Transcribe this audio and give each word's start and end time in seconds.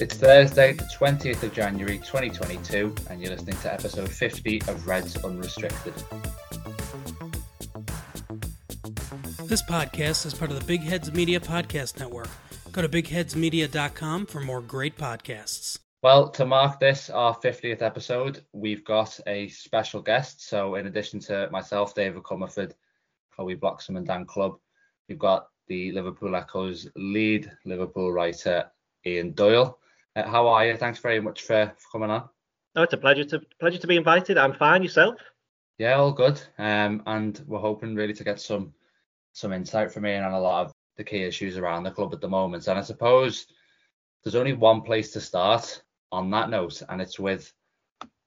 It's 0.00 0.16
Thursday, 0.16 0.72
the 0.72 0.84
20th 0.84 1.42
of 1.44 1.52
January 1.54 1.98
2022, 1.98 2.94
and 3.08 3.20
you're 3.20 3.30
listening 3.30 3.56
to 3.58 3.72
episode 3.72 4.10
50 4.10 4.60
of 4.68 4.86
Reds 4.86 5.16
Unrestricted. 5.24 5.94
This 9.46 9.62
podcast 9.62 10.26
is 10.26 10.34
part 10.34 10.50
of 10.50 10.58
the 10.58 10.64
Big 10.66 10.80
Heads 10.80 11.12
Media 11.12 11.38
Podcast 11.38 11.98
Network. 12.00 12.28
Go 12.72 12.82
to 12.82 12.88
bigheadsmedia.com 12.88 14.26
for 14.26 14.40
more 14.40 14.60
great 14.60 14.98
podcasts. 14.98 15.78
Well, 16.02 16.28
to 16.32 16.44
mark 16.44 16.80
this, 16.80 17.08
our 17.08 17.34
50th 17.36 17.80
episode, 17.80 18.44
we've 18.52 18.84
got 18.84 19.18
a 19.26 19.48
special 19.48 20.02
guest. 20.02 20.46
So, 20.46 20.74
in 20.74 20.86
addition 20.86 21.20
to 21.20 21.48
myself, 21.50 21.94
David 21.94 22.24
Comerford, 22.24 22.72
Chloe 23.34 23.56
Bloxam, 23.56 23.96
and 23.96 24.06
Dan 24.06 24.26
Clubbe, 24.26 24.58
we've 25.08 25.18
got 25.18 25.46
the 25.68 25.92
Liverpool 25.92 26.36
Echo's 26.36 26.88
lead 26.96 27.50
Liverpool 27.64 28.12
writer, 28.12 28.70
Ian 29.06 29.32
Doyle. 29.32 29.78
Uh, 30.16 30.28
how 30.28 30.46
are 30.48 30.66
you? 30.66 30.76
Thanks 30.76 30.98
very 30.98 31.20
much 31.20 31.42
for, 31.42 31.72
for 31.76 31.88
coming 31.90 32.10
on. 32.10 32.28
Oh, 32.76 32.82
it's 32.82 32.92
a 32.92 32.98
pleasure 32.98 33.24
to 33.24 33.40
pleasure 33.60 33.78
to 33.78 33.86
be 33.86 33.96
invited. 33.96 34.36
I'm 34.38 34.54
fine. 34.54 34.82
Yourself? 34.82 35.16
Yeah, 35.78 35.94
all 35.94 36.12
good. 36.12 36.40
Um, 36.58 37.02
and 37.06 37.40
we're 37.46 37.58
hoping 37.58 37.94
really 37.94 38.14
to 38.14 38.24
get 38.24 38.40
some 38.40 38.72
some 39.32 39.52
insight 39.52 39.92
from 39.92 40.06
Ian 40.06 40.24
on 40.24 40.32
a 40.32 40.40
lot 40.40 40.66
of 40.66 40.72
the 40.96 41.04
key 41.04 41.22
issues 41.22 41.56
around 41.56 41.82
the 41.82 41.90
club 41.90 42.12
at 42.12 42.20
the 42.20 42.28
moment. 42.28 42.68
And 42.68 42.78
I 42.78 42.82
suppose 42.82 43.46
there's 44.22 44.36
only 44.36 44.52
one 44.52 44.82
place 44.82 45.12
to 45.12 45.20
start 45.20 45.82
on 46.12 46.30
that 46.30 46.50
note, 46.50 46.82
and 46.88 47.00
it's 47.00 47.18
with 47.18 47.52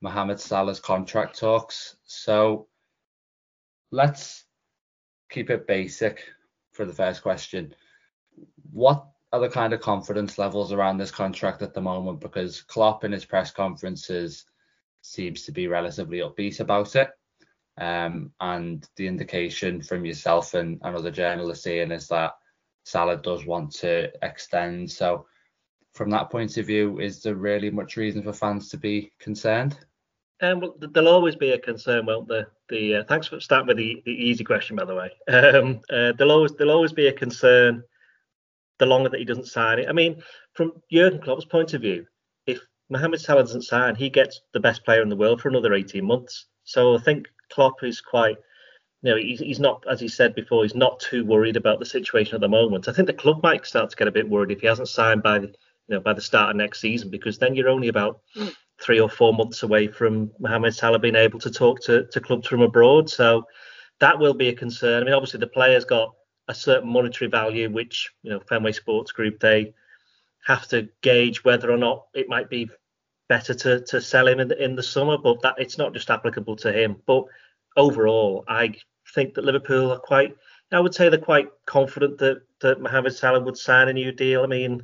Mohamed 0.01 0.39
Salah's 0.39 0.79
contract 0.79 1.39
talks. 1.39 1.95
So 2.03 2.67
let's 3.91 4.45
keep 5.29 5.49
it 5.49 5.67
basic 5.67 6.23
for 6.77 6.85
the 6.85 6.93
first 6.93 7.21
question. 7.21 7.73
What 8.71 9.05
are 9.33 9.39
the 9.41 9.49
kind 9.49 9.73
of 9.73 9.81
confidence 9.81 10.37
levels 10.37 10.71
around 10.71 10.97
this 10.97 11.11
contract 11.11 11.61
at 11.61 11.73
the 11.73 11.81
moment? 11.81 12.21
Because 12.21 12.61
Klopp 12.61 13.03
in 13.03 13.11
his 13.11 13.25
press 13.25 13.51
conferences 13.51 14.45
seems 15.01 15.43
to 15.43 15.51
be 15.51 15.67
relatively 15.67 16.19
upbeat 16.19 16.59
about 16.59 16.95
it. 16.95 17.09
Um, 17.77 18.31
and 18.39 18.87
the 18.95 19.07
indication 19.07 19.81
from 19.81 20.05
yourself 20.05 20.53
and, 20.53 20.79
and 20.83 20.95
other 20.95 21.11
journalists 21.11 21.63
saying 21.63 21.91
is 21.91 22.07
that 22.07 22.33
Salah 22.85 23.17
does 23.17 23.45
want 23.45 23.71
to 23.75 24.11
extend. 24.25 24.89
So, 24.89 25.25
from 25.93 26.09
that 26.11 26.29
point 26.29 26.57
of 26.57 26.65
view, 26.65 26.99
is 26.99 27.21
there 27.21 27.35
really 27.35 27.69
much 27.69 27.97
reason 27.97 28.23
for 28.23 28.33
fans 28.33 28.69
to 28.69 28.77
be 28.77 29.11
concerned? 29.19 29.77
Um, 30.41 30.59
well, 30.59 30.75
there'll 30.79 31.09
always 31.09 31.35
be 31.35 31.51
a 31.51 31.59
concern, 31.59 32.05
won't 32.05 32.27
there? 32.27 32.49
The 32.69 32.97
uh, 32.97 33.03
thanks 33.05 33.27
for 33.27 33.39
starting 33.39 33.67
with 33.67 33.77
the, 33.77 34.01
the 34.05 34.11
easy 34.11 34.43
question, 34.43 34.75
by 34.75 34.85
the 34.85 34.95
way. 34.95 35.11
Um, 35.27 35.81
uh, 35.89 36.13
there'll 36.13 36.31
always 36.31 36.53
there'll 36.53 36.73
always 36.73 36.93
be 36.93 37.07
a 37.07 37.13
concern 37.13 37.83
the 38.79 38.85
longer 38.85 39.09
that 39.09 39.19
he 39.19 39.25
doesn't 39.25 39.47
sign 39.47 39.79
it. 39.79 39.89
I 39.89 39.93
mean, 39.93 40.21
from 40.53 40.73
Jurgen 40.91 41.19
Klopp's 41.19 41.45
point 41.45 41.73
of 41.73 41.81
view, 41.81 42.05
if 42.45 42.59
Mohamed 42.89 43.21
Salah 43.21 43.41
doesn't 43.41 43.63
sign, 43.63 43.95
he 43.95 44.09
gets 44.09 44.41
the 44.53 44.59
best 44.59 44.85
player 44.85 45.01
in 45.01 45.09
the 45.09 45.15
world 45.15 45.41
for 45.41 45.49
another 45.49 45.73
18 45.73 46.05
months. 46.05 46.45
So 46.63 46.95
I 46.95 46.99
think 46.99 47.27
Klopp 47.51 47.83
is 47.83 48.01
quite, 48.01 48.37
you 49.01 49.11
know, 49.11 49.17
he's, 49.17 49.39
he's 49.39 49.59
not, 49.59 49.83
as 49.89 49.99
he 49.99 50.07
said 50.07 50.35
before, 50.35 50.63
he's 50.63 50.75
not 50.75 50.99
too 50.99 51.25
worried 51.25 51.57
about 51.57 51.79
the 51.79 51.85
situation 51.85 52.35
at 52.35 52.41
the 52.41 52.47
moment. 52.47 52.87
I 52.87 52.93
think 52.93 53.07
the 53.07 53.13
club 53.13 53.41
might 53.41 53.65
start 53.65 53.89
to 53.89 53.95
get 53.95 54.07
a 54.07 54.11
bit 54.11 54.29
worried 54.29 54.51
if 54.51 54.61
he 54.61 54.67
hasn't 54.67 54.89
signed 54.89 55.23
by, 55.23 55.39
the, 55.39 55.47
you 55.47 55.95
know, 55.95 55.99
by 55.99 56.13
the 56.13 56.21
start 56.21 56.51
of 56.51 56.55
next 56.55 56.81
season, 56.81 57.09
because 57.09 57.37
then 57.37 57.55
you're 57.55 57.69
only 57.69 57.87
about 57.87 58.21
three 58.81 58.99
or 58.99 59.09
four 59.09 59.33
months 59.33 59.63
away 59.63 59.87
from 59.87 60.31
Mohamed 60.39 60.75
Salah 60.75 60.99
being 60.99 61.15
able 61.15 61.39
to 61.39 61.49
talk 61.49 61.81
to, 61.81 62.05
to 62.07 62.21
clubs 62.21 62.47
from 62.47 62.61
abroad. 62.61 63.09
So 63.09 63.43
that 63.99 64.19
will 64.19 64.33
be 64.33 64.49
a 64.49 64.55
concern. 64.55 65.01
I 65.01 65.05
mean, 65.05 65.13
obviously 65.13 65.39
the 65.39 65.47
player's 65.47 65.85
got 65.85 66.13
a 66.47 66.53
certain 66.53 66.89
monetary 66.89 67.29
value, 67.29 67.69
which 67.69 68.11
you 68.23 68.31
know 68.31 68.39
Fenway 68.39 68.71
Sports 68.71 69.11
Group 69.11 69.39
they 69.39 69.73
have 70.45 70.67
to 70.69 70.87
gauge 71.01 71.43
whether 71.43 71.71
or 71.71 71.77
not 71.77 72.07
it 72.13 72.29
might 72.29 72.49
be 72.49 72.69
better 73.27 73.53
to 73.53 73.81
to 73.81 73.99
sell 73.99 74.27
him 74.27 74.39
in 74.39 74.47
the, 74.47 74.63
in 74.63 74.75
the 74.75 74.83
summer. 74.83 75.17
But 75.17 75.41
that 75.41 75.55
it's 75.57 75.77
not 75.77 75.93
just 75.93 76.09
applicable 76.09 76.55
to 76.57 76.71
him. 76.71 76.97
But 77.05 77.25
overall, 77.75 78.45
I 78.47 78.75
think 79.13 79.33
that 79.33 79.45
Liverpool 79.45 79.91
are 79.91 79.99
quite. 79.99 80.35
I 80.71 80.79
would 80.81 80.93
say 80.93 81.07
they're 81.07 81.19
quite 81.19 81.47
confident 81.65 82.17
that 82.19 82.41
that 82.61 82.81
Mohamed 82.81 83.15
Salah 83.15 83.39
would 83.39 83.57
sign 83.57 83.87
a 83.87 83.93
new 83.93 84.11
deal. 84.11 84.43
I 84.43 84.47
mean, 84.47 84.83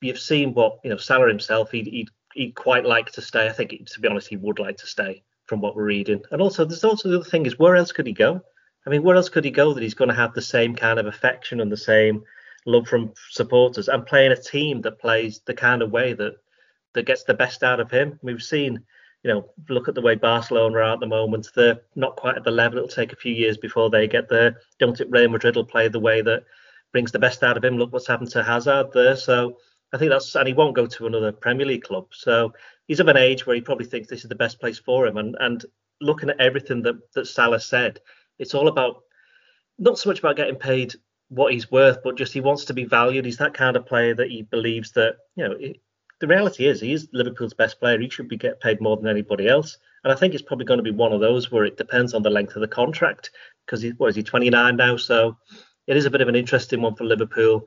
you've 0.00 0.18
seen 0.18 0.54
what 0.54 0.78
you 0.84 0.90
know 0.90 0.96
Salah 0.96 1.28
himself. 1.28 1.70
He'd 1.70 1.86
he'd, 1.86 2.10
he'd 2.40 2.54
quite 2.54 2.86
like 2.86 3.12
to 3.12 3.20
stay. 3.20 3.46
I 3.46 3.52
think, 3.52 3.70
to 3.86 4.00
be 4.00 4.08
honest, 4.08 4.28
he 4.28 4.38
would 4.38 4.58
like 4.58 4.78
to 4.78 4.86
stay 4.86 5.22
from 5.44 5.60
what 5.60 5.76
we're 5.76 5.84
reading. 5.84 6.22
And 6.30 6.40
also, 6.40 6.64
there's 6.64 6.84
also 6.84 7.10
the 7.10 7.16
other 7.16 7.28
thing 7.28 7.44
is 7.44 7.58
where 7.58 7.76
else 7.76 7.92
could 7.92 8.06
he 8.06 8.14
go? 8.14 8.40
I 8.86 8.90
mean, 8.90 9.02
where 9.02 9.16
else 9.16 9.28
could 9.28 9.44
he 9.44 9.50
go 9.50 9.74
that 9.74 9.82
he's 9.82 9.94
going 10.00 10.08
to 10.08 10.14
have 10.14 10.32
the 10.32 10.40
same 10.40 10.74
kind 10.74 10.98
of 10.98 11.04
affection 11.04 11.60
and 11.60 11.70
the 11.70 11.76
same 11.76 12.22
love 12.64 12.88
from 12.88 13.12
supporters 13.28 13.88
and 13.88 14.06
playing 14.06 14.32
a 14.32 14.36
team 14.36 14.80
that 14.82 14.98
plays 14.98 15.42
the 15.44 15.52
kind 15.52 15.82
of 15.82 15.90
way 15.90 16.14
that 16.14 16.36
that 16.94 17.04
gets 17.04 17.24
the 17.24 17.34
best 17.34 17.62
out 17.62 17.78
of 17.78 17.90
him? 17.90 18.18
We've 18.22 18.42
seen, 18.42 18.82
you 19.22 19.34
know, 19.34 19.50
look 19.68 19.88
at 19.88 19.94
the 19.94 20.00
way 20.00 20.14
Barcelona 20.14 20.78
are 20.78 20.94
at 20.94 21.00
the 21.00 21.06
moment. 21.06 21.46
They're 21.54 21.82
not 21.94 22.16
quite 22.16 22.38
at 22.38 22.44
the 22.44 22.50
level. 22.50 22.78
It'll 22.78 22.88
take 22.88 23.12
a 23.12 23.16
few 23.16 23.34
years 23.34 23.58
before 23.58 23.90
they 23.90 24.08
get 24.08 24.30
there. 24.30 24.56
Don't 24.78 24.96
think 24.96 25.12
Real 25.12 25.28
Madrid 25.28 25.56
will 25.56 25.66
play 25.66 25.88
the 25.88 26.00
way 26.00 26.22
that 26.22 26.44
brings 26.90 27.12
the 27.12 27.18
best 27.18 27.42
out 27.42 27.58
of 27.58 27.64
him. 27.64 27.76
Look 27.76 27.92
what's 27.92 28.06
happened 28.06 28.30
to 28.30 28.42
Hazard 28.42 28.92
there. 28.94 29.16
So 29.16 29.58
I 29.92 29.98
think 29.98 30.10
that's 30.10 30.34
and 30.34 30.46
he 30.46 30.54
won't 30.54 30.76
go 30.76 30.86
to 30.86 31.06
another 31.06 31.32
Premier 31.32 31.66
League 31.66 31.84
club. 31.84 32.06
So 32.12 32.52
he's 32.86 33.00
of 33.00 33.08
an 33.08 33.16
age 33.16 33.46
where 33.46 33.56
he 33.56 33.62
probably 33.62 33.86
thinks 33.86 34.08
this 34.08 34.22
is 34.22 34.28
the 34.28 34.34
best 34.34 34.60
place 34.60 34.78
for 34.78 35.06
him. 35.06 35.16
And 35.16 35.36
and 35.40 35.64
looking 36.00 36.30
at 36.30 36.40
everything 36.40 36.82
that 36.82 36.96
that 37.14 37.26
Salah 37.26 37.60
said 37.60 38.00
it's 38.38 38.54
all 38.54 38.68
about 38.68 39.02
not 39.78 39.98
so 39.98 40.08
much 40.08 40.18
about 40.18 40.36
getting 40.36 40.56
paid 40.56 40.94
what 41.28 41.52
he's 41.52 41.70
worth, 41.70 41.98
but 42.02 42.16
just 42.16 42.32
he 42.32 42.40
wants 42.40 42.64
to 42.66 42.74
be 42.74 42.84
valued. 42.84 43.24
He's 43.24 43.38
that 43.38 43.54
kind 43.54 43.76
of 43.76 43.86
player 43.86 44.14
that 44.14 44.30
he 44.30 44.42
believes 44.42 44.92
that 44.92 45.16
you 45.36 45.48
know. 45.48 45.56
It, 45.58 45.80
the 46.20 46.26
reality 46.26 46.66
is 46.66 46.82
he 46.82 46.92
is 46.92 47.08
Liverpool's 47.14 47.54
best 47.54 47.80
player. 47.80 47.98
He 47.98 48.10
should 48.10 48.28
be 48.28 48.36
get 48.36 48.60
paid 48.60 48.78
more 48.82 48.94
than 48.98 49.08
anybody 49.08 49.48
else. 49.48 49.78
And 50.04 50.12
I 50.12 50.16
think 50.16 50.34
it's 50.34 50.42
probably 50.42 50.66
going 50.66 50.78
to 50.78 50.84
be 50.84 50.90
one 50.90 51.14
of 51.14 51.20
those 51.20 51.50
where 51.50 51.64
it 51.64 51.78
depends 51.78 52.12
on 52.12 52.22
the 52.22 52.28
length 52.28 52.56
of 52.56 52.60
the 52.60 52.68
contract 52.68 53.30
because 53.64 53.80
he 53.80 53.90
what 53.90 54.08
is 54.08 54.16
he 54.16 54.22
29 54.22 54.76
now, 54.76 54.96
so 54.96 55.36
it 55.86 55.96
is 55.96 56.04
a 56.04 56.10
bit 56.10 56.20
of 56.20 56.28
an 56.28 56.36
interesting 56.36 56.82
one 56.82 56.94
for 56.94 57.04
Liverpool. 57.04 57.66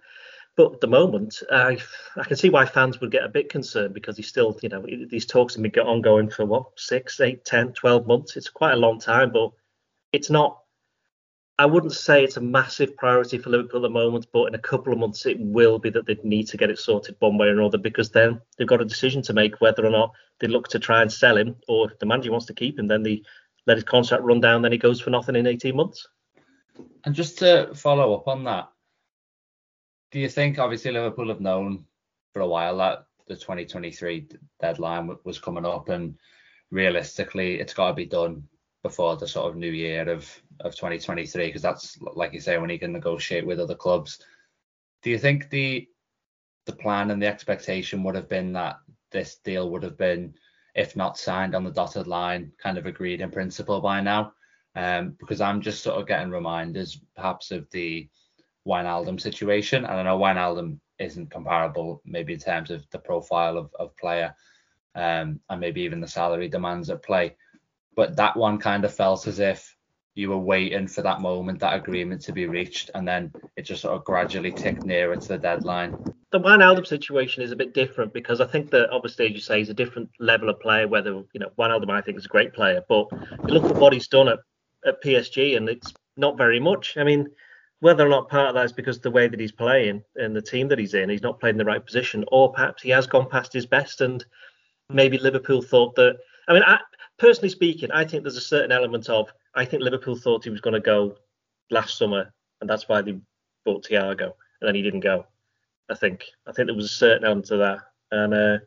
But 0.56 0.74
at 0.74 0.82
the 0.82 0.88
moment, 0.88 1.42
I 1.52 1.78
I 2.16 2.24
can 2.24 2.38
see 2.38 2.50
why 2.50 2.66
fans 2.66 3.02
would 3.02 3.12
get 3.12 3.24
a 3.24 3.30
bit 3.30 3.50
concerned 3.50 3.94
because 3.94 4.18
he's 4.18 4.28
still, 4.28 4.58
you 4.62 4.70
know, 4.70 4.86
these 5.10 5.26
talks 5.26 5.56
have 5.56 5.64
been 5.64 5.72
ongoing 5.82 6.30
for 6.30 6.46
what 6.46 6.80
six, 6.80 7.20
eight, 7.20 7.44
ten, 7.44 7.74
twelve 7.74 8.06
months. 8.06 8.38
It's 8.38 8.50
quite 8.50 8.74
a 8.74 8.78
long 8.78 9.00
time, 9.00 9.32
but 9.32 9.52
it's 10.12 10.30
not 10.30 10.64
I 11.60 11.68
wouldn't 11.68 11.94
say 11.94 12.24
it's 12.24 12.38
a 12.38 12.42
massive 12.42 12.98
priority 12.98 13.38
for 13.38 13.52
Liverpool 13.52 13.80
at 13.80 13.84
the 13.84 13.90
moment, 13.90 14.26
but 14.34 14.46
in 14.46 14.56
a 14.56 14.60
couple 14.60 14.92
of 14.92 14.98
months 14.98 15.26
it 15.28 15.40
will 15.40 15.78
be 15.78 15.92
that 15.92 16.08
they 16.08 16.18
need 16.24 16.48
to 16.48 16.58
get 16.58 16.72
it 16.72 16.80
sorted 16.80 17.16
one 17.20 17.38
way 17.38 17.48
or 17.48 17.60
another 17.60 17.78
because 17.78 18.10
then 18.10 18.42
they've 18.58 18.68
got 18.68 18.82
a 18.82 18.86
decision 18.86 19.22
to 19.24 19.34
make 19.34 19.62
whether 19.62 19.86
or 19.86 19.92
not 19.92 20.14
they 20.40 20.48
look 20.48 20.68
to 20.70 20.80
try 20.80 21.04
and 21.04 21.12
sell 21.12 21.38
him, 21.38 21.56
or 21.68 21.92
if 21.92 22.00
the 22.00 22.08
manager 22.08 22.32
wants 22.32 22.48
to 22.48 22.56
keep 22.56 22.80
him, 22.80 22.88
then 22.88 23.04
they 23.04 23.22
let 23.68 23.78
his 23.78 23.84
contract 23.84 24.24
run 24.24 24.42
down, 24.42 24.64
then 24.64 24.72
he 24.72 24.80
goes 24.80 25.00
for 25.00 25.12
nothing 25.12 25.36
in 25.36 25.46
18 25.46 25.76
months. 25.76 26.08
And 27.06 27.14
just 27.14 27.38
to 27.40 27.74
follow 27.76 28.16
up 28.16 28.28
on 28.28 28.44
that, 28.46 28.70
do 30.14 30.20
you 30.20 30.30
think 30.30 30.60
obviously 30.60 30.92
Liverpool 30.92 31.30
have 31.30 31.42
known 31.42 31.84
for 32.34 32.42
a 32.42 32.48
while 32.48 32.78
that 32.78 33.08
the 33.28 33.36
2023 33.36 34.28
deadline 34.62 35.10
was 35.24 35.40
coming 35.40 35.66
up 35.66 35.90
and 35.90 36.16
realistically 36.70 37.60
it's 37.60 37.74
got 37.74 37.88
to 37.88 37.94
be 37.96 38.06
done 38.06 38.44
before 38.84 39.18
the 39.18 39.28
sort 39.28 39.50
of 39.50 39.58
new 39.58 39.72
year 39.72 40.08
of 40.08 40.30
of 40.60 40.76
2023 40.76 41.48
because 41.48 41.64
that's 41.64 41.98
like 42.02 42.32
you 42.32 42.40
say 42.40 42.60
when 42.60 42.70
he 42.70 42.78
can 42.78 42.94
negotiate 42.94 43.46
with 43.46 43.60
other 43.60 43.74
clubs. 43.74 44.20
Do 45.02 45.10
you 45.10 45.18
think 45.18 45.50
the 45.50 45.88
the 46.68 46.74
plan 46.74 47.10
and 47.10 47.20
the 47.20 47.28
expectation 47.28 48.04
would 48.04 48.16
have 48.16 48.30
been 48.30 48.54
that 48.54 48.82
this 49.12 49.38
deal 49.38 49.72
would 49.72 49.82
have 49.82 49.98
been, 49.98 50.36
if 50.76 50.96
not 50.96 51.18
signed 51.18 51.56
on 51.56 51.64
the 51.64 51.72
dotted 51.72 52.06
line, 52.06 52.52
kind 52.62 52.78
of 52.78 52.86
agreed 52.86 53.20
in 53.20 53.32
principle 53.32 53.82
by 53.82 54.00
now? 54.00 54.34
Um, 54.76 55.16
because 55.20 55.42
I'm 55.42 55.60
just 55.60 55.82
sort 55.82 56.00
of 56.00 56.08
getting 56.08 56.30
reminders 56.30 57.00
perhaps 57.16 57.50
of 57.50 57.68
the 57.72 58.08
Wijnaldum 58.68 59.20
situation, 59.20 59.86
and 59.86 59.94
I 59.94 60.04
know 60.04 60.18
Wijnaldum 60.18 60.80
isn't 61.00 61.32
comparable 61.32 62.02
maybe 62.06 62.34
in 62.34 62.40
terms 62.40 62.72
of 62.72 62.90
the 62.92 63.00
profile 63.00 63.58
of, 63.58 63.72
of 63.80 63.98
player 63.98 64.34
um, 64.96 65.40
and 65.50 65.60
maybe 65.60 65.82
even 65.82 66.00
the 66.00 66.08
salary 66.08 66.48
demands 66.48 66.90
at 66.90 67.02
play 67.02 67.36
but 67.96 68.16
that 68.16 68.36
one 68.36 68.58
kind 68.58 68.86
of 68.86 68.94
felt 68.94 69.28
as 69.28 69.40
if 69.40 69.76
you 70.16 70.30
were 70.30 70.38
waiting 70.38 70.88
for 70.88 71.02
that 71.02 71.22
moment, 71.22 71.60
that 71.60 71.76
agreement 71.76 72.22
to 72.22 72.32
be 72.32 72.46
reached, 72.46 72.92
and 72.94 73.08
then 73.08 73.34
it 73.56 73.64
just 73.64 73.82
sort 73.82 73.96
of 73.96 74.04
gradually 74.04 74.52
ticked 74.52 74.86
nearer 74.86 75.16
to 75.16 75.28
the 75.28 75.38
deadline. 75.38 75.98
The 76.32 76.40
Wijnaldum 76.40 76.86
situation 76.86 77.44
is 77.44 77.52
a 77.52 77.56
bit 77.56 77.74
different 77.74 78.14
because 78.14 78.40
I 78.40 78.46
think 78.46 78.70
that 78.72 78.90
obviously, 78.92 79.26
as 79.28 79.32
you 79.34 79.40
say, 79.40 79.60
he's 79.60 79.70
a 79.70 79.74
different 79.74 80.10
level 80.20 80.50
of 80.50 80.60
player. 80.60 80.88
Whether 80.88 81.12
you 81.12 81.40
know 81.40 81.50
Wijnaldum, 81.58 81.90
I 81.90 82.02
think 82.02 82.18
is 82.18 82.26
a 82.26 82.30
great 82.30 82.54
player, 82.54 82.84
but 82.88 83.08
you 83.48 83.54
look 83.54 83.66
at 83.66 83.76
what 83.76 83.94
he's 83.94 84.08
done 84.08 84.28
at, 84.28 84.40
at 84.86 85.02
PSG, 85.04 85.58
and 85.58 85.68
it's 85.70 85.94
not 86.16 86.38
very 86.38 86.60
much. 86.60 86.96
I 86.98 87.04
mean, 87.04 87.28
whether 87.84 88.06
or 88.06 88.10
not 88.10 88.30
part 88.30 88.48
of 88.48 88.56
that 88.56 88.64
is 88.64 88.72
because 88.72 89.02
the 89.02 89.12
way 89.12 89.28
that 89.28 89.42
he's 89.42 89.52
playing 89.52 90.02
and 90.16 90.34
the 90.34 90.42
team 90.42 90.70
that 90.70 90.80
he's 90.80 90.94
in, 90.94 91.10
he's 91.10 91.22
not 91.22 91.38
playing 91.38 91.58
the 91.58 91.66
right 91.66 91.86
position, 91.86 92.24
or 92.32 92.50
perhaps 92.50 92.82
he 92.82 92.90
has 92.90 93.06
gone 93.06 93.30
past 93.30 93.52
his 93.52 93.66
best, 93.66 94.00
and 94.00 94.24
maybe 94.90 95.18
Liverpool 95.18 95.62
thought 95.62 95.94
that. 95.96 96.16
I 96.48 96.54
mean, 96.54 96.64
I, 96.66 96.80
personally 97.18 97.50
speaking, 97.50 97.92
I 97.92 98.06
think 98.06 98.24
there's 98.24 98.38
a 98.38 98.42
certain 98.42 98.72
element 98.72 99.10
of 99.10 99.34
I 99.54 99.66
think 99.66 99.84
Liverpool 99.84 100.16
thought 100.16 100.46
he 100.46 100.50
was 100.50 100.62
going 100.62 100.76
to 100.76 100.80
go 100.80 101.18
last 101.72 101.98
summer, 101.98 102.34
and 102.62 102.70
that's 102.70 102.88
why 102.88 103.02
they 103.02 103.20
bought 103.66 103.84
Thiago. 103.84 104.32
and 104.62 104.68
then 104.68 104.76
he 104.76 104.82
didn't 104.82 105.02
go. 105.02 105.26
I 105.90 105.96
think 105.96 106.24
I 106.48 106.54
think 106.54 106.68
there 106.68 106.76
was 106.76 106.86
a 106.86 107.00
certain 107.04 107.26
element 107.26 107.48
to 107.48 107.58
that, 107.58 107.80
and 108.12 108.34
uh, 108.34 108.58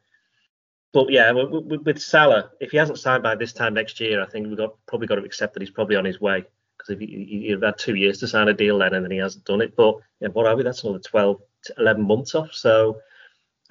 but 0.93 1.11
yeah, 1.11 1.33
with, 1.33 1.81
with, 1.87 2.03
Salah, 2.03 2.51
if 2.61 2.71
he 2.71 2.77
hasn't 2.77 2.99
signed 2.99 3.23
by 3.23 3.35
this 3.35 3.55
time 3.55 3.73
next 3.73 3.99
year, 3.99 4.23
I 4.23 4.27
think 4.27 4.47
we've 4.47 4.59
got 4.59 4.75
probably 4.87 5.07
got 5.07 5.15
to 5.15 5.25
accept 5.25 5.55
that 5.55 5.63
he's 5.63 5.71
probably 5.71 5.97
on 5.97 6.05
his 6.05 6.21
way 6.21 6.45
because 6.87 7.03
if 7.03 7.09
he, 7.09 7.57
had 7.63 7.79
two 7.79 7.95
years 7.95 8.19
to 8.19 8.29
sign 8.29 8.49
a 8.49 8.55
deal 8.55 8.79
then 8.79 8.95
and 8.95 9.05
then 9.05 9.11
he 9.11 9.19
hasn't 9.19 9.45
done 9.45 9.61
it. 9.61 9.75
But 9.77 9.97
yeah, 10.21 10.29
what 10.29 10.47
are 10.47 10.57
we? 10.57 10.63
That's 10.63 10.85
another 10.85 10.99
12, 11.01 11.41
11 11.79 12.07
months 12.07 12.35
off. 12.35 12.53
So, 12.53 12.99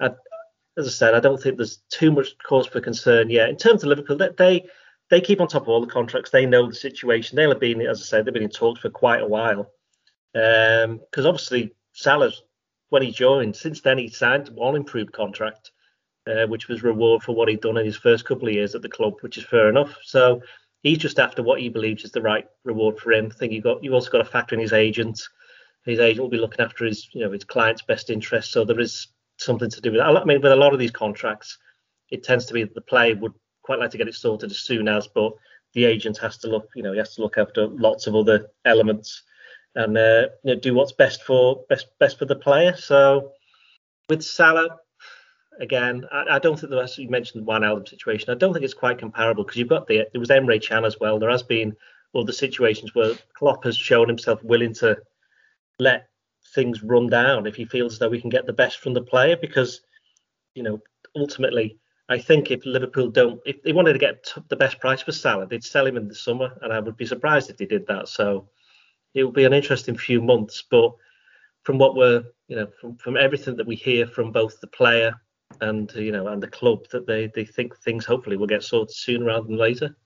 I, 0.00 0.10
as 0.78 0.86
I 0.86 0.90
said, 0.90 1.14
I 1.14 1.20
don't 1.20 1.40
think 1.40 1.56
there's 1.56 1.78
too 1.90 2.12
much 2.12 2.36
cause 2.38 2.66
for 2.66 2.80
concern 2.80 3.30
yet. 3.30 3.48
In 3.48 3.56
terms 3.56 3.82
of 3.82 3.88
Liverpool, 3.88 4.16
they, 4.16 4.30
they 4.36 4.66
they 5.08 5.20
keep 5.20 5.40
on 5.40 5.48
top 5.48 5.62
of 5.62 5.68
all 5.68 5.80
the 5.80 5.86
contracts. 5.86 6.30
They 6.30 6.46
know 6.46 6.68
the 6.68 6.74
situation. 6.74 7.36
They'll 7.36 7.50
have 7.50 7.60
been, 7.60 7.80
as 7.80 8.00
I 8.00 8.04
said, 8.04 8.24
they've 8.24 8.34
been 8.34 8.42
in 8.42 8.50
talks 8.50 8.80
for 8.80 8.90
quite 8.90 9.22
a 9.22 9.26
while. 9.26 9.70
Because 10.32 10.84
um, 10.84 11.26
obviously 11.26 11.74
Salah's 11.92 12.42
when 12.90 13.02
he 13.02 13.10
joined, 13.10 13.56
since 13.56 13.80
then 13.80 13.98
he 13.98 14.08
signed 14.08 14.48
one 14.48 14.76
improved 14.76 15.12
contract, 15.12 15.72
uh, 16.26 16.46
which 16.46 16.68
was 16.68 16.82
reward 16.82 17.22
for 17.22 17.34
what 17.34 17.48
he'd 17.48 17.60
done 17.60 17.76
in 17.76 17.84
his 17.84 17.96
first 17.96 18.24
couple 18.24 18.48
of 18.48 18.54
years 18.54 18.74
at 18.74 18.82
the 18.82 18.88
club, 18.88 19.14
which 19.20 19.38
is 19.38 19.44
fair 19.44 19.68
enough. 19.68 19.96
So 20.02 20.40
he's 20.82 20.98
just 20.98 21.18
after 21.18 21.42
what 21.42 21.60
he 21.60 21.68
believes 21.68 22.04
is 22.04 22.12
the 22.12 22.22
right 22.22 22.46
reward 22.64 22.98
for 22.98 23.12
him. 23.12 23.30
I 23.32 23.38
think 23.38 23.52
you 23.52 23.60
got 23.60 23.82
you 23.82 23.92
also 23.92 24.10
got 24.10 24.18
to 24.18 24.24
factor 24.24 24.54
in 24.54 24.60
his 24.60 24.72
agent. 24.72 25.20
His 25.84 26.00
agent 26.00 26.22
will 26.22 26.30
be 26.30 26.38
looking 26.38 26.64
after 26.64 26.84
his 26.84 27.08
you 27.12 27.24
know 27.24 27.32
his 27.32 27.44
client's 27.44 27.82
best 27.82 28.10
interest. 28.10 28.52
So 28.52 28.64
there 28.64 28.80
is 28.80 29.08
something 29.38 29.70
to 29.70 29.80
do 29.80 29.92
with 29.92 30.00
that. 30.00 30.06
I 30.06 30.24
mean, 30.24 30.40
with 30.40 30.52
a 30.52 30.56
lot 30.56 30.72
of 30.72 30.78
these 30.78 30.90
contracts, 30.90 31.58
it 32.10 32.24
tends 32.24 32.46
to 32.46 32.54
be 32.54 32.62
that 32.62 32.74
the 32.74 32.80
player 32.80 33.16
would 33.16 33.32
quite 33.62 33.78
like 33.78 33.90
to 33.90 33.98
get 33.98 34.08
it 34.08 34.14
sorted 34.14 34.50
as 34.50 34.58
soon 34.58 34.88
as, 34.88 35.08
but 35.08 35.32
the 35.74 35.84
agent 35.84 36.16
has 36.18 36.38
to 36.38 36.48
look, 36.48 36.68
you 36.74 36.82
know, 36.82 36.92
he 36.92 36.98
has 36.98 37.14
to 37.16 37.20
look 37.20 37.36
after 37.36 37.66
lots 37.66 38.06
of 38.06 38.14
other 38.14 38.48
elements 38.64 39.22
and 39.74 39.98
uh, 39.98 40.28
you 40.44 40.54
know, 40.54 40.60
do 40.60 40.72
what's 40.72 40.92
best 40.92 41.22
for 41.22 41.64
best 41.68 41.86
best 42.00 42.18
for 42.18 42.24
the 42.24 42.36
player. 42.36 42.74
So 42.76 43.32
with 44.08 44.22
Salah, 44.22 44.78
again, 45.60 46.04
I, 46.12 46.24
I 46.32 46.38
don't 46.38 46.58
think 46.58 46.72
rest 46.72 46.98
you 46.98 47.08
mentioned 47.08 47.46
the 47.46 47.50
Wijnaldum 47.50 47.88
situation. 47.88 48.30
I 48.30 48.34
don't 48.34 48.52
think 48.52 48.64
it's 48.64 48.74
quite 48.74 48.98
comparable 48.98 49.44
because 49.44 49.58
you've 49.58 49.68
got 49.68 49.86
the 49.86 50.06
there 50.12 50.20
was 50.20 50.30
Emre 50.30 50.62
Can 50.62 50.84
as 50.84 50.98
well. 51.00 51.18
There 51.18 51.30
has 51.30 51.42
been 51.42 51.76
other 52.14 52.32
situations 52.32 52.94
where 52.94 53.14
Klopp 53.34 53.64
has 53.64 53.76
shown 53.76 54.08
himself 54.08 54.42
willing 54.42 54.74
to 54.74 54.96
let 55.78 56.08
things 56.54 56.82
run 56.82 57.08
down 57.08 57.46
if 57.46 57.54
he 57.54 57.64
feels 57.66 57.98
though 57.98 58.08
we 58.08 58.20
can 58.20 58.30
get 58.30 58.46
the 58.46 58.52
best 58.52 58.78
from 58.78 58.94
the 58.94 59.02
player 59.02 59.36
because 59.36 59.82
you 60.54 60.62
know 60.62 60.80
ultimately 61.14 61.78
I 62.08 62.18
think 62.18 62.50
if 62.50 62.64
Liverpool 62.64 63.10
don't, 63.10 63.40
if 63.44 63.62
they 63.62 63.72
wanted 63.72 63.94
to 63.94 63.98
get 63.98 64.32
the 64.48 64.56
best 64.56 64.78
price 64.78 65.02
for 65.02 65.10
Salah, 65.10 65.46
they'd 65.46 65.64
sell 65.64 65.86
him 65.86 65.96
in 65.96 66.06
the 66.06 66.14
summer, 66.14 66.56
and 66.62 66.72
I 66.72 66.78
would 66.78 66.96
be 66.96 67.06
surprised 67.06 67.50
if 67.50 67.56
they 67.56 67.66
did 67.66 67.86
that. 67.88 68.08
So 68.08 68.48
it 69.14 69.24
will 69.24 69.32
be 69.32 69.44
an 69.44 69.52
interesting 69.52 69.96
few 69.96 70.22
months. 70.22 70.62
But 70.70 70.92
from 71.64 71.78
what 71.78 71.96
we're, 71.96 72.22
you 72.46 72.56
know, 72.56 72.68
from, 72.80 72.96
from 72.96 73.16
everything 73.16 73.56
that 73.56 73.66
we 73.66 73.74
hear 73.74 74.06
from 74.06 74.30
both 74.30 74.60
the 74.60 74.68
player 74.68 75.20
and 75.60 75.90
you 75.94 76.12
know 76.12 76.28
and 76.28 76.42
the 76.42 76.48
club, 76.48 76.86
that 76.90 77.06
they 77.06 77.30
they 77.34 77.44
think 77.44 77.76
things 77.78 78.04
hopefully 78.04 78.36
will 78.36 78.46
get 78.46 78.62
sorted 78.62 78.94
sooner 78.94 79.26
rather 79.26 79.46
than 79.46 79.56
later. 79.56 79.96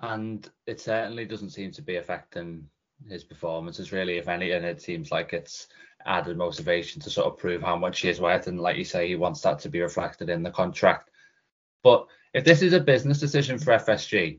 And 0.00 0.48
it 0.66 0.80
certainly 0.80 1.24
doesn't 1.24 1.50
seem 1.50 1.72
to 1.72 1.82
be 1.82 1.96
affecting 1.96 2.68
his 3.08 3.24
performances 3.24 3.92
really. 3.92 4.18
If 4.18 4.28
anything, 4.28 4.64
it 4.64 4.80
seems 4.80 5.10
like 5.10 5.32
it's 5.32 5.68
added 6.06 6.36
motivation 6.36 7.00
to 7.02 7.10
sort 7.10 7.26
of 7.26 7.38
prove 7.38 7.62
how 7.62 7.76
much 7.76 8.00
he 8.00 8.08
is 8.08 8.20
worth. 8.20 8.46
And 8.46 8.60
like 8.60 8.76
you 8.76 8.84
say, 8.84 9.08
he 9.08 9.16
wants 9.16 9.40
that 9.42 9.58
to 9.60 9.68
be 9.68 9.80
reflected 9.80 10.28
in 10.28 10.42
the 10.42 10.50
contract. 10.50 11.10
But 11.82 12.06
if 12.34 12.44
this 12.44 12.62
is 12.62 12.72
a 12.72 12.80
business 12.80 13.18
decision 13.18 13.58
for 13.58 13.72
FSG, 13.72 14.38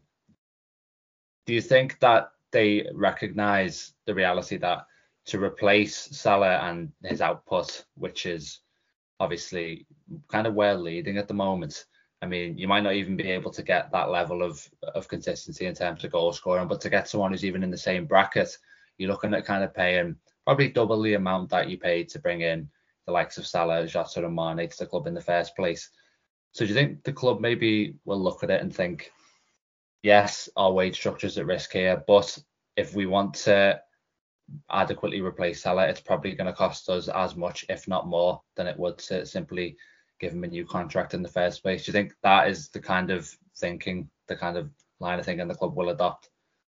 do 1.46 1.54
you 1.54 1.62
think 1.62 2.00
that 2.00 2.32
they 2.52 2.86
recognize 2.94 3.94
the 4.06 4.14
reality 4.14 4.58
that 4.58 4.86
to 5.26 5.44
replace 5.44 5.96
Salah 5.96 6.60
and 6.64 6.92
his 7.04 7.22
output, 7.22 7.86
which 7.96 8.26
is 8.26 8.60
obviously 9.20 9.86
kind 10.30 10.48
of 10.48 10.54
well 10.54 10.78
leading 10.78 11.18
at 11.18 11.28
the 11.28 11.34
moment. 11.34 11.86
I 12.22 12.26
mean, 12.26 12.58
you 12.58 12.68
might 12.68 12.84
not 12.84 12.96
even 12.96 13.16
be 13.16 13.32
able 13.32 13.52
to 13.52 13.64
get 13.64 13.92
that 13.92 14.10
level 14.10 14.44
of 14.44 14.68
of 14.96 15.08
consistency 15.08 15.66
in 15.66 15.76
terms 15.76 16.04
of 16.04 16.12
goal 16.12 16.34
scoring, 16.34 16.68
but 16.68 16.82
to 16.82 16.90
get 16.90 17.08
someone 17.08 17.32
who's 17.32 17.46
even 17.46 17.64
in 17.64 17.72
the 17.72 17.78
same 17.78 18.06
bracket, 18.06 18.58
you're 18.98 19.10
looking 19.10 19.34
at 19.34 19.46
kind 19.46 19.64
of 19.64 19.74
paying 19.74 20.16
probably 20.46 20.70
double 20.70 21.02
the 21.02 21.14
amount 21.14 21.50
that 21.50 21.70
you 21.70 21.78
paid 21.78 22.10
to 22.10 22.20
bring 22.20 22.42
in 22.42 22.70
the 23.06 23.12
likes 23.12 23.38
of 23.38 23.48
Salah, 23.48 23.88
Jota, 23.88 24.26
and 24.26 24.36
Mane 24.36 24.70
to 24.70 24.78
the 24.78 24.86
club 24.86 25.08
in 25.08 25.14
the 25.14 25.22
first 25.22 25.56
place. 25.56 25.90
So 26.52 26.66
do 26.66 26.70
you 26.70 26.76
think 26.76 27.04
the 27.04 27.14
club 27.14 27.40
maybe 27.40 27.96
will 28.06 28.22
look 28.22 28.44
at 28.44 28.50
it 28.50 28.62
and 28.62 28.76
think 28.76 29.12
yes, 30.04 30.50
our 30.56 30.72
wage 30.72 30.96
structure 30.96 31.28
is 31.28 31.38
at 31.38 31.46
risk 31.46 31.72
here, 31.74 32.04
but 32.08 32.38
if 32.76 32.96
we 32.96 33.06
want 33.06 33.34
to 33.34 33.80
adequately 34.72 35.22
replace 35.22 35.62
Salah, 35.62 35.88
it's 35.88 36.02
probably 36.02 36.34
going 36.34 36.48
to 36.48 36.54
cost 36.54 36.90
us 36.90 37.08
as 37.08 37.36
much, 37.36 37.66
if 37.70 37.88
not 37.88 38.08
more, 38.08 38.42
than 38.56 38.68
it 38.68 38.78
would 38.78 38.98
to 39.00 39.26
simply 39.26 39.78
give 40.20 40.34
him 40.34 40.44
a 40.44 40.48
new 40.48 40.66
contract 40.66 41.14
in 41.14 41.22
the 41.22 41.30
first 41.30 41.64
place. 41.64 41.86
Do 41.86 41.90
you 41.90 41.94
think 41.94 42.14
that 42.24 42.50
is 42.50 42.70
the 42.70 42.80
kind 42.80 43.10
of 43.12 43.30
thinking, 43.58 44.10
the 44.28 44.36
kind 44.36 44.58
of 44.58 44.70
line 45.00 45.20
of 45.20 45.26
thinking 45.26 45.48
the 45.48 45.56
club 45.56 45.76
will 45.76 45.90
adopt? 45.90 46.30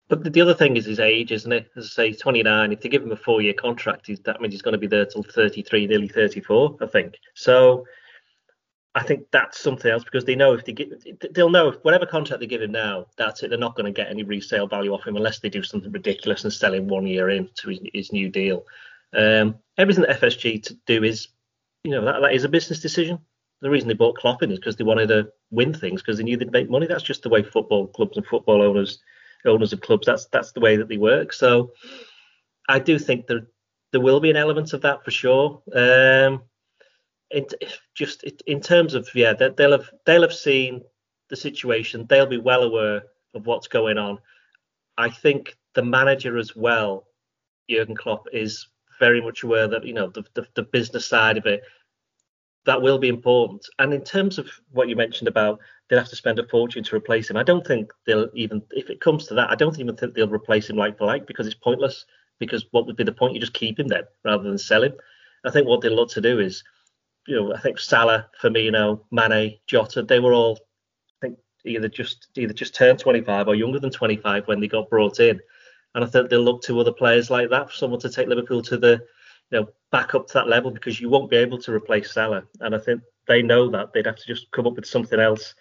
But 0.08 0.32
the 0.32 0.40
other 0.40 0.54
thing 0.54 0.76
is 0.76 0.86
his 0.86 1.00
age, 1.00 1.32
isn't 1.32 1.52
it? 1.52 1.68
As 1.76 1.86
I 1.86 1.88
say, 1.88 2.06
he's 2.08 2.20
29. 2.20 2.72
If 2.72 2.80
they 2.80 2.88
give 2.88 3.02
him 3.02 3.10
a 3.10 3.16
four-year 3.16 3.54
contract, 3.54 4.08
that 4.24 4.40
means 4.40 4.54
he's 4.54 4.62
going 4.62 4.72
to 4.72 4.78
be 4.78 4.86
there 4.86 5.04
till 5.04 5.24
33, 5.24 5.86
nearly 5.88 6.08
34, 6.08 6.76
I 6.80 6.86
think. 6.86 7.14
So 7.34 7.84
I 8.96 9.02
think 9.02 9.26
that's 9.30 9.60
something 9.60 9.90
else 9.90 10.04
because 10.04 10.24
they 10.24 10.34
know 10.34 10.54
if 10.54 10.64
they 10.64 10.72
get, 10.72 11.34
they'll 11.34 11.50
know 11.50 11.68
if 11.68 11.76
whatever 11.82 12.06
contract 12.06 12.40
they 12.40 12.46
give 12.46 12.62
him 12.62 12.72
now, 12.72 13.06
that's 13.18 13.42
it. 13.42 13.50
They're 13.50 13.58
not 13.58 13.76
going 13.76 13.84
to 13.84 13.92
get 13.92 14.10
any 14.10 14.22
resale 14.22 14.66
value 14.66 14.94
off 14.94 15.06
him 15.06 15.16
unless 15.16 15.38
they 15.38 15.50
do 15.50 15.62
something 15.62 15.92
ridiculous 15.92 16.44
and 16.44 16.52
sell 16.52 16.72
him 16.72 16.88
one 16.88 17.06
year 17.06 17.28
into 17.28 17.68
his, 17.68 17.80
his 17.92 18.12
new 18.12 18.30
deal. 18.30 18.64
Um, 19.14 19.56
everything 19.76 20.04
that 20.04 20.18
FSG 20.18 20.62
to 20.62 20.74
do 20.86 21.04
is, 21.04 21.28
you 21.84 21.90
know, 21.90 22.06
that, 22.06 22.22
that 22.22 22.32
is 22.32 22.44
a 22.44 22.48
business 22.48 22.80
decision. 22.80 23.18
The 23.60 23.68
reason 23.68 23.86
they 23.86 23.94
bought 23.94 24.16
Klopp 24.16 24.42
in 24.42 24.50
is 24.50 24.58
because 24.58 24.76
they 24.76 24.84
wanted 24.84 25.08
to 25.08 25.30
win 25.50 25.74
things 25.74 26.00
because 26.00 26.16
they 26.16 26.24
knew 26.24 26.38
they'd 26.38 26.50
make 26.50 26.70
money. 26.70 26.86
That's 26.86 27.02
just 27.02 27.22
the 27.22 27.28
way 27.28 27.42
football 27.42 27.88
clubs 27.88 28.16
and 28.16 28.26
football 28.26 28.62
owners, 28.62 29.00
owners 29.44 29.74
of 29.74 29.82
clubs, 29.82 30.06
that's 30.06 30.24
that's 30.26 30.52
the 30.52 30.60
way 30.60 30.76
that 30.76 30.88
they 30.88 30.96
work. 30.96 31.34
So 31.34 31.72
I 32.66 32.78
do 32.78 32.98
think 32.98 33.26
there 33.26 33.46
there 33.92 34.00
will 34.00 34.20
be 34.20 34.30
an 34.30 34.36
element 34.36 34.72
of 34.72 34.80
that 34.82 35.04
for 35.04 35.10
sure. 35.10 35.62
Um, 35.74 36.42
just 37.94 38.22
in 38.46 38.60
terms 38.60 38.94
of 38.94 39.08
yeah, 39.14 39.32
they, 39.32 39.50
they'll 39.50 39.72
have 39.72 39.90
they'll 40.04 40.22
have 40.22 40.34
seen 40.34 40.82
the 41.28 41.36
situation. 41.36 42.06
They'll 42.08 42.26
be 42.26 42.38
well 42.38 42.62
aware 42.62 43.02
of 43.34 43.46
what's 43.46 43.68
going 43.68 43.98
on. 43.98 44.18
I 44.96 45.10
think 45.10 45.56
the 45.74 45.82
manager 45.82 46.38
as 46.38 46.54
well, 46.56 47.06
Jurgen 47.68 47.96
Klopp, 47.96 48.26
is 48.32 48.68
very 48.98 49.20
much 49.20 49.42
aware 49.42 49.68
that 49.68 49.84
you 49.84 49.92
know 49.92 50.08
the, 50.08 50.24
the, 50.34 50.46
the 50.54 50.62
business 50.62 51.06
side 51.06 51.36
of 51.36 51.46
it 51.46 51.62
that 52.64 52.82
will 52.82 52.98
be 52.98 53.08
important. 53.08 53.64
And 53.78 53.94
in 53.94 54.02
terms 54.02 54.38
of 54.38 54.50
what 54.72 54.88
you 54.88 54.96
mentioned 54.96 55.28
about 55.28 55.60
they'll 55.88 56.00
have 56.00 56.08
to 56.08 56.16
spend 56.16 56.40
a 56.40 56.48
fortune 56.48 56.82
to 56.82 56.96
replace 56.96 57.30
him, 57.30 57.36
I 57.36 57.44
don't 57.44 57.66
think 57.66 57.92
they'll 58.06 58.28
even 58.34 58.62
if 58.70 58.90
it 58.90 59.00
comes 59.00 59.26
to 59.26 59.34
that, 59.34 59.50
I 59.50 59.54
don't 59.54 59.78
even 59.78 59.96
think 59.96 60.14
they'll 60.14 60.28
replace 60.28 60.68
him 60.68 60.76
like 60.76 60.98
for 60.98 61.06
like 61.06 61.26
because 61.26 61.46
it's 61.46 61.56
pointless. 61.56 62.04
Because 62.38 62.66
what 62.72 62.86
would 62.86 62.96
be 62.96 63.04
the 63.04 63.12
point? 63.12 63.32
You 63.32 63.40
just 63.40 63.54
keep 63.54 63.78
him 63.78 63.88
then 63.88 64.02
rather 64.22 64.42
than 64.42 64.58
sell 64.58 64.82
him. 64.82 64.92
I 65.46 65.50
think 65.50 65.66
what 65.66 65.80
they'll 65.80 65.96
look 65.96 66.10
to 66.10 66.20
do 66.20 66.38
is 66.38 66.62
you 67.26 67.36
know, 67.36 67.54
I 67.54 67.60
think 67.60 67.78
Salah, 67.78 68.28
Firmino, 68.40 69.00
Mane, 69.10 69.58
Jota, 69.66 70.02
they 70.02 70.20
were 70.20 70.32
all, 70.32 70.58
I 71.22 71.26
think, 71.26 71.38
either 71.64 71.88
just 71.88 72.28
either 72.36 72.52
just 72.52 72.74
turned 72.74 72.98
25 72.98 73.48
or 73.48 73.54
younger 73.54 73.80
than 73.80 73.90
25 73.90 74.46
when 74.46 74.60
they 74.60 74.68
got 74.68 74.90
brought 74.90 75.20
in. 75.20 75.40
And 75.94 76.04
I 76.04 76.06
think 76.06 76.30
they'll 76.30 76.42
look 76.42 76.62
to 76.62 76.78
other 76.78 76.92
players 76.92 77.30
like 77.30 77.50
that 77.50 77.70
for 77.70 77.76
someone 77.76 78.00
to 78.00 78.10
take 78.10 78.28
Liverpool 78.28 78.62
to 78.62 78.76
the, 78.76 79.02
you 79.50 79.60
know, 79.60 79.68
back 79.90 80.14
up 80.14 80.26
to 80.28 80.34
that 80.34 80.48
level 80.48 80.70
because 80.70 81.00
you 81.00 81.08
won't 81.08 81.30
be 81.30 81.36
able 81.36 81.58
to 81.58 81.72
replace 81.72 82.12
Salah. 82.12 82.44
And 82.60 82.74
I 82.74 82.78
think 82.78 83.00
they 83.26 83.42
know 83.42 83.70
that 83.70 83.92
they'd 83.92 84.06
have 84.06 84.16
to 84.16 84.26
just 84.26 84.50
come 84.50 84.66
up 84.66 84.76
with 84.76 84.86
something 84.86 85.18
else 85.18 85.54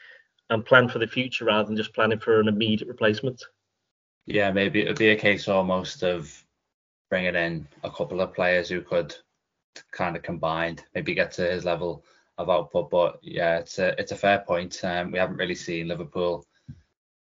and 0.49 0.65
plan 0.65 0.87
for 0.87 0.99
the 0.99 1.07
future 1.07 1.45
rather 1.45 1.67
than 1.67 1.77
just 1.77 1.93
planning 1.93 2.19
for 2.19 2.39
an 2.39 2.47
immediate 2.47 2.87
replacement. 2.87 3.43
Yeah, 4.25 4.51
maybe 4.51 4.81
it 4.81 4.87
would 4.87 4.97
be 4.97 5.09
a 5.09 5.15
case 5.15 5.47
almost 5.47 6.03
of 6.03 6.43
bringing 7.09 7.35
in 7.35 7.67
a 7.83 7.89
couple 7.89 8.21
of 8.21 8.33
players 8.33 8.69
who 8.69 8.81
could 8.81 9.15
kind 9.91 10.15
of 10.15 10.23
combined, 10.23 10.83
maybe 10.93 11.13
get 11.13 11.31
to 11.33 11.49
his 11.49 11.65
level 11.65 12.03
of 12.37 12.49
output. 12.49 12.89
But 12.89 13.19
yeah, 13.21 13.57
it's 13.57 13.79
a 13.79 13.99
it's 13.99 14.11
a 14.11 14.17
fair 14.17 14.39
point. 14.39 14.83
Um, 14.83 15.11
we 15.11 15.19
haven't 15.19 15.37
really 15.37 15.55
seen 15.55 15.87
Liverpool, 15.87 16.45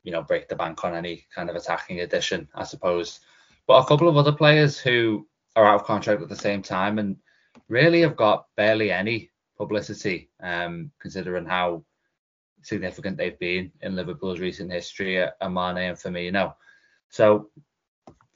you 0.02 0.12
know, 0.12 0.22
break 0.22 0.48
the 0.48 0.56
bank 0.56 0.84
on 0.84 0.94
any 0.94 1.26
kind 1.34 1.50
of 1.50 1.56
attacking 1.56 2.00
addition, 2.00 2.48
I 2.54 2.64
suppose. 2.64 3.20
But 3.66 3.82
a 3.82 3.86
couple 3.86 4.08
of 4.08 4.16
other 4.16 4.32
players 4.32 4.78
who 4.78 5.26
are 5.56 5.66
out 5.66 5.80
of 5.80 5.86
contract 5.86 6.22
at 6.22 6.28
the 6.28 6.36
same 6.36 6.62
time 6.62 6.98
and 6.98 7.16
really 7.68 8.00
have 8.00 8.16
got 8.16 8.46
barely 8.56 8.90
any 8.90 9.30
publicity, 9.56 10.30
um, 10.42 10.90
considering 11.00 11.44
how 11.44 11.84
significant 12.62 13.16
they've 13.16 13.38
been 13.38 13.70
in 13.80 13.96
Liverpool's 13.96 14.40
recent 14.40 14.70
history, 14.72 15.22
uh, 15.22 15.30
and 15.40 15.56
Firmino. 15.56 16.54
So 17.10 17.50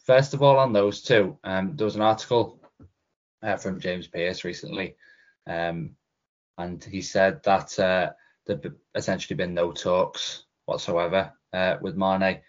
first 0.04 0.34
of 0.34 0.42
all, 0.42 0.58
on 0.58 0.72
those 0.72 1.02
two, 1.02 1.38
um, 1.44 1.76
there 1.76 1.84
was 1.84 1.96
an 1.96 2.02
article 2.02 2.60
uh, 3.44 3.56
from 3.56 3.80
James 3.80 4.08
Pearce 4.08 4.44
recently, 4.44 4.96
um, 5.46 5.90
and 6.58 6.82
he 6.82 7.02
said 7.02 7.42
that 7.44 7.78
uh, 7.78 8.10
there've 8.46 8.74
essentially 8.94 9.36
been 9.36 9.54
no 9.54 9.72
talks 9.72 10.44
whatsoever 10.64 11.32
uh, 11.52 11.76
with 11.80 11.96
Mane, 11.96 12.40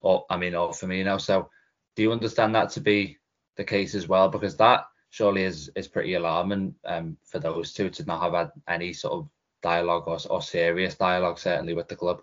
or 0.00 0.24
I 0.30 0.36
mean, 0.36 0.54
or 0.54 0.70
Firmino. 0.70 1.20
So, 1.20 1.50
do 1.96 2.02
you 2.02 2.12
understand 2.12 2.54
that 2.54 2.70
to 2.70 2.80
be 2.80 3.18
the 3.56 3.64
case 3.64 3.94
as 3.94 4.08
well? 4.08 4.28
Because 4.28 4.56
that 4.56 4.86
surely 5.10 5.44
is 5.44 5.70
is 5.76 5.88
pretty 5.88 6.14
alarming 6.14 6.74
um, 6.84 7.16
for 7.24 7.38
those 7.38 7.72
two 7.72 7.90
to 7.90 8.04
not 8.04 8.22
have 8.22 8.32
had 8.32 8.50
any 8.68 8.92
sort 8.92 9.14
of 9.14 9.28
dialogue 9.62 10.04
or, 10.06 10.18
or 10.28 10.42
serious 10.42 10.94
dialogue 10.96 11.38
certainly 11.38 11.74
with 11.74 11.88
the 11.88 11.96
club. 11.96 12.20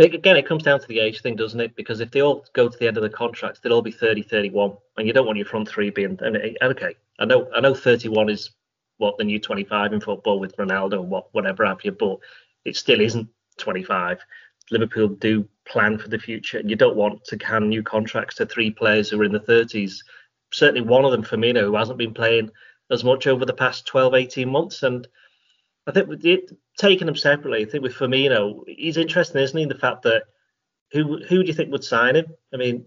Again, 0.00 0.38
it 0.38 0.46
comes 0.46 0.62
down 0.62 0.80
to 0.80 0.86
the 0.86 0.98
age 0.98 1.20
thing, 1.20 1.36
doesn't 1.36 1.60
it? 1.60 1.76
Because 1.76 2.00
if 2.00 2.10
they 2.10 2.22
all 2.22 2.46
go 2.54 2.70
to 2.70 2.78
the 2.78 2.88
end 2.88 2.96
of 2.96 3.02
the 3.02 3.10
contracts, 3.10 3.60
they'll 3.60 3.74
all 3.74 3.82
be 3.82 3.90
30, 3.90 4.22
31, 4.22 4.72
and 4.96 5.06
you 5.06 5.12
don't 5.12 5.26
want 5.26 5.36
your 5.36 5.46
front 5.46 5.68
three 5.68 5.90
being. 5.90 6.18
And 6.22 6.38
okay, 6.62 6.96
I 7.18 7.26
know, 7.26 7.50
I 7.54 7.60
know, 7.60 7.74
31 7.74 8.30
is 8.30 8.50
what 8.96 9.18
the 9.18 9.24
new 9.24 9.38
25 9.38 9.92
in 9.92 10.00
football 10.00 10.40
with 10.40 10.56
Ronaldo 10.56 11.00
and 11.00 11.10
what 11.10 11.28
whatever 11.32 11.66
have 11.66 11.84
you, 11.84 11.92
but 11.92 12.18
it 12.64 12.76
still 12.76 13.00
isn't 13.00 13.28
25. 13.58 14.20
Liverpool 14.70 15.08
do 15.08 15.46
plan 15.66 15.98
for 15.98 16.08
the 16.08 16.18
future, 16.18 16.58
and 16.58 16.70
you 16.70 16.76
don't 16.76 16.96
want 16.96 17.22
to 17.26 17.36
hand 17.44 17.68
new 17.68 17.82
contracts 17.82 18.36
to 18.36 18.46
three 18.46 18.70
players 18.70 19.10
who 19.10 19.20
are 19.20 19.24
in 19.24 19.32
the 19.32 19.40
30s. 19.40 19.98
Certainly, 20.50 20.88
one 20.88 21.04
of 21.04 21.12
them, 21.12 21.24
Firmino, 21.24 21.60
who 21.60 21.76
hasn't 21.76 21.98
been 21.98 22.14
playing 22.14 22.50
as 22.90 23.04
much 23.04 23.26
over 23.26 23.44
the 23.44 23.52
past 23.52 23.86
12, 23.86 24.14
18 24.14 24.48
months, 24.48 24.82
and 24.82 25.06
I 25.86 25.92
think 25.92 26.24
it, 26.24 26.56
taking 26.80 27.06
them 27.06 27.16
separately, 27.16 27.60
I 27.60 27.64
think 27.66 27.82
with 27.82 27.94
Firmino, 27.94 28.64
he's 28.66 28.96
interesting, 28.96 29.42
isn't 29.42 29.58
he? 29.58 29.66
The 29.66 29.74
fact 29.74 30.02
that 30.02 30.22
who 30.92 31.22
who 31.24 31.42
do 31.42 31.46
you 31.46 31.52
think 31.52 31.70
would 31.70 31.84
sign 31.84 32.16
him? 32.16 32.26
I 32.54 32.56
mean, 32.56 32.86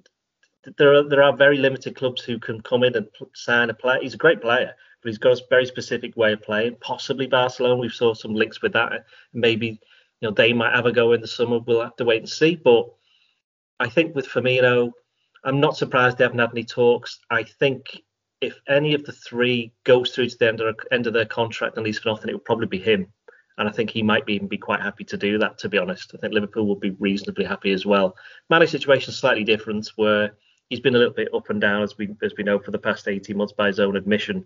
there 0.78 0.94
are 0.96 1.04
there 1.08 1.22
are 1.22 1.36
very 1.36 1.58
limited 1.58 1.96
clubs 1.96 2.24
who 2.24 2.40
can 2.40 2.60
come 2.62 2.84
in 2.84 2.96
and 2.96 3.08
sign 3.36 3.70
a 3.70 3.74
player. 3.74 4.00
He's 4.02 4.16
a 4.16 4.26
great 4.26 4.42
player, 4.42 4.74
but 5.02 5.10
he's 5.10 5.20
got 5.20 5.40
a 5.40 5.44
very 5.50 5.68
specific 5.68 6.18
way 6.18 6.34
of 6.34 6.42
playing. 6.42 6.78
Possibly 6.82 7.28
Barcelona. 7.28 7.76
We've 7.76 7.94
saw 7.94 8.16
some 8.16 8.34
links 8.34 8.62
with 8.64 8.74
that. 8.74 9.06
Maybe 9.34 9.68
you 9.68 10.28
know 10.28 10.32
they 10.32 10.54
might 10.54 10.76
have 10.76 10.88
a 10.88 10.92
go 10.92 11.14
in 11.14 11.22
the 11.22 11.28
summer. 11.28 11.60
We'll 11.60 11.84
have 11.84 11.96
to 11.98 12.06
wait 12.06 12.22
and 12.22 12.30
see. 12.30 12.56
But 12.56 12.90
I 13.80 13.90
think 13.90 14.16
with 14.16 14.28
Firmino, 14.28 14.92
I'm 15.44 15.60
not 15.60 15.78
surprised 15.78 16.18
they 16.18 16.24
haven't 16.24 16.40
had 16.40 16.52
any 16.52 16.64
talks. 16.64 17.20
I 17.30 17.44
think 17.44 18.02
if 18.42 18.60
any 18.68 18.96
of 18.96 19.06
the 19.06 19.12
three 19.12 19.72
goes 19.84 20.12
through 20.12 20.30
to 20.30 20.38
the 20.38 20.48
end 20.48 20.62
of, 20.62 20.76
end 20.92 21.08
of 21.08 21.14
their 21.14 21.26
contract 21.26 21.78
and 21.78 21.86
leaves 21.86 22.00
for 22.00 22.10
nothing, 22.10 22.30
it 22.30 22.34
would 22.34 22.46
probably 22.46 22.68
be 22.68 22.80
him. 22.80 23.08
And 23.58 23.70
I 23.70 23.72
think 23.72 23.90
he 23.90 24.02
might 24.02 24.26
be, 24.26 24.34
even 24.34 24.48
be 24.48 24.58
quite 24.58 24.82
happy 24.82 25.04
to 25.06 25.18
do 25.18 25.38
that, 25.38 25.58
to 25.60 25.70
be 25.70 25.78
honest. 25.78 26.12
I 26.14 26.18
think 26.18 26.34
Liverpool 26.34 26.68
would 26.68 26.80
be 26.80 26.92
reasonably 26.92 27.46
happy 27.46 27.72
as 27.72 27.86
well. 27.86 28.16
Mane's 28.50 28.72
situation 28.72 29.12
is 29.12 29.18
slightly 29.18 29.44
different, 29.44 29.92
where 29.96 30.36
he's 30.70 30.80
been 30.80 30.96
a 30.96 30.98
little 30.98 31.14
bit 31.14 31.34
up 31.34 31.50
and 31.50 31.62
down, 31.62 31.84
as 31.84 31.98
we, 31.98 32.10
as 32.24 32.34
we 32.38 32.44
know, 32.44 32.60
for 32.60 32.72
the 32.72 32.80
past 32.80 33.08
18 33.08 33.38
months 33.38 33.54
by 33.54 33.68
his 33.68 33.80
own 33.80 33.96
admission. 33.96 34.46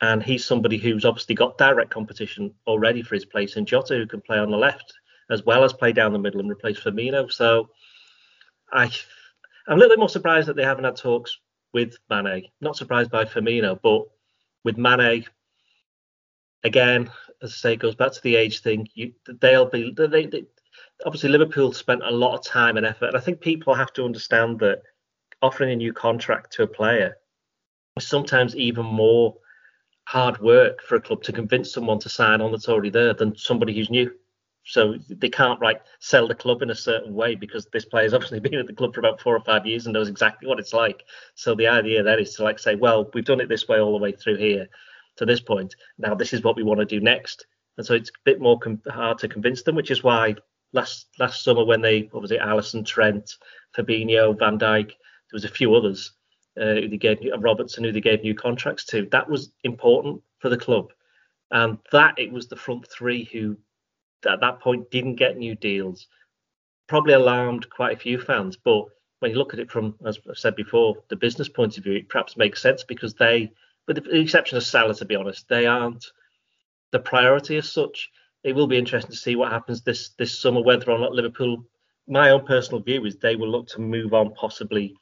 And 0.00 0.22
he's 0.22 0.44
somebody 0.44 0.78
who's 0.78 1.04
obviously 1.04 1.36
got 1.36 1.58
direct 1.58 1.90
competition 1.90 2.52
already 2.66 3.02
for 3.02 3.14
his 3.14 3.24
place 3.24 3.56
in 3.56 3.66
Jota, 3.66 3.94
who 3.94 4.06
can 4.06 4.20
play 4.20 4.38
on 4.38 4.50
the 4.50 4.56
left, 4.56 4.92
as 5.30 5.44
well 5.44 5.62
as 5.62 5.72
play 5.72 5.92
down 5.92 6.12
the 6.12 6.18
middle 6.18 6.40
and 6.40 6.50
replace 6.50 6.80
Firmino. 6.80 7.30
So 7.30 7.70
I, 8.72 8.90
I'm 9.68 9.76
a 9.76 9.76
little 9.76 9.90
bit 9.90 10.00
more 10.00 10.08
surprised 10.08 10.48
that 10.48 10.56
they 10.56 10.64
haven't 10.64 10.84
had 10.84 10.96
talks 10.96 11.38
with 11.72 11.96
Mane. 12.10 12.48
Not 12.60 12.76
surprised 12.76 13.10
by 13.10 13.24
Firmino, 13.24 13.78
but 13.80 14.02
with 14.64 14.76
Mane, 14.76 15.24
again, 16.64 17.10
as 17.42 17.50
I 17.50 17.54
say, 17.54 17.72
it 17.74 17.80
goes 17.80 17.94
back 17.94 18.12
to 18.12 18.22
the 18.22 18.36
age 18.36 18.60
thing. 18.60 18.88
You, 18.94 19.12
they'll 19.40 19.66
be 19.68 19.94
they, 19.96 20.26
they, 20.26 20.44
obviously 21.06 21.28
Liverpool 21.28 21.72
spent 21.72 22.02
a 22.02 22.10
lot 22.10 22.34
of 22.34 22.44
time 22.44 22.76
and 22.76 22.86
effort, 22.86 23.08
and 23.08 23.16
I 23.16 23.20
think 23.20 23.40
people 23.40 23.74
have 23.74 23.92
to 23.94 24.04
understand 24.04 24.58
that 24.60 24.82
offering 25.42 25.70
a 25.70 25.76
new 25.76 25.92
contract 25.92 26.52
to 26.54 26.62
a 26.62 26.66
player 26.66 27.16
is 27.96 28.06
sometimes 28.06 28.56
even 28.56 28.86
more 28.86 29.36
hard 30.06 30.40
work 30.40 30.82
for 30.82 30.96
a 30.96 31.00
club 31.00 31.22
to 31.22 31.32
convince 31.32 31.72
someone 31.72 31.98
to 31.98 32.08
sign 32.08 32.40
on 32.40 32.50
that's 32.50 32.68
already 32.68 32.90
there 32.90 33.14
than 33.14 33.36
somebody 33.36 33.74
who's 33.74 33.90
new. 33.90 34.10
So 34.66 34.96
they 35.10 35.28
can't 35.28 35.60
like 35.60 35.82
sell 35.98 36.26
the 36.26 36.34
club 36.34 36.62
in 36.62 36.70
a 36.70 36.74
certain 36.74 37.14
way 37.14 37.34
because 37.34 37.66
this 37.72 37.84
player's 37.84 38.14
obviously 38.14 38.40
been 38.40 38.54
at 38.54 38.66
the 38.66 38.72
club 38.72 38.94
for 38.94 39.00
about 39.00 39.20
four 39.20 39.36
or 39.36 39.44
five 39.44 39.66
years 39.66 39.84
and 39.84 39.92
knows 39.92 40.08
exactly 40.08 40.48
what 40.48 40.58
it's 40.58 40.72
like. 40.72 41.04
So 41.34 41.54
the 41.54 41.66
idea 41.66 42.02
then 42.02 42.18
is 42.18 42.34
to 42.36 42.44
like 42.44 42.58
say, 42.58 42.74
well, 42.74 43.10
we've 43.12 43.24
done 43.24 43.40
it 43.40 43.48
this 43.48 43.68
way 43.68 43.80
all 43.80 43.92
the 43.92 44.02
way 44.02 44.12
through 44.12 44.36
here 44.36 44.68
to 45.16 45.26
this 45.26 45.40
point. 45.40 45.74
Now 45.98 46.14
this 46.14 46.32
is 46.32 46.42
what 46.42 46.56
we 46.56 46.62
want 46.62 46.80
to 46.80 46.86
do 46.86 47.00
next. 47.00 47.46
And 47.76 47.86
so 47.86 47.94
it's 47.94 48.10
a 48.10 48.24
bit 48.24 48.40
more 48.40 48.58
com- 48.58 48.82
hard 48.88 49.18
to 49.18 49.28
convince 49.28 49.62
them, 49.62 49.74
which 49.74 49.90
is 49.90 50.04
why 50.04 50.36
last 50.72 51.06
last 51.18 51.42
summer 51.42 51.64
when 51.64 51.80
they 51.80 52.08
what 52.12 52.22
was 52.22 52.30
it, 52.30 52.40
Alisson, 52.40 52.84
Trent, 52.84 53.30
Fabinho, 53.76 54.38
Van 54.38 54.58
Dijk, 54.58 54.88
there 54.88 55.32
was 55.32 55.44
a 55.44 55.48
few 55.48 55.74
others 55.74 56.12
uh, 56.60 56.74
who 56.74 56.88
they 56.88 56.96
gave 56.96 57.18
Robertson 57.38 57.84
who 57.84 57.92
they 57.92 58.00
gave 58.00 58.22
new 58.22 58.34
contracts 58.34 58.84
to. 58.86 59.08
That 59.10 59.28
was 59.28 59.52
important 59.64 60.22
for 60.38 60.48
the 60.48 60.56
club, 60.56 60.92
and 61.50 61.78
that 61.92 62.18
it 62.18 62.32
was 62.32 62.48
the 62.48 62.56
front 62.56 62.86
three 62.88 63.24
who 63.32 63.56
at 64.28 64.40
that 64.40 64.60
point 64.60 64.90
didn't 64.90 65.16
get 65.16 65.36
new 65.36 65.54
deals. 65.54 66.06
Probably 66.86 67.14
alarmed 67.14 67.68
quite 67.70 67.96
a 67.96 68.00
few 68.00 68.20
fans, 68.20 68.56
but 68.56 68.84
when 69.20 69.30
you 69.30 69.38
look 69.38 69.54
at 69.54 69.60
it 69.60 69.70
from, 69.70 69.94
as 70.06 70.18
I've 70.28 70.36
said 70.36 70.54
before, 70.54 70.96
the 71.08 71.16
business 71.16 71.48
point 71.48 71.78
of 71.78 71.84
view, 71.84 71.94
it 71.94 72.08
perhaps 72.10 72.36
makes 72.36 72.60
sense 72.60 72.84
because 72.84 73.14
they, 73.14 73.52
with 73.86 74.04
the 74.04 74.20
exception 74.20 74.56
of 74.56 74.64
Salah, 74.64 74.94
to 74.94 75.04
be 75.04 75.16
honest, 75.16 75.48
they 75.48 75.66
aren't 75.66 76.04
the 76.92 76.98
priority 76.98 77.56
as 77.56 77.70
such. 77.70 78.10
It 78.42 78.54
will 78.54 78.66
be 78.66 78.78
interesting 78.78 79.10
to 79.10 79.16
see 79.16 79.36
what 79.36 79.52
happens 79.52 79.82
this 79.82 80.10
this 80.18 80.38
summer, 80.38 80.62
whether 80.62 80.90
or 80.90 80.98
not 80.98 81.12
Liverpool. 81.12 81.64
My 82.06 82.30
own 82.30 82.44
personal 82.44 82.82
view 82.82 83.04
is 83.06 83.16
they 83.16 83.36
will 83.36 83.50
look 83.50 83.68
to 83.68 83.80
move 83.80 84.12
on, 84.12 84.34
possibly 84.34 84.94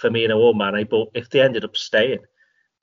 Firmino 0.00 0.36
or 0.36 0.54
Mane. 0.54 0.86
But 0.88 1.08
if 1.14 1.28
they 1.28 1.40
ended 1.40 1.64
up 1.64 1.76
staying, 1.76 2.20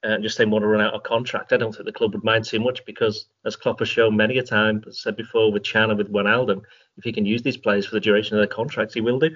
and 0.03 0.24
just 0.24 0.38
they 0.38 0.46
want 0.46 0.63
to 0.63 0.68
run 0.68 0.82
out 0.82 0.94
of 0.94 1.03
contract. 1.03 1.53
I 1.53 1.58
don't 1.58 1.72
think 1.72 1.86
the 1.86 1.91
club 1.91 2.13
would 2.13 2.24
mind 2.24 2.46
too 2.46 2.60
much 2.60 2.84
because, 2.86 3.27
as 3.46 3.56
Klopp 3.56 3.80
has 3.80 3.89
shown 3.89 4.15
many 4.15 4.39
a 4.39 4.44
time, 4.44 4.84
as 4.88 5.01
said 5.01 5.15
before 5.15 5.51
with 5.51 5.63
Can 5.63 5.89
and 5.89 5.98
with 5.98 6.12
Wijnaldum, 6.12 6.62
if 6.98 7.03
he 7.03 7.13
can 7.13 7.25
use 7.25 7.41
these 7.41 7.58
players 7.58 7.86
for 7.86 7.96
the 7.96 8.01
duration 8.01 8.36
of 8.36 8.39
their 8.39 8.48
contracts, 8.48 8.94
he 8.94 9.01
will 9.01 9.20
do. 9.20 9.36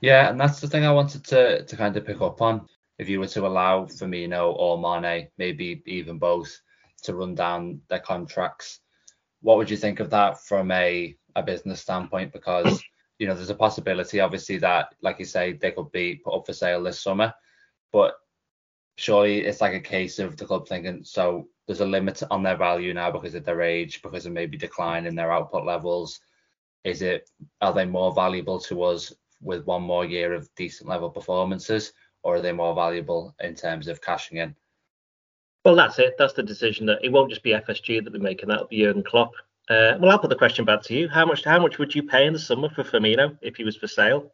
Yeah, 0.00 0.28
and 0.28 0.38
that's 0.38 0.60
the 0.60 0.68
thing 0.68 0.84
I 0.84 0.92
wanted 0.92 1.24
to 1.26 1.64
to 1.64 1.76
kind 1.76 1.96
of 1.96 2.04
pick 2.04 2.20
up 2.20 2.42
on. 2.42 2.68
If 3.02 3.08
you 3.08 3.18
were 3.18 3.26
to 3.26 3.48
allow 3.48 3.86
Firmino 3.86 4.54
or 4.56 4.78
Mane, 4.78 5.26
maybe 5.36 5.82
even 5.86 6.18
both, 6.18 6.56
to 7.02 7.14
run 7.14 7.34
down 7.34 7.80
their 7.88 7.98
contracts, 7.98 8.78
what 9.40 9.56
would 9.56 9.68
you 9.68 9.76
think 9.76 9.98
of 9.98 10.10
that 10.10 10.40
from 10.40 10.70
a 10.70 11.16
a 11.34 11.42
business 11.42 11.80
standpoint? 11.80 12.32
Because 12.32 12.80
you 13.18 13.26
know, 13.26 13.34
there's 13.34 13.50
a 13.50 13.56
possibility, 13.56 14.20
obviously, 14.20 14.58
that, 14.58 14.94
like 15.00 15.18
you 15.18 15.24
say, 15.24 15.52
they 15.52 15.72
could 15.72 15.90
be 15.90 16.14
put 16.24 16.32
up 16.32 16.46
for 16.46 16.52
sale 16.52 16.80
this 16.80 17.00
summer, 17.00 17.34
but 17.92 18.14
surely 18.94 19.40
it's 19.40 19.60
like 19.60 19.74
a 19.74 19.80
case 19.80 20.20
of 20.20 20.36
the 20.36 20.44
club 20.44 20.68
thinking 20.68 21.02
so 21.02 21.48
there's 21.66 21.80
a 21.80 21.86
limit 21.86 22.22
on 22.30 22.44
their 22.44 22.56
value 22.56 22.94
now 22.94 23.10
because 23.10 23.34
of 23.34 23.44
their 23.44 23.62
age, 23.62 24.00
because 24.02 24.26
of 24.26 24.32
maybe 24.32 24.56
decline 24.56 25.06
in 25.06 25.16
their 25.16 25.32
output 25.32 25.64
levels. 25.64 26.20
Is 26.84 27.02
it 27.02 27.28
are 27.60 27.72
they 27.72 27.84
more 27.84 28.14
valuable 28.14 28.60
to 28.60 28.84
us 28.84 29.12
with 29.40 29.66
one 29.66 29.82
more 29.82 30.04
year 30.04 30.34
of 30.34 30.48
decent 30.54 30.88
level 30.88 31.10
performances, 31.10 31.92
or 32.22 32.36
are 32.36 32.40
they 32.40 32.52
more 32.52 32.74
valuable 32.74 33.34
in 33.40 33.54
terms 33.54 33.88
of 33.88 34.00
cashing 34.00 34.38
in? 34.38 34.54
Well, 35.64 35.76
that's 35.76 35.98
it. 35.98 36.14
That's 36.18 36.32
the 36.32 36.42
decision 36.42 36.86
that 36.86 37.04
it 37.04 37.12
won't 37.12 37.30
just 37.30 37.42
be 37.42 37.50
FSG 37.50 38.02
that 38.04 38.12
we 38.12 38.18
make, 38.18 38.42
and 38.42 38.50
that'll 38.50 38.66
be 38.66 38.82
Jurgen 38.82 39.04
Klopp. 39.04 39.32
Uh, 39.70 39.96
well, 40.00 40.10
I'll 40.10 40.18
put 40.18 40.30
the 40.30 40.36
question 40.36 40.64
back 40.64 40.82
to 40.82 40.94
you. 40.94 41.08
How 41.08 41.24
much? 41.24 41.44
How 41.44 41.60
much 41.60 41.78
would 41.78 41.94
you 41.94 42.02
pay 42.02 42.26
in 42.26 42.32
the 42.32 42.38
summer 42.38 42.68
for 42.68 42.82
Firmino 42.82 43.38
if 43.42 43.56
he 43.56 43.64
was 43.64 43.76
for 43.76 43.86
sale? 43.86 44.32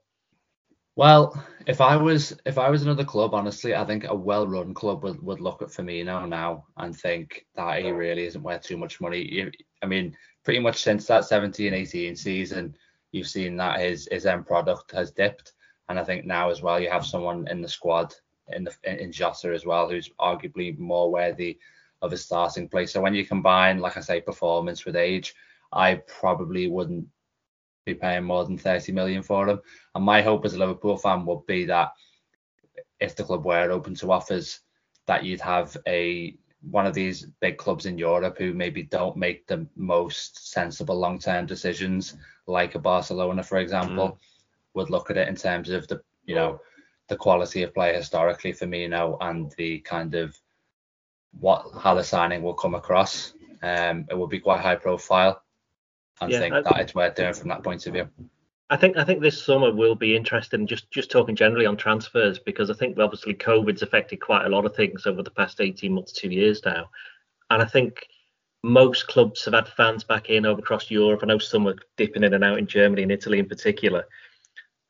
Well, 0.96 1.40
if 1.66 1.80
I 1.80 1.96
was 1.96 2.36
if 2.44 2.58
I 2.58 2.70
was 2.70 2.82
another 2.82 3.04
club, 3.04 3.34
honestly, 3.34 3.72
I 3.74 3.84
think 3.84 4.04
a 4.04 4.14
well-run 4.14 4.74
club 4.74 5.04
would, 5.04 5.22
would 5.22 5.40
look 5.40 5.62
at 5.62 5.68
Firmino 5.68 6.26
now 6.28 6.64
and 6.76 6.96
think 6.96 7.46
that 7.54 7.82
he 7.82 7.90
really 7.92 8.26
isn't 8.26 8.42
worth 8.42 8.62
too 8.62 8.76
much 8.76 9.00
money. 9.00 9.48
I 9.80 9.86
mean, 9.86 10.16
pretty 10.44 10.58
much 10.58 10.82
since 10.82 11.06
that 11.06 11.24
17 11.24 11.72
18 11.72 12.16
season, 12.16 12.74
you've 13.12 13.28
seen 13.28 13.56
that 13.58 13.78
his 13.78 14.08
his 14.10 14.26
end 14.26 14.46
product 14.46 14.90
has 14.92 15.12
dipped, 15.12 15.52
and 15.88 15.98
I 15.98 16.04
think 16.04 16.24
now 16.24 16.50
as 16.50 16.62
well 16.62 16.80
you 16.80 16.90
have 16.90 17.06
someone 17.06 17.48
in 17.48 17.62
the 17.62 17.68
squad 17.68 18.14
in 18.48 18.64
the 18.64 18.74
in 18.84 19.12
Jota 19.12 19.52
as 19.52 19.66
well 19.66 19.88
who's 19.88 20.10
arguably 20.20 20.78
more 20.78 21.10
worthy 21.10 21.58
of 22.02 22.12
a 22.12 22.16
starting 22.16 22.68
place. 22.68 22.92
So 22.92 23.00
when 23.00 23.14
you 23.14 23.26
combine, 23.26 23.78
like 23.78 23.96
I 23.96 24.00
say, 24.00 24.20
performance 24.20 24.84
with 24.84 24.96
age, 24.96 25.34
I 25.72 25.96
probably 26.06 26.68
wouldn't 26.68 27.06
be 27.84 27.94
paying 27.94 28.24
more 28.24 28.44
than 28.44 28.58
30 28.58 28.92
million 28.92 29.22
for 29.22 29.48
him. 29.48 29.60
And 29.94 30.04
my 30.04 30.22
hope 30.22 30.44
as 30.44 30.54
a 30.54 30.58
Liverpool 30.58 30.96
fan 30.96 31.26
would 31.26 31.44
be 31.46 31.64
that 31.66 31.92
if 33.00 33.16
the 33.16 33.24
club 33.24 33.44
were 33.44 33.70
open 33.70 33.94
to 33.96 34.12
offers, 34.12 34.60
that 35.06 35.24
you'd 35.24 35.40
have 35.40 35.76
a 35.86 36.36
one 36.70 36.86
of 36.86 36.94
these 36.94 37.26
big 37.40 37.56
clubs 37.56 37.86
in 37.86 37.96
Europe 37.96 38.36
who 38.36 38.52
maybe 38.52 38.82
don't 38.82 39.16
make 39.16 39.46
the 39.46 39.66
most 39.76 40.50
sensible 40.52 40.98
long-term 40.98 41.46
decisions, 41.46 42.16
like 42.48 42.74
a 42.74 42.80
Barcelona, 42.80 43.44
for 43.44 43.58
example, 43.58 44.08
mm. 44.08 44.16
Would 44.74 44.90
look 44.90 45.10
at 45.10 45.16
it 45.16 45.28
in 45.28 45.36
terms 45.36 45.70
of 45.70 45.88
the 45.88 46.00
you 46.24 46.34
know 46.34 46.60
the 47.08 47.16
quality 47.16 47.62
of 47.62 47.74
play 47.74 47.94
historically 47.94 48.52
Firmino 48.52 49.16
and 49.20 49.52
the 49.56 49.80
kind 49.80 50.14
of 50.14 50.36
what 51.40 51.66
how 51.80 51.94
the 51.94 52.04
signing 52.04 52.42
will 52.42 52.54
come 52.54 52.74
across. 52.74 53.34
Um, 53.62 54.06
it 54.08 54.16
would 54.16 54.30
be 54.30 54.38
quite 54.38 54.60
high 54.60 54.76
profile 54.76 55.42
and 56.20 56.32
yeah, 56.32 56.40
think 56.40 56.54
I, 56.54 56.62
that 56.62 56.80
it's 56.80 56.94
worth 56.94 57.14
doing 57.14 57.34
from 57.34 57.48
that 57.48 57.62
point 57.62 57.86
of 57.86 57.92
view. 57.92 58.08
I 58.70 58.76
think 58.76 58.96
I 58.96 59.04
think 59.04 59.22
this 59.22 59.42
summer 59.42 59.72
will 59.72 59.94
be 59.94 60.16
interesting. 60.16 60.66
Just 60.66 60.90
just 60.90 61.10
talking 61.10 61.34
generally 61.34 61.66
on 61.66 61.76
transfers 61.76 62.38
because 62.38 62.70
I 62.70 62.74
think 62.74 62.98
obviously 62.98 63.34
COVID's 63.34 63.82
affected 63.82 64.20
quite 64.20 64.44
a 64.44 64.48
lot 64.50 64.66
of 64.66 64.76
things 64.76 65.06
over 65.06 65.22
the 65.22 65.30
past 65.30 65.60
18 65.60 65.92
months, 65.92 66.12
two 66.12 66.30
years 66.30 66.62
now, 66.64 66.90
and 67.50 67.62
I 67.62 67.64
think 67.64 68.06
most 68.64 69.06
clubs 69.06 69.44
have 69.44 69.54
had 69.54 69.68
fans 69.68 70.04
back 70.04 70.30
in 70.30 70.44
over 70.44 70.60
across 70.60 70.90
Europe. 70.90 71.20
I 71.22 71.26
know 71.26 71.38
some 71.38 71.66
are 71.68 71.76
dipping 71.96 72.24
in 72.24 72.34
and 72.34 72.44
out 72.44 72.58
in 72.58 72.66
Germany 72.66 73.04
and 73.04 73.12
Italy 73.12 73.38
in 73.38 73.48
particular, 73.48 74.04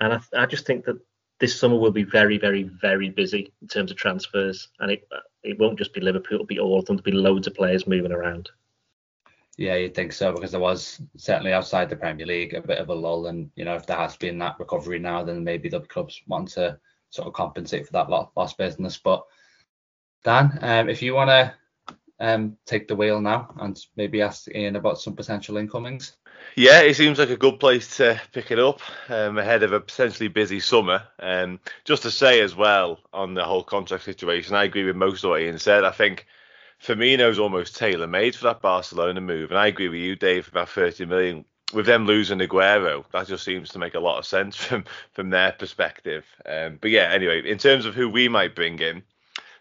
and 0.01 0.15
I, 0.15 0.21
I 0.37 0.47
just 0.47 0.67
think 0.67 0.85
that 0.85 0.99
this 1.41 1.59
summer 1.59 1.77
will 1.77 1.93
be 1.93 2.03
very, 2.03 2.39
very, 2.39 2.65
very 2.65 3.11
busy 3.11 3.53
in 3.63 3.69
terms 3.69 3.91
of 3.91 3.97
transfers, 3.97 4.69
and 4.81 4.91
it 4.91 5.09
it 5.43 5.59
won't 5.59 5.79
just 5.79 5.95
be 5.95 6.01
Liverpool; 6.01 6.37
it'll 6.37 6.47
be 6.47 6.59
all 6.59 6.79
of 6.79 6.85
them. 6.87 6.97
There'll 6.97 7.05
be 7.05 7.13
loads 7.13 7.47
of 7.47 7.55
players 7.55 7.87
moving 7.87 8.13
around. 8.13 8.51
Yeah, 9.57 9.75
you'd 9.75 9.95
think 9.95 10.13
so 10.13 10.33
because 10.33 10.53
there 10.53 10.61
was 10.61 11.01
certainly 11.17 11.53
outside 11.53 11.91
the 11.91 11.97
Premier 11.97 12.27
League 12.27 12.55
a 12.55 12.61
bit 12.61 12.79
of 12.79 12.89
a 12.89 12.95
lull, 12.95 13.27
and 13.27 13.51
you 13.57 13.65
know 13.65 13.75
if 13.75 13.87
there 13.87 13.97
has 13.97 14.17
been 14.17 14.39
that 14.39 14.59
recovery 14.59 14.99
now, 14.99 15.23
then 15.25 15.45
maybe 15.45 15.69
the 15.69 15.81
clubs 15.81 16.21
want 16.27 16.49
to 16.51 16.79
sort 17.11 17.27
of 17.27 17.35
compensate 17.35 17.87
for 17.87 17.93
that 17.93 18.11
lost 18.11 18.59
business. 18.59 18.99
But 18.99 19.25
Dan, 20.25 20.59
um, 20.63 20.89
if 20.89 21.03
you 21.03 21.15
want 21.15 21.31
to 21.31 21.55
um, 22.21 22.57
take 22.67 22.89
the 22.89 22.97
wheel 22.97 23.21
now 23.21 23.55
and 23.61 23.79
maybe 23.97 24.23
ask 24.23 24.49
Ian 24.49 24.77
about 24.77 25.01
some 25.01 25.15
potential 25.15 25.57
incomings. 25.57 26.17
Yeah, 26.57 26.81
it 26.81 26.95
seems 26.95 27.19
like 27.19 27.31
a 27.31 27.37
good 27.37 27.61
place 27.61 27.97
to 27.99 28.21
pick 28.33 28.51
it 28.51 28.59
up 28.59 28.81
um, 29.09 29.39
ahead 29.39 29.63
of 29.63 29.73
a 29.73 29.81
potentially 29.81 30.29
busy 30.29 30.61
summer. 30.61 31.05
Um, 31.21 31.61
just 31.85 32.03
to 32.03 32.11
say 32.11 32.41
as 32.41 32.55
well 32.55 32.99
on 33.13 33.35
the 33.35 33.45
whole 33.45 33.63
contract 33.63 34.05
situation, 34.05 34.55
I 34.55 34.65
agree 34.65 34.85
with 34.85 34.97
most 34.97 35.25
of 35.25 35.31
what 35.31 35.41
Ian 35.41 35.59
said. 35.59 35.85
I 35.85 35.91
think 35.91 36.27
Firmino's 36.83 37.39
almost 37.39 37.77
tailor 37.77 38.07
made 38.07 38.35
for 38.35 38.45
that 38.45 38.63
Barcelona 38.63 39.21
move, 39.21 39.51
and 39.51 39.59
I 39.59 39.67
agree 39.67 39.89
with 39.89 40.01
you, 40.01 40.17
Dave, 40.17 40.49
about 40.49 40.69
30 40.69 41.07
million. 41.07 41.45
With 41.75 41.85
them 41.85 42.07
losing 42.07 42.39
Aguero, 42.39 43.05
that 43.13 43.27
just 43.27 43.45
seems 43.45 43.69
to 43.71 43.79
make 43.79 43.95
a 43.95 44.01
lot 44.01 44.19
of 44.19 44.25
sense 44.25 44.57
from 44.65 44.85
from 45.13 45.31
their 45.31 45.53
perspective. 45.53 46.25
Um, 46.47 46.79
but 46.81 46.91
yeah, 46.91 47.11
anyway, 47.13 47.49
in 47.49 47.59
terms 47.59 47.85
of 47.85 47.95
who 47.95 48.09
we 48.09 48.29
might 48.29 48.55
bring 48.55 48.79
in, 48.79 49.03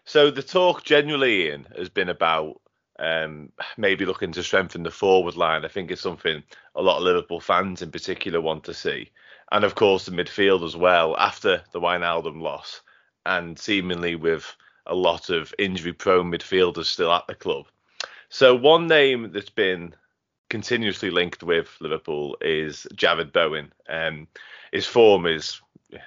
so 0.08 0.30
the 0.30 0.42
talk 0.42 0.84
generally, 0.84 1.48
Ian, 1.48 1.68
has 1.76 1.90
been 1.90 2.08
about 2.08 2.62
um, 2.98 3.52
maybe 3.76 4.06
looking 4.06 4.32
to 4.32 4.42
strengthen 4.42 4.82
the 4.82 4.90
forward 4.90 5.36
line. 5.36 5.66
I 5.66 5.68
think 5.68 5.90
it's 5.90 6.00
something 6.00 6.42
a 6.74 6.80
lot 6.80 6.96
of 6.96 7.02
Liverpool 7.02 7.40
fans 7.40 7.82
in 7.82 7.90
particular 7.90 8.40
want 8.40 8.64
to 8.64 8.74
see, 8.74 9.10
and 9.52 9.64
of 9.64 9.74
course 9.74 10.06
the 10.06 10.12
midfield 10.12 10.64
as 10.64 10.74
well 10.74 11.14
after 11.18 11.62
the 11.72 11.80
Wijnaldum 11.80 12.40
loss, 12.40 12.80
and 13.26 13.58
seemingly 13.58 14.16
with 14.16 14.56
a 14.86 14.94
lot 14.94 15.28
of 15.28 15.52
injury-prone 15.58 16.32
midfielders 16.32 16.86
still 16.86 17.12
at 17.12 17.26
the 17.26 17.34
club. 17.34 17.66
So 18.30 18.54
one 18.54 18.86
name 18.86 19.30
that's 19.32 19.50
been 19.50 19.94
continuously 20.48 21.10
linked 21.10 21.42
with 21.42 21.68
Liverpool 21.80 22.38
is 22.40 22.86
Jarrod 22.94 23.34
Bowen. 23.34 23.74
Um, 23.90 24.26
his 24.72 24.86
form 24.86 25.26
is 25.26 25.60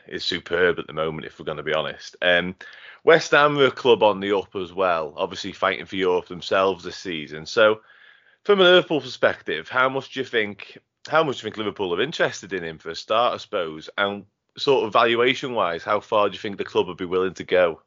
is 0.07 0.23
superb 0.23 0.79
at 0.79 0.87
the 0.87 0.93
moment, 0.93 1.25
if 1.25 1.39
we're 1.39 1.45
going 1.45 1.57
to 1.57 1.63
be 1.63 1.73
honest. 1.73 2.15
Um, 2.21 2.55
West 3.03 3.31
Ham 3.31 3.57
are 3.57 3.65
a 3.65 3.71
club 3.71 4.03
on 4.03 4.19
the 4.19 4.35
up 4.35 4.55
as 4.55 4.73
well, 4.73 5.13
obviously 5.17 5.51
fighting 5.51 5.85
for 5.85 5.95
Europe 5.95 6.27
themselves 6.27 6.83
this 6.83 6.97
season. 6.97 7.45
So, 7.45 7.81
from 8.43 8.59
a 8.59 8.63
Liverpool 8.63 9.01
perspective, 9.01 9.69
how 9.69 9.89
much 9.89 10.13
do 10.13 10.19
you 10.19 10.25
think? 10.25 10.77
How 11.07 11.23
much 11.23 11.37
do 11.37 11.39
you 11.39 11.43
think 11.45 11.57
Liverpool 11.57 11.95
are 11.95 12.01
interested 12.01 12.53
in 12.53 12.63
him 12.63 12.77
for 12.77 12.91
a 12.91 12.95
start, 12.95 13.33
I 13.33 13.37
suppose, 13.37 13.89
and 13.97 14.25
sort 14.57 14.85
of 14.85 14.93
valuation 14.93 15.53
wise, 15.53 15.83
how 15.83 15.99
far 15.99 16.29
do 16.29 16.33
you 16.33 16.39
think 16.39 16.57
the 16.57 16.63
club 16.63 16.87
would 16.87 16.97
be 16.97 17.05
willing 17.05 17.33
to 17.35 17.43
go? 17.43 17.81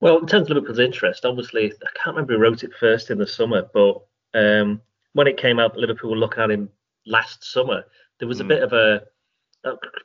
Well, 0.00 0.18
in 0.18 0.26
terms 0.26 0.50
of 0.50 0.56
Liverpool's 0.56 0.78
interest, 0.78 1.24
obviously, 1.24 1.72
I 1.72 1.88
can't 1.94 2.16
remember 2.16 2.34
who 2.34 2.40
wrote 2.40 2.64
it 2.64 2.72
first 2.78 3.10
in 3.10 3.18
the 3.18 3.26
summer, 3.26 3.68
but 3.72 4.02
um, 4.34 4.80
when 5.12 5.26
it 5.26 5.36
came 5.36 5.58
out, 5.58 5.76
Liverpool 5.76 6.10
were 6.10 6.16
looking 6.16 6.42
at 6.42 6.50
him 6.50 6.70
last 7.06 7.44
summer. 7.44 7.84
There 8.18 8.28
was 8.28 8.40
a 8.40 8.44
mm. 8.44 8.48
bit 8.48 8.62
of 8.62 8.72
a 8.72 9.02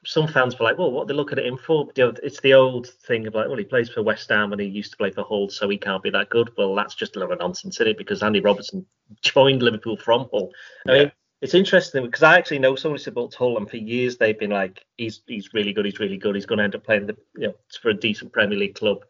some 0.06 0.28
fans 0.28 0.58
were 0.60 0.66
like, 0.66 0.78
well, 0.78 0.92
what 0.92 1.04
are 1.04 1.06
they 1.06 1.14
looking 1.14 1.40
at 1.40 1.46
him 1.46 1.58
for? 1.58 1.88
You 1.96 2.06
know, 2.06 2.14
it's 2.24 2.42
the 2.42 2.54
old 2.54 2.88
thing 2.88 3.28
of 3.28 3.36
like, 3.36 3.48
well, 3.48 3.58
he 3.58 3.64
plays 3.64 3.90
for 3.90 4.04
West 4.04 4.30
Ham 4.30 4.52
and 4.52 4.62
he 4.62 4.68
used 4.68 4.92
to 4.92 4.98
play 4.98 5.12
for 5.12 5.24
Hull, 5.24 5.50
so 5.50 5.70
he 5.70 5.78
can't 5.78 6.04
be 6.04 6.10
that 6.10 6.30
good. 6.30 6.52
Well, 6.58 6.76
that's 6.76 6.96
just 6.96 7.16
a 7.16 7.20
lot 7.20 7.32
of 7.32 7.40
nonsense, 7.40 7.78
isn't 7.78 7.88
it? 7.88 7.98
Because 7.98 8.22
Andy 8.22 8.42
Robertson 8.42 8.86
joined 9.22 9.62
Liverpool 9.62 9.98
from 9.98 10.28
Hull. 10.32 10.52
I 10.88 10.92
yeah. 10.92 11.00
mean, 11.00 11.12
it's 11.42 11.54
interesting 11.54 12.04
because 12.04 12.24
I 12.24 12.38
actually 12.38 12.60
know 12.60 12.76
somebody 12.76 13.04
supports 13.04 13.36
Hull, 13.36 13.58
and 13.58 13.70
for 13.70 13.78
years 13.78 14.18
they've 14.18 14.38
been 14.38 14.52
like, 14.52 14.86
he's 14.98 15.22
he's 15.28 15.54
really 15.54 15.74
good, 15.74 15.86
he's 15.86 16.00
really 16.00 16.18
good, 16.18 16.36
he's 16.36 16.46
going 16.46 16.58
to 16.58 16.64
end 16.64 16.76
up 16.76 16.84
playing 16.84 17.08
the 17.08 17.18
you 17.38 17.48
know 17.48 17.56
for 17.82 17.90
a 17.90 17.94
decent 17.94 18.34
Premier 18.34 18.58
League 18.58 18.76
club. 18.76 19.06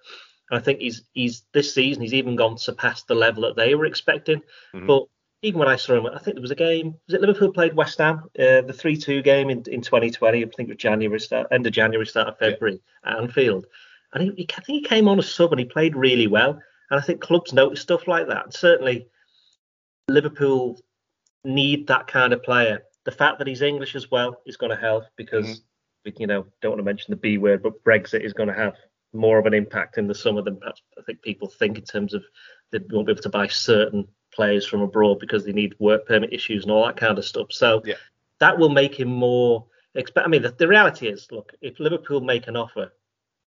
And 0.50 0.60
I 0.60 0.62
think 0.62 0.80
he's 0.80 1.04
he's 1.14 1.44
this 1.54 1.74
season 1.74 2.04
he's 2.04 2.14
even 2.14 2.36
gone 2.36 2.58
surpassed 2.58 3.08
the 3.08 3.16
level 3.16 3.44
that 3.44 3.56
they 3.56 3.74
were 3.74 3.86
expecting. 3.86 4.42
Mm-hmm. 4.74 4.86
But 4.86 5.06
even 5.42 5.60
when 5.60 5.68
I 5.68 5.76
saw 5.76 5.96
him, 5.96 6.06
I 6.08 6.18
think 6.20 6.36
there 6.36 6.42
was 6.42 6.52
a 6.52 6.56
game. 6.56 6.96
Was 7.08 7.16
it 7.16 7.22
Liverpool 7.22 7.52
played 7.52 7.76
West 7.76 8.00
Ham, 8.00 8.24
uh, 8.40 8.62
the 8.62 8.76
three-two 8.76 9.22
game 9.22 9.50
in, 9.50 9.64
in 9.68 9.82
2020? 9.82 10.40
I 10.40 10.42
think 10.42 10.70
it 10.70 10.74
was 10.74 10.78
January 10.78 11.20
start, 11.20 11.48
end 11.52 11.68
of 11.68 11.74
January, 11.74 12.06
start 12.06 12.30
of 12.30 12.38
February 12.38 12.82
yeah. 13.04 13.12
at 13.12 13.20
Anfield, 13.20 13.66
and 14.14 14.24
he, 14.24 14.32
he, 14.36 14.48
I 14.58 14.62
think 14.62 14.84
he 14.84 14.90
came 14.90 15.08
on 15.08 15.20
a 15.20 15.24
sub 15.24 15.52
and 15.52 15.60
he 15.60 15.66
played 15.66 15.96
really 15.96 16.28
well. 16.28 16.60
And 16.92 17.00
I 17.00 17.04
think 17.04 17.22
clubs 17.22 17.52
notice 17.52 17.82
stuff 17.82 18.08
like 18.08 18.28
that. 18.28 18.46
And 18.46 18.54
certainly, 18.54 19.08
Liverpool 20.08 20.80
need 21.44 21.88
that 21.88 22.08
kind 22.08 22.34
of 22.34 22.44
player. 22.44 22.84
The 23.06 23.12
fact 23.12 23.40
that 23.40 23.48
he's 23.48 23.62
English 23.62 23.96
as 23.96 24.10
well 24.10 24.42
is 24.46 24.58
going 24.58 24.72
to 24.72 24.76
help 24.76 25.06
because 25.16 25.62
mm-hmm. 26.06 26.22
you 26.22 26.28
know 26.28 26.46
don't 26.62 26.72
want 26.72 26.80
to 26.80 26.84
mention 26.84 27.12
the 27.12 27.18
B 27.18 27.38
word, 27.38 27.62
but 27.62 27.84
Brexit 27.84 28.24
is 28.24 28.34
going 28.34 28.50
to 28.50 28.56
have 28.56 28.76
more 29.14 29.38
of 29.38 29.46
an 29.46 29.54
impact 29.54 29.98
in 29.98 30.08
the 30.08 30.16
summer 30.16 30.42
than 30.42 30.58
perhaps 30.58 30.82
I 30.98 31.02
think 31.04 31.22
people 31.22 31.48
think 31.48 31.78
in 31.78 31.86
terms 31.86 32.14
of 32.14 32.24
they 32.72 32.80
won't 32.90 33.08
be 33.08 33.14
able 33.14 33.22
to 33.22 33.30
buy 33.30 33.48
certain 33.48 34.08
players 34.36 34.66
from 34.66 34.82
abroad 34.82 35.20
because 35.20 35.46
they 35.46 35.54
need 35.54 35.76
work 35.80 36.06
permit 36.06 36.34
issues 36.34 36.64
and 36.64 36.72
all 36.72 36.86
that 36.86 36.98
kind 36.98 37.18
of 37.18 37.26
stuff. 37.26 37.48
So 37.52 37.82
yeah. 37.86 37.96
that 38.40 38.58
will 38.58 38.70
make 38.70 39.00
him 39.00 39.08
more. 39.08 39.66
I 40.18 40.28
mean, 40.28 40.42
the, 40.42 40.52
the, 40.52 40.68
reality 40.68 41.08
is, 41.08 41.32
look, 41.32 41.54
if 41.62 41.80
Liverpool 41.80 42.20
make 42.20 42.48
an 42.48 42.58
offer 42.58 42.92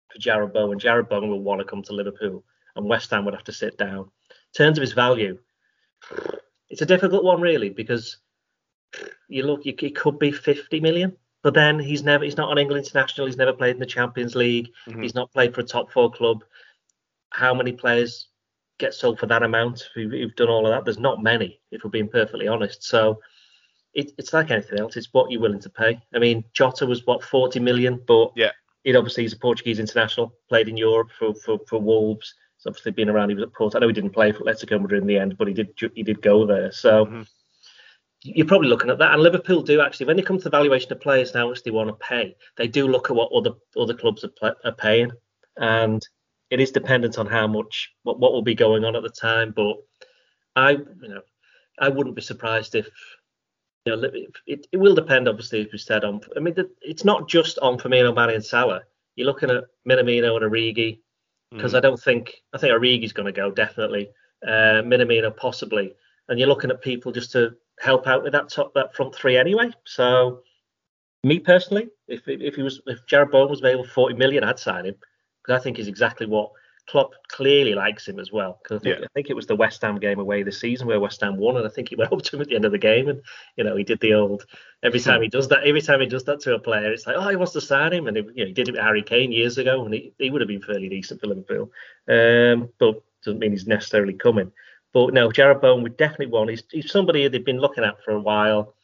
for 0.09 0.18
Jarrod 0.18 0.53
Bowen, 0.53 0.79
Jarrod 0.79 1.09
Bowen 1.09 1.31
will 1.31 1.40
want 1.40 1.61
to 1.61 1.64
come 1.64 1.83
to 1.85 1.92
Liverpool, 1.92 2.45
and 2.75 2.88
West 2.88 3.11
Ham 3.11 3.25
would 3.25 3.35
have 3.35 3.45
to 3.45 3.53
sit 3.53 3.79
down. 3.79 4.11
In 4.31 4.57
terms 4.57 4.77
of 4.77 4.83
his 4.83 4.92
value, 4.92 5.38
it's 6.68 6.83
a 6.83 6.87
difficult 6.87 7.23
one 7.23 7.40
really 7.40 7.71
because 7.71 8.18
you 9.29 9.45
look, 9.45 9.64
you, 9.64 9.75
it 9.79 9.97
could 9.97 10.18
be 10.18 10.33
50 10.33 10.81
million. 10.81 11.16
But 11.42 11.55
then 11.55 11.79
he's 11.79 12.03
never 12.03 12.25
he's 12.25 12.37
not 12.37 12.51
on 12.51 12.59
England 12.59 12.85
international. 12.85 13.27
He's 13.27 13.37
never 13.37 13.53
played 13.53 13.75
in 13.75 13.81
the 13.81 13.87
Champions 13.87 14.37
League. 14.37 14.68
Mm-hmm. 14.88 15.03
He's 15.03 15.14
not 15.14 15.33
played 15.33 15.55
for 15.55 15.61
a 15.61 15.64
top 15.64 15.90
four 15.90 16.11
club. 16.11 16.45
How 17.31 17.53
many 17.53 17.73
players 17.73 18.29
get 18.83 18.95
sold 18.95 19.18
for 19.18 19.27
that 19.27 19.42
amount 19.42 19.88
who've, 19.95 20.11
who've 20.11 20.37
done 20.37 20.49
all 20.49 20.66
of 20.66 20.73
that. 20.73 20.85
There's 20.85 20.99
not 20.99 21.23
many, 21.23 21.61
if 21.71 21.85
we're 21.85 21.90
being 21.90 22.09
perfectly 22.09 22.49
honest. 22.49 22.83
So 22.83 23.21
it, 23.95 24.12
it's 24.18 24.33
like 24.33 24.51
anything 24.51 24.81
else. 24.81 24.97
It's 24.97 25.12
what 25.12 25.31
you're 25.31 25.40
willing 25.40 25.61
to 25.61 25.71
pay. 25.71 26.01
I 26.14 26.18
mean, 26.18 26.45
Jota 26.53 26.85
was 26.85 27.07
what 27.07 27.23
40 27.23 27.61
million, 27.61 28.01
but 28.07 28.33
yeah, 28.37 28.51
it 28.85 28.97
obviously 28.97 29.23
he's 29.23 29.33
a 29.33 29.38
Portuguese 29.38 29.79
international, 29.79 30.35
played 30.49 30.68
in 30.68 30.77
Europe 30.77 31.11
for 31.18 31.35
for, 31.35 31.59
for 31.68 31.81
Wolves. 31.81 32.35
He's 32.59 32.66
obviously 32.66 32.92
been 32.92 33.09
around. 33.09 33.29
He 33.29 33.35
was 33.37 33.45
at 33.45 33.55
Port. 33.55 33.75
I 33.75 33.79
know 33.79 33.88
he 33.88 33.95
didn't 33.95 34.11
play 34.11 34.33
for 34.33 34.45
Atletico 34.45 34.81
Madrid 34.81 35.03
in 35.03 35.09
the 35.09 35.18
end, 35.18 35.38
but 35.38 35.49
he 35.49 35.55
did 35.55 35.68
he 35.95 36.03
did 36.03 36.21
go 36.21 36.45
there. 36.47 36.73
So. 36.73 37.07
Mm-hmm. 37.07 37.23
You're 38.25 38.47
probably 38.47 38.68
looking 38.68 38.88
at 38.88 38.99
that, 38.99 39.14
and 39.14 39.21
Liverpool 39.21 39.62
do 39.62 39.81
actually. 39.81 40.07
When 40.07 40.14
they 40.14 40.23
come 40.23 40.38
to 40.38 40.45
the 40.45 40.51
valuation 40.51 40.92
of 40.92 41.01
players 41.01 41.35
now, 41.35 41.49
which 41.49 41.64
they 41.64 41.73
want 41.73 41.88
to 41.88 41.95
pay, 41.95 42.37
they 42.57 42.68
do 42.68 42.87
look 42.87 43.11
at 43.11 43.16
what 43.16 43.33
other 43.33 43.51
other 43.77 43.95
clubs 43.95 44.25
are, 44.25 44.55
are 44.64 44.71
paying, 44.71 45.11
and 45.57 46.07
it 46.53 46.61
is 46.61 46.71
dependent 46.71 47.19
on 47.19 47.27
how 47.27 47.47
much 47.47 47.91
what, 48.03 48.21
what 48.21 48.33
will 48.33 48.43
be 48.43 48.55
going 48.55 48.85
on 48.85 48.95
at 48.95 49.03
the 49.03 49.09
time. 49.09 49.55
But 49.57 49.77
I, 50.55 50.73
you 50.73 51.09
know, 51.09 51.23
I 51.81 51.88
wouldn't 51.88 52.15
be 52.15 52.21
surprised 52.21 52.75
if 52.75 52.91
you 53.87 53.97
know 53.97 54.11
it, 54.47 54.67
it 54.71 54.77
will 54.77 54.95
depend 54.95 55.29
obviously 55.29 55.62
if 55.62 55.73
we 55.73 55.79
said 55.79 56.05
on. 56.05 56.21
I 56.37 56.41
mean, 56.41 56.55
it's 56.83 57.07
not 57.07 57.27
just 57.27 57.59
on 57.61 57.79
Firmino, 57.79 58.15
Mane, 58.15 58.35
and 58.35 58.45
Salah. 58.45 58.83
You're 59.17 59.27
looking 59.27 59.49
at 59.49 59.65
Minamino 59.88 60.37
and 60.37 60.53
Origi 60.53 61.01
because 61.51 61.73
mm. 61.73 61.79
I 61.79 61.81
don't 61.81 62.01
think 62.01 62.35
I 62.53 62.59
think 62.59 62.75
Origi's 62.75 63.15
going 63.15 63.27
to 63.27 63.33
go 63.33 63.51
definitely. 63.51 64.11
Uh, 64.47 64.83
Minamino 64.85 65.35
possibly, 65.35 65.95
and 66.29 66.38
you're 66.38 66.49
looking 66.49 66.71
at 66.71 66.83
people 66.83 67.12
just 67.12 67.33
to 67.33 67.53
help 67.81 68.07
out 68.07 68.23
with 68.23 68.33
that 68.33 68.51
top 68.51 68.75
that 68.75 68.95
front 68.95 69.15
three 69.15 69.38
anyway. 69.38 69.71
So 69.87 70.41
me 71.25 71.38
personally, 71.38 71.88
if 72.09 72.29
if 72.29 72.57
he 72.57 72.62
was 72.62 72.83
if 72.87 73.07
Jarrod 73.07 73.31
Bowen 73.31 73.49
was 73.49 73.61
available 73.61 73.87
40 73.87 74.17
million, 74.17 74.45
I'd 74.45 74.59
sign 74.59 74.85
him 74.85 74.97
because 75.42 75.61
I 75.61 75.62
think 75.62 75.78
is 75.78 75.88
exactly 75.88 76.26
what 76.26 76.52
Klopp 76.88 77.12
clearly 77.28 77.74
likes 77.74 78.09
him 78.09 78.18
as 78.18 78.33
well. 78.33 78.59
Because 78.62 78.81
I, 78.81 78.83
think, 78.83 78.98
yeah. 78.98 79.05
I 79.05 79.09
think 79.14 79.31
it 79.31 79.37
was 79.37 79.46
the 79.46 79.57
West 79.57 79.83
Ham 79.83 79.98
game 79.98 80.18
away 80.18 80.42
this 80.42 80.61
season 80.61 80.87
where 80.87 80.98
West 80.98 81.20
Ham 81.20 81.37
won, 81.37 81.57
and 81.57 81.66
I 81.66 81.70
think 81.70 81.88
he 81.88 81.96
went 81.96 82.12
up 82.12 82.22
to 82.22 82.37
him 82.37 82.42
at 82.42 82.48
the 82.48 82.57
end 82.57 82.64
of 82.64 82.72
the 82.72 82.78
game, 82.78 83.09
and 83.09 83.22
you 83.57 83.64
know 83.64 83.76
he 83.76 83.85
did 83.85 84.00
the 84.00 84.14
old. 84.14 84.44
Every 84.83 85.00
time 85.00 85.22
he 85.22 85.28
does 85.28 85.48
that, 85.48 85.64
every 85.64 85.81
time 85.81 86.00
he 86.00 86.07
does 86.07 86.24
that 86.24 86.40
to 86.40 86.55
a 86.55 86.59
player, 86.59 86.92
it's 86.92 87.07
like, 87.07 87.16
oh, 87.18 87.28
he 87.28 87.37
wants 87.37 87.52
to 87.52 87.61
sign 87.61 87.92
him, 87.92 88.09
and 88.09 88.16
he, 88.16 88.22
you 88.35 88.44
know, 88.44 88.46
he 88.46 88.52
did 88.52 88.68
it 88.68 88.72
with 88.72 88.81
Harry 88.81 89.02
Kane 89.02 89.33
years 89.33 89.59
ago, 89.59 89.85
and 89.85 89.94
he, 89.94 90.12
he 90.18 90.31
would 90.31 90.40
have 90.40 90.48
been 90.48 90.62
fairly 90.62 90.88
decent 90.88 91.20
for 91.20 91.28
Liverpool. 91.28 91.70
Um, 92.09 92.68
but 92.78 93.02
doesn't 93.24 93.38
mean 93.38 93.52
he's 93.52 93.66
necessarily 93.66 94.14
coming. 94.14 94.50
But 94.92 95.14
no, 95.14 95.31
Jarrod 95.31 95.62
Bowen 95.62 95.85
would 95.85 95.96
definitely 95.96 96.26
want. 96.26 96.50
He's, 96.50 96.64
he's 96.70 96.90
somebody 96.90 97.26
they've 97.28 97.44
been 97.44 97.61
looking 97.61 97.85
at 97.85 98.02
for 98.05 98.11
a 98.11 98.20
while. 98.20 98.74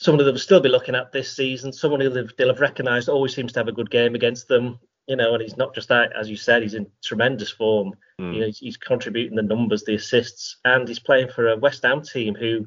Someone 0.00 0.26
they'll 0.26 0.36
still 0.36 0.60
be 0.60 0.68
looking 0.68 0.96
at 0.96 1.12
this 1.12 1.34
season. 1.34 1.72
Someone 1.72 2.00
who 2.00 2.10
they've, 2.10 2.36
they'll 2.36 2.48
have 2.48 2.60
recognised 2.60 3.08
always 3.08 3.32
seems 3.32 3.52
to 3.52 3.60
have 3.60 3.68
a 3.68 3.72
good 3.72 3.90
game 3.90 4.16
against 4.16 4.48
them 4.48 4.80
you 5.06 5.16
know, 5.16 5.34
and 5.34 5.42
he's 5.42 5.56
not 5.56 5.74
just 5.74 5.88
that, 5.88 6.12
as 6.18 6.30
you 6.30 6.36
said, 6.36 6.62
he's 6.62 6.74
in 6.74 6.86
tremendous 7.02 7.50
form. 7.50 7.92
Mm. 8.20 8.34
You 8.34 8.40
know, 8.40 8.46
he's, 8.46 8.58
he's, 8.58 8.76
contributing 8.76 9.36
the 9.36 9.42
numbers, 9.42 9.84
the 9.84 9.94
assists, 9.94 10.56
and 10.64 10.88
he's 10.88 10.98
playing 10.98 11.28
for 11.28 11.48
a 11.48 11.56
West 11.56 11.82
Ham 11.82 12.02
team 12.02 12.34
who, 12.34 12.66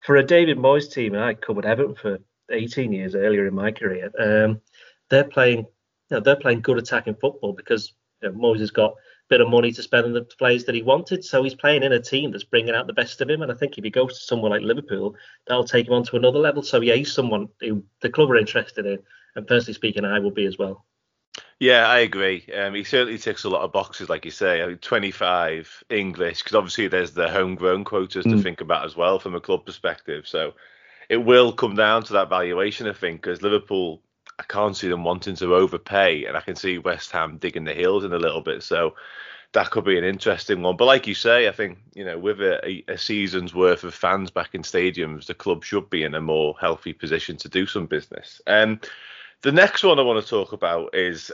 for 0.00 0.16
a 0.16 0.22
David 0.22 0.58
Moyes 0.58 0.90
team, 0.90 1.14
and 1.14 1.22
I 1.22 1.34
covered 1.34 1.66
Everton 1.66 1.94
for 1.94 2.18
18 2.50 2.92
years 2.92 3.14
earlier 3.14 3.46
in 3.46 3.54
my 3.54 3.70
career. 3.70 4.10
Um, 4.18 4.60
they're 5.10 5.24
playing, 5.24 5.58
you 5.58 5.66
know, 6.10 6.20
they're 6.20 6.36
playing 6.36 6.60
good 6.60 6.78
attacking 6.78 7.16
football 7.16 7.52
because 7.52 7.92
you 8.22 8.30
know, 8.30 8.38
Moyes 8.38 8.60
has 8.60 8.70
got 8.70 8.92
a 8.92 8.94
bit 9.28 9.40
of 9.40 9.48
money 9.48 9.72
to 9.72 9.82
spend 9.82 10.06
on 10.06 10.12
the 10.12 10.22
players 10.22 10.64
that 10.64 10.74
he 10.74 10.82
wanted, 10.82 11.24
so 11.24 11.42
he's 11.42 11.54
playing 11.54 11.82
in 11.82 11.92
a 11.92 12.00
team 12.00 12.30
that's 12.30 12.44
bringing 12.44 12.74
out 12.74 12.86
the 12.86 12.92
best 12.94 13.20
of 13.20 13.28
him. 13.28 13.42
And 13.42 13.52
I 13.52 13.54
think 13.54 13.76
if 13.76 13.84
he 13.84 13.90
goes 13.90 14.18
to 14.18 14.24
somewhere 14.24 14.50
like 14.50 14.62
Liverpool, 14.62 15.14
that'll 15.46 15.64
take 15.64 15.86
him 15.86 15.94
on 15.94 16.04
to 16.04 16.16
another 16.16 16.38
level. 16.38 16.62
So 16.62 16.80
yeah, 16.80 16.94
he's 16.94 17.12
someone 17.12 17.48
who 17.60 17.84
the 18.00 18.08
club 18.08 18.30
are 18.30 18.36
interested 18.36 18.86
in, 18.86 19.00
and 19.36 19.46
personally 19.46 19.74
speaking, 19.74 20.04
I 20.04 20.18
will 20.18 20.30
be 20.30 20.46
as 20.46 20.56
well. 20.56 20.86
Yeah, 21.60 21.88
I 21.88 22.00
agree. 22.00 22.44
Um, 22.56 22.74
he 22.74 22.84
certainly 22.84 23.18
ticks 23.18 23.42
a 23.42 23.48
lot 23.48 23.62
of 23.62 23.72
boxes, 23.72 24.08
like 24.08 24.24
you 24.24 24.30
say. 24.30 24.62
I 24.62 24.66
mean, 24.66 24.78
25 24.78 25.84
English, 25.90 26.42
because 26.42 26.54
obviously 26.54 26.86
there's 26.86 27.12
the 27.12 27.28
homegrown 27.28 27.84
quotas 27.84 28.24
mm. 28.24 28.30
to 28.30 28.42
think 28.42 28.60
about 28.60 28.84
as 28.84 28.94
well 28.94 29.18
from 29.18 29.34
a 29.34 29.40
club 29.40 29.66
perspective. 29.66 30.28
So 30.28 30.54
it 31.08 31.16
will 31.16 31.52
come 31.52 31.74
down 31.74 32.04
to 32.04 32.12
that 32.12 32.28
valuation, 32.28 32.86
I 32.86 32.92
think, 32.92 33.22
because 33.22 33.42
Liverpool, 33.42 34.00
I 34.38 34.44
can't 34.44 34.76
see 34.76 34.88
them 34.88 35.02
wanting 35.02 35.34
to 35.36 35.56
overpay, 35.56 36.26
and 36.26 36.36
I 36.36 36.42
can 36.42 36.54
see 36.54 36.78
West 36.78 37.10
Ham 37.10 37.38
digging 37.38 37.64
the 37.64 37.74
heels 37.74 38.04
in 38.04 38.12
a 38.12 38.18
little 38.18 38.40
bit. 38.40 38.62
So 38.62 38.94
that 39.52 39.70
could 39.70 39.84
be 39.84 39.98
an 39.98 40.04
interesting 40.04 40.62
one. 40.62 40.76
But 40.76 40.84
like 40.84 41.08
you 41.08 41.14
say, 41.14 41.48
I 41.48 41.52
think 41.52 41.78
you 41.94 42.04
know 42.04 42.18
with 42.18 42.40
a, 42.40 42.84
a, 42.86 42.98
season's 42.98 43.54
worth 43.54 43.82
of 43.82 43.94
fans 43.94 44.30
back 44.30 44.54
in 44.54 44.62
stadiums, 44.62 45.26
the 45.26 45.34
club 45.34 45.64
should 45.64 45.90
be 45.90 46.04
in 46.04 46.14
a 46.14 46.20
more 46.20 46.54
healthy 46.60 46.92
position 46.92 47.36
to 47.38 47.48
do 47.48 47.66
some 47.66 47.86
business. 47.86 48.40
Um, 48.46 48.80
the 49.42 49.52
next 49.52 49.84
one 49.84 49.98
I 49.98 50.02
want 50.02 50.22
to 50.22 50.28
talk 50.28 50.52
about 50.52 50.94
is 50.94 51.30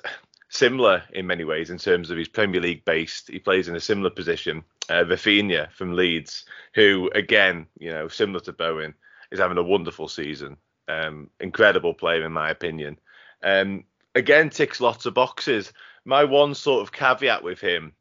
similar 0.48 1.02
in 1.12 1.26
many 1.26 1.44
ways 1.44 1.70
in 1.70 1.78
terms 1.78 2.10
of 2.10 2.18
his 2.18 2.28
Premier 2.28 2.60
League 2.60 2.84
based. 2.84 3.28
He 3.28 3.38
plays 3.38 3.68
in 3.68 3.76
a 3.76 3.80
similar 3.80 4.10
position. 4.10 4.62
Uh, 4.88 5.04
Raphinha 5.04 5.72
from 5.72 5.94
Leeds, 5.94 6.44
who 6.74 7.10
again, 7.14 7.66
you 7.78 7.90
know, 7.90 8.08
similar 8.08 8.40
to 8.40 8.52
Bowen, 8.52 8.94
is 9.30 9.40
having 9.40 9.58
a 9.58 9.62
wonderful 9.62 10.08
season. 10.08 10.56
Um, 10.86 11.30
incredible 11.40 11.94
player 11.94 12.24
in 12.24 12.32
my 12.32 12.50
opinion. 12.50 12.98
Um, 13.42 13.84
again, 14.14 14.50
ticks 14.50 14.80
lots 14.80 15.06
of 15.06 15.14
boxes. 15.14 15.72
My 16.04 16.24
one 16.24 16.54
sort 16.54 16.82
of 16.82 16.92
caveat 16.92 17.42
with 17.42 17.60
him 17.60 17.94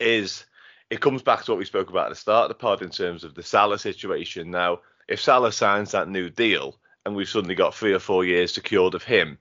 is 0.00 0.46
it 0.90 1.00
comes 1.00 1.22
back 1.22 1.44
to 1.44 1.52
what 1.52 1.58
we 1.58 1.66
spoke 1.66 1.90
about 1.90 2.06
at 2.06 2.10
the 2.10 2.16
start 2.16 2.44
of 2.44 2.48
the 2.48 2.54
pod 2.54 2.80
in 2.80 2.90
terms 2.90 3.24
of 3.24 3.34
the 3.34 3.42
Salah 3.42 3.78
situation. 3.78 4.50
Now, 4.50 4.80
if 5.06 5.20
Salah 5.20 5.52
signs 5.52 5.90
that 5.92 6.08
new 6.08 6.30
deal, 6.30 6.78
and 7.08 7.16
we've 7.16 7.28
suddenly 7.28 7.54
got 7.54 7.74
three 7.74 7.94
or 7.94 7.98
four 7.98 8.24
years 8.24 8.52
secured 8.52 8.94
of 8.94 9.02
him. 9.02 9.38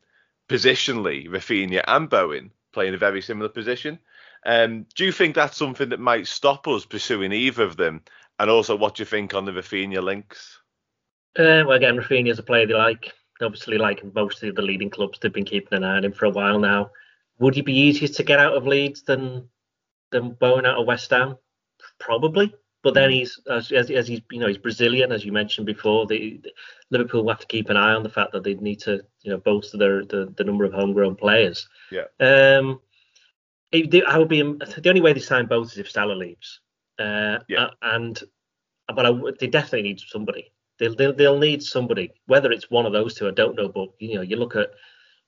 Positionally, 0.50 1.28
Raphinha 1.28 1.84
and 1.86 2.10
Bowen 2.10 2.52
play 2.72 2.88
in 2.88 2.94
a 2.94 2.98
very 2.98 3.22
similar 3.22 3.50
position. 3.50 4.00
Um, 4.46 4.86
do 4.96 5.04
you 5.04 5.12
think 5.12 5.36
that's 5.36 5.58
something 5.58 5.90
that 5.90 6.00
might 6.00 6.28
stop 6.28 6.68
us 6.68 6.86
pursuing 6.86 7.34
either 7.34 7.64
of 7.64 7.76
them? 7.76 8.02
And 8.40 8.50
also, 8.50 8.76
what 8.76 8.96
do 8.96 9.02
you 9.02 9.06
think 9.06 9.34
on 9.34 9.46
the 9.46 9.52
Raphinha 9.52 10.02
links? 10.02 10.60
Uh, 11.38 11.68
well, 11.68 11.74
again, 11.74 11.98
Raphinha 11.98 12.32
is 12.32 12.40
a 12.40 12.44
player 12.44 12.66
they 12.66 12.74
like. 12.74 13.12
Obviously, 13.42 13.78
like 13.78 14.02
most 14.16 14.42
of 14.42 14.56
the 14.56 14.62
leading 14.62 14.90
clubs, 14.90 15.20
they've 15.20 15.34
been 15.34 15.46
keeping 15.46 15.78
an 15.78 15.84
eye 15.84 15.98
on 15.98 16.06
him 16.06 16.14
for 16.14 16.26
a 16.26 16.32
while 16.32 16.60
now. 16.60 16.92
Would 17.40 17.56
he 17.56 17.62
be 17.62 17.78
easier 17.78 18.08
to 18.08 18.24
get 18.24 18.40
out 18.40 18.56
of 18.56 18.66
Leeds 18.66 19.04
than 19.04 19.50
than 20.12 20.32
Bowen 20.32 20.66
out 20.66 20.80
of 20.80 20.88
West 20.88 21.12
Ham? 21.12 21.38
Probably. 22.00 22.56
But 22.84 22.94
then 22.94 23.10
he's 23.10 23.40
as, 23.50 23.72
as, 23.72 23.90
as, 23.90 24.08
he's 24.08 24.22
you 24.32 24.40
know 24.40 24.48
he's 24.48 24.58
Brazilian 24.58 25.12
as 25.12 25.26
you 25.26 25.32
mentioned 25.32 25.66
before. 25.66 26.06
The, 26.06 26.40
the, 26.44 26.52
Liverpool 26.90 27.24
will 27.24 27.32
have 27.32 27.40
to 27.40 27.48
keep 27.48 27.70
an 27.70 27.78
eye 27.78 27.94
on 27.94 28.04
the 28.04 28.10
fact 28.10 28.32
that 28.32 28.44
they 28.44 28.54
need 28.54 28.80
to 28.82 29.02
you 29.24 29.32
know 29.32 29.38
bolster 29.38 29.78
their 29.78 30.06
the, 30.06 30.34
the 30.38 30.44
number 30.44 30.64
of 30.64 30.74
homegrown 30.74 31.16
players. 31.16 31.68
Yeah. 31.92 32.06
Um, 32.20 32.80
it, 33.72 34.06
I 34.06 34.18
would 34.18 34.30
be 34.30 34.42
the 34.42 34.90
only 34.90 35.02
way 35.02 35.14
they 35.14 35.20
sign 35.20 35.48
both 35.48 35.74
is 35.74 35.78
if 35.78 35.92
Salah 35.92 36.14
leaves. 36.14 36.62
Uh, 36.98 37.40
yeah. 37.50 37.70
And 37.82 38.22
but 38.94 39.06
I, 39.06 39.12
they 39.40 39.48
definitely 39.48 39.84
need 39.84 40.00
somebody. 40.00 40.52
They'll, 40.80 40.96
they'll 40.96 41.14
they'll 41.14 41.40
need 41.40 41.64
somebody. 41.64 42.12
Whether 42.28 42.52
it's 42.52 42.70
one 42.70 42.86
of 42.86 42.94
those 42.94 43.16
two, 43.16 43.28
I 43.28 43.32
don't 43.32 43.56
know. 43.56 43.70
But 43.70 43.90
you 44.00 44.16
know, 44.16 44.22
you 44.22 44.38
look 44.38 44.56
at 44.56 44.72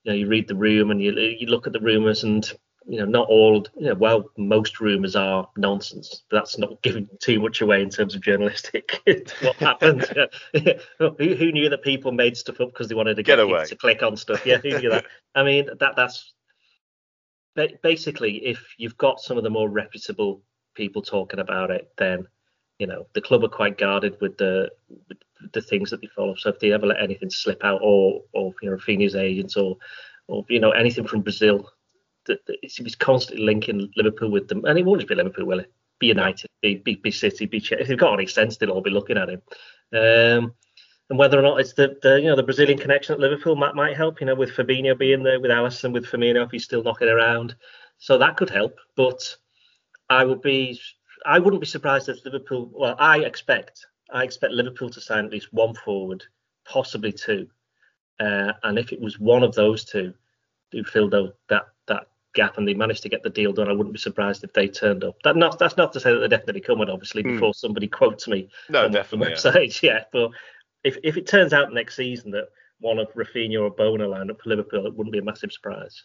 you 0.03 0.12
know 0.12 0.15
you 0.15 0.27
read 0.27 0.47
the 0.47 0.55
room 0.55 0.91
and 0.91 1.01
you 1.01 1.12
you 1.13 1.47
look 1.47 1.67
at 1.67 1.73
the 1.73 1.79
rumours 1.79 2.23
and 2.23 2.49
you 2.89 2.97
know, 2.97 3.06
not 3.06 3.28
all, 3.30 3.67
you 3.78 3.86
know, 3.86 3.93
well, 3.93 4.32
most 4.36 4.80
rumours 4.80 5.15
are 5.15 5.47
nonsense. 5.56 6.23
But 6.30 6.38
that's 6.38 6.58
not 6.58 6.82
giving 6.82 7.08
too 7.19 7.39
much 7.39 7.62
away 7.62 7.84
in 7.84 7.89
terms 7.91 8.15
of 8.15 8.21
journalistic 8.21 8.99
what 9.41 9.56
happened. 9.58 10.08
who, 10.97 11.13
who, 11.36 11.52
knew 11.52 11.69
that 11.69 11.84
people 11.84 12.12
made 12.12 12.36
stuff 12.36 12.60
up 12.60 12.69
because 12.69 12.88
they 12.88 12.95
wanted 12.95 13.15
to 13.17 13.23
get, 13.23 13.36
get 13.36 13.39
away 13.39 13.65
to 13.65 13.75
click 13.75 14.02
on 14.02 14.17
stuff? 14.17 14.43
Yeah, 14.43 14.58
who 14.58 14.80
knew 14.80 14.89
that? 14.89 15.06
I 15.36 15.43
mean, 15.43 15.67
that 15.80 15.95
that's 15.95 16.34
basically 17.84 18.38
if 18.38 18.73
you've 18.80 18.97
got 18.97 19.19
some 19.19 19.38
of 19.38 19.43
the 19.43 19.52
more 19.52 19.69
reputable 19.69 20.41
people 20.73 21.04
talking 21.04 21.39
about 21.39 21.69
it, 21.69 21.91
then 21.99 22.28
you 22.80 22.88
know 22.88 23.06
the 23.13 23.21
club 23.21 23.43
are 23.43 23.49
quite 23.49 23.78
guarded 23.78 24.17
with 24.19 24.36
the 24.39 24.71
with 25.08 25.19
the 25.54 25.62
things 25.62 25.91
that 25.91 26.02
they 26.02 26.08
follow. 26.08 26.34
So 26.34 26.49
if 26.49 26.60
they 26.60 26.71
ever 26.71 26.88
let 26.88 27.04
anything 27.04 27.30
slip 27.30 27.63
out, 27.63 27.82
or 27.84 28.23
or 28.34 28.52
you 28.63 28.71
know, 28.71 28.78
Raphinha's 28.78 29.15
agents, 29.15 29.56
or 29.58 29.78
or 30.28 30.43
you 30.49 30.60
know 30.60 30.71
anything 30.71 31.06
from 31.06 31.21
Brazil 31.21 31.69
that, 32.29 32.45
that 32.45 32.57
he 32.61 32.83
was 32.83 32.95
constantly 32.95 33.45
linking 33.45 33.91
Liverpool 33.97 34.31
with 34.31 34.47
them, 34.47 34.63
and 34.65 34.77
he 34.77 34.83
won't 34.83 35.01
just 35.01 35.09
be 35.09 35.15
Liverpool, 35.15 35.45
will 35.45 35.59
he? 35.59 35.65
Be 35.99 36.07
United, 36.07 36.49
be, 36.61 36.75
be, 36.75 36.95
be 36.95 37.11
City, 37.11 37.45
be 37.45 37.59
Chelsea. 37.59 37.81
If 37.81 37.87
they've 37.89 37.97
got 37.97 38.13
any 38.13 38.27
sense, 38.27 38.55
they'll 38.55 38.71
all 38.71 38.81
be 38.81 38.89
looking 38.89 39.17
at 39.17 39.29
him. 39.29 39.41
Um, 39.91 40.53
and 41.09 41.17
whether 41.17 41.39
or 41.39 41.41
not 41.41 41.59
it's 41.59 41.73
the, 41.73 41.97
the 42.01 42.21
you 42.21 42.27
know 42.27 42.35
the 42.35 42.43
Brazilian 42.43 42.77
connection 42.77 43.13
at 43.13 43.19
Liverpool 43.19 43.55
might 43.55 43.75
might 43.75 43.97
help. 43.97 44.21
You 44.21 44.27
know, 44.27 44.35
with 44.35 44.51
Fabinho 44.51 44.97
being 44.97 45.23
there, 45.23 45.39
with 45.39 45.51
Alisson, 45.51 45.91
with 45.91 46.05
Firmino 46.05 46.45
if 46.45 46.51
he's 46.51 46.63
still 46.63 46.83
knocking 46.83 47.09
around, 47.09 47.55
so 47.97 48.17
that 48.17 48.37
could 48.37 48.49
help. 48.49 48.77
But 48.95 49.35
I 50.09 50.23
would 50.23 50.41
be, 50.41 50.79
I 51.25 51.39
wouldn't 51.39 51.61
be 51.61 51.67
surprised 51.67 52.09
if 52.09 52.23
Liverpool. 52.23 52.69
Well, 52.73 52.95
I 52.99 53.19
expect, 53.19 53.85
I 54.11 54.23
expect 54.23 54.53
Liverpool 54.53 54.89
to 54.91 55.01
sign 55.01 55.25
at 55.25 55.31
least 55.31 55.51
one 55.51 55.73
forward, 55.73 56.23
possibly 56.65 57.11
two. 57.11 57.47
Uh, 58.19 58.53
and 58.63 58.77
if 58.77 58.91
it 58.91 59.01
was 59.01 59.19
one 59.19 59.43
of 59.43 59.55
those 59.55 59.85
two 59.85 60.13
who 60.71 60.83
filled 60.83 61.15
out 61.15 61.35
that 61.47 61.67
gap 62.35 62.57
and 62.57 62.67
they 62.67 62.73
managed 62.73 63.03
to 63.03 63.09
get 63.09 63.23
the 63.23 63.29
deal 63.29 63.51
done, 63.51 63.69
I 63.69 63.73
wouldn't 63.73 63.93
be 63.93 63.99
surprised 63.99 64.43
if 64.43 64.53
they 64.53 64.67
turned 64.67 65.03
up. 65.03 65.15
That 65.23 65.35
not 65.35 65.59
that's 65.59 65.77
not 65.77 65.93
to 65.93 65.99
say 65.99 66.11
that 66.11 66.19
they're 66.19 66.27
definitely 66.27 66.61
coming, 66.61 66.89
obviously, 66.89 67.23
mm. 67.23 67.33
before 67.33 67.53
somebody 67.53 67.87
quotes 67.87 68.27
me. 68.27 68.49
No, 68.69 68.89
definitely. 68.89 69.33
website, 69.33 69.81
yeah. 69.81 69.93
yeah. 69.93 70.03
But 70.11 70.31
if 70.83 70.97
if 71.03 71.17
it 71.17 71.27
turns 71.27 71.53
out 71.53 71.73
next 71.73 71.95
season 71.95 72.31
that 72.31 72.49
one 72.79 72.99
of 72.99 73.13
Raphinha 73.13 73.61
or 73.61 73.69
Bowen 73.69 74.01
are 74.01 74.07
lined 74.07 74.31
up 74.31 74.41
for 74.41 74.49
Liverpool, 74.49 74.85
it 74.85 74.95
wouldn't 74.95 75.13
be 75.13 75.19
a 75.19 75.23
massive 75.23 75.51
surprise. 75.51 76.03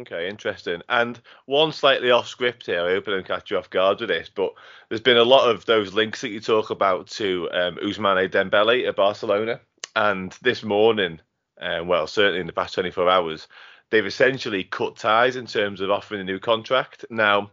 Okay, 0.00 0.28
interesting. 0.28 0.80
And 0.88 1.20
one 1.46 1.72
slightly 1.72 2.12
off 2.12 2.28
script 2.28 2.66
here. 2.66 2.86
I 2.86 2.90
hope 2.90 3.08
I 3.08 3.12
don't 3.12 3.26
catch 3.26 3.50
you 3.50 3.58
off 3.58 3.70
guard 3.70 3.98
with 3.98 4.10
this, 4.10 4.30
but 4.32 4.52
there's 4.88 5.00
been 5.00 5.16
a 5.16 5.24
lot 5.24 5.50
of 5.50 5.64
those 5.64 5.92
links 5.92 6.20
that 6.20 6.28
you 6.28 6.38
talk 6.38 6.70
about 6.70 7.08
to 7.08 7.48
um, 7.52 7.76
Ousmane 7.82 8.30
Dembele 8.30 8.86
at 8.86 8.94
Barcelona. 8.94 9.60
And 9.96 10.30
this 10.40 10.62
morning, 10.62 11.20
uh, 11.60 11.82
well, 11.84 12.06
certainly 12.06 12.38
in 12.38 12.46
the 12.46 12.52
past 12.52 12.74
24 12.74 13.10
hours, 13.10 13.48
they've 13.90 14.06
essentially 14.06 14.64
cut 14.64 14.96
ties 14.96 15.36
in 15.36 15.46
terms 15.46 15.80
of 15.80 15.90
offering 15.90 16.20
a 16.20 16.24
new 16.24 16.38
contract. 16.38 17.04
Now, 17.10 17.50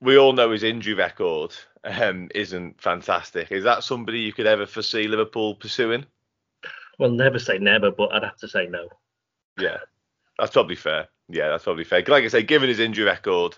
we 0.00 0.18
all 0.18 0.32
know 0.32 0.50
his 0.50 0.62
injury 0.62 0.94
record 0.94 1.54
um, 1.84 2.28
isn't 2.34 2.80
fantastic. 2.80 3.52
Is 3.52 3.64
that 3.64 3.84
somebody 3.84 4.20
you 4.20 4.32
could 4.32 4.46
ever 4.46 4.66
foresee 4.66 5.08
Liverpool 5.08 5.54
pursuing? 5.54 6.06
Well, 6.98 7.10
never 7.10 7.38
say 7.38 7.58
never, 7.58 7.90
but 7.90 8.12
I'd 8.12 8.22
have 8.24 8.36
to 8.38 8.48
say 8.48 8.66
no. 8.66 8.88
Yeah, 9.58 9.78
that's 10.38 10.52
probably 10.52 10.76
fair. 10.76 11.08
Yeah, 11.28 11.48
that's 11.48 11.64
probably 11.64 11.84
fair. 11.84 12.04
Like 12.06 12.24
I 12.24 12.28
say, 12.28 12.42
given 12.42 12.68
his 12.68 12.80
injury 12.80 13.04
record 13.04 13.56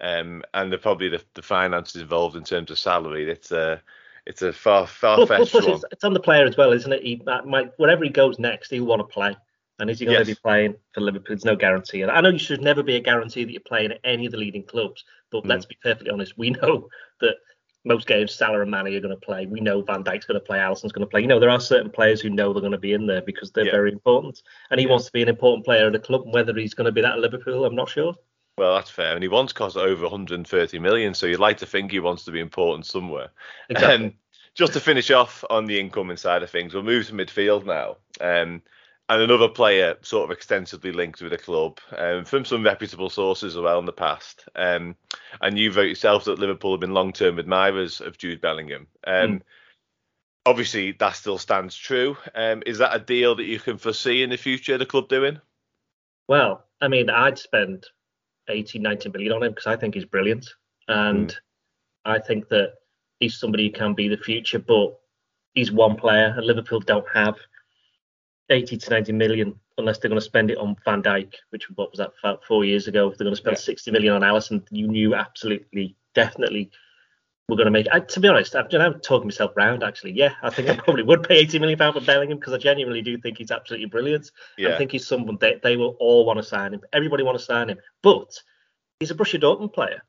um, 0.00 0.42
and 0.54 0.72
the, 0.72 0.78
probably 0.78 1.08
the, 1.08 1.22
the 1.34 1.42
finances 1.42 2.00
involved 2.00 2.36
in 2.36 2.44
terms 2.44 2.70
of 2.70 2.78
salary, 2.78 3.30
it's 3.30 3.52
a 3.52 3.82
it's 4.26 4.42
a 4.42 4.52
far 4.52 4.86
far 4.86 5.26
fetched 5.26 5.54
one. 5.54 5.70
It's, 5.70 5.84
it's, 5.92 6.04
on 6.04 6.14
the 6.14 6.20
player 6.20 6.44
as 6.44 6.56
well, 6.56 6.72
isn't 6.72 6.92
it? 6.92 7.02
He 7.02 7.22
might, 7.44 7.78
wherever 7.78 8.04
he 8.04 8.10
goes 8.10 8.38
next, 8.38 8.70
he'll 8.70 8.84
want 8.84 9.00
to 9.00 9.04
play. 9.04 9.36
And 9.78 9.90
is 9.90 9.98
he 9.98 10.06
going 10.06 10.18
yes. 10.18 10.26
to 10.26 10.34
be 10.34 10.40
playing 10.42 10.74
for 10.94 11.02
Liverpool? 11.02 11.36
There's 11.36 11.44
no 11.44 11.56
guarantee. 11.56 12.02
And 12.02 12.10
I 12.10 12.20
know 12.20 12.30
you 12.30 12.38
should 12.38 12.62
never 12.62 12.82
be 12.82 12.96
a 12.96 13.00
guarantee 13.00 13.44
that 13.44 13.52
you're 13.52 13.60
playing 13.60 13.92
at 13.92 14.00
any 14.04 14.26
of 14.26 14.32
the 14.32 14.38
leading 14.38 14.64
clubs, 14.64 15.04
but 15.30 15.44
mm. 15.44 15.48
let's 15.48 15.66
be 15.66 15.76
perfectly 15.82 16.10
honest. 16.10 16.38
We 16.38 16.50
know 16.50 16.88
that 17.20 17.36
most 17.84 18.06
games 18.06 18.34
Salah 18.34 18.62
and 18.62 18.70
Mane 18.70 18.96
are 18.96 19.00
going 19.00 19.14
to 19.14 19.16
play. 19.16 19.46
We 19.46 19.60
know 19.60 19.82
Van 19.82 20.02
Dijk's 20.02 20.26
going 20.26 20.40
to 20.40 20.44
play. 20.44 20.58
Alisson's 20.58 20.92
going 20.92 21.06
to 21.06 21.10
play. 21.10 21.20
You 21.20 21.28
know, 21.28 21.38
there 21.38 21.50
are 21.50 21.60
certain 21.60 21.90
players 21.90 22.20
who 22.20 22.30
know 22.30 22.52
they're 22.52 22.60
going 22.60 22.72
to 22.72 22.78
be 22.78 22.94
in 22.94 23.06
there 23.06 23.22
because 23.22 23.52
they're 23.52 23.66
yeah. 23.66 23.70
very 23.70 23.92
important. 23.92 24.42
And 24.70 24.80
he 24.80 24.86
yeah. 24.86 24.90
wants 24.90 25.06
to 25.06 25.12
be 25.12 25.22
an 25.22 25.28
important 25.28 25.64
player 25.64 25.86
at 25.86 25.94
a 25.94 26.00
club. 26.00 26.22
Whether 26.26 26.54
he's 26.54 26.74
going 26.74 26.86
to 26.86 26.92
be 26.92 27.02
that 27.02 27.12
at 27.12 27.18
Liverpool, 27.20 27.64
I'm 27.64 27.76
not 27.76 27.88
sure. 27.88 28.14
Well, 28.58 28.74
that's 28.74 28.90
fair. 28.90 29.14
And 29.14 29.22
he 29.22 29.28
wants 29.28 29.52
cost 29.52 29.76
over 29.76 30.02
130 30.02 30.78
million, 30.78 31.12
so 31.12 31.26
you'd 31.26 31.38
like 31.38 31.58
to 31.58 31.66
think 31.66 31.90
he 31.90 32.00
wants 32.00 32.24
to 32.24 32.32
be 32.32 32.40
important 32.40 32.86
somewhere. 32.86 33.28
Exactly. 33.68 34.06
Um, 34.06 34.14
just 34.54 34.72
to 34.72 34.80
finish 34.80 35.10
off 35.10 35.44
on 35.50 35.66
the 35.66 35.78
incoming 35.78 36.16
side 36.16 36.42
of 36.42 36.50
things, 36.50 36.72
we'll 36.72 36.82
move 36.82 37.06
to 37.06 37.12
midfield 37.12 37.66
now. 37.66 37.98
Um, 38.22 38.62
and 39.08 39.22
another 39.22 39.48
player 39.48 39.96
sort 40.02 40.24
of 40.24 40.36
extensively 40.36 40.90
linked 40.90 41.22
with 41.22 41.30
the 41.30 41.38
club 41.38 41.78
um, 41.96 42.24
from 42.24 42.44
some 42.44 42.64
reputable 42.64 43.08
sources 43.08 43.54
as 43.54 43.62
well 43.62 43.78
in 43.78 43.86
the 43.86 43.92
past. 43.92 44.48
Um, 44.56 44.96
and 45.40 45.56
you 45.56 45.70
wrote 45.70 45.88
yourself 45.88 46.24
that 46.24 46.40
Liverpool 46.40 46.72
have 46.72 46.80
been 46.80 46.94
long-term 46.94 47.38
admirers 47.38 48.00
of 48.00 48.18
Jude 48.18 48.40
Bellingham. 48.40 48.88
Um, 49.06 49.14
mm. 49.14 49.42
Obviously, 50.44 50.92
that 50.92 51.14
still 51.14 51.38
stands 51.38 51.76
true. 51.76 52.16
Um, 52.34 52.62
is 52.66 52.78
that 52.78 52.94
a 52.94 52.98
deal 52.98 53.36
that 53.36 53.44
you 53.44 53.60
can 53.60 53.78
foresee 53.78 54.22
in 54.22 54.30
the 54.30 54.36
future 54.36 54.76
the 54.76 54.86
club 54.86 55.08
doing? 55.08 55.40
Well, 56.28 56.64
I 56.80 56.88
mean, 56.88 57.08
I'd 57.08 57.38
spend 57.38 57.86
80, 58.48 58.80
90 58.80 59.10
million 59.10 59.32
on 59.32 59.42
him 59.44 59.52
because 59.52 59.66
I 59.68 59.76
think 59.76 59.94
he's 59.94 60.04
brilliant. 60.04 60.48
And 60.88 61.28
mm. 61.28 61.36
I 62.04 62.18
think 62.18 62.48
that 62.48 62.74
he's 63.20 63.38
somebody 63.38 63.66
who 63.68 63.72
can 63.72 63.94
be 63.94 64.08
the 64.08 64.16
future, 64.16 64.58
but 64.58 64.98
he's 65.54 65.70
one 65.70 65.96
player 65.96 66.34
and 66.36 66.44
Liverpool 66.44 66.80
don't 66.80 67.06
have– 67.14 67.36
80 68.50 68.76
to 68.76 68.90
90 68.90 69.12
million 69.12 69.60
unless 69.78 69.98
they're 69.98 70.08
going 70.08 70.20
to 70.20 70.24
spend 70.24 70.50
it 70.50 70.58
on 70.58 70.76
Van 70.84 71.02
Dijk, 71.02 71.34
which 71.50 71.68
what 71.74 71.90
was 71.90 71.98
that 71.98 72.12
about 72.22 72.44
four 72.44 72.64
years 72.64 72.86
ago. 72.86 73.08
If 73.08 73.18
they're 73.18 73.24
going 73.24 73.34
to 73.34 73.40
spend 73.40 73.56
yeah. 73.56 73.62
60 73.62 73.90
million 73.90 74.14
on 74.14 74.22
Alisson, 74.22 74.62
you 74.70 74.88
knew 74.88 75.14
absolutely, 75.14 75.96
definitely 76.14 76.70
we're 77.48 77.56
going 77.56 77.66
to 77.66 77.70
make. 77.70 77.86
I, 77.92 78.00
to 78.00 78.20
be 78.20 78.28
honest, 78.28 78.56
I've, 78.56 78.66
I'm 78.74 79.00
talking 79.00 79.28
myself 79.28 79.52
round. 79.56 79.84
Actually, 79.84 80.12
yeah, 80.12 80.32
I 80.42 80.50
think 80.50 80.68
I 80.68 80.76
probably 80.84 81.04
would 81.04 81.22
pay 81.22 81.36
80 81.36 81.58
million 81.60 81.78
pound 81.78 81.94
for 81.94 82.00
Bellingham 82.00 82.38
because 82.38 82.52
I 82.52 82.58
genuinely 82.58 83.02
do 83.02 83.16
think 83.18 83.38
he's 83.38 83.50
absolutely 83.50 83.86
brilliant. 83.86 84.30
Yeah. 84.58 84.74
I 84.74 84.78
think 84.78 84.92
he's 84.92 85.06
someone 85.06 85.38
that 85.40 85.62
they 85.62 85.76
will 85.76 85.96
all 86.00 86.24
want 86.24 86.38
to 86.38 86.42
sign 86.42 86.74
him. 86.74 86.80
Everybody 86.92 87.22
want 87.22 87.38
to 87.38 87.44
sign 87.44 87.70
him, 87.70 87.78
but 88.02 88.40
he's 88.98 89.10
a 89.10 89.14
Borussia 89.14 89.40
Dortmund 89.40 89.72
player. 89.72 90.02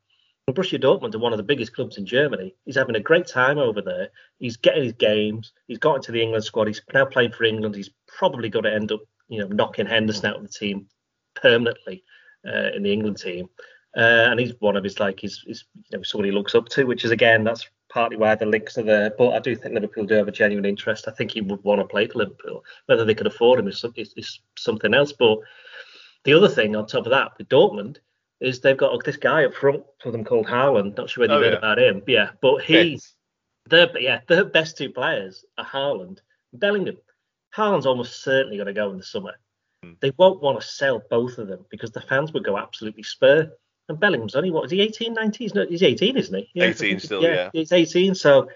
Borussia 0.50 0.82
Dortmund 0.82 1.14
are 1.14 1.20
one 1.20 1.34
of 1.34 1.38
the 1.38 1.44
biggest 1.44 1.76
clubs 1.76 1.98
in 1.98 2.06
Germany. 2.06 2.56
He's 2.64 2.78
having 2.78 2.96
a 2.96 3.02
great 3.02 3.28
time 3.28 3.58
over 3.58 3.82
there. 3.82 4.10
He's 4.40 4.56
getting 4.56 4.86
his 4.86 4.94
games. 4.94 5.52
He's 5.68 5.78
got 5.78 5.98
into 5.98 6.14
the 6.14 6.22
England 6.22 6.46
squad. 6.46 6.68
He's 6.68 6.82
now 6.94 7.04
playing 7.04 7.34
for 7.34 7.44
England. 7.44 7.76
He's 7.76 7.90
probably 8.08 8.48
going 8.48 8.64
to 8.64 8.74
end 8.74 8.94
up, 8.94 9.02
you 9.28 9.42
know, 9.42 9.48
knocking 9.48 9.86
Henderson 9.86 10.28
out 10.28 10.38
of 10.38 10.44
the 10.44 10.48
team 10.48 10.88
permanently 11.36 12.02
uh, 12.48 12.70
in 12.74 12.84
the 12.84 12.94
England 12.94 13.18
team. 13.18 13.50
Uh, 13.98 14.30
and 14.30 14.40
he's 14.40 14.54
one 14.60 14.78
of 14.78 14.86
his 14.86 15.02
like 15.02 15.20
his, 15.20 15.44
his 15.46 15.66
you 15.90 15.98
know 15.98 16.04
someone 16.04 16.26
he 16.26 16.32
looks 16.32 16.56
up 16.56 16.70
to, 16.70 16.86
which 16.86 17.04
is 17.04 17.12
again 17.12 17.44
that's 17.44 17.68
partly 17.90 18.16
why 18.16 18.36
the 18.36 18.46
links 18.46 18.78
are 18.78 18.84
there. 18.84 19.12
But 19.18 19.34
I 19.34 19.40
do 19.40 19.56
think 19.56 19.74
Liverpool 19.74 20.06
do 20.06 20.14
have 20.16 20.28
a 20.28 20.32
genuine 20.32 20.66
interest. 20.66 21.08
I 21.08 21.12
think 21.12 21.32
he 21.32 21.42
would 21.42 21.64
want 21.64 21.82
to 21.82 21.86
play 21.86 22.08
for 22.08 22.20
Liverpool. 22.20 22.64
Whether 22.86 23.04
they 23.04 23.16
could 23.16 23.28
afford 23.28 23.60
him 23.60 23.68
is, 23.68 23.84
is, 23.96 24.14
is 24.16 24.40
something 24.58 24.94
else. 24.94 25.12
But 25.12 25.40
the 26.24 26.34
other 26.34 26.50
thing 26.50 26.76
on 26.76 26.86
top 26.86 27.06
of 27.06 27.12
that 27.12 27.32
with 27.38 27.50
Dortmund 27.50 27.98
is 28.40 28.60
they've 28.60 28.78
got 28.78 29.04
this 29.04 29.18
guy 29.18 29.46
up 29.46 29.54
front 29.54 29.84
for 30.02 30.12
them 30.12 30.24
called 30.24 30.48
Haaland. 30.48 30.98
Not 30.98 31.10
sure 31.10 31.24
whether 31.24 31.34
Oh, 31.34 31.38
you 31.38 31.44
heard 31.46 31.54
yeah. 31.54 31.58
about 31.58 31.80
him. 31.80 32.04
Yeah, 32.08 32.30
but 32.42 32.62
he's 32.64 33.14
their 33.70 33.90
yeah 34.00 34.22
their 34.28 34.46
best 34.46 34.78
two 34.78 34.90
players 34.92 35.44
are 35.58 35.66
Haaland, 35.66 36.20
and 36.52 36.60
Bellingham. 36.60 36.98
Haaland's 37.56 37.86
almost 37.86 38.24
certainly 38.24 38.58
going 38.58 38.68
to 38.68 38.74
go 38.74 38.92
in 38.92 38.98
the 38.98 39.04
summer. 39.04 39.34
Hmm. 39.84 39.94
They 40.02 40.12
won't 40.18 40.42
want 40.42 40.60
to 40.62 40.68
sell 40.68 41.02
both 41.10 41.38
of 41.38 41.48
them 41.48 41.66
because 41.70 41.92
the 41.92 42.02
fans 42.02 42.34
would 42.34 42.44
go 42.44 42.58
absolutely 42.58 43.04
spur. 43.04 43.52
And 43.90 44.00
Bellingham's 44.00 44.36
only 44.36 44.52
what 44.52 44.66
is 44.66 44.72
he 44.72 44.82
18, 44.82 45.14
19? 45.14 45.46
He's, 45.46 45.56
not, 45.56 45.70
he's 45.70 45.82
18, 45.82 46.18
isn't 46.18 46.36
he? 46.38 46.50
Yeah, 46.54 46.66
18 46.66 47.00
still, 47.00 47.24
yeah. 47.24 47.50
He's 47.54 47.72
18, 47.72 48.16
so 48.16 48.50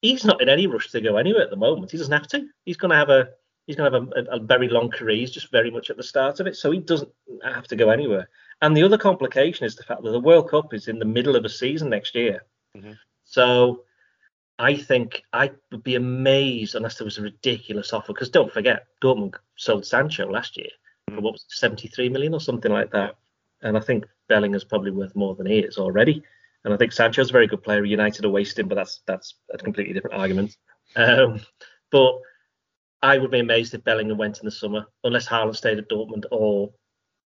he's 0.00 0.24
not 0.24 0.40
in 0.40 0.48
any 0.48 0.66
rush 0.66 0.90
to 0.90 1.02
go 1.02 1.16
anywhere 1.18 1.42
at 1.42 1.50
the 1.50 1.56
moment. 1.56 1.90
He 1.90 1.98
doesn't 1.98 2.12
have 2.12 2.28
to. 2.28 2.46
He's 2.64 2.78
going 2.78 2.90
to 2.90 2.96
have 2.96 3.10
a 3.10 3.28
he's 3.66 3.76
going 3.76 3.92
to 3.92 3.98
have 3.98 4.08
a, 4.08 4.20
a, 4.32 4.36
a 4.36 4.40
very 4.40 4.68
long 4.68 4.90
career. 4.90 5.16
He's 5.16 5.30
just 5.30 5.50
very 5.50 5.70
much 5.70 5.90
at 5.90 5.96
the 5.96 6.02
start 6.02 6.40
of 6.40 6.46
it, 6.46 6.56
so 6.56 6.70
he 6.70 6.80
doesn't 6.80 7.10
have 7.44 7.66
to 7.68 7.76
go 7.76 7.90
anywhere. 7.90 8.28
And 8.62 8.76
the 8.76 8.82
other 8.82 8.98
complication 8.98 9.66
is 9.66 9.76
the 9.76 9.82
fact 9.82 10.02
that 10.02 10.10
the 10.10 10.20
World 10.20 10.50
Cup 10.50 10.72
is 10.72 10.88
in 10.88 10.98
the 10.98 11.04
middle 11.04 11.36
of 11.36 11.44
a 11.44 11.48
season 11.48 11.90
next 11.90 12.14
year. 12.14 12.44
Mhm. 12.76 12.96
So 13.24 13.84
I 14.58 14.76
think 14.76 15.22
I 15.32 15.50
would 15.70 15.82
be 15.82 15.96
amazed 15.96 16.74
unless 16.74 16.96
there 16.96 17.04
was 17.04 17.18
a 17.18 17.22
ridiculous 17.22 17.92
offer. 17.92 18.12
Because 18.12 18.30
don't 18.30 18.52
forget, 18.52 18.86
Dortmund 19.02 19.34
sold 19.56 19.84
Sancho 19.84 20.30
last 20.30 20.56
year 20.56 20.70
for 21.10 21.20
what 21.20 21.32
was 21.32 21.42
it, 21.42 21.52
73 21.52 22.08
million 22.08 22.34
or 22.34 22.40
something 22.40 22.72
like 22.72 22.90
that. 22.92 23.16
And 23.62 23.76
I 23.76 23.80
think 23.80 24.06
Bellingham's 24.28 24.64
probably 24.64 24.90
worth 24.90 25.16
more 25.16 25.34
than 25.34 25.46
he 25.46 25.58
is 25.58 25.78
already. 25.78 26.22
And 26.64 26.72
I 26.72 26.76
think 26.76 26.92
Sancho's 26.92 27.30
a 27.30 27.32
very 27.32 27.46
good 27.46 27.62
player. 27.62 27.84
United 27.84 28.24
are 28.24 28.30
wasting, 28.30 28.68
but 28.68 28.76
that's 28.76 29.02
that's 29.06 29.34
a 29.52 29.58
completely 29.58 29.92
different 29.92 30.16
argument. 30.16 30.56
Um, 30.96 31.40
but 31.90 32.18
I 33.02 33.18
would 33.18 33.30
be 33.30 33.40
amazed 33.40 33.74
if 33.74 33.84
Bellingham 33.84 34.16
went 34.16 34.38
in 34.38 34.46
the 34.46 34.50
summer, 34.50 34.86
unless 35.02 35.28
Haaland 35.28 35.56
stayed 35.56 35.78
at 35.78 35.90
Dortmund 35.90 36.24
or 36.30 36.72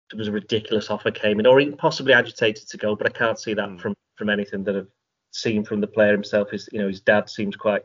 there 0.09 0.17
was 0.17 0.27
a 0.27 0.31
ridiculous 0.31 0.89
offer 0.89 1.11
came 1.11 1.39
in, 1.39 1.45
or 1.45 1.59
even 1.59 1.77
possibly 1.77 2.13
agitated 2.13 2.67
to 2.69 2.77
go. 2.77 2.95
But 2.95 3.07
I 3.07 3.17
can't 3.17 3.39
see 3.39 3.53
that 3.53 3.69
Hmm. 3.69 3.77
from 3.77 3.95
from 4.15 4.29
anything 4.29 4.63
that 4.63 4.75
I've 4.75 4.87
seen 5.31 5.63
from 5.63 5.81
the 5.81 5.87
player 5.87 6.11
himself. 6.11 6.51
His 6.51 6.69
you 6.71 6.79
know 6.79 6.87
his 6.87 7.01
dad 7.01 7.29
seems 7.29 7.55
quite 7.55 7.83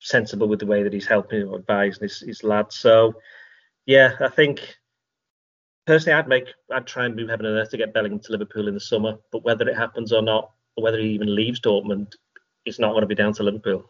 sensible 0.00 0.48
with 0.48 0.60
the 0.60 0.66
way 0.66 0.82
that 0.82 0.92
he's 0.92 1.06
helping 1.06 1.42
or 1.42 1.58
advising 1.58 2.02
his, 2.02 2.20
his 2.20 2.42
lad. 2.42 2.72
So 2.72 3.14
yeah, 3.86 4.14
I 4.20 4.28
think 4.28 4.76
personally 5.86 6.18
I'd 6.18 6.28
make 6.28 6.48
I'd 6.72 6.86
try 6.86 7.06
and 7.06 7.16
move 7.16 7.28
heaven 7.28 7.46
and 7.46 7.56
earth 7.56 7.70
to 7.70 7.76
get 7.76 7.94
Bellingham 7.94 8.20
to 8.20 8.32
Liverpool 8.32 8.68
in 8.68 8.74
the 8.74 8.80
summer. 8.80 9.18
But 9.30 9.44
whether 9.44 9.68
it 9.68 9.76
happens 9.76 10.12
or 10.12 10.22
not, 10.22 10.52
or 10.76 10.84
whether 10.84 10.98
he 10.98 11.10
even 11.10 11.34
leaves 11.34 11.60
Dortmund, 11.60 12.14
it's 12.64 12.78
not 12.78 12.90
going 12.90 13.02
to 13.02 13.06
be 13.06 13.14
down 13.14 13.32
to 13.34 13.42
Liverpool. 13.42 13.88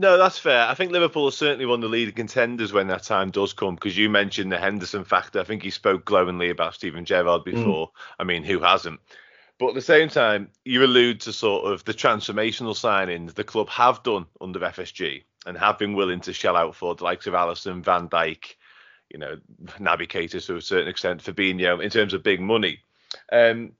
No, 0.00 0.16
that's 0.16 0.38
fair. 0.38 0.64
I 0.68 0.74
think 0.74 0.92
Liverpool 0.92 1.26
are 1.26 1.32
certainly 1.32 1.66
one 1.66 1.80
of 1.82 1.82
the 1.82 1.88
leading 1.88 2.14
contenders 2.14 2.72
when 2.72 2.86
that 2.86 3.02
time 3.02 3.32
does 3.32 3.52
come 3.52 3.74
because 3.74 3.98
you 3.98 4.08
mentioned 4.08 4.52
the 4.52 4.56
Henderson 4.56 5.02
factor. 5.02 5.40
I 5.40 5.44
think 5.44 5.64
he 5.64 5.70
spoke 5.70 6.04
glowingly 6.04 6.50
about 6.50 6.74
Steven 6.74 7.04
Gerrard 7.04 7.42
before. 7.42 7.90
I 8.16 8.22
mean, 8.22 8.44
who 8.44 8.60
hasn't? 8.60 9.00
But 9.58 9.70
at 9.70 9.74
the 9.74 9.82
same 9.82 10.08
time, 10.08 10.50
you 10.64 10.84
allude 10.84 11.22
to 11.22 11.32
sort 11.32 11.72
of 11.72 11.82
the 11.82 11.94
transformational 11.94 12.76
signings 12.76 13.34
the 13.34 13.42
club 13.42 13.68
have 13.70 14.04
done 14.04 14.26
under 14.40 14.60
FSG 14.60 15.24
and 15.46 15.58
have 15.58 15.80
been 15.80 15.94
willing 15.94 16.20
to 16.20 16.32
shell 16.32 16.54
out 16.54 16.76
for 16.76 16.94
the 16.94 17.02
likes 17.02 17.26
of 17.26 17.34
Alisson, 17.34 17.82
Van 17.82 18.08
Dijk, 18.08 18.54
you 19.10 19.18
know, 19.18 19.36
Naby 19.80 20.06
Keita 20.06 20.46
to 20.46 20.56
a 20.58 20.62
certain 20.62 20.86
extent, 20.86 21.24
Fabinho, 21.24 21.82
in 21.82 21.90
terms 21.90 22.14
of 22.14 22.22
big 22.22 22.40
money. 22.40 22.78
Um, 23.32 23.72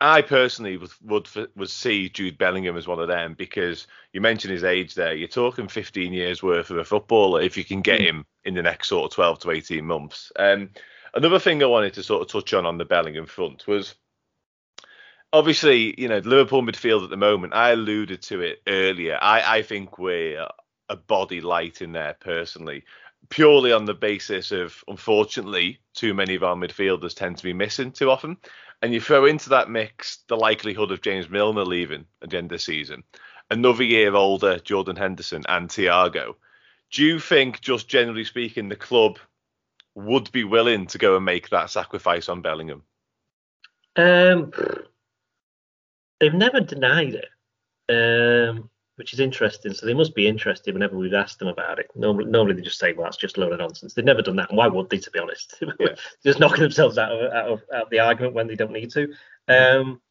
I 0.00 0.22
personally 0.22 0.78
would, 0.78 0.90
would 1.02 1.28
would 1.56 1.68
see 1.68 2.08
Jude 2.08 2.38
Bellingham 2.38 2.76
as 2.76 2.88
one 2.88 3.00
of 3.00 3.08
them 3.08 3.34
because 3.34 3.86
you 4.12 4.20
mentioned 4.20 4.52
his 4.52 4.64
age 4.64 4.94
there. 4.94 5.14
You're 5.14 5.28
talking 5.28 5.68
15 5.68 6.12
years 6.12 6.42
worth 6.42 6.70
of 6.70 6.78
a 6.78 6.84
footballer 6.84 7.42
if 7.42 7.56
you 7.56 7.64
can 7.64 7.82
get 7.82 8.00
him 8.00 8.24
in 8.44 8.54
the 8.54 8.62
next 8.62 8.88
sort 8.88 9.10
of 9.10 9.14
12 9.14 9.40
to 9.40 9.50
18 9.50 9.84
months. 9.84 10.32
Um, 10.36 10.70
another 11.14 11.38
thing 11.38 11.62
I 11.62 11.66
wanted 11.66 11.94
to 11.94 12.02
sort 12.02 12.22
of 12.22 12.28
touch 12.28 12.54
on 12.54 12.64
on 12.64 12.78
the 12.78 12.86
Bellingham 12.86 13.26
front 13.26 13.66
was 13.66 13.94
obviously, 15.32 16.00
you 16.00 16.08
know, 16.08 16.18
Liverpool 16.18 16.62
midfield 16.62 17.04
at 17.04 17.10
the 17.10 17.16
moment. 17.16 17.54
I 17.54 17.70
alluded 17.70 18.22
to 18.22 18.40
it 18.40 18.62
earlier. 18.66 19.18
I, 19.20 19.58
I 19.58 19.62
think 19.62 19.98
we're 19.98 20.46
a 20.88 20.96
body 20.96 21.40
light 21.40 21.82
in 21.82 21.92
there 21.92 22.16
personally, 22.20 22.84
purely 23.28 23.72
on 23.72 23.84
the 23.84 23.94
basis 23.94 24.50
of, 24.50 24.82
unfortunately, 24.88 25.78
too 25.94 26.14
many 26.14 26.34
of 26.34 26.42
our 26.42 26.56
midfielders 26.56 27.14
tend 27.14 27.36
to 27.36 27.44
be 27.44 27.52
missing 27.52 27.92
too 27.92 28.10
often. 28.10 28.36
And 28.82 28.94
you 28.94 29.00
throw 29.00 29.26
into 29.26 29.50
that 29.50 29.70
mix 29.70 30.18
the 30.28 30.36
likelihood 30.36 30.90
of 30.90 31.02
James 31.02 31.28
Milner 31.28 31.64
leaving 31.64 32.06
at 32.22 32.30
the 32.30 32.38
end 32.38 32.46
of 32.46 32.56
the 32.56 32.58
season, 32.58 33.02
another 33.50 33.84
year 33.84 34.14
older 34.14 34.58
Jordan 34.58 34.96
Henderson 34.96 35.42
and 35.48 35.68
Thiago. 35.68 36.34
Do 36.90 37.04
you 37.04 37.20
think, 37.20 37.60
just 37.60 37.88
generally 37.88 38.24
speaking, 38.24 38.68
the 38.68 38.76
club 38.76 39.18
would 39.94 40.32
be 40.32 40.44
willing 40.44 40.86
to 40.88 40.98
go 40.98 41.16
and 41.16 41.24
make 41.24 41.50
that 41.50 41.70
sacrifice 41.70 42.28
on 42.28 42.42
Bellingham? 42.42 42.82
Um, 43.96 44.52
they've 46.18 46.32
never 46.32 46.60
denied 46.60 47.14
it, 47.14 48.48
um, 48.48 48.70
which 49.00 49.14
is 49.14 49.18
interesting. 49.18 49.72
So 49.72 49.86
they 49.86 49.94
must 49.94 50.14
be 50.14 50.28
interested 50.28 50.74
whenever 50.74 50.94
we've 50.94 51.14
asked 51.14 51.38
them 51.38 51.48
about 51.48 51.78
it. 51.78 51.90
Normally, 51.94 52.26
normally 52.26 52.54
they 52.54 52.60
just 52.60 52.78
say, 52.78 52.92
"Well, 52.92 53.04
that's 53.04 53.16
just 53.16 53.38
a 53.38 53.40
load 53.40 53.52
of 53.52 53.58
nonsense." 53.58 53.94
They've 53.94 54.04
never 54.04 54.20
done 54.20 54.36
that, 54.36 54.50
and 54.50 54.58
why 54.58 54.68
would 54.68 54.90
they? 54.90 54.98
To 54.98 55.10
be 55.10 55.18
honest, 55.18 55.54
Yeah. 55.80 55.94
just 56.22 56.38
knocking 56.38 56.60
themselves 56.60 56.98
out 56.98 57.10
of, 57.10 57.32
out 57.32 57.48
of 57.48 57.62
out 57.74 57.82
of 57.84 57.90
the 57.90 58.00
argument 58.00 58.34
when 58.34 58.46
they 58.46 58.56
don't 58.56 58.72
need 58.72 58.90
to. 58.90 59.10
Um, 59.48 60.02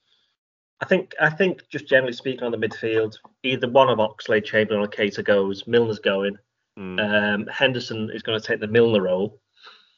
I 0.82 0.86
think 0.86 1.14
I 1.22 1.30
think 1.30 1.70
just 1.70 1.88
generally 1.88 2.14
speaking 2.14 2.44
on 2.44 2.52
the 2.52 2.58
midfield, 2.58 3.16
either 3.44 3.70
one 3.70 3.90
of 3.90 4.00
Oxlade-Chamberlain, 4.00 4.84
or 4.84 4.88
Keita 4.88 5.24
goes. 5.24 5.68
Milner's 5.68 6.00
going. 6.00 6.36
Mm, 6.80 7.00
Um, 7.00 7.46
Henderson 7.46 8.10
is 8.12 8.24
going 8.24 8.42
to 8.42 8.48
take 8.48 8.60
the 8.60 8.68
Milner 8.68 9.04
role 9.04 9.40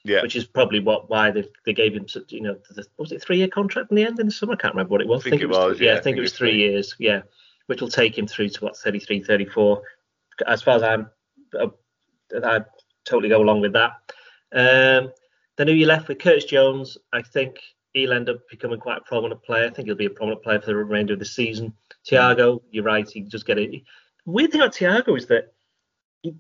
yeah, 0.04 0.22
which 0.22 0.36
is 0.36 0.46
probably 0.46 0.80
what 0.80 1.10
why 1.10 1.32
they 1.32 1.46
they 1.66 1.74
gave 1.74 1.94
him 1.94 2.08
such 2.08 2.32
you 2.32 2.42
know 2.42 2.58
the, 2.72 2.86
was 2.98 3.12
it 3.12 3.22
three 3.22 3.38
year 3.38 3.48
contract 3.48 3.92
in 3.92 3.96
the 3.96 4.04
end 4.04 4.20
in 4.20 4.26
the 4.26 4.32
summer 4.32 4.54
I 4.54 4.56
can't 4.56 4.74
remember 4.74 4.92
what 4.92 5.02
it 5.02 5.08
was 5.08 5.26
I 5.26 5.30
think 5.30 5.42
it 5.42 5.50
was, 5.50 5.80
yeah, 5.80 5.94
yeah, 5.94 5.98
I 5.98 6.02
think 6.02 6.18
it 6.18 6.22
was 6.22 6.34
three 6.34 6.58
years 6.58 6.96
yeah 6.98 7.22
which 7.72 7.80
will 7.80 7.88
take 7.88 8.18
him 8.18 8.28
through 8.28 8.50
to 8.50 8.66
what 8.66 8.76
33 8.76 9.24
34 9.24 9.82
as 10.46 10.62
far 10.62 10.76
as 10.76 10.84
I'm 10.84 11.10
uh, 11.58 11.68
I 12.44 12.66
totally 13.06 13.30
go 13.30 13.42
along 13.42 13.62
with 13.62 13.72
that. 13.72 13.94
Um 14.52 15.14
then 15.56 15.70
who 15.70 15.74
you 15.74 15.86
left 15.86 16.10
with? 16.10 16.20
Curtis 16.20 16.44
Jones. 16.44 16.98
I 17.14 17.22
think 17.22 17.62
he'll 17.94 18.12
end 18.12 18.30
up 18.30 18.42
becoming 18.50 18.78
quite 18.78 18.98
a 18.98 19.08
prominent 19.08 19.42
player. 19.42 19.68
I 19.68 19.70
think 19.70 19.86
he'll 19.86 19.96
be 19.96 20.08
a 20.08 20.10
prominent 20.10 20.44
player 20.44 20.60
for 20.60 20.66
the 20.66 20.76
remainder 20.76 21.14
of 21.14 21.20
the 21.20 21.26
season. 21.40 21.74
Thiago 22.06 22.62
you're 22.72 22.84
right 22.84 23.10
he 23.10 23.22
just 23.22 23.46
get 23.46 23.58
it. 23.58 23.84
Weird 24.26 24.52
thing 24.52 24.60
about 24.60 24.76
Thiago 24.76 25.18
is 25.18 25.28
that 25.28 25.54
he, 26.24 26.36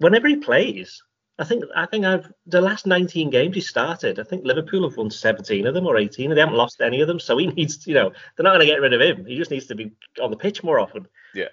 whenever 0.00 0.28
he 0.28 0.36
plays 0.36 1.02
I 1.38 1.44
think 1.44 1.64
I 1.76 1.86
think 1.86 2.04
I've 2.04 2.32
the 2.46 2.60
last 2.60 2.86
19 2.86 3.30
games 3.30 3.54
he 3.54 3.60
started. 3.60 4.18
I 4.18 4.24
think 4.24 4.44
Liverpool 4.44 4.88
have 4.88 4.96
won 4.96 5.10
17 5.10 5.66
of 5.66 5.74
them 5.74 5.86
or 5.86 5.96
18. 5.96 6.30
They 6.30 6.40
haven't 6.40 6.56
lost 6.56 6.80
any 6.80 7.00
of 7.00 7.06
them, 7.06 7.20
so 7.20 7.38
he 7.38 7.46
needs. 7.46 7.86
You 7.86 7.94
know, 7.94 8.10
they're 8.36 8.44
not 8.44 8.50
going 8.50 8.60
to 8.60 8.66
get 8.66 8.80
rid 8.80 8.92
of 8.92 9.00
him. 9.00 9.24
He 9.24 9.36
just 9.36 9.50
needs 9.50 9.66
to 9.66 9.76
be 9.76 9.92
on 10.20 10.30
the 10.30 10.36
pitch 10.36 10.64
more 10.64 10.80
often. 10.80 11.06
Yeah. 11.34 11.48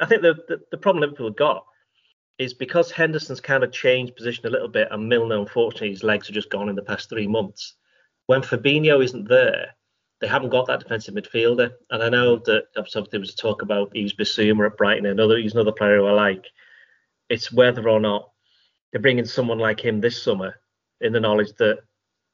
I 0.00 0.06
think 0.06 0.22
the 0.22 0.34
the, 0.48 0.60
the 0.70 0.78
problem 0.78 1.02
Liverpool 1.02 1.26
have 1.26 1.36
got 1.36 1.66
is 2.38 2.54
because 2.54 2.90
Henderson's 2.90 3.40
kind 3.40 3.64
of 3.64 3.72
changed 3.72 4.16
position 4.16 4.46
a 4.46 4.50
little 4.50 4.68
bit, 4.68 4.88
and 4.90 5.08
Milner, 5.08 5.38
unfortunately, 5.38 5.90
his 5.90 6.04
legs 6.04 6.30
are 6.30 6.34
just 6.34 6.50
gone 6.50 6.68
in 6.68 6.76
the 6.76 6.82
past 6.82 7.10
three 7.10 7.26
months. 7.26 7.74
When 8.26 8.42
Fabinho 8.42 9.04
isn't 9.04 9.28
there, 9.28 9.74
they 10.20 10.26
haven't 10.26 10.50
got 10.50 10.66
that 10.66 10.80
defensive 10.80 11.14
midfielder. 11.14 11.72
And 11.90 12.02
I 12.02 12.08
know 12.08 12.36
that 12.36 12.64
there 12.74 13.20
was 13.20 13.32
a 13.32 13.36
talk 13.36 13.62
about 13.62 13.90
he's 13.92 14.14
Bissouma 14.14 14.66
at 14.66 14.76
Brighton, 14.76 15.06
another 15.06 15.36
he's 15.36 15.54
another 15.54 15.72
player 15.72 15.98
who 15.98 16.06
I 16.06 16.12
like. 16.12 16.46
It's 17.28 17.52
whether 17.52 17.88
or 17.88 18.00
not 18.00 18.30
they're 18.92 19.00
bringing 19.00 19.24
someone 19.24 19.58
like 19.58 19.80
him 19.80 20.00
this 20.00 20.22
summer 20.22 20.60
in 21.00 21.12
the 21.12 21.20
knowledge 21.20 21.52
that 21.58 21.78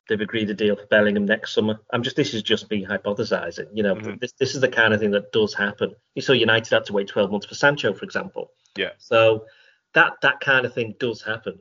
they've 0.09 0.21
agreed 0.21 0.51
a 0.51 0.55
deal 0.55 0.77
for 0.77 0.87
Bellingham 0.87 1.25
next 1.25 1.53
summer. 1.55 1.79
I'm 1.93 2.03
just 2.03 2.17
this 2.17 2.35
is 2.35 2.43
just 2.43 2.71
me 2.71 2.85
hypothesizing. 2.85 3.67
You 3.73 3.83
know, 3.83 3.95
Mhm. 3.95 4.21
this 4.21 4.33
this 4.33 4.55
is 4.55 4.61
the 4.61 4.69
kind 4.69 4.93
of 4.95 5.01
thing 5.01 5.11
that 5.13 5.33
does 5.33 5.55
happen. 5.55 5.95
You 6.15 6.23
saw 6.23 6.33
United 6.33 6.71
had 6.73 6.85
to 6.87 6.93
wait 6.93 7.09
12 7.09 7.31
months 7.31 7.47
for 7.47 7.55
Sancho, 7.55 7.93
for 7.95 8.05
example. 8.05 8.53
Yeah. 8.77 8.91
So 8.99 9.47
that 9.95 10.15
that 10.23 10.41
kind 10.41 10.67
of 10.67 10.75
thing 10.75 10.95
does 10.99 11.23
happen. 11.23 11.59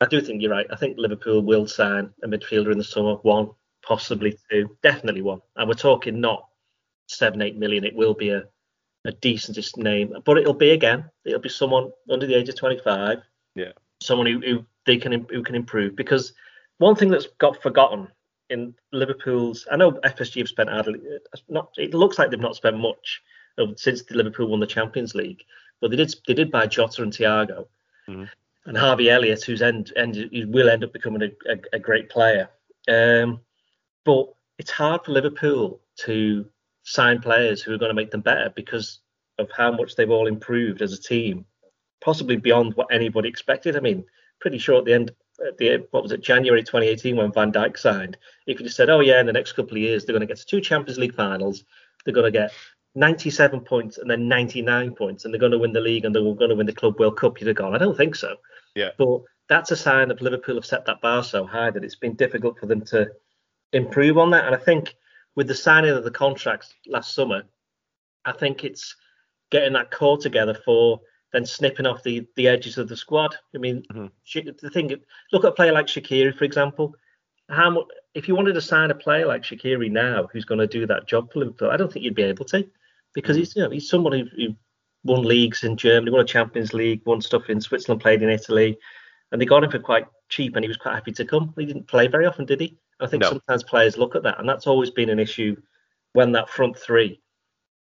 I 0.00 0.06
do 0.06 0.20
think 0.20 0.40
you're 0.40 0.50
right. 0.52 0.66
I 0.70 0.76
think 0.76 0.96
Liverpool 0.98 1.42
will 1.42 1.66
sign 1.66 2.12
a 2.22 2.28
midfielder 2.28 2.72
in 2.72 2.78
the 2.78 2.84
summer, 2.84 3.14
one, 3.16 3.50
possibly 3.82 4.38
two, 4.50 4.76
definitely 4.82 5.22
one. 5.22 5.40
And 5.56 5.68
we're 5.68 5.74
talking 5.74 6.20
not 6.20 6.46
seven, 7.08 7.42
eight 7.42 7.56
million, 7.56 7.84
it 7.84 7.94
will 7.94 8.14
be 8.14 8.30
a, 8.30 8.44
a 9.04 9.12
decentest 9.12 9.76
name. 9.76 10.14
But 10.24 10.38
it'll 10.38 10.54
be 10.54 10.70
again, 10.70 11.10
it'll 11.24 11.40
be 11.40 11.48
someone 11.48 11.90
under 12.08 12.26
the 12.26 12.34
age 12.36 12.48
of 12.48 12.54
25. 12.54 13.18
Yeah. 13.56 13.72
Someone 14.02 14.26
who, 14.26 14.40
who 14.40 14.66
they 14.86 14.96
can 14.96 15.26
who 15.30 15.42
can 15.42 15.54
improve 15.54 15.94
because 15.96 16.32
one 16.78 16.96
thing 16.96 17.10
that's 17.10 17.28
got 17.38 17.62
forgotten 17.62 18.08
in 18.48 18.74
Liverpool's, 18.92 19.66
I 19.70 19.76
know 19.76 19.92
FSG 19.92 20.38
have 20.38 20.48
spent 20.48 20.70
hardly, 20.70 21.00
not. 21.48 21.70
It 21.76 21.94
looks 21.94 22.18
like 22.18 22.30
they've 22.30 22.40
not 22.40 22.56
spent 22.56 22.78
much 22.78 23.22
since 23.76 24.02
the 24.02 24.16
Liverpool 24.16 24.48
won 24.48 24.60
the 24.60 24.66
Champions 24.66 25.14
League, 25.14 25.44
but 25.80 25.90
they 25.90 25.96
did 25.96 26.14
they 26.26 26.34
did 26.34 26.50
buy 26.50 26.66
Jota 26.66 27.02
and 27.02 27.12
Thiago, 27.12 27.66
mm-hmm. 28.08 28.24
and 28.66 28.76
Harvey 28.76 29.10
Elliott, 29.10 29.44
who's 29.44 29.62
end, 29.62 29.92
end 29.96 30.30
will 30.48 30.68
end 30.68 30.84
up 30.84 30.92
becoming 30.92 31.22
a, 31.22 31.52
a, 31.52 31.56
a 31.74 31.78
great 31.78 32.10
player. 32.10 32.48
Um, 32.88 33.40
but 34.04 34.32
it's 34.58 34.70
hard 34.70 35.04
for 35.04 35.12
Liverpool 35.12 35.80
to 36.00 36.46
sign 36.82 37.20
players 37.20 37.62
who 37.62 37.72
are 37.72 37.78
going 37.78 37.90
to 37.90 37.94
make 37.94 38.10
them 38.10 38.20
better 38.20 38.50
because 38.56 39.00
of 39.38 39.48
how 39.56 39.70
much 39.70 39.96
they've 39.96 40.10
all 40.10 40.26
improved 40.26 40.82
as 40.82 40.92
a 40.92 41.00
team, 41.00 41.44
possibly 42.00 42.36
beyond 42.36 42.74
what 42.74 42.88
anybody 42.90 43.28
expected. 43.28 43.76
I 43.76 43.80
mean, 43.80 44.04
pretty 44.40 44.58
sure 44.58 44.78
at 44.78 44.84
the 44.84 44.94
end, 44.94 45.12
at 45.46 45.58
the 45.58 45.86
what 45.90 46.02
was 46.02 46.12
it, 46.12 46.22
January 46.22 46.62
2018 46.62 47.16
when 47.16 47.32
Van 47.32 47.52
Dijk 47.52 47.78
signed, 47.78 48.16
if 48.46 48.58
you 48.58 48.64
just 48.64 48.76
said, 48.76 48.90
oh 48.90 49.00
yeah, 49.00 49.20
in 49.20 49.26
the 49.26 49.32
next 49.32 49.52
couple 49.52 49.76
of 49.76 49.82
years 49.82 50.04
they're 50.04 50.14
going 50.14 50.20
to 50.20 50.26
get 50.26 50.38
to 50.38 50.46
two 50.46 50.60
Champions 50.60 50.98
League 50.98 51.14
finals, 51.14 51.64
they're 52.04 52.14
going 52.14 52.30
to 52.30 52.38
get 52.38 52.52
97 52.94 53.60
points 53.60 53.98
and 53.98 54.10
then 54.10 54.28
99 54.28 54.94
points, 54.94 55.24
and 55.24 55.32
they're 55.32 55.40
going 55.40 55.52
to 55.52 55.58
win 55.58 55.72
the 55.72 55.80
league 55.80 56.04
and 56.04 56.14
they're 56.14 56.22
going 56.34 56.50
to 56.50 56.56
win 56.56 56.66
the 56.66 56.72
Club 56.72 56.98
World 56.98 57.16
Cup, 57.16 57.40
you'd 57.40 57.46
have 57.46 57.56
gone, 57.56 57.74
I 57.74 57.78
don't 57.78 57.96
think 57.96 58.14
so. 58.14 58.36
Yeah. 58.74 58.90
But 58.98 59.22
that's 59.48 59.70
a 59.70 59.76
sign 59.76 60.08
that 60.08 60.22
Liverpool 60.22 60.54
have 60.56 60.66
set 60.66 60.86
that 60.86 61.00
bar 61.00 61.22
so 61.24 61.44
high 61.44 61.70
that 61.70 61.84
it's 61.84 61.96
been 61.96 62.14
difficult 62.14 62.58
for 62.58 62.66
them 62.66 62.82
to 62.86 63.10
improve 63.72 64.18
on 64.18 64.30
that. 64.30 64.46
And 64.46 64.54
I 64.54 64.58
think 64.58 64.94
with 65.36 65.48
the 65.48 65.54
signing 65.54 65.90
of 65.90 66.04
the 66.04 66.10
contracts 66.10 66.72
last 66.86 67.14
summer, 67.14 67.42
I 68.24 68.32
think 68.32 68.64
it's 68.64 68.96
getting 69.50 69.72
that 69.72 69.90
core 69.90 70.18
together 70.18 70.54
for 70.64 71.00
then 71.32 71.44
snipping 71.44 71.86
off 71.86 72.02
the 72.02 72.26
the 72.36 72.48
edges 72.48 72.78
of 72.78 72.88
the 72.88 72.96
squad. 72.96 73.36
I 73.54 73.58
mean, 73.58 73.82
mm-hmm. 73.92 74.48
the 74.62 74.70
thing, 74.70 74.94
look 75.32 75.44
at 75.44 75.50
a 75.50 75.52
player 75.52 75.72
like 75.72 75.86
Shaqiri, 75.86 76.36
for 76.36 76.44
example. 76.44 76.94
How 77.48 77.70
much, 77.70 77.86
if 78.14 78.28
you 78.28 78.36
wanted 78.36 78.52
to 78.54 78.60
sign 78.60 78.90
a 78.90 78.94
player 78.94 79.26
like 79.26 79.42
Shaqiri 79.42 79.90
now, 79.90 80.28
who's 80.32 80.44
going 80.44 80.60
to 80.60 80.66
do 80.66 80.86
that 80.86 81.08
job 81.08 81.32
for 81.32 81.40
Liverpool, 81.40 81.70
I 81.70 81.76
don't 81.76 81.92
think 81.92 82.04
you'd 82.04 82.14
be 82.14 82.22
able 82.22 82.44
to, 82.46 82.68
because 83.14 83.36
mm-hmm. 83.36 83.40
he's 83.40 83.56
you 83.56 83.62
know 83.62 83.70
he's 83.70 83.88
someone 83.88 84.12
who, 84.12 84.24
who 84.36 84.56
won 85.04 85.22
leagues 85.22 85.64
in 85.64 85.76
Germany, 85.76 86.10
won 86.10 86.20
a 86.20 86.24
Champions 86.24 86.74
League, 86.74 87.02
won 87.06 87.20
stuff 87.20 87.48
in 87.48 87.60
Switzerland, 87.60 88.02
played 88.02 88.22
in 88.22 88.30
Italy, 88.30 88.78
and 89.32 89.40
they 89.40 89.46
got 89.46 89.64
him 89.64 89.70
for 89.70 89.78
quite 89.78 90.06
cheap, 90.28 90.56
and 90.56 90.64
he 90.64 90.68
was 90.68 90.76
quite 90.76 90.94
happy 90.94 91.12
to 91.12 91.24
come. 91.24 91.54
He 91.56 91.66
didn't 91.66 91.88
play 91.88 92.06
very 92.06 92.26
often, 92.26 92.44
did 92.44 92.60
he? 92.60 92.78
I 93.00 93.06
think 93.06 93.22
no. 93.22 93.30
sometimes 93.30 93.64
players 93.64 93.96
look 93.96 94.14
at 94.14 94.22
that, 94.24 94.38
and 94.38 94.48
that's 94.48 94.66
always 94.66 94.90
been 94.90 95.10
an 95.10 95.18
issue 95.18 95.56
when 96.12 96.32
that 96.32 96.50
front 96.50 96.76
three 96.76 97.20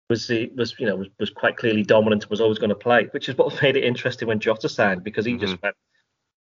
was 0.10 0.28
he 0.28 0.52
was 0.56 0.76
you 0.80 0.86
know 0.86 0.96
was, 0.96 1.08
was 1.20 1.30
quite 1.30 1.58
clearly 1.58 1.84
dominant 1.84 2.24
and 2.24 2.30
was 2.30 2.42
always 2.42 2.60
going 2.60 2.70
to 2.70 2.76
play, 2.76 3.08
which 3.12 3.30
is 3.30 3.38
what 3.38 3.62
made 3.62 3.76
it 3.76 3.84
interesting 3.84 4.28
when 4.28 4.39
Jota 4.39 4.70
signed 4.70 5.04
because 5.04 5.26
he 5.26 5.34
mm-hmm. 5.34 5.42
just 5.42 5.62
went, 5.62 5.76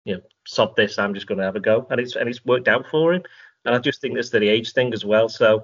you 0.05 0.15
know, 0.15 0.21
sod 0.45 0.75
this, 0.75 0.99
I'm 0.99 1.13
just 1.13 1.27
going 1.27 1.39
to 1.39 1.45
have 1.45 1.55
a 1.55 1.59
go, 1.59 1.87
and 1.89 1.99
it's 1.99 2.15
and 2.15 2.29
it's 2.29 2.45
worked 2.45 2.67
out 2.67 2.85
for 2.89 3.13
him. 3.13 3.23
And 3.65 3.73
I 3.73 3.79
just 3.79 4.01
think 4.01 4.17
it's 4.17 4.29
the 4.29 4.47
age 4.47 4.73
thing 4.73 4.93
as 4.93 5.05
well. 5.05 5.29
So 5.29 5.63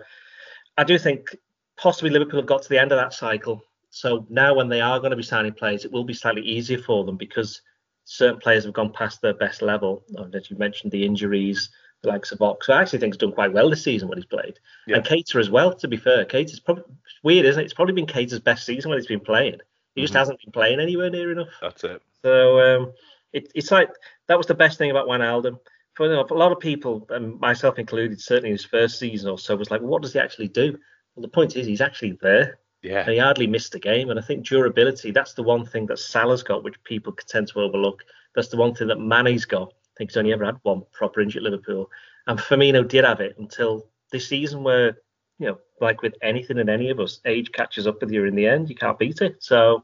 I 0.77 0.85
do 0.85 0.97
think 0.97 1.35
possibly 1.77 2.09
Liverpool 2.09 2.39
have 2.39 2.47
got 2.47 2.61
to 2.61 2.69
the 2.69 2.79
end 2.79 2.91
of 2.91 2.97
that 2.97 3.13
cycle. 3.13 3.61
So 3.89 4.25
now 4.29 4.53
when 4.53 4.69
they 4.69 4.81
are 4.81 4.99
going 4.99 5.11
to 5.11 5.17
be 5.17 5.23
signing 5.23 5.53
players, 5.53 5.83
it 5.83 5.91
will 5.91 6.03
be 6.03 6.13
slightly 6.13 6.43
easier 6.43 6.77
for 6.77 7.03
them 7.03 7.17
because 7.17 7.61
certain 8.05 8.39
players 8.39 8.63
have 8.63 8.73
gone 8.73 8.93
past 8.93 9.21
their 9.21 9.33
best 9.33 9.61
level. 9.61 10.03
And 10.15 10.33
as 10.33 10.49
you 10.49 10.57
mentioned, 10.57 10.91
the 10.91 11.05
injuries, 11.05 11.69
the 12.01 12.09
likes 12.09 12.31
of 12.31 12.41
Ox, 12.41 12.67
who 12.67 12.73
I 12.73 12.81
actually 12.81 12.99
think 12.99 13.13
has 13.13 13.17
done 13.17 13.31
quite 13.31 13.53
well 13.53 13.69
this 13.69 13.83
season 13.83 14.07
when 14.07 14.17
he's 14.17 14.25
played. 14.25 14.59
Yeah. 14.87 14.97
And 14.97 15.05
Keita 15.05 15.39
as 15.39 15.49
well, 15.49 15.73
to 15.73 15.87
be 15.87 15.97
fair. 15.97 16.25
Keita's 16.25 16.59
probably 16.59 16.83
weird, 17.23 17.45
isn't 17.45 17.61
it? 17.61 17.65
It's 17.65 17.73
probably 17.73 17.93
been 17.93 18.05
Keita's 18.05 18.39
best 18.39 18.65
season 18.65 18.89
when 18.89 18.99
he's 18.99 19.07
been 19.07 19.19
playing. 19.19 19.59
He 19.95 20.01
just 20.01 20.13
mm-hmm. 20.13 20.19
hasn't 20.19 20.39
been 20.41 20.51
playing 20.51 20.79
anywhere 20.79 21.09
near 21.09 21.31
enough. 21.31 21.49
That's 21.61 21.83
it. 21.83 22.01
So 22.21 22.59
um, 22.59 22.93
it, 23.33 23.51
it's 23.55 23.71
like 23.71 23.89
that 24.27 24.37
was 24.37 24.47
the 24.47 24.53
best 24.53 24.77
thing 24.77 24.91
about 24.91 25.07
Wijnaldum. 25.07 25.59
For, 25.95 26.05
you 26.05 26.13
know, 26.13 26.25
for 26.25 26.35
a 26.35 26.37
lot 26.37 26.53
of 26.53 26.59
people, 26.59 27.05
and 27.09 27.37
myself 27.39 27.77
included, 27.77 28.21
certainly 28.21 28.51
his 28.51 28.63
first 28.63 28.99
season 28.99 29.29
or 29.29 29.37
so, 29.37 29.55
was 29.55 29.69
like, 29.69 29.81
well, 29.81 29.89
what 29.89 30.01
does 30.01 30.13
he 30.13 30.19
actually 30.19 30.47
do? 30.47 30.77
Well, 31.15 31.21
the 31.21 31.27
point 31.27 31.57
is, 31.57 31.67
he's 31.67 31.81
actually 31.81 32.17
there. 32.21 32.59
Yeah. 32.81 33.01
And 33.01 33.11
he 33.11 33.17
hardly 33.17 33.47
missed 33.47 33.75
a 33.75 33.79
game. 33.79 34.09
And 34.09 34.17
I 34.17 34.21
think 34.21 34.45
durability, 34.45 35.11
that's 35.11 35.33
the 35.33 35.43
one 35.43 35.65
thing 35.65 35.87
that 35.87 35.99
Salah's 35.99 36.43
got, 36.43 36.63
which 36.63 36.81
people 36.85 37.11
tend 37.27 37.49
to 37.49 37.59
overlook. 37.59 38.05
That's 38.35 38.47
the 38.47 38.55
one 38.55 38.73
thing 38.73 38.87
that 38.87 38.99
Mane's 38.99 39.43
got. 39.43 39.73
Think 39.99 40.09
he's 40.09 40.17
only 40.17 40.33
ever 40.33 40.45
had 40.45 40.57
one 40.63 40.81
proper 40.93 41.19
injury 41.19 41.41
at 41.41 41.43
Liverpool. 41.43 41.91
And 42.25 42.39
Firmino 42.39 42.87
did 42.87 43.03
have 43.03 43.19
it 43.19 43.37
until 43.37 43.85
this 44.11 44.27
season, 44.27 44.63
where 44.63 44.97
you 45.39 45.47
know, 45.47 45.59
like 45.81 46.01
with 46.01 46.15
anything 46.21 46.57
and 46.57 46.69
any 46.69 46.89
of 46.89 46.99
us, 46.99 47.19
age 47.25 47.51
catches 47.51 47.85
up 47.85 48.01
with 48.01 48.11
you 48.11 48.25
in 48.25 48.33
the 48.33 48.47
end. 48.47 48.69
You 48.69 48.75
can't 48.75 48.97
beat 48.97 49.21
it. 49.21 49.43
So 49.43 49.83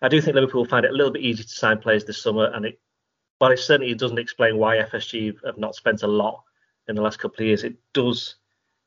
I 0.00 0.08
do 0.08 0.20
think 0.20 0.36
Liverpool 0.36 0.64
find 0.64 0.84
it 0.84 0.92
a 0.92 0.94
little 0.94 1.12
bit 1.12 1.22
easier 1.22 1.44
to 1.44 1.50
sign 1.50 1.78
players 1.78 2.04
this 2.04 2.22
summer, 2.22 2.46
and 2.54 2.64
it, 2.64 2.80
but 3.40 3.50
it 3.50 3.58
certainly 3.58 3.94
doesn't 3.94 4.18
explain 4.18 4.56
why 4.56 4.76
FSG 4.76 5.34
have 5.44 5.58
not 5.58 5.74
spent 5.74 6.04
a 6.04 6.06
lot 6.06 6.42
in 6.88 6.94
the 6.94 7.02
last 7.02 7.18
couple 7.18 7.42
of 7.42 7.46
years. 7.46 7.64
It 7.64 7.74
does 7.92 8.36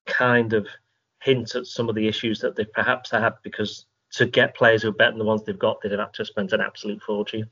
kind 0.05 0.53
of 0.53 0.65
hint 1.21 1.55
at 1.55 1.67
some 1.67 1.89
of 1.89 1.95
the 1.95 2.07
issues 2.07 2.39
that 2.39 2.55
they 2.55 2.63
perhaps 2.63 3.11
have 3.11 3.41
because 3.43 3.85
to 4.11 4.25
get 4.25 4.55
players 4.55 4.83
who 4.83 4.89
are 4.89 4.93
better 4.93 5.11
than 5.11 5.19
the 5.19 5.25
ones 5.25 5.43
they've 5.43 5.59
got, 5.59 5.81
they'd 5.81 5.91
have 5.91 6.13
to 6.13 6.23
spend 6.23 6.53
an 6.53 6.61
absolute 6.61 7.01
fortune. 7.01 7.49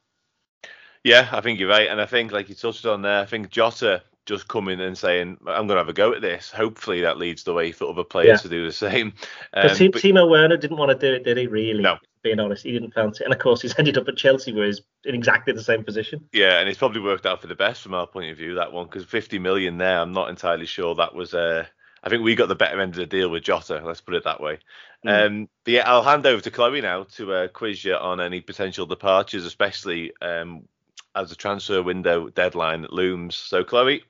Yeah, 1.06 1.30
I 1.32 1.40
think 1.40 1.60
you're 1.60 1.70
right, 1.70 1.88
and 1.88 2.02
I 2.02 2.08
think 2.08 2.32
like 2.32 2.50
you 2.50 2.56
touched 2.56 2.84
on 2.84 3.04
there, 3.04 3.22
I 3.22 3.26
think 3.26 3.52
Jota 3.52 4.02
just 4.26 4.48
coming 4.48 4.82
and 4.82 4.98
saying, 4.98 5.38
I'm 5.42 5.68
going 5.68 5.76
to 5.76 5.78
have 5.78 5.88
a 5.88 5.94
go 5.94 6.12
at 6.14 6.22
this. 6.22 6.50
Hopefully 6.50 7.02
that 7.02 7.20
leads 7.20 7.44
the 7.44 7.54
way 7.54 7.72
for 7.72 7.88
other 7.88 8.04
players 8.04 8.28
yeah. 8.28 8.38
to 8.38 8.50
do 8.50 8.66
the 8.66 8.74
same. 8.74 9.14
Um, 9.54 9.68
but 9.68 9.78
Timo 9.78 10.30
Werner 10.30 10.58
didn't 10.58 10.78
want 10.78 10.90
to 10.92 10.98
do 10.98 11.14
it, 11.14 11.24
did 11.24 11.38
he, 11.38 11.48
really? 11.48 11.82
No. 11.82 11.98
Being 12.24 12.42
honest, 12.42 12.64
he 12.64 12.72
didn't 12.74 12.94
fancy 12.94 13.24
it. 13.24 13.26
And 13.26 13.34
of 13.34 13.40
course, 13.40 13.62
he's 13.62 13.74
ended 13.80 13.98
up 13.98 14.08
at 14.08 14.18
Chelsea 14.18 14.52
where 14.52 14.66
he's 14.66 14.82
in 15.06 15.16
exactly 15.16 15.54
the 15.54 15.64
same 15.64 15.84
position. 15.84 16.28
Yeah, 16.34 16.60
and 16.60 16.68
it's 16.68 16.80
probably 16.80 17.00
worked 17.02 17.26
out 17.26 17.40
for 17.40 17.48
the 17.48 17.56
best 17.56 17.84
from 17.84 17.94
our 17.94 18.08
point 18.08 18.32
of 18.32 18.38
view, 18.38 18.56
that 18.56 18.74
one, 18.74 18.88
because 18.88 19.06
50 19.06 19.40
million 19.40 19.78
there, 19.78 20.00
I'm 20.00 20.12
not 20.12 20.30
entirely 20.30 20.66
sure 20.66 20.96
that 20.96 21.14
was. 21.14 21.36
Uh, 21.36 21.66
I 22.04 22.10
think 22.10 22.24
we 22.24 22.36
got 22.36 22.50
the 22.50 22.56
better 22.56 22.82
end 22.82 22.94
of 22.94 22.98
the 22.98 23.06
deal 23.06 23.30
with 23.30 23.44
Jota. 23.44 23.82
Let's 23.84 24.02
put 24.02 24.16
it 24.16 24.26
that 24.26 24.42
way. 24.42 24.60
Mm. 25.06 25.26
Um, 25.28 25.50
but 25.64 25.72
yeah, 25.72 25.90
I'll 25.90 26.04
hand 26.04 26.26
over 26.26 26.42
to 26.42 26.52
Chloe 26.52 26.82
now 26.82 27.04
to 27.16 27.34
uh, 27.34 27.48
quiz 27.48 27.86
you 27.86 27.96
on 27.96 28.20
any 28.20 28.42
potential 28.42 28.86
departures, 28.88 29.46
especially 29.46 30.12
um, 30.22 30.68
as 31.16 31.30
the 31.30 31.36
transfer 31.36 31.82
window 31.82 32.30
deadline 32.30 32.88
looms. 32.90 33.36
So, 33.36 33.64
Chloe, 33.64 34.04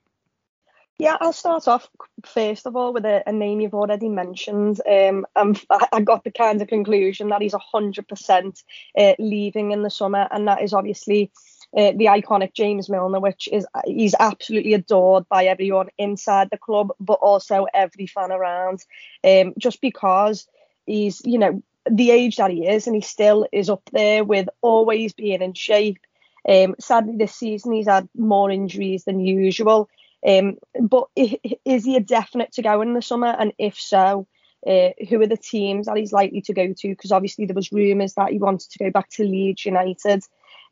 yeah, 0.98 1.18
I'll 1.20 1.34
start 1.34 1.68
off 1.68 1.90
first 2.26 2.66
of 2.66 2.78
all 2.78 2.94
with 2.94 3.06
a, 3.06 3.22
a 3.28 3.34
name 3.34 3.60
you've 3.60 3.74
already 3.74 4.08
mentioned. 4.08 4.80
Um, 4.90 5.26
I 5.36 6.00
got 6.02 6.24
the 6.24 6.32
kind 6.32 6.62
of 6.62 6.70
conclusion 6.70 7.30
that 7.30 7.42
he's 7.42 7.54
100% 7.54 8.64
uh, 8.98 9.14
leaving 9.20 9.72
in 9.72 9.84
the 9.84 9.90
summer, 9.90 10.28
and 10.32 10.48
that 10.48 10.62
is 10.62 10.74
obviously 10.74 11.32
uh, 11.76 11.92
the 11.92 12.06
iconic 12.06 12.54
James 12.54 12.90
Milner, 12.90 13.20
which 13.20 13.50
is 13.52 13.68
he's 13.86 14.16
absolutely 14.18 14.74
adored 14.74 15.28
by 15.28 15.46
everyone 15.46 15.90
inside 15.98 16.50
the 16.50 16.58
club, 16.58 16.94
but 17.02 17.20
also 17.22 17.68
every 17.74 18.08
fan 18.08 18.32
around. 18.32 18.82
Um, 19.22 19.54
just 19.58 19.82
because 19.82 20.48
he's, 20.86 21.22
you 21.26 21.40
know, 21.40 21.62
the 21.90 22.12
age 22.12 22.38
that 22.38 22.52
he 22.52 22.68
is, 22.68 22.88
and 22.88 22.96
he 22.96 23.02
still 23.02 23.46
is 23.52 23.70
up 23.70 23.90
there 23.92 24.24
with 24.24 24.48
always 24.62 25.12
being 25.12 25.42
in 25.42 25.54
shape. 25.54 26.00
Um, 26.48 26.76
sadly, 26.80 27.16
this 27.18 27.36
season 27.36 27.72
he's 27.72 27.88
had 27.88 28.08
more 28.16 28.52
injuries 28.52 29.04
than 29.06 29.20
usual. 29.20 29.90
Um, 30.26 30.58
but 30.80 31.08
is 31.16 31.86
he 31.86 31.96
a 31.96 32.00
definite 32.00 32.54
to 32.54 32.62
go 32.62 32.82
in 32.82 32.94
the 32.94 33.02
summer? 33.02 33.36
And 33.38 33.54
if 33.58 33.80
so, 33.80 34.28
uh, 34.66 34.90
who 35.08 35.22
are 35.22 35.28
the 35.28 35.38
teams 35.38 35.86
that 35.86 35.98
he's 35.98 36.14
likely 36.14 36.42
to 36.42 36.54
go 36.54 36.74
to? 36.74 36.90
Because 36.90 37.12
obviously 37.12 37.46
there 37.46 37.56
was 37.56 37.72
rumours 37.72 38.16
that 38.16 38.32
he 38.32 38.40
wanted 38.40 38.70
to 38.72 38.80
go 38.80 38.90
back 38.90 39.10
to 39.12 39.24
Leeds 39.24 39.66
United 39.66 40.24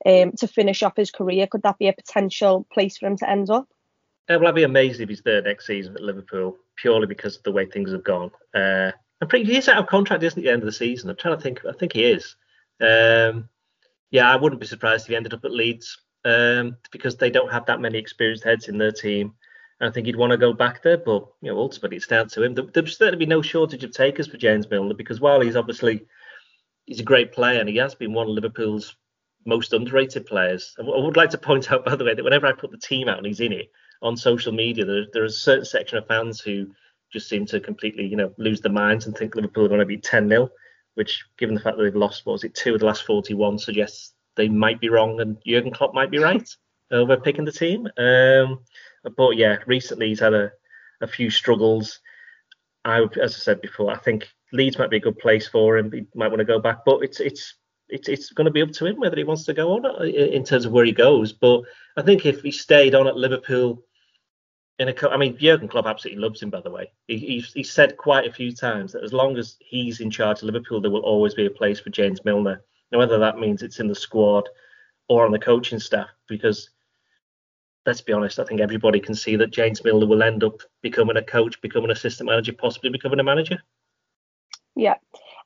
um, 0.05 0.31
to 0.33 0.47
finish 0.47 0.81
off 0.81 0.95
his 0.95 1.11
career. 1.11 1.47
Could 1.47 1.63
that 1.63 1.77
be 1.77 1.87
a 1.87 1.93
potential 1.93 2.65
place 2.73 2.97
for 2.97 3.05
him 3.05 3.17
to 3.17 3.29
end 3.29 3.49
up? 3.49 3.67
Uh, 4.29 4.37
well, 4.39 4.47
I'd 4.47 4.55
be 4.55 4.63
amazed 4.63 5.01
if 5.01 5.09
he's 5.09 5.21
there 5.21 5.41
next 5.41 5.67
season 5.67 5.95
at 5.95 6.01
Liverpool, 6.01 6.57
purely 6.77 7.07
because 7.07 7.37
of 7.37 7.43
the 7.43 7.51
way 7.51 7.65
things 7.65 7.91
have 7.91 8.03
gone. 8.03 8.31
Uh, 8.55 8.91
I'm 9.21 9.27
pretty, 9.27 9.45
he 9.45 9.57
is 9.57 9.67
out 9.67 9.77
of 9.77 9.87
contract, 9.87 10.23
isn't 10.23 10.41
he, 10.41 10.47
at 10.47 10.49
the 10.49 10.53
end 10.53 10.63
of 10.63 10.65
the 10.65 10.71
season? 10.71 11.09
I'm 11.09 11.15
trying 11.15 11.37
to 11.37 11.41
think. 11.41 11.61
I 11.65 11.73
think 11.73 11.93
he 11.93 12.05
is. 12.05 12.35
Um, 12.81 13.49
yeah, 14.13 14.31
I 14.31 14.35
wouldn't 14.35 14.61
be 14.61 14.67
surprised 14.67 15.05
if 15.05 15.09
he 15.09 15.15
ended 15.15 15.33
up 15.33 15.43
at 15.43 15.51
Leeds 15.51 15.97
um, 16.23 16.77
because 16.91 17.17
they 17.17 17.31
don't 17.31 17.51
have 17.51 17.65
that 17.65 17.81
many 17.81 17.97
experienced 17.97 18.43
heads 18.43 18.67
in 18.67 18.77
their 18.77 18.91
team. 18.91 19.33
And 19.79 19.89
I 19.89 19.91
think 19.91 20.05
he'd 20.05 20.15
want 20.15 20.29
to 20.29 20.37
go 20.37 20.53
back 20.53 20.83
there, 20.83 20.99
but 20.99 21.27
you 21.41 21.51
know, 21.51 21.57
ultimately 21.57 21.97
it's 21.97 22.05
down 22.05 22.27
to 22.29 22.43
him. 22.43 22.53
There, 22.53 22.65
there's 22.71 22.95
certainly 22.95 23.25
be 23.25 23.29
no 23.29 23.41
shortage 23.41 23.83
of 23.83 23.91
takers 23.91 24.27
for 24.27 24.37
James 24.37 24.69
Milner 24.69 24.93
because 24.93 25.19
while 25.19 25.41
he's 25.41 25.55
obviously 25.55 26.05
he's 26.85 26.99
a 26.99 27.03
great 27.03 27.31
player 27.31 27.59
and 27.59 27.67
he 27.67 27.77
has 27.77 27.95
been 27.95 28.13
one 28.13 28.27
of 28.27 28.35
Liverpool's 28.35 28.95
most 29.47 29.73
underrated 29.73 30.27
players. 30.27 30.75
I 30.79 30.83
would 30.83 31.17
like 31.17 31.31
to 31.31 31.39
point 31.39 31.71
out, 31.71 31.83
by 31.83 31.95
the 31.95 32.05
way, 32.05 32.13
that 32.13 32.23
whenever 32.23 32.45
I 32.45 32.51
put 32.51 32.69
the 32.69 32.77
team 32.77 33.09
out 33.09 33.17
and 33.17 33.25
he's 33.25 33.39
in 33.39 33.51
it 33.51 33.71
on 34.03 34.15
social 34.15 34.51
media, 34.51 34.85
there, 34.85 35.05
there 35.11 35.25
is 35.25 35.37
a 35.37 35.39
certain 35.39 35.65
section 35.65 35.97
of 35.97 36.07
fans 36.07 36.39
who 36.39 36.67
just 37.11 37.27
seem 37.27 37.47
to 37.47 37.59
completely, 37.59 38.05
you 38.05 38.15
know, 38.15 38.31
lose 38.37 38.61
their 38.61 38.71
minds 38.71 39.07
and 39.07 39.17
think 39.17 39.33
Liverpool 39.33 39.65
are 39.65 39.69
going 39.69 39.79
to 39.79 39.87
be 39.87 39.97
10 39.97 40.29
0, 40.29 40.49
which, 40.95 41.25
given 41.37 41.55
the 41.55 41.61
fact 41.61 41.77
that 41.77 41.83
they've 41.83 41.95
lost, 41.95 42.25
what 42.25 42.33
was 42.33 42.43
it, 42.43 42.55
two 42.55 42.73
of 42.73 42.79
the 42.79 42.85
last 42.85 43.05
41, 43.05 43.59
suggests 43.59 44.13
they 44.35 44.49
might 44.49 44.79
be 44.79 44.89
wrong 44.89 45.19
and 45.21 45.37
Jurgen 45.45 45.71
Klopp 45.71 45.93
might 45.93 46.11
be 46.11 46.19
right 46.19 46.47
over 46.91 47.17
picking 47.17 47.45
the 47.45 47.51
team. 47.51 47.87
Um, 47.97 48.59
but 49.17 49.37
yeah, 49.37 49.57
recently 49.65 50.09
he's 50.09 50.19
had 50.19 50.33
a, 50.33 50.51
a 51.01 51.07
few 51.07 51.29
struggles. 51.29 51.99
I, 52.85 53.01
as 53.21 53.35
I 53.35 53.39
said 53.39 53.61
before, 53.61 53.91
I 53.91 53.97
think 53.97 54.27
Leeds 54.51 54.77
might 54.77 54.89
be 54.89 54.97
a 54.97 55.01
good 55.01 55.17
place 55.17 55.47
for 55.47 55.77
him. 55.77 55.91
He 55.91 56.05
might 56.15 56.27
want 56.27 56.39
to 56.39 56.45
go 56.45 56.59
back, 56.59 56.79
but 56.85 56.99
it's 56.99 57.19
it's 57.19 57.55
it's 57.89 58.07
it's 58.07 58.31
going 58.31 58.45
to 58.45 58.51
be 58.51 58.61
up 58.61 58.71
to 58.71 58.85
him 58.85 58.99
whether 58.99 59.15
he 59.15 59.23
wants 59.23 59.45
to 59.45 59.53
go 59.53 59.73
on 59.73 60.05
in 60.07 60.43
terms 60.43 60.65
of 60.65 60.71
where 60.71 60.85
he 60.85 60.91
goes. 60.91 61.33
But 61.33 61.61
I 61.97 62.01
think 62.01 62.25
if 62.25 62.41
he 62.41 62.51
stayed 62.51 62.95
on 62.95 63.07
at 63.07 63.15
Liverpool 63.15 63.83
in 64.79 64.89
a, 64.89 65.09
I 65.09 65.17
mean, 65.17 65.37
Jurgen 65.37 65.67
Klopp 65.67 65.85
absolutely 65.85 66.21
loves 66.21 66.41
him. 66.41 66.49
By 66.49 66.61
the 66.61 66.71
way, 66.71 66.91
he, 67.07 67.17
he 67.17 67.39
he 67.39 67.63
said 67.63 67.97
quite 67.97 68.27
a 68.27 68.33
few 68.33 68.51
times 68.51 68.93
that 68.93 69.03
as 69.03 69.13
long 69.13 69.37
as 69.37 69.55
he's 69.59 69.99
in 69.99 70.09
charge 70.09 70.39
of 70.39 70.45
Liverpool, 70.45 70.81
there 70.81 70.91
will 70.91 71.01
always 71.01 71.33
be 71.33 71.45
a 71.45 71.51
place 71.51 71.79
for 71.79 71.89
James 71.89 72.25
Milner. 72.25 72.63
Now, 72.91 72.99
whether 72.99 73.19
that 73.19 73.37
means 73.37 73.61
it's 73.61 73.79
in 73.79 73.87
the 73.87 73.95
squad 73.95 74.49
or 75.07 75.25
on 75.25 75.31
the 75.31 75.39
coaching 75.39 75.79
staff, 75.79 76.09
because 76.27 76.69
let's 77.85 78.01
be 78.01 78.13
honest, 78.13 78.39
I 78.39 78.45
think 78.45 78.61
everybody 78.61 78.99
can 78.99 79.15
see 79.15 79.35
that 79.35 79.51
James 79.51 79.83
Milner 79.83 80.07
will 80.07 80.23
end 80.23 80.43
up 80.43 80.61
becoming 80.81 81.17
a 81.17 81.23
coach, 81.23 81.61
becoming 81.61 81.89
an 81.89 81.95
assistant 81.95 82.29
manager, 82.29 82.53
possibly 82.53 82.89
becoming 82.89 83.19
a 83.19 83.23
manager. 83.23 83.61
Yeah, 84.75 84.95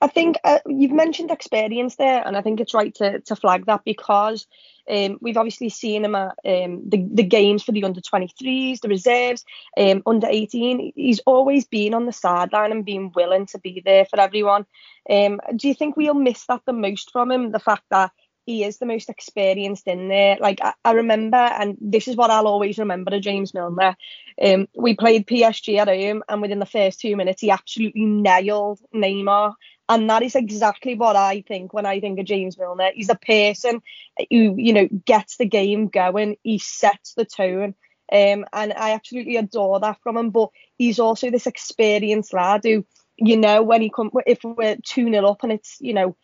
I 0.01 0.07
think 0.07 0.37
uh, 0.43 0.59
you've 0.67 0.91
mentioned 0.91 1.31
experience 1.31 1.95
there, 1.95 2.25
and 2.25 2.37
I 2.37 2.41
think 2.41 2.59
it's 2.59 2.73
right 2.73 2.93
to, 2.95 3.19
to 3.21 3.35
flag 3.35 3.65
that 3.65 3.83
because 3.83 4.45
um, 4.89 5.17
we've 5.21 5.37
obviously 5.37 5.69
seen 5.69 6.05
him 6.05 6.15
at 6.15 6.35
um, 6.45 6.87
the, 6.87 7.05
the 7.11 7.23
games 7.23 7.63
for 7.63 7.71
the 7.71 7.83
under 7.83 8.01
23s, 8.01 8.79
the 8.79 8.89
reserves, 8.89 9.43
um, 9.77 10.03
under 10.05 10.27
18. 10.27 10.93
He's 10.95 11.19
always 11.25 11.65
been 11.65 11.93
on 11.93 12.05
the 12.05 12.13
sideline 12.13 12.71
and 12.71 12.85
been 12.85 13.11
willing 13.15 13.47
to 13.47 13.59
be 13.59 13.81
there 13.83 14.05
for 14.05 14.19
everyone. 14.19 14.65
Um, 15.09 15.39
do 15.55 15.67
you 15.67 15.73
think 15.73 15.97
we'll 15.97 16.13
miss 16.13 16.45
that 16.45 16.61
the 16.65 16.73
most 16.73 17.11
from 17.11 17.31
him? 17.31 17.51
The 17.51 17.59
fact 17.59 17.83
that 17.89 18.11
he 18.47 18.63
is 18.63 18.77
the 18.77 18.85
most 18.85 19.09
experienced 19.09 19.87
in 19.87 20.07
there. 20.07 20.37
Like 20.39 20.59
I, 20.63 20.73
I, 20.85 20.93
remember, 20.93 21.35
and 21.35 21.77
this 21.81 22.07
is 22.07 22.15
what 22.15 22.31
I'll 22.31 22.47
always 22.47 22.77
remember 22.79 23.13
of 23.13 23.21
James 23.21 23.53
Milner. 23.53 23.97
Um, 24.41 24.69
we 24.73 24.95
played 24.95 25.27
PSG 25.27 25.77
at 25.77 25.89
home, 25.89 26.23
and 26.29 26.41
within 26.41 26.59
the 26.59 26.65
first 26.65 27.01
two 27.01 27.17
minutes, 27.17 27.41
he 27.41 27.51
absolutely 27.51 28.05
nailed 28.05 28.79
Neymar. 28.95 29.53
And 29.89 30.09
that 30.09 30.23
is 30.23 30.35
exactly 30.35 30.95
what 30.95 31.15
I 31.15 31.41
think 31.47 31.73
when 31.73 31.85
I 31.85 31.99
think 31.99 32.19
of 32.19 32.25
James 32.25 32.57
Milner. 32.57 32.91
He's 32.93 33.09
a 33.09 33.15
person 33.15 33.81
who, 34.29 34.55
you 34.57 34.73
know, 34.73 34.88
gets 35.05 35.38
the 35.38 35.45
game 35.45 35.88
going. 35.88 36.38
He 36.43 36.59
sets 36.59 37.13
the 37.13 37.25
tone. 37.25 37.73
Um, 38.11 38.45
and 38.53 38.73
I 38.73 38.91
absolutely 38.91 39.38
adore 39.38 39.79
that 39.79 40.01
from 40.01 40.17
him. 40.17 40.31
But 40.31 40.49
he's 40.77 40.99
also 40.99 41.29
this 41.29 41.47
experienced 41.47 42.33
lad 42.33 42.61
who, 42.63 42.85
you 43.15 43.38
know, 43.38 43.63
when 43.63 43.81
he 43.81 43.89
come 43.89 44.11
if 44.25 44.39
we're 44.43 44.77
2 44.83 45.09
0 45.09 45.25
up 45.25 45.43
and 45.43 45.53
it's, 45.53 45.77
you 45.79 45.93
know, 45.93 46.17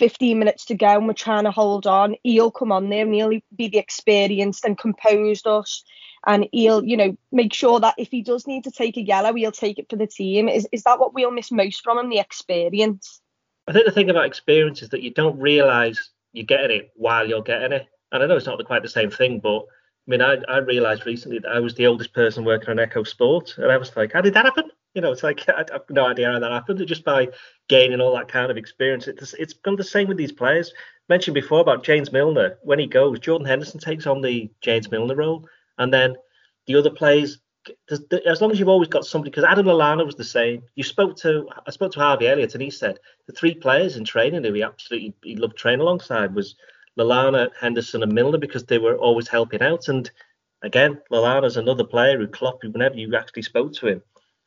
15 0.00 0.38
minutes 0.38 0.64
to 0.64 0.74
go 0.74 0.88
and 0.88 1.06
we're 1.06 1.12
trying 1.12 1.44
to 1.44 1.50
hold 1.50 1.86
on, 1.86 2.16
he'll 2.24 2.50
come 2.50 2.72
on 2.72 2.88
there 2.88 3.04
and 3.04 3.14
he'll 3.14 3.38
be 3.54 3.68
the 3.68 3.78
experienced 3.78 4.64
and 4.64 4.78
composed 4.78 5.46
us. 5.46 5.84
And 6.26 6.48
he'll, 6.52 6.82
you 6.82 6.96
know, 6.96 7.16
make 7.30 7.52
sure 7.52 7.78
that 7.80 7.94
if 7.98 8.08
he 8.08 8.22
does 8.22 8.46
need 8.46 8.64
to 8.64 8.70
take 8.70 8.96
a 8.96 9.02
yellow, 9.02 9.34
he'll 9.34 9.52
take 9.52 9.78
it 9.78 9.88
for 9.88 9.96
the 9.96 10.06
team. 10.06 10.48
Is 10.48 10.66
is 10.72 10.82
that 10.84 10.98
what 10.98 11.14
we'll 11.14 11.30
miss 11.30 11.52
most 11.52 11.82
from 11.82 11.98
him, 11.98 12.10
the 12.10 12.18
experience? 12.18 13.20
I 13.68 13.72
think 13.72 13.86
the 13.86 13.92
thing 13.92 14.10
about 14.10 14.26
experience 14.26 14.82
is 14.82 14.88
that 14.88 15.02
you 15.02 15.12
don't 15.12 15.38
realise 15.38 16.10
you're 16.32 16.44
getting 16.44 16.78
it 16.78 16.90
while 16.96 17.28
you're 17.28 17.42
getting 17.42 17.72
it. 17.72 17.86
And 18.10 18.22
I 18.22 18.26
know 18.26 18.36
it's 18.36 18.46
not 18.46 18.64
quite 18.64 18.82
the 18.82 18.88
same 18.88 19.10
thing, 19.10 19.38
but 19.40 19.60
I 19.60 20.06
mean, 20.06 20.22
I, 20.22 20.38
I 20.48 20.58
realised 20.58 21.06
recently 21.06 21.38
that 21.40 21.52
I 21.52 21.60
was 21.60 21.74
the 21.74 21.86
oldest 21.86 22.12
person 22.12 22.44
working 22.44 22.70
on 22.70 22.78
Echo 22.78 23.02
Sport, 23.02 23.56
and 23.58 23.70
I 23.70 23.76
was 23.76 23.94
like, 23.96 24.12
how 24.12 24.20
did 24.22 24.34
that 24.34 24.46
happen? 24.46 24.70
You 24.94 25.00
know, 25.00 25.12
it's 25.12 25.22
like 25.22 25.48
I, 25.48 25.64
have 25.72 25.82
no 25.90 26.06
idea 26.06 26.32
how 26.32 26.38
that 26.38 26.50
happened. 26.50 26.84
Just 26.86 27.04
by 27.04 27.28
gaining 27.68 28.00
all 28.00 28.16
that 28.16 28.28
kind 28.28 28.50
of 28.50 28.56
experience, 28.56 29.06
it's 29.06 29.34
it's 29.34 29.52
gone 29.52 29.76
the 29.76 29.84
same 29.84 30.08
with 30.08 30.16
these 30.16 30.32
players. 30.32 30.72
Mentioned 31.08 31.34
before 31.34 31.60
about 31.60 31.84
James 31.84 32.12
Milner, 32.12 32.58
when 32.62 32.78
he 32.78 32.86
goes, 32.86 33.18
Jordan 33.20 33.46
Henderson 33.46 33.80
takes 33.80 34.06
on 34.06 34.20
the 34.20 34.50
James 34.60 34.90
Milner 34.90 35.16
role, 35.16 35.48
and 35.78 35.92
then 35.92 36.16
the 36.66 36.76
other 36.76 36.90
players. 36.90 37.38
As 37.90 38.40
long 38.40 38.50
as 38.50 38.58
you've 38.58 38.70
always 38.70 38.88
got 38.88 39.04
somebody, 39.04 39.30
because 39.30 39.44
Adam 39.44 39.66
Lallana 39.66 40.06
was 40.06 40.14
the 40.14 40.24
same. 40.24 40.62
You 40.76 40.82
spoke 40.82 41.14
to, 41.18 41.46
I 41.66 41.70
spoke 41.70 41.92
to 41.92 42.00
Harvey 42.00 42.26
Elliott, 42.26 42.54
and 42.54 42.62
he 42.62 42.70
said 42.70 42.98
the 43.26 43.34
three 43.34 43.54
players 43.54 43.96
in 43.96 44.04
training 44.04 44.44
who 44.44 44.54
he 44.54 44.62
absolutely 44.62 45.14
he 45.22 45.36
loved 45.36 45.58
training 45.58 45.82
alongside 45.82 46.34
was 46.34 46.56
Lallana, 46.98 47.50
Henderson, 47.60 48.02
and 48.02 48.12
Milner 48.12 48.38
because 48.38 48.64
they 48.64 48.78
were 48.78 48.96
always 48.96 49.28
helping 49.28 49.62
out. 49.62 49.88
And 49.88 50.10
again, 50.62 51.00
Lallana's 51.10 51.56
another 51.56 51.84
player 51.84 52.18
who 52.18 52.26
Klopp, 52.26 52.62
whenever 52.62 52.96
you 52.96 53.14
actually 53.14 53.42
spoke 53.42 53.72
to 53.74 53.88
him, 53.88 54.02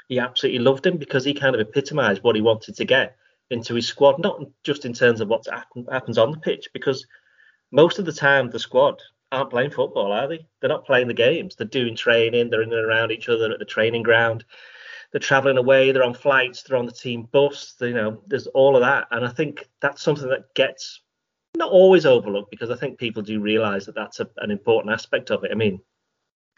he 0.10 0.20
absolutely 0.20 0.60
loved 0.60 0.86
him 0.86 0.98
because 0.98 1.24
he 1.24 1.34
kind 1.34 1.56
of 1.56 1.62
epitomised 1.62 2.24
what 2.24 2.36
he 2.36 2.42
wanted 2.42 2.76
to 2.76 2.86
get 2.86 3.16
into 3.50 3.76
his 3.76 3.88
squad, 3.88 4.20
not 4.20 4.42
just 4.64 4.86
in 4.86 4.94
terms 4.94 5.22
of 5.22 5.28
what 5.28 5.48
happens 5.92 6.18
on 6.18 6.32
the 6.32 6.38
pitch, 6.38 6.70
because 6.74 7.06
most 7.72 8.00
of 8.00 8.06
the 8.06 8.14
time 8.14 8.50
the 8.50 8.60
squad 8.60 9.02
aren't 9.32 9.50
playing 9.50 9.72
football, 9.72 10.12
are 10.12 10.28
they? 10.28 10.46
They're 10.60 10.70
not 10.70 10.86
playing 10.86 11.08
the 11.08 11.14
games. 11.14 11.56
They're 11.56 11.68
doing 11.68 11.96
training. 11.96 12.50
They're 12.50 12.62
in 12.62 12.74
and 12.74 12.86
around 12.86 13.12
each 13.12 13.30
other 13.30 13.52
at 13.52 13.60
the 13.60 13.66
training 13.66 14.04
ground. 14.04 14.46
They're 15.12 15.20
traveling 15.20 15.58
away. 15.58 15.92
They're 15.92 16.04
on 16.04 16.14
flights. 16.14 16.64
They're 16.64 16.78
on 16.78 16.86
the 16.86 16.92
team 16.92 17.28
bus. 17.32 17.76
You 17.80 17.94
know, 17.94 18.22
there's 18.28 18.48
all 18.48 18.76
of 18.76 18.82
that, 18.82 19.08
and 19.12 19.26
I 19.26 19.30
think 19.30 19.68
that's 19.80 20.02
something 20.02 20.30
that 20.30 20.54
gets 20.54 21.02
not 21.56 21.72
always 21.72 22.06
overlooked 22.06 22.50
because 22.50 22.72
I 22.72 22.76
think 22.76 22.98
people 22.98 23.22
do 23.22 23.40
realise 23.40 23.86
that 23.86 23.96
that's 23.96 24.20
a, 24.20 24.28
an 24.38 24.50
important 24.50 24.94
aspect 24.94 25.30
of 25.30 25.44
it. 25.44 25.52
I 25.52 25.56
mean, 25.56 25.80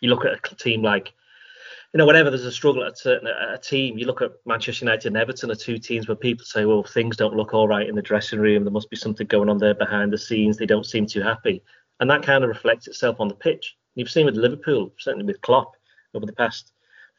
you 0.02 0.10
look 0.10 0.26
at 0.26 0.52
a 0.52 0.56
team 0.56 0.82
like 0.82 1.14
you 1.96 2.00
know, 2.00 2.06
whenever 2.06 2.30
there's 2.30 2.44
a 2.44 2.52
struggle 2.52 2.84
at 2.84 3.06
a 3.06 3.54
a 3.54 3.58
team, 3.58 3.98
you 3.98 4.06
look 4.06 4.22
at 4.22 4.34
Manchester 4.46 4.84
United 4.84 5.08
and 5.08 5.16
Everton 5.16 5.50
are 5.50 5.56
two 5.56 5.78
teams 5.78 6.10
where 6.10 6.18
people 6.18 6.44
say, 6.44 6.66
well, 6.66 6.84
things 6.84 7.16
don't 7.16 7.38
look 7.38 7.54
all 7.54 7.70
right 7.70 7.88
in 7.88 7.96
the 7.96 8.02
dressing 8.02 8.38
room. 8.42 8.66
There 8.66 8.74
must 8.74 8.90
be 8.90 8.98
something 8.98 9.26
going 9.28 9.48
on 9.48 9.60
there 9.60 9.76
behind 9.76 10.12
the 10.12 10.18
scenes. 10.18 10.58
They 10.58 10.66
don't 10.66 10.86
seem 10.86 11.06
too 11.06 11.22
happy. 11.22 11.64
And 12.02 12.10
that 12.10 12.22
kind 12.22 12.44
of 12.44 12.50
reflects 12.50 12.90
itself 12.90 13.22
on 13.22 13.30
the 13.30 13.34
pitch. 13.34 13.78
You've 13.96 14.12
seen 14.12 14.26
with 14.26 14.36
Liverpool, 14.36 14.92
certainly 14.98 15.26
with 15.26 15.40
Klopp, 15.40 15.72
over 16.14 16.26
the 16.26 16.34
past 16.34 16.74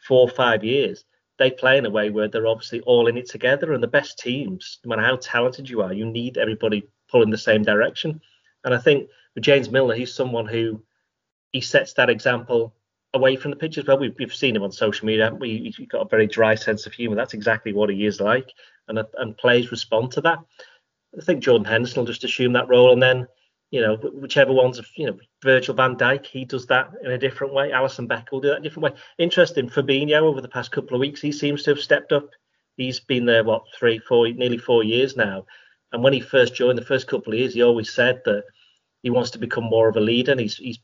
four 0.07 0.21
or 0.21 0.29
five 0.29 0.63
years, 0.63 1.07
they 1.39 1.51
play 1.51 1.79
in 1.79 1.87
a 1.87 1.91
way 1.91 2.11
where 2.11 2.29
they're 2.29 2.47
obviously 2.47 2.81
all 2.83 3.07
in 3.07 3.17
it 3.17 3.31
together. 3.31 3.73
And 3.73 3.83
the 3.83 3.89
best 3.89 4.19
teams, 4.19 4.79
no 4.85 4.91
matter 4.91 5.09
how 5.09 5.17
talented 5.17 5.71
you 5.71 5.81
are, 5.81 5.95
you 5.95 6.05
need 6.05 6.37
everybody 6.37 6.87
pulling 7.11 7.31
the 7.31 7.39
same 7.39 7.63
direction. 7.63 8.21
And 8.63 8.75
I 8.75 8.79
think 8.79 9.09
with 9.35 9.45
James 9.45 9.71
Milner, 9.71 9.95
he's 9.95 10.13
someone 10.13 10.45
who 10.45 10.83
he 11.53 11.63
sets 11.63 11.95
that 11.95 12.11
example 12.11 12.75
away 13.15 13.37
from 13.37 13.51
the 13.51 13.57
pitch 13.57 13.79
as 13.79 13.87
well. 13.87 13.99
We've, 13.99 14.15
we've 14.19 14.35
seen 14.35 14.57
him 14.57 14.63
on 14.63 14.73
social 14.73 15.07
media. 15.07 15.35
We, 15.35 15.73
he's 15.77 15.89
got 15.89 16.03
a 16.03 16.09
very 16.09 16.27
dry 16.27 16.55
sense 16.55 16.87
of 16.87 16.93
humour. 16.93 17.17
That's 17.17 17.35
exactly 17.35 17.73
what 17.73 17.91
he 17.91 18.07
is 18.07 18.21
like, 18.21 18.53
and 18.89 19.03
and 19.19 19.37
players 19.37 19.71
respond 19.71 20.13
to 20.13 20.21
that. 20.23 20.39
I 21.17 21.25
think 21.25 21.43
Jordan 21.43 21.67
Henderson 21.67 22.01
will 22.01 22.07
just 22.07 22.25
assume 22.25 22.53
that 22.53 22.69
role, 22.69 22.93
and 22.93 23.03
then 23.03 23.27
you 23.71 23.81
know 23.81 23.97
whichever 23.97 24.53
one's 24.53 24.81
you 24.97 25.07
know 25.07 25.19
Virgil 25.43 25.75
Van 25.75 25.97
Dijk, 25.97 26.27
he 26.27 26.45
does 26.45 26.67
that 26.67 26.91
in 27.03 27.11
a 27.11 27.19
different 27.19 27.55
way. 27.55 27.71
Alisson 27.71 28.09
Beck 28.09 28.31
will 28.31 28.41
do 28.41 28.49
that 28.49 28.59
in 28.59 28.63
a 28.63 28.65
different 28.65 28.95
way. 28.95 29.01
Interesting, 29.19 29.69
Fabinho 29.69 30.23
over 30.23 30.41
the 30.41 30.49
past 30.49 30.73
couple 30.73 30.95
of 30.95 31.01
weeks, 31.01 31.21
he 31.21 31.33
seems 31.33 31.63
to 31.63 31.71
have 31.71 31.81
stepped 31.81 32.13
up. 32.13 32.29
He's 32.77 33.01
been 33.01 33.25
there 33.25 33.43
what 33.43 33.63
three, 33.79 33.99
four, 33.99 34.29
nearly 34.29 34.59
four 34.59 34.85
years 34.85 35.17
now, 35.17 35.47
and 35.93 36.03
when 36.03 36.13
he 36.13 36.21
first 36.21 36.55
joined, 36.55 36.79
the 36.79 36.85
first 36.85 37.09
couple 37.09 37.33
of 37.33 37.39
years, 37.39 37.55
he 37.55 37.63
always 37.63 37.91
said 37.91 38.21
that 38.27 38.45
he 39.03 39.11
wants 39.11 39.31
to 39.31 39.39
become 39.39 39.65
more 39.65 39.89
of 39.89 39.97
a 39.97 40.01
leader, 40.01 40.33
and 40.33 40.41
he's 40.41 40.57
he's 40.57 40.79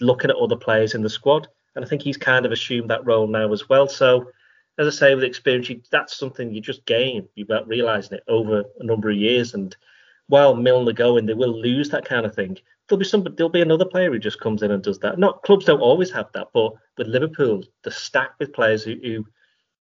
looking 0.00 0.30
at 0.30 0.36
other 0.36 0.56
players 0.56 0.94
in 0.94 1.02
the 1.02 1.10
squad. 1.10 1.48
And 1.74 1.84
I 1.84 1.88
think 1.88 2.02
he's 2.02 2.16
kind 2.16 2.46
of 2.46 2.52
assumed 2.52 2.90
that 2.90 3.04
role 3.04 3.26
now 3.26 3.52
as 3.52 3.68
well. 3.68 3.88
So, 3.88 4.30
as 4.78 4.86
I 4.86 4.90
say, 4.90 5.14
with 5.14 5.24
experience, 5.24 5.68
you, 5.68 5.80
that's 5.90 6.16
something 6.16 6.52
you 6.52 6.60
just 6.60 6.84
gain 6.84 7.28
You're 7.34 7.44
about 7.44 7.68
realizing 7.68 8.18
it 8.18 8.24
over 8.28 8.64
a 8.80 8.84
number 8.84 9.10
of 9.10 9.16
years. 9.16 9.54
And 9.54 9.76
while 10.28 10.54
Milner 10.54 10.92
going, 10.92 11.26
they 11.26 11.34
will 11.34 11.60
lose 11.60 11.90
that 11.90 12.04
kind 12.04 12.26
of 12.26 12.34
thing. 12.34 12.58
There'll 12.88 12.98
be 12.98 13.04
some, 13.04 13.26
there'll 13.36 13.50
be 13.50 13.62
another 13.62 13.84
player 13.84 14.10
who 14.10 14.18
just 14.18 14.40
comes 14.40 14.62
in 14.62 14.70
and 14.70 14.82
does 14.82 14.98
that. 15.00 15.18
Not 15.18 15.42
clubs 15.42 15.64
don't 15.64 15.80
always 15.80 16.10
have 16.10 16.30
that, 16.34 16.48
but 16.52 16.74
with 16.98 17.06
Liverpool, 17.06 17.62
the 17.82 17.90
stack 17.90 18.32
with 18.38 18.52
players 18.52 18.84
who, 18.84 18.96
who 19.02 19.24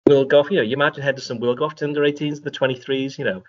will 0.05 0.25
go 0.25 0.39
off. 0.39 0.51
You 0.51 0.57
know, 0.57 0.63
you 0.63 0.73
imagine 0.73 1.03
Henderson 1.03 1.39
will 1.39 1.55
go 1.55 1.65
off 1.65 1.75
to 1.75 1.85
under 1.85 2.01
18s, 2.01 2.43
the 2.43 2.51
23s. 2.51 3.17
You 3.17 3.25
know, 3.25 3.43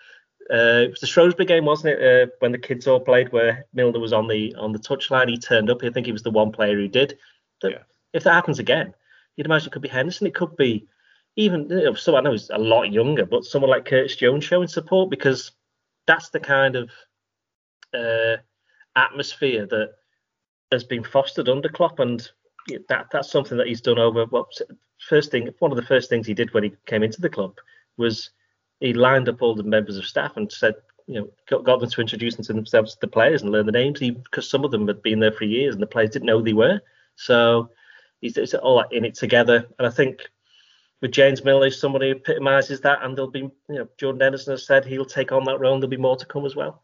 uh, 0.51 0.82
it 0.84 0.90
was 0.90 1.01
the 1.01 1.07
Shrewsbury 1.07 1.47
game, 1.47 1.66
wasn't 1.66 1.99
it? 1.99 2.28
Uh, 2.28 2.30
when 2.40 2.53
the 2.53 2.59
kids 2.59 2.86
all 2.86 3.01
played, 3.01 3.32
where 3.32 3.66
Milner 3.74 4.01
was 4.01 4.12
on 4.12 4.28
the 4.28 4.55
on 4.57 4.72
the 4.72 4.78
touchline, 4.78 5.28
he 5.28 5.38
turned 5.38 5.70
up. 5.70 5.82
I 5.82 5.90
think 5.90 6.07
he 6.07 6.12
was 6.12 6.22
the 6.22 6.30
one 6.30 6.53
player 6.53 6.74
who 6.74 6.88
did. 6.88 7.18
yeah 7.62 7.78
if 8.14 8.24
that 8.24 8.32
happens 8.32 8.58
again, 8.58 8.94
you'd 9.36 9.46
imagine 9.46 9.68
it 9.68 9.72
could 9.72 9.82
be 9.82 9.88
Henderson. 9.88 10.26
It 10.26 10.34
could 10.34 10.56
be 10.56 10.86
even 11.36 11.68
you 11.68 11.84
know, 11.84 11.94
so 11.94 12.16
I 12.16 12.20
know 12.20 12.32
he's 12.32 12.48
a 12.50 12.58
lot 12.58 12.92
younger, 12.92 13.26
but 13.26 13.44
someone 13.44 13.70
like 13.70 13.84
Curtis 13.84 14.16
Jones 14.16 14.44
showing 14.44 14.68
support 14.68 15.10
because 15.10 15.50
that's 16.06 16.30
the 16.30 16.40
kind 16.40 16.76
of 16.76 16.90
uh, 17.92 18.36
atmosphere 18.96 19.66
that 19.66 19.94
has 20.70 20.84
been 20.84 21.02
fostered 21.02 21.48
under 21.48 21.68
Klopp, 21.68 21.98
and 21.98 22.26
that 22.88 23.08
that's 23.12 23.30
something 23.30 23.58
that 23.58 23.66
he's 23.66 23.80
done 23.80 23.98
over. 23.98 24.26
Well, 24.26 24.48
first 25.08 25.30
thing, 25.30 25.50
one 25.58 25.72
of 25.72 25.76
the 25.76 25.82
first 25.82 26.08
things 26.08 26.26
he 26.26 26.34
did 26.34 26.54
when 26.54 26.64
he 26.64 26.72
came 26.86 27.02
into 27.02 27.20
the 27.20 27.28
club 27.28 27.56
was 27.96 28.30
he 28.80 28.92
lined 28.92 29.28
up 29.28 29.42
all 29.42 29.54
the 29.54 29.62
members 29.62 29.96
of 29.96 30.06
staff 30.06 30.36
and 30.36 30.50
said, 30.50 30.74
you 31.06 31.20
know, 31.20 31.28
got, 31.48 31.64
got 31.64 31.80
them 31.80 31.90
to 31.90 32.00
introduce 32.00 32.36
themselves 32.36 32.94
to 32.94 33.00
the 33.00 33.08
players 33.08 33.42
and 33.42 33.50
learn 33.50 33.66
the 33.66 33.72
names. 33.72 34.00
because 34.00 34.48
some 34.48 34.64
of 34.64 34.70
them 34.70 34.86
had 34.86 35.02
been 35.02 35.20
there 35.20 35.32
for 35.32 35.44
years 35.44 35.74
and 35.74 35.82
the 35.82 35.86
players 35.86 36.10
didn't 36.10 36.26
know 36.26 36.38
who 36.38 36.44
they 36.44 36.52
were. 36.52 36.80
So 37.16 37.70
it's 38.24 38.54
all 38.54 38.80
in 38.90 39.04
it 39.04 39.14
together. 39.14 39.66
And 39.78 39.86
I 39.86 39.90
think 39.90 40.20
with 41.00 41.12
James 41.12 41.44
Milner, 41.44 41.70
somebody 41.70 42.10
who 42.10 42.16
epitomises 42.16 42.80
that, 42.80 43.02
and 43.02 43.16
there'll 43.16 43.30
be, 43.30 43.40
you 43.40 43.52
know, 43.68 43.88
Jordan 43.98 44.20
Henderson 44.20 44.52
has 44.52 44.66
said 44.66 44.84
he'll 44.84 45.04
take 45.04 45.32
on 45.32 45.44
that 45.44 45.60
role, 45.60 45.74
and 45.74 45.82
there'll 45.82 45.90
be 45.90 45.96
more 45.96 46.16
to 46.16 46.26
come 46.26 46.46
as 46.46 46.56
well. 46.56 46.82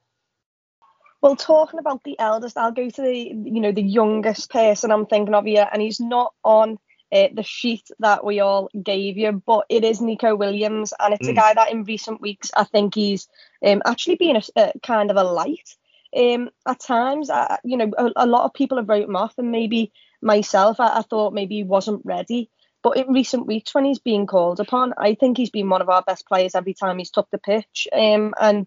Well, 1.23 1.37
talking 1.37 1.79
about 1.79 2.03
the 2.05 2.19
eldest, 2.19 2.57
I'll 2.57 2.73
go 2.73 2.89
to 2.89 3.03
the, 3.03 3.15
you 3.15 3.61
know, 3.61 3.73
the 3.73 3.83
youngest 3.83 4.51
person 4.51 4.91
I'm 4.91 5.07
thinking 5.07 5.35
of 5.35 5.45
here, 5.45 5.69
and 5.73 5.83
he's 5.83 6.01
not 6.01 6.35
on 6.45 6.79
uh, 7.13 7.29
the 7.33 7.43
sheet 7.43 7.89
that 7.99 8.25
we 8.25 8.41
all 8.41 8.69
gave 8.83 9.17
you, 9.17 9.43
but 9.45 9.67
it 9.69 9.85
is 9.85 10.01
Neco 10.01 10.35
Williams, 10.35 10.93
and 10.99 11.15
it's 11.15 11.27
mm. 11.27 11.33
a 11.33 11.35
guy 11.35 11.55
that 11.55 11.71
in 11.71 11.85
recent 11.85 12.21
weeks 12.21 12.51
I 12.57 12.65
think 12.65 12.95
he's 12.95 13.29
um, 13.67 13.83
actually 13.85 14.17
been 14.17 14.37
a, 14.37 14.43
a, 14.57 14.73
kind 14.83 15.11
of 15.11 15.17
a 15.17 15.25
light. 15.25 15.77
Um, 16.17 16.51
at 16.67 16.81
times, 16.81 17.31
I, 17.31 17.59
you 17.65 17.77
know, 17.77 17.91
a, 17.97 18.11
a, 18.17 18.27
lot 18.27 18.45
of 18.45 18.55
people 18.55 18.79
have 18.79 18.89
wrote 18.89 19.09
him 19.09 19.17
off, 19.17 19.39
and 19.39 19.51
maybe 19.51 19.93
myself, 20.23 20.81
I, 20.81 20.99
I 20.99 21.03
thought 21.03 21.35
maybe 21.35 21.57
he 21.57 21.65
wasn't 21.65 22.03
ready. 22.05 22.51
But 22.83 22.97
in 22.97 23.13
recent 23.13 23.47
weeks, 23.47 23.75
when 23.75 23.85
he's 23.85 23.99
been 23.99 24.27
called 24.27 24.59
upon, 24.59 24.95
I 24.97 25.15
think 25.15 25.37
he's 25.37 25.51
been 25.51 25.69
one 25.69 25.83
of 25.83 25.91
our 25.91 26.03
best 26.03 26.27
players 26.27 26.55
every 26.55 26.75
time 26.75 26.99
he's 26.99 27.11
took 27.11 27.29
the 27.31 27.39
pitch. 27.39 27.87
Um, 27.93 28.35
and 28.41 28.67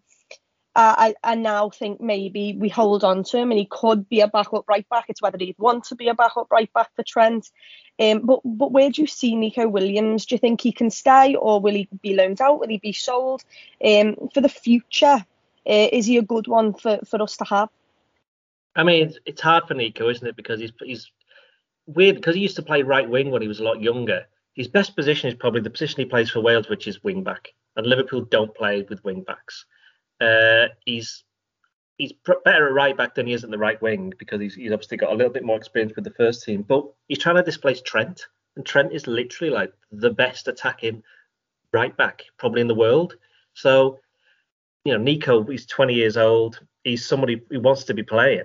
I, 0.76 1.14
I 1.24 1.36
now 1.36 1.70
think 1.70 2.02
maybe 2.02 2.56
we 2.58 2.70
hold 2.70 3.04
on 3.04 3.24
to 3.26 3.38
him 3.38 3.52
and 3.52 3.60
he 3.60 3.68
could 3.70 4.10
be 4.10 4.22
a 4.22 4.28
backup 4.28 4.66
right 4.68 4.88
back. 4.90 5.06
It's 5.08 5.22
whether 5.22 5.38
he'd 5.38 5.58
want 5.60 5.86
to 5.86 5.96
be 5.96 6.08
a 6.08 6.16
backup 6.16 6.48
right 6.52 6.72
back 6.74 6.90
for 6.96 7.04
Trent. 7.04 7.48
Um, 8.00 8.26
but 8.26 8.42
but 8.44 8.72
where 8.72 8.90
do 8.90 9.02
you 9.02 9.08
see 9.08 9.36
Neco 9.36 9.68
Williams? 9.68 10.26
Do 10.26 10.36
you 10.36 10.40
think 10.40 10.62
he 10.62 10.72
can 10.72 10.90
stay 10.90 11.36
or 11.36 11.62
will 11.62 11.76
he 11.76 11.88
be 12.02 12.16
loaned 12.16 12.42
out? 12.42 12.60
Will 12.60 12.70
he 12.70 12.80
be 12.80 12.94
sold? 12.94 13.44
Um, 13.84 14.30
for 14.34 14.42
the 14.42 14.50
future, 14.50 15.26
uh, 15.68 15.88
is 15.92 16.08
he 16.08 16.18
a 16.18 16.24
good 16.24 16.48
one 16.48 16.74
for, 16.74 17.00
for 17.08 17.22
us 17.22 17.38
to 17.38 17.46
have? 17.46 17.70
I 18.76 18.84
mean, 18.84 19.08
it's, 19.08 19.20
it's 19.26 19.42
hard 19.42 19.68
for 19.68 19.76
Neco, 19.76 20.10
isn't 20.10 20.28
it? 20.28 20.36
Because 20.36 20.60
he's 20.60 20.74
he's 20.82 21.12
weird 21.88 22.16
because 22.16 22.36
he 22.36 22.42
used 22.42 22.56
to 22.56 22.62
play 22.62 22.84
right 22.84 23.10
wing 23.10 23.32
when 23.32 23.42
he 23.42 23.48
was 23.48 23.60
a 23.60 23.64
lot 23.64 23.82
younger. 23.82 24.26
His 24.54 24.68
best 24.68 24.96
position 24.96 25.30
is 25.30 25.36
probably 25.36 25.62
the 25.62 25.70
position 25.70 26.00
he 26.00 26.06
plays 26.06 26.30
for 26.30 26.40
Wales, 26.40 26.70
which 26.70 26.88
is 26.88 27.04
wing 27.04 27.24
back. 27.24 27.50
And 27.76 27.88
Liverpool 27.88 28.22
don't 28.22 28.54
play 28.54 28.84
with 28.84 29.04
wing 29.04 29.24
backs. 29.24 29.66
Uh, 30.22 30.68
he's 30.86 31.24
he's 31.98 32.14
better 32.44 32.68
at 32.68 32.74
right 32.74 32.98
back 32.98 33.16
than 33.16 33.28
he 33.28 33.34
is 33.34 33.44
in 33.44 33.52
the 33.52 33.58
right 33.58 33.82
wing 33.82 34.14
because 34.18 34.42
he's, 34.42 34.56
he's 34.56 34.72
obviously 34.72 34.98
got 34.98 35.12
a 35.12 35.16
little 35.16 35.32
bit 35.32 35.44
more 35.44 35.58
experience 35.58 35.94
with 35.96 36.04
the 36.04 36.12
first 36.12 36.44
team. 36.44 36.64
But 36.64 36.86
he's 37.08 37.20
trying 37.20 37.36
to 37.36 37.44
displace 37.44 37.82
Trent, 37.82 38.26
and 38.56 38.66
Trent 38.66 38.94
is 38.94 39.08
literally 39.08 39.54
like 39.54 39.74
the 39.92 40.10
best 40.10 40.48
attacking 40.48 41.04
right 41.72 41.96
back 41.96 42.24
probably 42.38 42.62
in 42.62 42.68
the 42.68 42.76
world. 42.76 43.16
So, 43.54 44.00
you 44.86 44.94
know, 44.94 45.00
Neco, 45.00 45.44
he's 45.44 45.66
20 45.66 45.94
years 45.94 46.18
old. 46.18 46.60
He's 46.84 47.06
somebody 47.06 47.42
who 47.50 47.60
wants 47.60 47.86
to 47.86 47.94
be 47.94 48.04
playing, 48.04 48.44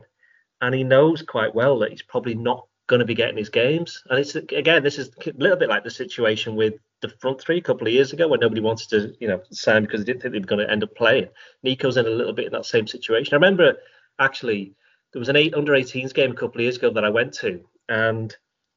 and 0.61 0.75
he 0.75 0.85
knows 0.85 1.23
quite 1.23 1.55
well 1.55 1.79
that 1.81 1.91
he's 1.91 2.03
probably 2.03 2.35
not 2.35 2.67
going 2.89 3.01
to 3.01 3.07
be 3.07 3.15
getting 3.15 3.37
his 3.37 3.51
games. 3.51 4.03
And 4.11 4.19
it's 4.19 4.35
again, 4.35 4.83
this 4.83 4.99
is 4.99 5.11
a 5.25 5.31
little 5.37 5.57
bit 5.57 5.69
like 5.69 5.85
the 5.85 5.91
situation 5.91 6.57
with 6.57 6.75
the 7.01 7.11
front 7.21 7.41
three 7.41 7.59
a 7.59 7.63
couple 7.63 7.87
of 7.87 7.93
years 7.93 8.13
ago 8.13 8.27
when 8.27 8.41
nobody 8.41 8.61
wanted 8.61 8.89
to, 8.91 9.15
you 9.21 9.29
know, 9.29 9.41
sign 9.51 9.83
because 9.83 10.01
they 10.01 10.07
didn't 10.07 10.23
think 10.23 10.33
they 10.33 10.41
were 10.41 10.47
going 10.47 10.67
to 10.67 10.73
end 10.73 10.83
up 10.83 10.95
playing. 10.97 11.29
Neco's 11.63 11.97
in 11.97 12.07
a 12.07 12.11
little 12.11 12.33
bit 12.33 12.47
in 12.47 12.53
that 12.53 12.67
same 12.67 12.89
situation. 12.89 13.35
I 13.35 13.37
remember 13.37 13.75
actually 14.19 14.75
there 15.13 15.21
was 15.21 15.29
an 15.29 15.37
eight 15.37 15.55
under 15.55 15.73
18s 15.73 16.13
game 16.13 16.33
a 16.33 16.35
couple 16.35 16.61
of 16.61 16.63
years 16.63 16.77
ago 16.77 16.91
that 16.91 17.05
I 17.05 17.11
went 17.11 17.33
to, 17.35 17.61
and 17.89 18.35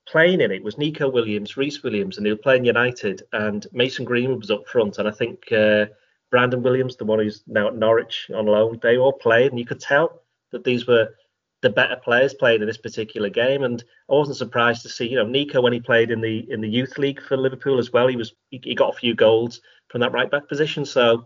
playing 0.08 0.42
in 0.42 0.52
it 0.52 0.64
was 0.64 0.78
Neco 0.78 1.10
Williams, 1.10 1.58
Rhys 1.58 1.82
Williams, 1.82 2.18
and 2.18 2.26
they 2.26 2.32
were 2.32 2.38
playing 2.38 2.66
United, 2.66 3.24
and 3.34 3.66
Mason 3.72 4.06
Greenwood 4.06 4.42
was 4.42 4.52
up 4.52 4.68
front, 4.68 4.98
and 4.98 5.08
I 5.08 5.12
think 5.12 5.52
uh, 5.52 5.86
Brandon 6.30 6.62
Williams, 6.62 6.96
the 6.96 7.06
one 7.06 7.20
who's 7.20 7.44
now 7.48 7.68
at 7.68 7.76
Norwich 7.76 8.30
on 8.34 8.46
loan, 8.46 8.80
they 8.82 8.98
all 8.98 9.14
played, 9.14 9.52
and 9.52 9.60
you 9.60 9.66
could 9.66 9.80
tell 9.80 10.22
that 10.52 10.64
these 10.64 10.86
were 10.86 11.16
the 11.62 11.70
better 11.70 11.96
players 11.96 12.34
played 12.34 12.62
in 12.62 12.68
this 12.68 12.78
particular 12.78 13.30
game. 13.30 13.64
And 13.64 13.84
I 14.10 14.14
wasn't 14.14 14.38
surprised 14.38 14.82
to 14.84 14.90
see, 14.90 15.08
you 15.08 15.16
know, 15.16 15.28
Neco 15.28 15.62
when 15.62 15.74
he 15.74 15.80
played 15.80 16.12
in 16.12 16.22
the 16.22 16.50
in 16.52 16.62
the 16.62 16.70
youth 16.70 16.98
league 16.98 17.22
for 17.22 17.38
Liverpool 17.38 17.80
as 17.80 17.92
well. 17.92 18.08
He 18.08 18.16
was 18.16 18.34
he, 18.50 18.60
he 18.64 18.76
got 18.76 18.94
a 18.94 18.98
few 18.98 19.16
goals 19.16 19.62
from 19.90 20.02
that 20.02 20.12
right 20.12 20.30
back 20.30 20.48
position. 20.48 20.86
So, 20.86 21.26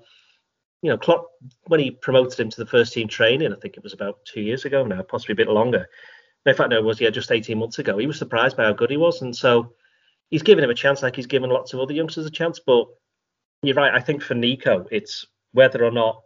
you 0.81 0.89
know, 0.89 0.97
Klopp 0.97 1.27
when 1.67 1.79
he 1.79 1.91
promoted 1.91 2.39
him 2.39 2.49
to 2.49 2.63
the 2.63 2.69
first 2.69 2.93
team 2.93 3.07
training, 3.07 3.53
I 3.53 3.55
think 3.55 3.77
it 3.77 3.83
was 3.83 3.93
about 3.93 4.19
two 4.25 4.41
years 4.41 4.65
ago 4.65 4.85
now, 4.85 5.01
possibly 5.01 5.33
a 5.33 5.37
bit 5.37 5.47
longer. 5.47 5.87
In 6.45 6.53
fact, 6.53 6.69
no, 6.69 6.77
it 6.77 6.83
was 6.83 7.01
yeah, 7.01 7.09
just 7.09 7.31
18 7.31 7.57
months 7.57 7.79
ago. 7.79 7.97
He 7.97 8.05
was 8.05 8.19
surprised 8.19 8.55
by 8.55 8.65
how 8.65 8.73
good 8.73 8.91
he 8.91 8.97
was, 8.97 9.21
and 9.21 9.35
so 9.35 9.73
he's 10.29 10.43
given 10.43 10.63
him 10.63 10.69
a 10.69 10.75
chance, 10.75 11.01
like 11.01 11.15
he's 11.15 11.25
given 11.25 11.49
lots 11.49 11.73
of 11.73 11.79
other 11.79 11.93
youngsters 11.93 12.25
a 12.25 12.31
chance. 12.31 12.59
But 12.59 12.85
you're 13.63 13.75
right. 13.75 13.93
I 13.93 13.99
think 13.99 14.21
for 14.21 14.35
Neco, 14.35 14.85
it's 14.91 15.25
whether 15.53 15.83
or 15.83 15.91
not 15.91 16.21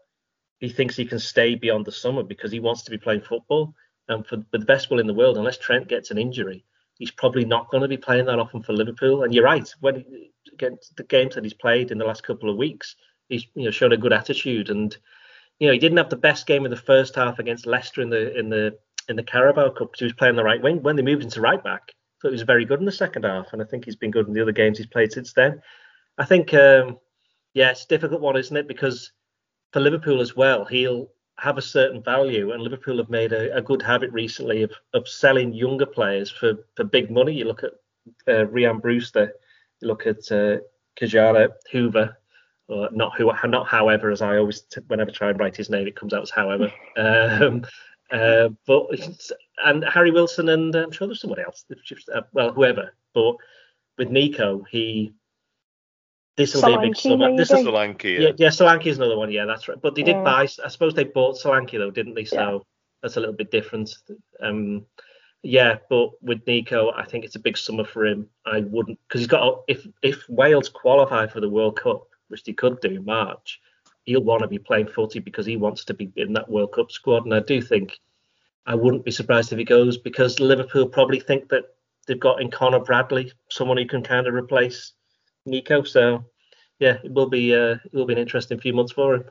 he 0.60 0.70
thinks 0.70 0.96
he 0.96 1.06
can 1.06 1.20
stay 1.20 1.56
beyond 1.56 1.86
the 1.86 1.92
summer 1.92 2.24
because 2.24 2.52
he 2.52 2.60
wants 2.60 2.84
to 2.84 2.92
be 2.92 2.98
playing 2.98 3.22
football. 3.22 3.74
And 4.10 4.26
for, 4.26 4.38
for 4.52 4.58
the 4.58 4.66
best 4.66 4.90
will 4.90 5.00
in 5.00 5.08
the 5.08 5.14
world, 5.14 5.38
unless 5.38 5.58
Trent 5.58 5.88
gets 5.88 6.12
an 6.12 6.18
injury, 6.18 6.66
he's 6.98 7.12
probably 7.12 7.46
not 7.46 7.70
going 7.70 7.82
to 7.82 7.88
be 7.88 7.98
playing 7.98 8.26
that 8.26 8.40
often 8.40 8.62
for 8.62 8.74
Liverpool. 8.74 9.24
And 9.24 9.34
you're 9.34 9.44
right, 9.44 9.68
when 9.80 10.04
against 10.52 10.96
the 10.98 11.04
games 11.04 11.36
that 11.36 11.44
he's 11.44 11.54
played 11.54 11.92
in 11.92 11.98
the 11.98 12.06
last 12.06 12.24
couple 12.24 12.50
of 12.50 12.58
weeks, 12.58 12.96
he's 13.30 13.46
you 13.56 13.66
know 13.66 13.72
shown 13.72 13.94
a 13.94 13.98
good 13.98 14.14
attitude. 14.14 14.70
And 14.70 14.96
you 15.60 15.68
know 15.68 15.74
he 15.74 15.80
didn't 15.80 15.98
have 15.98 16.10
the 16.10 16.16
best 16.16 16.46
game 16.46 16.66
in 16.66 16.72
the 16.72 16.78
first 16.78 17.16
half 17.16 17.40
against 17.40 17.66
Leicester 17.66 18.02
in 18.02 18.10
the 18.10 18.38
in 18.38 18.50
the 18.50 18.78
in 19.08 19.16
the 19.16 19.24
Carabao 19.24 19.70
Cup 19.70 19.92
because 19.92 20.00
he 20.00 20.06
was 20.06 20.14
playing 20.14 20.36
the 20.36 20.44
right 20.44 20.62
wing. 20.62 20.82
When 20.84 20.96
they 20.96 21.02
moved 21.02 21.24
into 21.24 21.42
right 21.42 21.64
back, 21.64 21.94
so 22.20 22.30
he 22.30 22.34
was 22.34 22.42
very 22.42 22.66
good 22.66 22.80
in 22.80 22.86
the 22.86 22.92
second 22.92 23.24
half. 23.24 23.54
And 23.54 23.62
I 23.62 23.66
think 23.66 23.86
he's 23.86 23.96
been 23.96 24.12
good 24.12 24.28
in 24.28 24.34
the 24.34 24.42
other 24.42 24.52
games 24.52 24.78
he's 24.78 24.88
played 24.88 25.12
since 25.12 25.34
then. 25.34 25.62
I 26.18 26.26
think 26.26 26.54
um, 26.54 26.98
yeah, 27.54 27.72
it's 27.72 27.86
a 27.86 27.88
difficult 27.88 28.22
one, 28.22 28.38
isn't 28.38 28.56
it? 28.56 28.68
Because 28.68 29.12
for 29.72 29.80
Liverpool 29.80 30.22
as 30.22 30.36
well, 30.36 30.66
he'll 30.66 31.10
have 31.40 31.58
a 31.58 31.62
certain 31.62 32.04
value, 32.04 32.52
and 32.52 32.62
Liverpool 32.62 32.98
have 32.98 33.10
made 33.10 33.34
a, 33.34 33.56
a 33.56 33.62
good 33.62 33.82
habit 33.82 34.12
recently 34.12 34.64
of, 34.64 34.72
of 34.94 35.08
selling 35.08 35.54
younger 35.54 35.86
players 35.86 36.30
for, 36.30 36.54
for 36.76 36.84
big 36.84 37.10
money. 37.10 37.34
You 37.34 37.46
look 37.46 37.64
at 37.64 37.72
uh, 38.28 38.46
Ryan 38.48 38.80
Brewster, 38.80 39.34
you 39.82 39.88
look 39.88 40.06
at 40.06 40.32
uh, 40.32 40.58
Ki-Jana 40.96 41.50
Hoever, 41.72 42.18
or 42.68 42.90
not 42.92 43.18
who, 43.18 43.32
not 43.48 43.68
however, 43.68 44.12
as 44.12 44.22
I 44.22 44.38
always 44.38 44.62
t- 44.62 44.82
whenever 44.88 45.10
I 45.10 45.14
try 45.14 45.30
and 45.30 45.40
write 45.40 45.56
his 45.56 45.70
name, 45.70 45.88
it 45.88 45.96
comes 45.96 46.14
out 46.14 46.24
as 46.24 46.30
however. 46.30 46.72
Um, 46.98 47.66
uh, 48.12 48.50
but 48.66 48.88
and 49.66 49.86
Harry 49.86 50.10
Wilson 50.10 50.50
and 50.50 50.74
I'm 50.76 50.92
sure 50.92 51.08
there's 51.08 51.22
someone 51.22 51.40
else, 51.40 51.64
uh, 52.14 52.22
well 52.34 52.52
whoever. 52.52 52.96
But 53.14 53.36
with 54.00 54.10
Neco, 54.10 54.64
he 54.64 55.14
this 56.40 56.56
will 56.56 56.66
be 56.66 56.74
a 56.74 56.80
big 56.80 56.96
summer. 56.96 57.36
This 57.36 57.52
is 57.52 57.66
Solanke. 57.66 58.14
Yeah. 58.14 58.20
yeah, 58.20 58.32
yeah, 58.38 58.48
Solanke 58.48 58.88
is 58.88 58.98
another 58.98 59.18
one. 59.18 59.32
Yeah, 59.32 59.46
that's 59.46 59.68
right. 59.68 59.80
But 59.80 59.96
they 59.96 60.04
did 60.04 60.16
yeah. 60.16 60.24
buy. 60.24 60.48
I 60.64 60.68
suppose 60.70 60.94
they 60.94 61.04
bought 61.04 61.36
Solanke 61.38 61.78
though, 61.78 61.92
didn't 61.92 62.14
they? 62.14 62.26
So 62.26 62.38
yeah. 62.38 62.58
that's 63.02 63.18
a 63.18 63.20
little 63.20 63.36
bit 63.36 63.52
different. 63.52 63.94
Um, 64.42 64.86
yeah, 65.44 65.76
but 65.90 66.12
with 66.24 66.46
Neco, 66.48 66.92
I 66.92 67.06
think 67.06 67.26
it's 67.26 67.36
a 67.36 67.40
big 67.40 67.58
summer 67.58 67.84
for 67.84 68.06
him. 68.06 68.28
I 68.46 68.62
wouldn't 68.62 69.00
because 69.08 69.22
he's 69.22 69.28
got 69.28 69.64
if 69.68 69.86
if 70.02 70.28
Wales 70.30 70.70
qualify 70.70 71.28
for 71.28 71.42
the 71.42 71.50
World 71.50 71.80
Cup, 71.80 72.08
which 72.30 72.44
they 72.46 72.54
could 72.54 72.80
do 72.80 72.90
in 72.90 73.06
March, 73.06 73.60
he'll 74.06 74.24
want 74.24 74.42
to 74.42 74.48
be 74.48 74.60
playing 74.60 74.88
footy 74.88 75.20
because 75.20 75.46
he 75.46 75.58
wants 75.58 75.84
to 75.86 75.94
be 75.94 76.12
in 76.16 76.34
that 76.34 76.50
World 76.50 76.72
Cup 76.72 76.92
squad. 76.92 77.26
And 77.26 77.34
I 77.34 77.42
do 77.42 77.62
think 77.62 78.00
I 78.66 78.76
wouldn't 78.76 79.06
be 79.06 79.12
surprised 79.12 79.52
if 79.52 79.60
he 79.60 79.66
goes 79.66 79.98
because 79.98 80.40
Liverpool 80.40 80.88
probably 80.88 81.20
think 81.20 81.50
that 81.50 81.66
they've 82.08 82.20
got 82.20 82.42
in 82.42 82.50
Conor 82.50 82.80
Bradley 82.80 83.32
someone 83.50 83.78
who 83.78 83.86
can 83.86 84.04
kind 84.04 84.28
of 84.28 84.34
replace 84.34 84.94
Neco. 85.50 85.84
So 85.84 86.26
yeah, 86.80 86.98
it 87.04 87.12
will 87.12 87.30
be 87.30 87.54
uh, 87.54 87.78
it 87.86 87.94
will 87.94 88.06
be 88.06 88.14
an 88.14 88.20
interesting 88.20 88.60
few 88.60 88.74
months 88.74 88.94
for 88.94 89.16
him. 89.16 89.26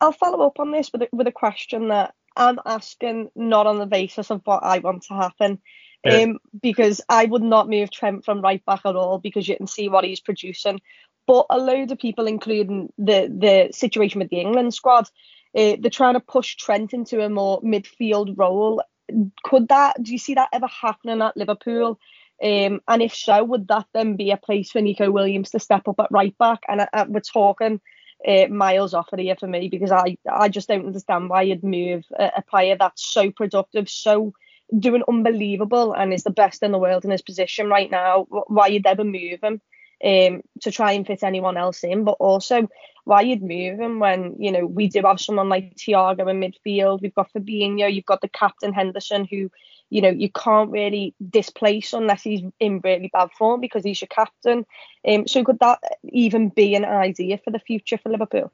I'll 0.00 0.12
follow 0.12 0.44
up 0.44 0.58
on 0.58 0.72
this 0.72 0.90
with 0.92 1.02
a, 1.02 1.08
with 1.12 1.28
a 1.28 1.32
question 1.32 1.88
that 1.88 2.14
I'm 2.36 2.58
asking 2.66 3.30
not 3.36 3.66
on 3.66 3.78
the 3.78 3.86
basis 3.86 4.30
of 4.30 4.42
what 4.44 4.64
I 4.64 4.78
want 4.78 5.02
to 5.04 5.14
happen. 5.14 5.60
Yeah. 6.04 6.22
Um, 6.22 6.38
because 6.60 7.00
I 7.08 7.26
would 7.26 7.44
not 7.44 7.68
move 7.68 7.92
Trent 7.92 8.24
from 8.24 8.40
right 8.40 8.64
back 8.64 8.80
at 8.84 8.96
all 8.96 9.18
because 9.18 9.46
you 9.46 9.56
can 9.56 9.68
see 9.68 9.88
what 9.88 10.02
he's 10.02 10.18
producing. 10.18 10.80
But 11.28 11.46
a 11.48 11.58
load 11.58 11.92
of 11.92 11.98
people, 11.98 12.26
including 12.26 12.92
the 12.98 13.28
the 13.28 13.68
situation 13.72 14.18
with 14.18 14.30
the 14.30 14.40
England 14.40 14.74
squad, 14.74 15.08
uh, 15.56 15.76
they're 15.78 15.90
trying 15.90 16.14
to 16.14 16.20
push 16.20 16.56
Trent 16.56 16.92
into 16.92 17.24
a 17.24 17.28
more 17.28 17.60
midfield 17.62 18.34
role. 18.36 18.82
Could 19.44 19.68
that? 19.68 20.02
Do 20.02 20.10
you 20.10 20.18
see 20.18 20.34
that 20.34 20.48
ever 20.52 20.66
happening 20.66 21.22
at 21.22 21.36
Liverpool? 21.36 22.00
Um, 22.42 22.80
and 22.88 23.02
if 23.02 23.14
so, 23.14 23.44
would 23.44 23.68
that 23.68 23.86
then 23.94 24.16
be 24.16 24.32
a 24.32 24.36
place 24.36 24.70
for 24.72 24.80
Neco 24.80 25.10
Williams 25.10 25.50
to 25.50 25.60
step 25.60 25.86
up 25.86 26.00
at 26.00 26.10
right 26.10 26.36
back? 26.38 26.60
And 26.68 26.80
uh, 26.80 26.86
uh 26.92 27.06
we're 27.08 27.20
talking 27.20 27.80
uh, 28.26 28.46
miles 28.48 28.94
off 28.94 29.12
of 29.12 29.18
here 29.18 29.36
for 29.38 29.46
me 29.46 29.68
because 29.68 29.92
I, 29.92 30.16
I 30.30 30.48
just 30.48 30.68
don't 30.68 30.86
understand 30.86 31.28
why 31.28 31.42
you'd 31.42 31.64
move 31.64 32.04
a, 32.18 32.32
a, 32.38 32.42
player 32.42 32.76
that's 32.78 33.04
so 33.04 33.30
productive, 33.30 33.88
so 33.88 34.32
doing 34.76 35.02
unbelievable, 35.08 35.92
and 35.92 36.12
is 36.12 36.24
the 36.24 36.30
best 36.30 36.62
in 36.62 36.72
the 36.72 36.78
world 36.78 37.04
in 37.04 37.10
his 37.10 37.22
position 37.22 37.68
right 37.68 37.90
now. 37.90 38.26
Why 38.28 38.68
you'd 38.68 38.86
ever 38.86 39.04
move 39.04 39.40
him 39.42 39.60
um, 40.04 40.42
to 40.62 40.70
try 40.70 40.92
and 40.92 41.06
fit 41.06 41.22
anyone 41.22 41.56
else 41.56 41.84
in, 41.84 42.04
but 42.04 42.16
also 42.18 42.68
why 43.04 43.22
you'd 43.22 43.42
move 43.42 43.80
him 43.80 43.98
when 43.98 44.36
you 44.38 44.52
know 44.52 44.66
we 44.66 44.88
do 44.88 45.02
have 45.02 45.20
someone 45.20 45.48
like 45.48 45.76
Thiago 45.76 46.30
in 46.30 46.40
midfield. 46.40 47.02
We've 47.02 47.14
got 47.14 47.32
Fabinho, 47.32 47.92
you've 47.92 48.06
got 48.06 48.20
the 48.20 48.28
captain 48.28 48.72
Henderson 48.72 49.26
who 49.30 49.50
you 49.92 50.00
know 50.00 50.08
you 50.08 50.30
can't 50.30 50.70
really 50.70 51.14
displace 51.28 51.92
unless 51.92 52.22
he's 52.22 52.40
in 52.58 52.80
really 52.82 53.10
bad 53.12 53.28
form 53.36 53.60
because 53.60 53.84
he's 53.84 54.00
your 54.00 54.08
captain. 54.08 54.64
Um, 55.06 55.26
so 55.28 55.44
could 55.44 55.58
that 55.60 55.80
even 56.04 56.48
be 56.48 56.74
an 56.74 56.86
idea 56.86 57.36
for 57.36 57.50
the 57.50 57.58
future 57.58 57.98
for 57.98 58.08
Liverpool? 58.08 58.50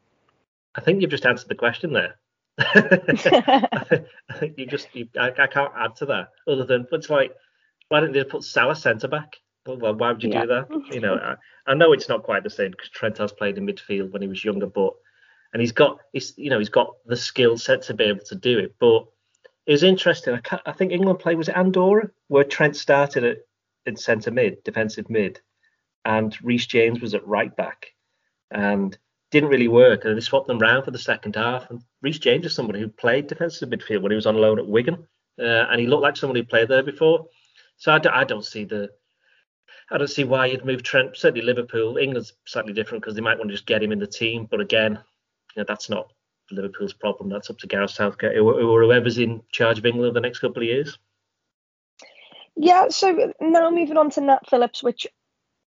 I 0.75 0.81
think 0.81 1.01
you've 1.01 1.13
just 1.13 1.25
answered 1.25 1.49
the 1.49 1.55
question 1.55 1.93
there. 1.93 2.17
I 2.59 4.39
think 4.39 4.59
you 4.59 4.67
just 4.67 4.89
you, 4.95 5.09
I, 5.17 5.31
I, 5.39 5.47
can't 5.47 5.73
add 5.79 5.95
to 5.97 6.07
that 6.07 6.31
other 6.49 6.65
than 6.65 6.89
it's 6.91 7.09
like 7.09 7.33
why 7.89 8.01
didn't 8.01 8.15
they 8.15 8.25
put 8.25 8.43
Salah 8.43 8.75
centre 8.75 9.07
back? 9.07 9.37
Well, 9.65 9.95
why 9.95 10.11
would 10.11 10.25
you 10.25 10.31
yeah. 10.31 10.43
do 10.43 10.47
that? 10.49 10.93
You 10.93 11.01
know, 11.01 11.15
I, 11.15 11.37
I, 11.71 11.75
know 11.75 11.93
it's 11.93 12.09
not 12.09 12.25
quite 12.25 12.43
the 12.43 12.51
same 12.51 12.73
because 12.73 12.89
Trent 12.89 13.19
has 13.19 13.33
played 13.33 13.59
in 13.59 13.67
midfield 13.67 14.11
when 14.11 14.23
he 14.23 14.29
was 14.29 14.45
younger, 14.45 14.67
but 14.67 14.95
and 15.53 15.61
he's 15.61 15.73
got 15.73 15.99
he's 16.13 16.35
you 16.37 16.51
know 16.51 16.59
he's 16.59 16.69
got 16.69 16.97
the 17.07 17.17
skill 17.17 17.57
set 17.57 17.83
to 17.83 17.95
be 17.95 18.05
able 18.05 18.25
to 18.25 18.35
do 18.35 18.59
it, 18.59 18.75
but 18.81 19.07
it 19.69 19.73
was 19.73 19.83
interesting. 19.83 20.41
I, 20.51 20.61
I 20.65 20.73
think 20.73 20.93
England 20.93 21.19
played 21.19 21.37
was 21.37 21.51
Andorra 21.51 22.11
where 22.29 22.43
Trent 22.43 22.75
started 22.75 23.23
at 23.23 23.37
in 23.85 23.97
centre 23.97 24.31
mid, 24.31 24.65
defensive 24.65 25.11
mid, 25.11 25.41
and 26.07 26.37
Reece 26.43 26.67
James 26.67 27.01
was 27.01 27.15
at 27.15 27.27
right 27.27 27.55
back, 27.55 27.93
and 28.51 28.97
didn't 29.31 29.51
really 29.51 29.69
work. 29.69 30.05
And 30.05 30.17
they 30.17 30.23
swapped 30.23 30.47
them 30.47 30.59
round 30.59 30.87
for 30.87 30.91
the 30.91 30.99
second 30.99 31.37
half. 31.37 31.69
And 31.69 31.83
Reece 32.01 32.19
James 32.19 32.47
is 32.47 32.55
somebody 32.55 32.81
who 32.81 32.89
played 32.89 33.27
defensive 33.27 33.69
midfield 33.69 34.01
when 34.01 34.11
he 34.11 34.17
was 34.17 34.27
on 34.27 34.37
loan 34.37 34.59
at 34.59 34.67
Wigan, 34.67 35.07
uh, 35.39 35.67
and 35.71 35.79
he 35.79 35.87
looked 35.87 36.03
like 36.03 36.17
someone 36.17 36.37
who 36.37 36.45
played 36.45 36.69
there 36.69 36.83
before. 36.83 37.27
So 37.77 37.93
I 37.93 38.25
don't 38.25 38.45
see 38.45 38.65
the 38.65 38.89
I 39.91 39.99
don't 39.99 40.09
see 40.09 40.25
why 40.25 40.47
you'd 40.47 40.65
move 40.65 40.83
Trent. 40.83 41.15
Certainly 41.15 41.45
Liverpool. 41.45 41.99
England's 41.99 42.33
slightly 42.47 42.73
different 42.73 43.03
because 43.03 43.15
they 43.15 43.21
might 43.21 43.37
want 43.37 43.51
to 43.51 43.55
just 43.55 43.67
get 43.67 43.83
him 43.83 43.93
in 43.93 43.99
the 43.99 44.07
team. 44.07 44.49
But 44.51 44.63
again, 44.63 44.93
you 45.55 45.61
know, 45.61 45.65
that's 45.69 45.91
not 45.91 46.11
Liverpool's 46.51 46.93
problem. 46.93 47.29
That's 47.29 47.51
up 47.51 47.59
to 47.59 47.67
Gareth 47.67 47.91
Southgate 47.91 48.37
or, 48.37 48.61
or 48.61 48.83
whoever's 48.83 49.19
in 49.19 49.43
charge 49.53 49.79
of 49.79 49.87
England 49.87 50.17
the 50.17 50.21
next 50.21 50.41
couple 50.41 50.63
of 50.63 50.69
years. 50.69 50.99
Yeah, 52.57 52.89
so 52.89 53.33
now 53.41 53.71
moving 53.71 53.97
on 53.97 54.11
to 54.11 54.21
Nat 54.21 54.49
Phillips, 54.49 54.83
which 54.83 55.07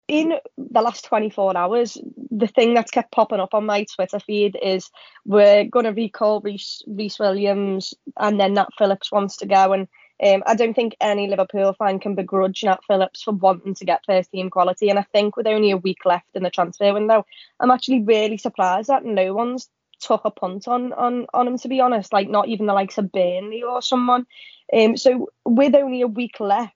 in 0.08 0.34
the 0.58 0.82
last 0.82 1.04
24 1.04 1.56
hours, 1.56 1.96
the 2.32 2.48
thing 2.48 2.74
that's 2.74 2.90
kept 2.90 3.12
popping 3.12 3.38
up 3.38 3.54
on 3.54 3.64
my 3.64 3.84
Twitter 3.84 4.18
feed 4.18 4.58
is 4.60 4.90
we're 5.24 5.64
going 5.64 5.84
to 5.84 5.92
recall 5.92 6.40
Rhys, 6.40 6.82
Rhys 6.88 7.16
Williams 7.20 7.94
and 8.18 8.40
then 8.40 8.54
Nat 8.54 8.70
Phillips 8.76 9.12
wants 9.12 9.36
to 9.36 9.46
go. 9.46 9.72
And 9.72 9.86
um, 10.20 10.42
I 10.46 10.56
don't 10.56 10.74
think 10.74 10.96
any 11.00 11.28
Liverpool 11.28 11.72
fan 11.74 12.00
can 12.00 12.16
begrudge 12.16 12.64
Nat 12.64 12.80
Phillips 12.88 13.22
for 13.22 13.32
wanting 13.32 13.74
to 13.74 13.84
get 13.84 14.04
first 14.04 14.32
team 14.32 14.50
quality. 14.50 14.90
And 14.90 14.98
I 14.98 15.06
think 15.12 15.36
with 15.36 15.46
only 15.46 15.70
a 15.70 15.76
week 15.76 16.04
left 16.04 16.26
in 16.34 16.42
the 16.42 16.50
transfer 16.50 16.92
window, 16.92 17.24
I'm 17.60 17.70
actually 17.70 18.02
really 18.02 18.36
surprised 18.36 18.88
that 18.88 19.04
no 19.04 19.32
one's 19.32 19.68
took 20.00 20.22
a 20.24 20.30
punt 20.30 20.66
on 20.66 20.92
on 20.92 21.26
on 21.32 21.46
him 21.46 21.58
to 21.58 21.68
be 21.68 21.80
honest. 21.80 22.12
Like 22.12 22.28
not 22.28 22.48
even 22.48 22.66
the 22.66 22.72
likes 22.72 22.98
of 22.98 23.12
Burnley 23.12 23.62
or 23.62 23.82
someone. 23.82 24.26
Um, 24.72 24.96
so 24.96 25.28
with 25.44 25.74
only 25.74 26.00
a 26.00 26.06
week 26.06 26.40
left, 26.40 26.74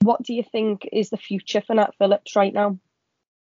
what 0.00 0.22
do 0.22 0.34
you 0.34 0.42
think 0.42 0.88
is 0.92 1.10
the 1.10 1.16
future 1.16 1.60
for 1.60 1.74
Nat 1.74 1.94
Phillips 1.98 2.36
right 2.36 2.52
now? 2.52 2.78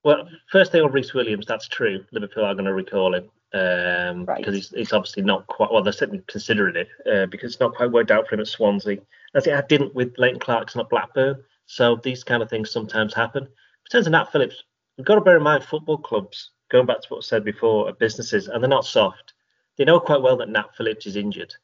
Well, 0.05 0.29
first 0.51 0.73
thing 0.73 0.83
on 0.83 0.93
Rhys 0.93 1.15
Williams, 1.15 1.47
that's 1.47 1.69
true. 1.69 2.05
Liverpool 2.13 2.45
are 2.45 2.55
going 2.55 2.67
to 2.67 2.73
recall 2.73 3.15
him 3.15 3.29
um, 3.53 4.25
right. 4.25 4.39
because 4.39 4.55
he's, 4.55 4.71
he's 4.71 4.93
obviously 4.93 5.25
not 5.25 5.47
quite 5.49 5.73
well. 5.73 5.83
They're 5.83 5.93
certainly 5.93 6.23
considering 6.29 6.77
it 6.77 6.89
uh, 7.11 7.27
because 7.27 7.53
it's 7.53 7.61
not 7.61 7.75
quite 7.75 7.91
worked 7.91 8.11
out 8.11 8.29
for 8.29 8.35
him 8.35 8.41
at 8.41 8.47
Swansea. 8.47 8.99
As 9.35 9.47
it 9.47 9.69
didn't 9.69 9.95
with 9.95 10.15
Leighton 10.17 10.39
Clarkson 10.39 10.81
at 10.81 10.89
Blackburn. 10.89 11.43
So 11.67 11.97
these 12.03 12.23
kind 12.23 12.43
of 12.43 12.49
things 12.49 12.71
sometimes 12.71 13.13
happen. 13.13 13.43
In 13.43 13.91
terms 13.91 14.07
of 14.07 14.13
Nat 14.13 14.31
Phillips, 14.31 14.63
we've 14.97 15.07
got 15.07 15.17
to 15.17 15.21
bear 15.21 15.37
in 15.37 15.43
mind 15.43 15.65
football 15.65 15.99
clubs 15.99 16.51
going 16.69 16.87
back 16.87 17.01
to 17.03 17.09
what 17.09 17.19
I 17.19 17.27
said 17.27 17.45
before, 17.45 17.93
businesses, 17.93 18.49
and 18.49 18.63
they're 18.63 18.69
not 18.69 18.85
soft. 18.85 19.35
They 19.77 19.85
know 19.85 20.01
quite 20.01 20.23
well 20.23 20.37
that 20.39 20.49
Nat 20.49 20.75
Phillips 20.77 21.07
is 21.07 21.17
injured. 21.17 21.55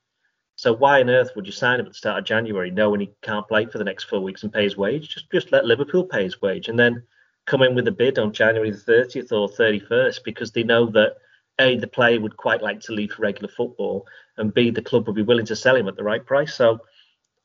So 0.56 0.72
why 0.72 1.00
on 1.00 1.10
earth 1.10 1.30
would 1.34 1.46
you 1.46 1.52
sign 1.52 1.80
him 1.80 1.86
at 1.86 1.92
the 1.92 1.98
start 1.98 2.18
of 2.18 2.24
January, 2.24 2.70
knowing 2.70 3.00
he 3.00 3.10
can't 3.22 3.48
play 3.48 3.66
for 3.66 3.78
the 3.78 3.84
next 3.84 4.04
four 4.04 4.20
weeks 4.20 4.42
and 4.42 4.52
pay 4.52 4.64
his 4.64 4.76
wage? 4.76 5.08
Just 5.08 5.30
just 5.30 5.52
let 5.52 5.64
Liverpool 5.64 6.04
pay 6.04 6.24
his 6.24 6.40
wage, 6.42 6.68
and 6.68 6.78
then 6.78 7.02
come 7.46 7.62
in 7.62 7.74
with 7.74 7.88
a 7.88 7.92
bid 7.92 8.18
on 8.18 8.32
January 8.32 8.70
the 8.70 8.76
30th 8.76 9.32
or 9.32 9.48
31st 9.48 10.22
because 10.24 10.52
they 10.52 10.62
know 10.62 10.86
that 10.86 11.16
a 11.58 11.76
the 11.76 11.86
player 11.86 12.20
would 12.20 12.36
quite 12.36 12.62
like 12.62 12.80
to 12.80 12.92
leave 12.92 13.12
for 13.12 13.22
regular 13.22 13.48
football, 13.48 14.06
and 14.36 14.54
b 14.54 14.70
the 14.70 14.82
club 14.82 15.06
would 15.06 15.16
be 15.16 15.22
willing 15.22 15.46
to 15.46 15.56
sell 15.56 15.76
him 15.76 15.88
at 15.88 15.96
the 15.96 16.04
right 16.04 16.24
price. 16.24 16.54
So 16.54 16.80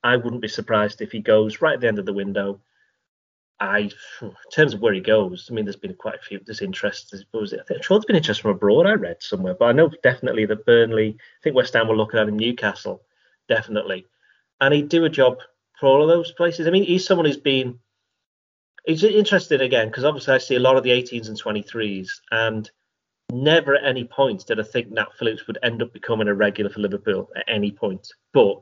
I 0.03 0.18
wouldn't 0.18 0.41
be 0.41 0.47
surprised 0.47 1.01
if 1.01 1.12
he 1.12 1.20
goes 1.20 1.62
right 1.62 1.74
at 1.74 1.82
the 1.82 1.88
end 1.88 1.99
of 1.99 2.05
the 2.05 2.14
window 2.14 2.60
I, 3.60 3.89
in 4.22 4.34
terms 4.53 4.74
of 4.74 4.82
where 4.82 4.93
he 4.93 4.99
goes, 4.99 5.47
I 5.49 5.53
mean, 5.53 5.66
there's 5.66 5.76
been 5.76 5.95
quite 5.95 6.16
a 6.16 6.22
few. 6.22 6.39
There's 6.45 6.62
interest. 6.62 7.16
Was 7.34 7.53
it? 7.53 7.62
I'm 7.70 7.82
sure 7.82 7.97
there's 7.97 8.05
been 8.05 8.16
interest 8.16 8.41
from 8.41 8.51
abroad. 8.51 8.86
I 8.86 8.93
read 8.93 9.22
somewhere, 9.22 9.55
but 9.55 9.66
I 9.66 9.72
know 9.72 9.89
definitely 10.03 10.45
that 10.45 10.66
Burnley. 10.66 11.18
I 11.20 11.39
think 11.43 11.55
West 11.55 11.74
Ham 11.74 11.88
were 11.88 11.95
looking 11.95 12.20
at 12.20 12.28
him. 12.28 12.38
Newcastle, 12.38 13.01
definitely, 13.47 14.05
and 14.62 14.74
he'd 14.74 14.89
do 14.89 15.05
a 15.05 15.10
job 15.10 15.39
for 15.80 15.88
all 15.88 16.01
of 16.01 16.10
those 16.10 16.32
places. 16.32 16.68
I 16.68 16.72
mean, 16.72 16.84
he's 16.84 17.05
someone 17.05 17.26
who's 17.26 17.38
been. 17.38 17.80
He's 18.86 19.03
interested 19.03 19.62
again 19.62 19.88
because 19.88 20.05
obviously 20.05 20.34
I 20.34 20.38
see 20.38 20.55
a 20.55 20.62
lot 20.62 20.78
of 20.78 20.84
the 20.84 20.91
18s 20.91 21.28
and 21.28 21.41
23s, 21.41 22.10
and 22.32 22.70
never 23.34 23.76
at 23.76 23.84
any 23.84 24.05
point 24.05 24.45
did 24.45 24.60
I 24.60 24.64
think 24.64 24.91
Nat 24.91 25.10
Phillips 25.18 25.45
would 25.47 25.58
end 25.62 25.82
up 25.82 25.91
becoming 25.91 26.30
a 26.30 26.34
regular 26.34 26.70
for 26.70 26.80
Liverpool 26.80 27.30
at 27.36 27.43
any 27.49 27.72
point. 27.72 28.08
But 28.34 28.62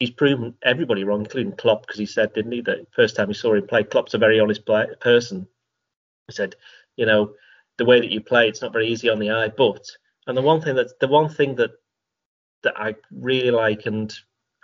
he's 0.00 0.10
proven 0.10 0.54
everybody 0.62 1.04
wrong, 1.04 1.20
including 1.20 1.52
Klopp, 1.52 1.82
because 1.82 1.98
he 1.98 2.06
said, 2.06 2.32
didn't 2.32 2.52
he, 2.52 2.62
that 2.62 2.86
first 2.92 3.14
time 3.14 3.28
he 3.28 3.34
saw 3.34 3.54
him 3.54 3.66
play, 3.66 3.84
Klopp's 3.84 4.14
a 4.14 4.18
very 4.18 4.40
honest 4.40 4.66
person. 5.00 5.46
He 6.26 6.32
said, 6.32 6.56
you 6.96 7.06
know, 7.06 7.34
the 7.76 7.84
way 7.84 8.00
that 8.00 8.10
you 8.10 8.20
play, 8.20 8.48
it's 8.48 8.62
not 8.62 8.72
very 8.72 8.88
easy 8.88 9.08
on 9.08 9.18
the 9.18 9.30
eye, 9.30 9.48
but 9.48 9.84
and 10.26 10.36
the 10.36 10.42
one 10.42 10.60
thing 10.60 10.74
that 10.76 10.98
the 11.00 11.08
one 11.08 11.28
thing 11.28 11.54
that 11.56 11.70
that 12.62 12.74
I 12.76 12.94
really 13.10 13.50
like, 13.50 13.86
and 13.86 14.12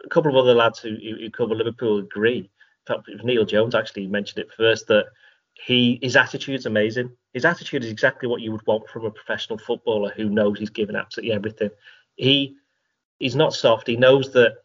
a 0.05 0.09
couple 0.09 0.31
of 0.31 0.37
other 0.37 0.55
lads 0.55 0.79
who, 0.79 0.97
who 0.97 1.31
cover 1.31 1.55
Liverpool 1.55 1.99
agree. 1.99 2.51
In 2.89 2.95
fact, 2.95 3.09
Neil 3.25 3.45
Jones 3.45 3.75
actually 3.75 4.07
mentioned 4.07 4.39
it 4.39 4.53
first 4.53 4.87
that 4.89 5.07
he 5.55 5.99
his 6.03 6.17
attitude's 6.17 6.67
amazing. 6.67 7.11
His 7.33 7.45
attitude 7.45 7.85
is 7.85 7.91
exactly 7.91 8.29
what 8.29 8.43
you 8.43 8.53
would 8.53 8.67
want 8.67 8.89
from 8.89 9.07
a 9.07 9.11
professional 9.11 9.59
footballer 9.59 10.13
who 10.15 10.29
knows 10.29 10.59
he's 10.59 10.71
given 10.71 10.97
absolutely 10.97 11.33
everything. 11.35 11.71
He 12.17 12.57
he's 13.19 13.37
not 13.37 13.55
soft. 13.55 13.87
He 13.87 13.97
knows 13.97 14.33
that 14.33 14.59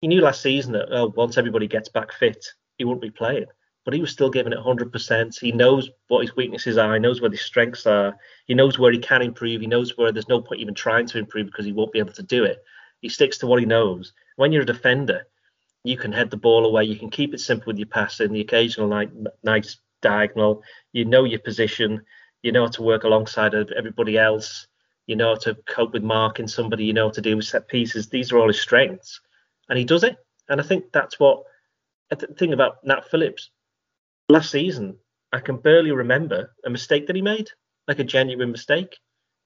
he 0.00 0.08
knew 0.08 0.20
last 0.20 0.42
season 0.42 0.72
that 0.72 0.92
oh, 0.92 1.12
once 1.16 1.38
everybody 1.38 1.66
gets 1.66 1.88
back 1.88 2.12
fit, 2.12 2.44
he 2.76 2.84
wouldn't 2.84 3.02
be 3.02 3.10
playing. 3.10 3.46
But 3.84 3.94
he 3.94 4.00
was 4.00 4.10
still 4.10 4.30
giving 4.30 4.52
it 4.52 4.58
100%. 4.58 5.38
He 5.38 5.52
knows 5.52 5.90
what 6.08 6.22
his 6.22 6.34
weaknesses 6.34 6.76
are. 6.76 6.94
He 6.94 7.00
knows 7.00 7.20
where 7.20 7.30
his 7.30 7.42
strengths 7.42 7.86
are. 7.86 8.16
He 8.46 8.54
knows 8.54 8.78
where 8.78 8.92
he 8.92 8.98
can 8.98 9.22
improve. 9.22 9.60
He 9.60 9.66
knows 9.68 9.96
where 9.96 10.10
there's 10.10 10.28
no 10.28 10.42
point 10.42 10.60
even 10.60 10.74
trying 10.74 11.06
to 11.06 11.18
improve 11.18 11.46
because 11.46 11.64
he 11.64 11.72
won't 11.72 11.92
be 11.92 12.00
able 12.00 12.12
to 12.14 12.22
do 12.22 12.44
it. 12.44 12.58
He 13.00 13.08
sticks 13.08 13.38
to 13.38 13.46
what 13.46 13.60
he 13.60 13.66
knows. 13.66 14.12
When 14.34 14.52
you're 14.52 14.62
a 14.62 14.66
defender, 14.66 15.28
you 15.84 15.96
can 15.96 16.12
head 16.12 16.30
the 16.30 16.36
ball 16.36 16.66
away. 16.66 16.84
You 16.84 16.96
can 16.96 17.10
keep 17.10 17.32
it 17.32 17.40
simple 17.40 17.68
with 17.68 17.78
your 17.78 17.86
passing, 17.86 18.32
the 18.32 18.40
occasional 18.40 18.88
nice, 18.88 19.08
nice 19.44 19.78
diagonal. 20.02 20.62
You 20.92 21.04
know 21.04 21.24
your 21.24 21.38
position. 21.38 22.02
You 22.42 22.50
know 22.50 22.64
how 22.64 22.70
to 22.70 22.82
work 22.82 23.04
alongside 23.04 23.54
everybody 23.54 24.18
else. 24.18 24.66
You 25.06 25.14
know 25.14 25.28
how 25.34 25.40
to 25.42 25.54
cope 25.68 25.92
with 25.92 26.02
marking 26.02 26.48
somebody. 26.48 26.84
You 26.84 26.92
know 26.92 27.06
how 27.06 27.12
to 27.12 27.20
deal 27.20 27.36
with 27.36 27.46
set 27.46 27.68
pieces. 27.68 28.08
These 28.08 28.32
are 28.32 28.38
all 28.38 28.48
his 28.48 28.60
strengths 28.60 29.20
and 29.68 29.78
he 29.78 29.84
does 29.84 30.04
it. 30.04 30.16
And 30.48 30.60
I 30.60 30.64
think 30.64 30.84
that's 30.92 31.18
what 31.18 31.42
uh, 32.10 32.16
the 32.16 32.28
thing 32.28 32.52
about 32.52 32.84
Nat 32.84 33.10
Phillips 33.10 33.50
last 34.28 34.50
season. 34.50 34.96
I 35.32 35.40
can 35.40 35.56
barely 35.56 35.90
remember 35.90 36.54
a 36.64 36.70
mistake 36.70 37.06
that 37.06 37.16
he 37.16 37.22
made, 37.22 37.50
like 37.88 37.98
a 37.98 38.04
genuine 38.04 38.52
mistake. 38.52 38.96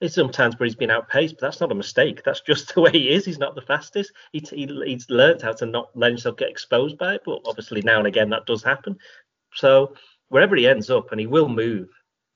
It's 0.01 0.15
sometimes 0.15 0.59
where 0.59 0.67
he's 0.67 0.77
been 0.77 0.91
outpaced, 0.91 1.37
but 1.37 1.47
that's 1.47 1.61
not 1.61 1.73
a 1.73 1.75
mistake. 1.75 2.23
That's 2.25 2.41
just 2.41 2.75
the 2.75 2.81
way 2.81 2.93
he 2.93 3.11
is. 3.11 3.25
He's 3.25 3.39
not 3.39 3.55
the 3.55 3.63
fastest. 3.63 4.13
He, 4.33 4.41
he, 4.41 4.67
he's 4.87 5.09
learned 5.11 5.43
how 5.43 5.53
to 5.53 5.67
not 5.67 5.91
let 5.95 6.11
himself 6.11 6.37
get 6.37 6.51
exposed 6.51 6.99
by 6.99 7.15
it, 7.15 7.23
but 7.25 7.41
obviously 7.47 7.83
now 7.83 7.99
and 7.99 8.07
again 8.07 8.31
that 8.31 8.47
does 8.47 8.63
happen. 8.63 8.97
So 9.55 9.95
wherever 10.29 10.57
he 10.57 10.67
ends 10.67 10.91
up, 10.91 11.11
and 11.11 11.21
he 11.21 11.27
will 11.27 11.49
move, 11.49 11.89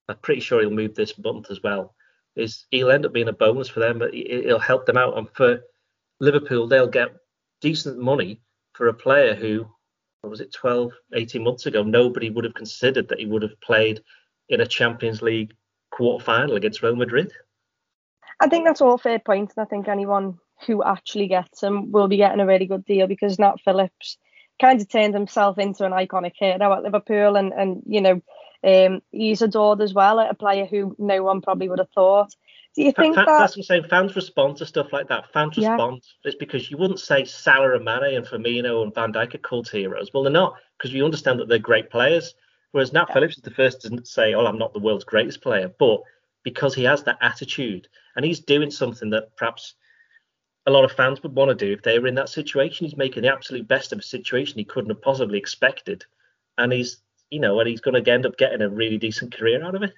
I'm 0.08 0.16
pretty 0.18 0.40
sure 0.40 0.60
he'll 0.60 0.70
move 0.70 0.94
this 0.94 1.18
month 1.18 1.50
as 1.50 1.62
well. 1.62 1.94
Is 2.36 2.66
he'll 2.70 2.90
end 2.90 3.06
up 3.06 3.12
being 3.12 3.28
a 3.28 3.32
bonus 3.32 3.68
for 3.68 3.80
them, 3.80 3.98
but 3.98 4.14
it'll 4.14 4.58
help 4.58 4.86
them 4.86 4.96
out. 4.96 5.16
And 5.16 5.28
for 5.30 5.60
Liverpool, 6.20 6.66
they'll 6.66 6.88
get 6.88 7.10
decent 7.64 7.98
money 7.98 8.42
for 8.74 8.88
a 8.88 8.94
player 8.94 9.34
who, 9.34 9.66
what 10.20 10.28
was 10.28 10.42
it, 10.42 10.52
12, 10.52 10.92
18 11.14 11.42
months 11.42 11.64
ago, 11.64 11.82
nobody 11.82 12.28
would 12.28 12.44
have 12.44 12.52
considered 12.52 13.08
that 13.08 13.18
he 13.18 13.24
would 13.24 13.40
have 13.40 13.58
played 13.62 14.02
in 14.50 14.60
a 14.60 14.66
Champions 14.66 15.22
League 15.22 15.54
quarter 15.90 16.22
final 16.22 16.56
against 16.56 16.82
Real 16.82 16.94
Madrid. 16.94 17.32
I 18.38 18.48
think 18.48 18.66
that's 18.66 18.82
all 18.82 18.98
fair 18.98 19.18
points, 19.18 19.54
and 19.56 19.64
I 19.64 19.66
think 19.66 19.88
anyone 19.88 20.38
who 20.66 20.84
actually 20.84 21.26
gets 21.26 21.62
him 21.62 21.90
will 21.90 22.06
be 22.06 22.18
getting 22.18 22.40
a 22.40 22.46
really 22.46 22.66
good 22.66 22.84
deal 22.84 23.06
because 23.06 23.38
Nat 23.38 23.56
Phillips 23.64 24.18
kind 24.60 24.78
of 24.78 24.88
turned 24.88 25.14
himself 25.14 25.56
into 25.56 25.86
an 25.86 25.92
iconic 25.92 26.32
hero 26.36 26.74
at 26.74 26.82
Liverpool, 26.82 27.36
and 27.36 27.54
and 27.54 27.82
you 27.86 28.02
know 28.02 28.20
um, 28.62 29.00
he's 29.10 29.40
adored 29.40 29.80
as 29.80 29.94
well, 29.94 30.18
a 30.18 30.34
player 30.34 30.66
who 30.66 30.94
no 30.98 31.22
one 31.22 31.40
probably 31.40 31.70
would 31.70 31.78
have 31.78 31.94
thought. 31.94 32.34
Do 32.74 32.82
you 32.82 32.92
think 32.92 33.14
that 33.14 33.26
that's 33.26 33.56
what 33.56 33.58
I'm 33.58 33.62
saying? 33.62 33.84
Fans 33.84 34.16
respond 34.16 34.56
to 34.56 34.66
stuff 34.66 34.92
like 34.92 35.08
that. 35.08 35.32
Fans 35.32 35.56
yeah. 35.56 35.70
respond. 35.70 36.02
It's 36.24 36.34
because 36.34 36.70
you 36.70 36.76
wouldn't 36.76 36.98
say 36.98 37.24
Salah 37.24 37.76
and 37.76 37.84
Mane 37.84 38.16
and 38.16 38.26
Firmino 38.26 38.82
and 38.82 38.92
Van 38.92 39.12
Dijk 39.12 39.36
are 39.36 39.38
cult 39.38 39.68
heroes. 39.68 40.10
Well, 40.12 40.24
they're 40.24 40.32
not 40.32 40.56
because 40.76 40.92
we 40.92 41.02
understand 41.02 41.38
that 41.38 41.48
they're 41.48 41.58
great 41.58 41.88
players. 41.88 42.34
Whereas 42.72 42.92
Nat 42.92 43.06
yeah. 43.08 43.14
Phillips 43.14 43.36
is 43.36 43.42
the 43.42 43.52
first 43.52 43.82
to 43.82 44.04
say, 44.04 44.34
"Oh, 44.34 44.46
I'm 44.46 44.58
not 44.58 44.72
the 44.72 44.80
world's 44.80 45.04
greatest 45.04 45.40
player," 45.40 45.72
but 45.78 46.02
because 46.42 46.74
he 46.74 46.82
has 46.82 47.04
that 47.04 47.18
attitude 47.20 47.86
and 48.16 48.24
he's 48.24 48.40
doing 48.40 48.70
something 48.70 49.10
that 49.10 49.36
perhaps 49.36 49.74
a 50.66 50.70
lot 50.70 50.84
of 50.84 50.92
fans 50.92 51.22
would 51.22 51.34
want 51.34 51.50
to 51.50 51.66
do 51.66 51.72
if 51.72 51.82
they 51.82 51.98
were 52.00 52.08
in 52.08 52.16
that 52.16 52.28
situation. 52.28 52.86
He's 52.86 52.96
making 52.96 53.22
the 53.22 53.32
absolute 53.32 53.68
best 53.68 53.92
of 53.92 54.00
a 54.00 54.02
situation 54.02 54.58
he 54.58 54.64
couldn't 54.64 54.90
have 54.90 55.02
possibly 55.02 55.38
expected, 55.38 56.04
and 56.58 56.72
he's 56.72 56.98
you 57.30 57.38
know, 57.38 57.60
and 57.60 57.68
he's 57.68 57.80
going 57.80 58.02
to 58.02 58.12
end 58.12 58.26
up 58.26 58.36
getting 58.36 58.62
a 58.62 58.68
really 58.68 58.98
decent 58.98 59.32
career 59.32 59.62
out 59.64 59.76
of 59.76 59.82
it. 59.84 59.92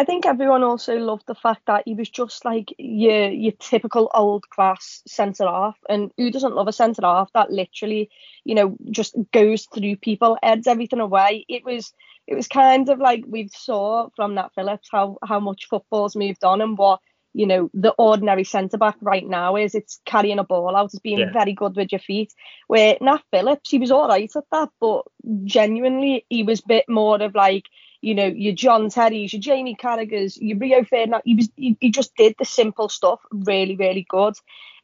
I 0.00 0.04
think 0.04 0.26
everyone 0.26 0.62
also 0.62 0.96
loved 0.96 1.24
the 1.26 1.34
fact 1.34 1.62
that 1.66 1.82
he 1.84 1.94
was 1.94 2.08
just 2.08 2.44
like 2.44 2.72
your 2.78 3.30
your 3.30 3.52
typical 3.58 4.08
old 4.14 4.48
class 4.48 5.02
centre 5.08 5.46
half, 5.46 5.76
and 5.88 6.12
who 6.16 6.30
doesn't 6.30 6.54
love 6.54 6.68
a 6.68 6.72
centre 6.72 7.02
half 7.02 7.32
that 7.32 7.50
literally, 7.50 8.08
you 8.44 8.54
know, 8.54 8.76
just 8.90 9.16
goes 9.32 9.66
through 9.66 9.96
people, 9.96 10.38
heads 10.40 10.68
everything 10.68 11.00
away. 11.00 11.44
It 11.48 11.64
was 11.64 11.92
it 12.28 12.36
was 12.36 12.46
kind 12.46 12.88
of 12.88 13.00
like 13.00 13.24
we 13.26 13.48
saw 13.48 14.08
from 14.14 14.36
Nat 14.36 14.50
Phillips 14.54 14.88
how 14.92 15.18
how 15.24 15.40
much 15.40 15.66
football's 15.68 16.14
moved 16.14 16.44
on 16.44 16.60
and 16.60 16.78
what 16.78 17.00
you 17.34 17.46
know, 17.46 17.70
the 17.74 17.90
ordinary 17.98 18.44
centre 18.44 18.78
back 18.78 18.96
right 19.00 19.26
now 19.26 19.56
is. 19.56 19.74
It's 19.74 20.00
carrying 20.04 20.38
a 20.38 20.44
ball 20.44 20.74
out, 20.74 20.86
it's 20.86 20.98
being 20.98 21.18
yeah. 21.18 21.32
very 21.32 21.52
good 21.52 21.76
with 21.76 21.92
your 21.92 22.00
feet. 22.00 22.32
Where 22.66 22.96
Nat 23.00 23.22
Phillips, 23.30 23.70
he 23.70 23.78
was 23.78 23.90
all 23.90 24.08
right 24.08 24.30
at 24.34 24.44
that, 24.50 24.70
but 24.80 25.02
genuinely, 25.44 26.26
he 26.28 26.42
was 26.42 26.60
a 26.60 26.66
bit 26.68 26.88
more 26.88 27.22
of 27.22 27.34
like, 27.34 27.64
you 28.00 28.14
know, 28.14 28.26
your 28.26 28.54
John 28.54 28.88
Terry's, 28.90 29.32
your 29.32 29.40
Jamie 29.40 29.74
Carragher's, 29.74 30.36
your 30.36 30.58
Rio 30.58 30.84
Ferdinand. 30.84 31.22
He 31.24 31.34
was 31.34 31.50
he, 31.56 31.76
he 31.80 31.90
just 31.90 32.14
did 32.16 32.34
the 32.38 32.44
simple 32.44 32.88
stuff 32.88 33.20
really, 33.30 33.76
really 33.76 34.06
good. 34.08 34.34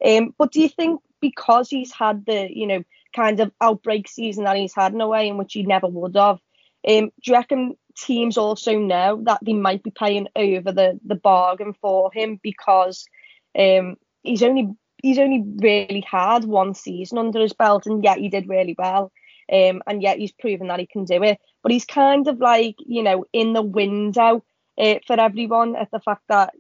Um, 0.05 0.35
but 0.37 0.53
do 0.53 0.61
you 0.61 0.69
think 0.69 1.01
because 1.21 1.71
he's 1.71 1.93
had 1.93 2.27
the, 2.27 2.49
you 2.51 2.67
know, 2.67 2.83
kind 3.15 3.41
of 3.41 3.53
outbreak 3.61 4.09
season 4.09 4.45
that 4.45 4.57
he's 4.57 4.75
had 4.75 4.93
in 4.93 5.01
a 5.01 5.09
way 5.09 5.29
in 5.29 5.37
which 5.39 5.53
he 5.53 5.63
never 5.63 5.87
would 5.87 6.17
have, 6.17 6.41
um, 6.87 7.07
do 7.07 7.31
you 7.31 7.35
reckon 7.35 7.77
teams 7.97 8.37
also 8.37 8.79
know 8.79 9.21
that 9.25 9.39
they 9.43 9.53
might 9.53 9.83
be 9.83 9.91
paying 9.91 10.29
over 10.37 10.73
the 10.73 10.99
the 11.05 11.15
bargain 11.15 11.73
for 11.81 12.11
him 12.13 12.41
because 12.43 13.07
um, 13.59 13.97
he's 14.23 14.43
only 14.43 14.69
he's 15.03 15.19
only 15.19 15.45
really 15.59 16.05
had 16.11 16.45
one 16.45 16.75
season 16.75 17.19
under 17.19 17.41
his 17.41 17.53
belt 17.53 17.87
and 17.87 18.03
yet 18.03 18.19
he 18.19 18.29
did 18.29 18.49
really 18.49 18.75
well. 18.77 19.13
Um, 19.53 19.83
and 19.87 20.03
yet 20.03 20.19
he's 20.19 20.33
proven 20.33 20.69
that 20.69 20.81
he 20.81 20.87
can 20.87 21.05
do 21.05 21.23
it. 21.23 21.39
But 21.63 21.73
he's 21.73 21.85
kind 21.85 22.27
of 22.29 22.39
like, 22.39 22.77
you 22.79 23.03
know, 23.03 23.25
in 23.33 23.53
the 23.53 23.63
window 23.63 24.45
uh, 24.79 24.95
for 25.07 25.19
everyone 25.19 25.77
at 25.77 25.91
the 25.91 26.01
fact 26.01 26.23
that 26.29 26.55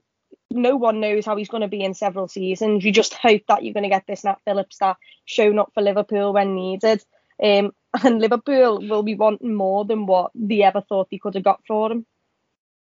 no 0.51 0.77
one 0.77 1.01
knows 1.01 1.27
how 1.27 1.37
he's 1.37 1.49
going 1.49 1.63
to 1.63 1.69
be 1.69 1.83
in 1.83 1.95
several 1.95 2.29
seasons. 2.29 2.85
You 2.85 2.93
just 2.93 3.15
hope 3.15 3.43
that 3.49 3.65
you're 3.65 3.75
going 3.75 3.85
to 3.85 3.89
get 3.89 4.07
this 4.07 4.25
Nat 4.25 4.39
Phillips 4.45 4.79
that 4.79 4.97
shown 5.25 5.59
up 5.59 5.73
for 5.75 5.83
Liverpool 5.83 6.33
when 6.33 6.55
needed. 6.55 7.03
Um, 7.43 7.73
and 8.05 8.21
Liverpool 8.21 8.81
will 8.81 9.03
be 9.03 9.15
wanting 9.15 9.55
more 9.55 9.85
than 9.85 10.07
what 10.07 10.31
they 10.35 10.63
ever 10.63 10.81
thought 10.81 11.09
they 11.11 11.19
could 11.19 11.35
have 11.35 11.45
got 11.45 11.63
for 11.67 11.91
him. 11.91 12.07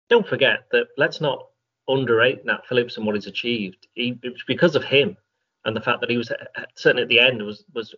Don't 0.09 0.27
forget 0.27 0.61
that 0.73 0.89
let's 0.97 1.21
not 1.21 1.49
underrate 1.87 2.45
Nat 2.45 2.67
Phillips 2.67 2.97
and 2.97 3.07
what 3.07 3.15
he's 3.15 3.27
achieved. 3.27 3.87
He, 3.95 4.19
it 4.23 4.33
was 4.33 4.45
because 4.47 4.75
of 4.75 4.85
him 4.85 5.17
and 5.65 5.77
the 5.77 5.81
fact 5.81 6.01
that 6.01 6.11
he 6.11 6.17
was 6.17 6.33
certainly 6.75 7.03
at 7.03 7.09
the 7.09 7.21
end 7.21 7.43
was 7.43 7.65
was 7.75 7.95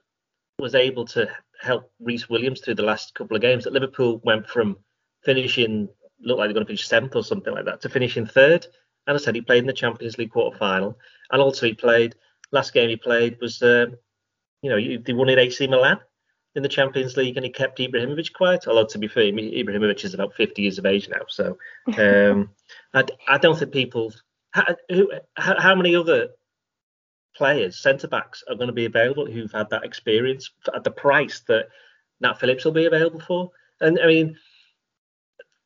was 0.58 0.74
able 0.74 1.06
to 1.06 1.28
help 1.60 1.90
Rhys 2.00 2.28
Williams 2.28 2.60
through 2.60 2.76
the 2.76 2.82
last 2.82 3.14
couple 3.14 3.36
of 3.36 3.42
games. 3.42 3.64
That 3.64 3.72
Liverpool 3.72 4.20
went 4.24 4.48
from 4.48 4.76
finishing 5.24 5.88
looked 6.22 6.38
like 6.38 6.48
they're 6.48 6.54
going 6.54 6.66
to 6.66 6.70
finish 6.70 6.86
seventh 6.86 7.16
or 7.16 7.24
something 7.24 7.52
like 7.52 7.64
that 7.64 7.80
to 7.82 7.88
finishing 7.88 8.26
third. 8.26 8.66
And 9.06 9.16
I 9.16 9.20
said 9.20 9.34
he 9.34 9.40
played 9.40 9.60
in 9.60 9.66
the 9.66 9.72
Champions 9.72 10.18
League 10.18 10.30
quarter 10.30 10.56
final, 10.56 10.98
and 11.30 11.40
also 11.40 11.66
he 11.66 11.74
played 11.74 12.14
last 12.52 12.72
game 12.72 12.88
he 12.88 12.96
played 12.96 13.38
was 13.40 13.62
um, 13.62 13.96
you 14.62 14.70
know 14.70 15.02
they 15.04 15.12
won 15.12 15.28
at 15.28 15.38
AC 15.38 15.66
Milan 15.66 16.00
in 16.54 16.62
the 16.62 16.68
Champions 16.68 17.16
League 17.16 17.36
and 17.36 17.44
he 17.44 17.50
kept 17.50 17.78
Ibrahimovic 17.78 18.32
quiet. 18.32 18.66
Although 18.66 18.86
to 18.86 18.98
be 18.98 19.08
fair, 19.08 19.24
Ibrahimovic 19.24 20.04
is 20.04 20.14
about 20.14 20.34
50 20.34 20.62
years 20.62 20.78
of 20.78 20.86
age 20.86 21.08
now, 21.08 21.22
so 21.28 21.56
um, 21.98 22.50
I, 22.92 23.04
I, 23.28 23.38
don't 23.38 23.58
think 23.58 23.72
people. 23.72 24.12
How, 24.52 24.64
who, 24.88 25.10
how, 25.36 25.60
how 25.60 25.74
many 25.76 25.94
other 25.94 26.30
players, 27.34 27.78
centre 27.78 28.08
backs, 28.08 28.42
are 28.48 28.54
going 28.54 28.68
to 28.68 28.72
be 28.72 28.86
available 28.86 29.26
who've 29.26 29.52
had 29.52 29.70
that 29.70 29.84
experience 29.84 30.50
at 30.74 30.84
the 30.84 30.90
price 30.90 31.40
that 31.48 31.68
Nat 32.20 32.38
Phillips 32.38 32.64
will 32.64 32.72
be 32.72 32.86
available 32.86 33.20
for? 33.20 33.50
And 33.80 33.98
I 34.00 34.06
mean, 34.06 34.36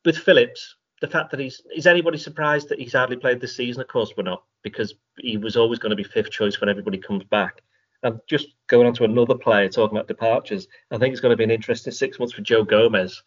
with 0.04 0.18
Phillips, 0.18 0.76
the 1.00 1.08
fact 1.08 1.30
that 1.30 1.40
he's 1.40 1.60
is 1.74 1.86
anybody 1.86 2.18
surprised 2.18 2.68
that 2.68 2.78
he's 2.78 2.92
hardly 2.92 3.16
played 3.16 3.40
this 3.40 3.56
season? 3.56 3.82
Of 3.82 3.88
course, 3.88 4.12
we're 4.16 4.22
not, 4.22 4.44
because 4.62 4.94
he 5.18 5.36
was 5.36 5.56
always 5.56 5.78
going 5.78 5.90
to 5.90 5.96
be 5.96 6.04
fifth 6.04 6.30
choice 6.30 6.60
when 6.60 6.70
everybody 6.70 6.98
comes 6.98 7.24
back. 7.24 7.62
And 8.02 8.20
just 8.28 8.48
going 8.66 8.86
on 8.86 8.94
to 8.94 9.04
another 9.04 9.34
player 9.34 9.68
talking 9.68 9.96
about 9.96 10.08
departures, 10.08 10.68
I 10.90 10.98
think 10.98 11.12
it's 11.12 11.20
going 11.20 11.32
to 11.32 11.36
be 11.36 11.44
an 11.44 11.50
interesting 11.50 11.92
six 11.92 12.18
months 12.18 12.34
for 12.34 12.42
Joe 12.42 12.62
Gomez 12.62 13.22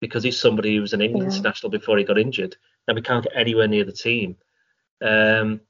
because 0.00 0.24
he's 0.24 0.38
somebody 0.38 0.74
who 0.74 0.82
was 0.82 0.92
an 0.92 1.00
England 1.00 1.30
yeah. 1.30 1.36
international 1.36 1.70
before 1.70 1.96
he 1.96 2.04
got 2.04 2.18
injured, 2.18 2.56
and 2.86 2.96
we 2.96 3.02
can't 3.02 3.24
get 3.24 3.32
anywhere 3.36 3.68
near 3.68 3.84
the 3.84 3.92
team. 3.92 4.36
Um, 5.00 5.60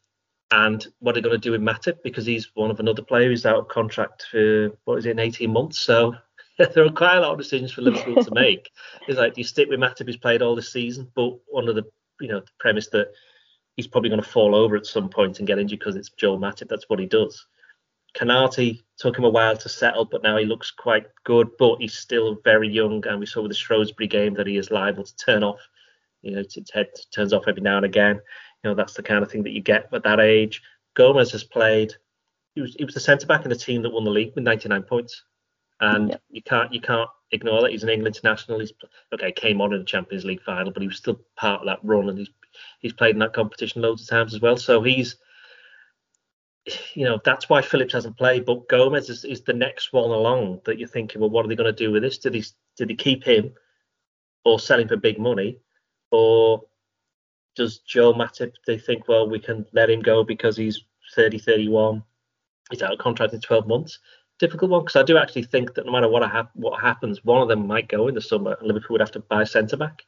and 0.51 0.87
what 1.01 1.13
are 1.13 1.15
they 1.21 1.29
going 1.29 1.39
to 1.39 1.39
do 1.39 1.53
with 1.53 1.61
Matip 1.61 2.03
because 2.05 2.25
he's 2.25 2.51
one 2.55 2.71
of 2.71 2.79
another 2.79 3.03
player 3.03 3.29
who's 3.29 3.47
out 3.47 3.59
of 3.59 3.69
contract 3.69 4.27
for 4.31 4.71
what 4.85 4.99
is 4.99 5.07
it, 5.07 5.11
in 5.11 5.19
18 5.19 5.53
months? 5.53 5.79
So 5.79 6.15
there 6.59 6.85
are 6.85 6.91
quite 6.91 7.17
a 7.17 7.21
lot 7.21 7.33
of 7.33 7.39
decisions 7.39 7.73
for 7.73 7.83
Liverpool 7.83 8.23
to 8.23 8.35
make. 8.35 8.71
It's 9.09 9.19
like, 9.19 9.35
do 9.35 9.41
you 9.41 9.45
stick 9.45 9.69
with 9.69 9.79
Matip 9.79 10.07
who's 10.07 10.17
played 10.17 10.43
all 10.43 10.57
this 10.57 10.73
season, 10.73 11.11
but 11.15 11.39
under 11.57 11.73
the 11.73 11.85
you 12.21 12.29
know 12.29 12.41
the 12.41 12.47
premise 12.59 12.89
that 12.89 13.13
he's 13.77 13.87
probably 13.87 14.11
going 14.11 14.23
to 14.23 14.29
fall 14.29 14.55
over 14.55 14.75
at 14.75 14.87
some 14.87 15.09
point 15.09 15.39
and 15.39 15.47
get 15.47 15.59
injured 15.59 15.79
because 15.79 15.97
it's 15.97 16.11
Joel 16.11 16.39
Matip. 16.39 16.69
That's 16.69 16.89
what 16.89 16.99
he 16.99 17.07
does. 17.07 17.47
Konaté 18.17 18.83
took 18.97 19.19
him 19.19 19.25
a 19.25 19.31
while 19.31 19.57
to 19.57 19.69
settle, 19.69 20.07
but 20.07 20.23
now 20.23 20.39
he 20.39 20.47
looks 20.47 20.71
quite 20.71 21.07
good. 21.25 21.51
But 21.59 21.79
he's 21.81 21.95
still 21.95 22.39
very 22.43 22.69
young, 22.69 23.07
and 23.07 23.21
we 23.21 23.27
saw 23.27 23.43
with 23.43 23.51
the 23.51 23.57
Shrewsbury 23.57 24.09
game 24.09 24.35
that 24.35 24.47
he 24.47 24.57
is 24.57 24.71
liable 24.71 25.05
to 25.05 25.17
turn 25.17 25.43
off. 25.45 25.61
You 26.23 26.33
know, 26.33 26.43
his 26.43 26.71
head 26.73 26.89
turns 27.15 27.33
off 27.33 27.45
every 27.47 27.63
now 27.63 27.77
and 27.77 27.87
again. 27.87 28.21
You 28.67 28.73
know, 28.73 28.75
that's 28.75 28.95
the 28.95 29.03
kind 29.05 29.23
of 29.23 29.31
thing 29.31 29.45
that 29.45 29.53
you 29.53 29.61
get 29.61 29.89
at 29.93 30.03
that 30.03 30.19
age. 30.19 30.61
Gomez 30.95 31.31
has 31.31 31.45
played. 31.45 31.95
He 32.57 32.63
was, 32.63 32.75
he 32.75 32.85
was 32.85 32.95
the 32.95 33.01
centre 33.01 33.25
back 33.25 33.45
in 33.45 33.49
the 33.49 33.55
team 33.55 33.81
that 33.83 33.91
won 33.91 34.03
the 34.03 34.11
league 34.11 34.33
with 34.35 34.43
99 34.43 34.83
points, 34.83 35.23
and 35.79 36.11
yeah. 36.11 36.17
you 36.29 36.43
can't 36.43 36.73
you 36.73 36.81
can't 36.81 37.09
ignore 37.31 37.63
that 37.63 37.71
he's 37.71 37.85
an 37.85 37.91
England 37.91 38.17
international. 38.17 38.59
He's 38.59 38.73
okay, 39.15 39.31
came 39.31 39.61
on 39.61 39.73
in 39.73 39.79
the 39.79 39.85
Champions 39.85 40.25
League 40.25 40.43
final, 40.43 40.73
but 40.73 40.83
he 40.83 40.89
was 40.89 40.97
still 40.97 41.21
part 41.37 41.61
of 41.61 41.67
that 41.67 41.79
run, 41.85 42.09
and 42.09 42.19
he's 42.19 42.31
he's 42.81 42.93
played 42.93 43.15
in 43.15 43.21
that 43.21 43.35
competition 43.35 43.83
loads 43.83 44.03
of 44.03 44.09
times 44.09 44.35
as 44.35 44.41
well. 44.41 44.57
So 44.57 44.83
he's 44.83 45.15
you 46.95 47.05
know 47.05 47.21
that's 47.25 47.49
why 47.49 47.63
Phillips 47.63 47.93
hasn't 47.93 48.19
played, 48.19 48.47
but 48.47 48.69
Gomez 48.69 49.09
is, 49.11 49.25
is 49.25 49.43
the 49.43 49.53
next 49.53 49.93
one 49.93 50.11
along 50.11 50.63
that 50.65 50.81
you're 50.81 50.89
thinking, 50.89 51.21
well, 51.21 51.31
what 51.31 51.45
are 51.45 51.49
they 51.49 51.55
going 51.55 51.73
to 51.73 51.85
do 51.85 51.93
with 51.93 52.03
this? 52.03 52.19
Did 52.19 52.35
he 52.35 52.45
did 52.77 52.91
he 52.91 52.97
keep 52.97 53.23
him, 53.23 53.53
or 54.45 54.59
sell 54.59 54.81
him 54.81 54.89
for 54.89 54.97
big 54.97 55.21
money, 55.21 55.59
or 56.11 56.65
does 57.57 57.79
Joe 57.79 58.13
Matip 58.13 58.53
they 58.67 58.79
think, 58.79 59.09
well, 59.09 59.29
we 59.29 59.41
can 59.41 59.67
let 59.73 59.91
him 59.91 60.03
go 60.03 60.23
because 60.23 60.57
he's 60.57 60.85
30, 61.15 61.39
31, 61.39 62.03
he's 62.71 62.83
out 62.83 62.93
of 62.93 62.99
contract 62.99 63.33
in 63.33 63.41
12 63.41 63.67
months? 63.67 63.99
Difficult 64.39 64.71
one 64.71 64.83
because 64.83 64.97
I 64.97 65.03
do 65.03 65.17
actually 65.17 65.45
think 65.45 65.75
that 65.75 65.87
no 65.87 65.93
matter 65.93 66.09
what 66.09 66.23
ha- 66.29 66.51
what 66.53 66.81
happens, 66.81 67.25
one 67.25 67.41
of 67.41 67.49
them 67.49 67.67
might 67.67 67.89
go 67.89 68.07
in 68.07 68.15
the 68.15 68.21
summer, 68.21 68.55
and 68.59 68.69
Liverpool 68.69 68.95
would 68.95 69.01
have 69.01 69.13
to 69.13 69.21
buy 69.21 69.45
centre 69.45 69.79
back. 69.79 70.03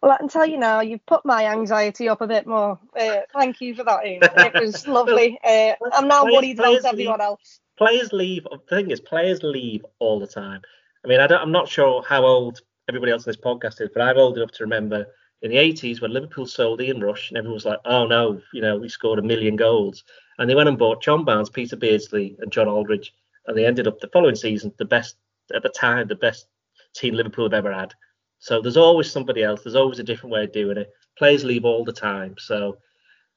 Well, 0.00 0.12
I 0.12 0.16
can 0.16 0.28
tell 0.28 0.46
you 0.46 0.56
now, 0.56 0.80
you've 0.80 1.04
put 1.04 1.26
my 1.26 1.46
anxiety 1.46 2.08
up 2.08 2.20
a 2.20 2.26
bit 2.26 2.46
more. 2.46 2.78
Uh, 2.98 3.18
thank 3.34 3.60
you 3.60 3.74
for 3.74 3.82
that, 3.84 4.06
Ian. 4.06 4.22
It 4.22 4.54
was 4.54 4.86
lovely. 4.88 5.38
Uh, 5.44 5.74
I'm 5.92 6.08
now 6.08 6.22
players, 6.22 6.36
worried 6.36 6.58
about 6.58 6.84
everyone 6.84 7.20
else. 7.20 7.60
Players 7.76 8.12
leave. 8.12 8.44
The 8.44 8.58
thing 8.68 8.90
is, 8.92 9.00
players 9.00 9.42
leave 9.42 9.84
all 9.98 10.20
the 10.20 10.26
time. 10.26 10.62
I 11.04 11.08
mean, 11.08 11.20
I 11.20 11.26
am 11.42 11.52
not 11.52 11.68
sure 11.68 12.02
how 12.02 12.24
old 12.24 12.60
everybody 12.88 13.12
else 13.12 13.26
in 13.26 13.30
this 13.30 13.36
podcast 13.36 13.80
is, 13.80 13.90
but 13.92 14.02
I'm 14.02 14.16
old 14.16 14.38
enough 14.38 14.52
to 14.52 14.64
remember 14.64 15.06
in 15.42 15.50
the 15.50 15.56
80s 15.56 16.00
when 16.00 16.12
Liverpool 16.12 16.46
sold 16.46 16.80
Ian 16.80 17.00
Rush, 17.00 17.30
and 17.30 17.38
everyone 17.38 17.54
was 17.54 17.64
like, 17.64 17.80
"Oh 17.84 18.06
no, 18.06 18.40
you 18.52 18.60
know, 18.60 18.76
we 18.78 18.88
scored 18.88 19.18
a 19.18 19.22
million 19.22 19.56
goals," 19.56 20.04
and 20.38 20.48
they 20.48 20.54
went 20.54 20.68
and 20.68 20.78
bought 20.78 21.02
John 21.02 21.24
Barnes, 21.24 21.50
Peter 21.50 21.76
Beardsley, 21.76 22.36
and 22.40 22.52
John 22.52 22.68
Aldridge, 22.68 23.14
and 23.46 23.56
they 23.56 23.66
ended 23.66 23.86
up 23.86 24.00
the 24.00 24.08
following 24.08 24.34
season 24.34 24.72
the 24.78 24.84
best 24.84 25.16
at 25.54 25.62
the 25.62 25.68
time, 25.70 26.06
the 26.06 26.14
best 26.14 26.46
team 26.94 27.14
Liverpool 27.14 27.44
have 27.46 27.54
ever 27.54 27.72
had. 27.72 27.94
So 28.38 28.60
there's 28.60 28.76
always 28.76 29.10
somebody 29.10 29.42
else. 29.42 29.62
There's 29.62 29.76
always 29.76 29.98
a 29.98 30.04
different 30.04 30.32
way 30.32 30.44
of 30.44 30.52
doing 30.52 30.78
it. 30.78 30.90
Players 31.18 31.44
leave 31.44 31.64
all 31.64 31.84
the 31.84 31.92
time, 31.92 32.36
so 32.38 32.78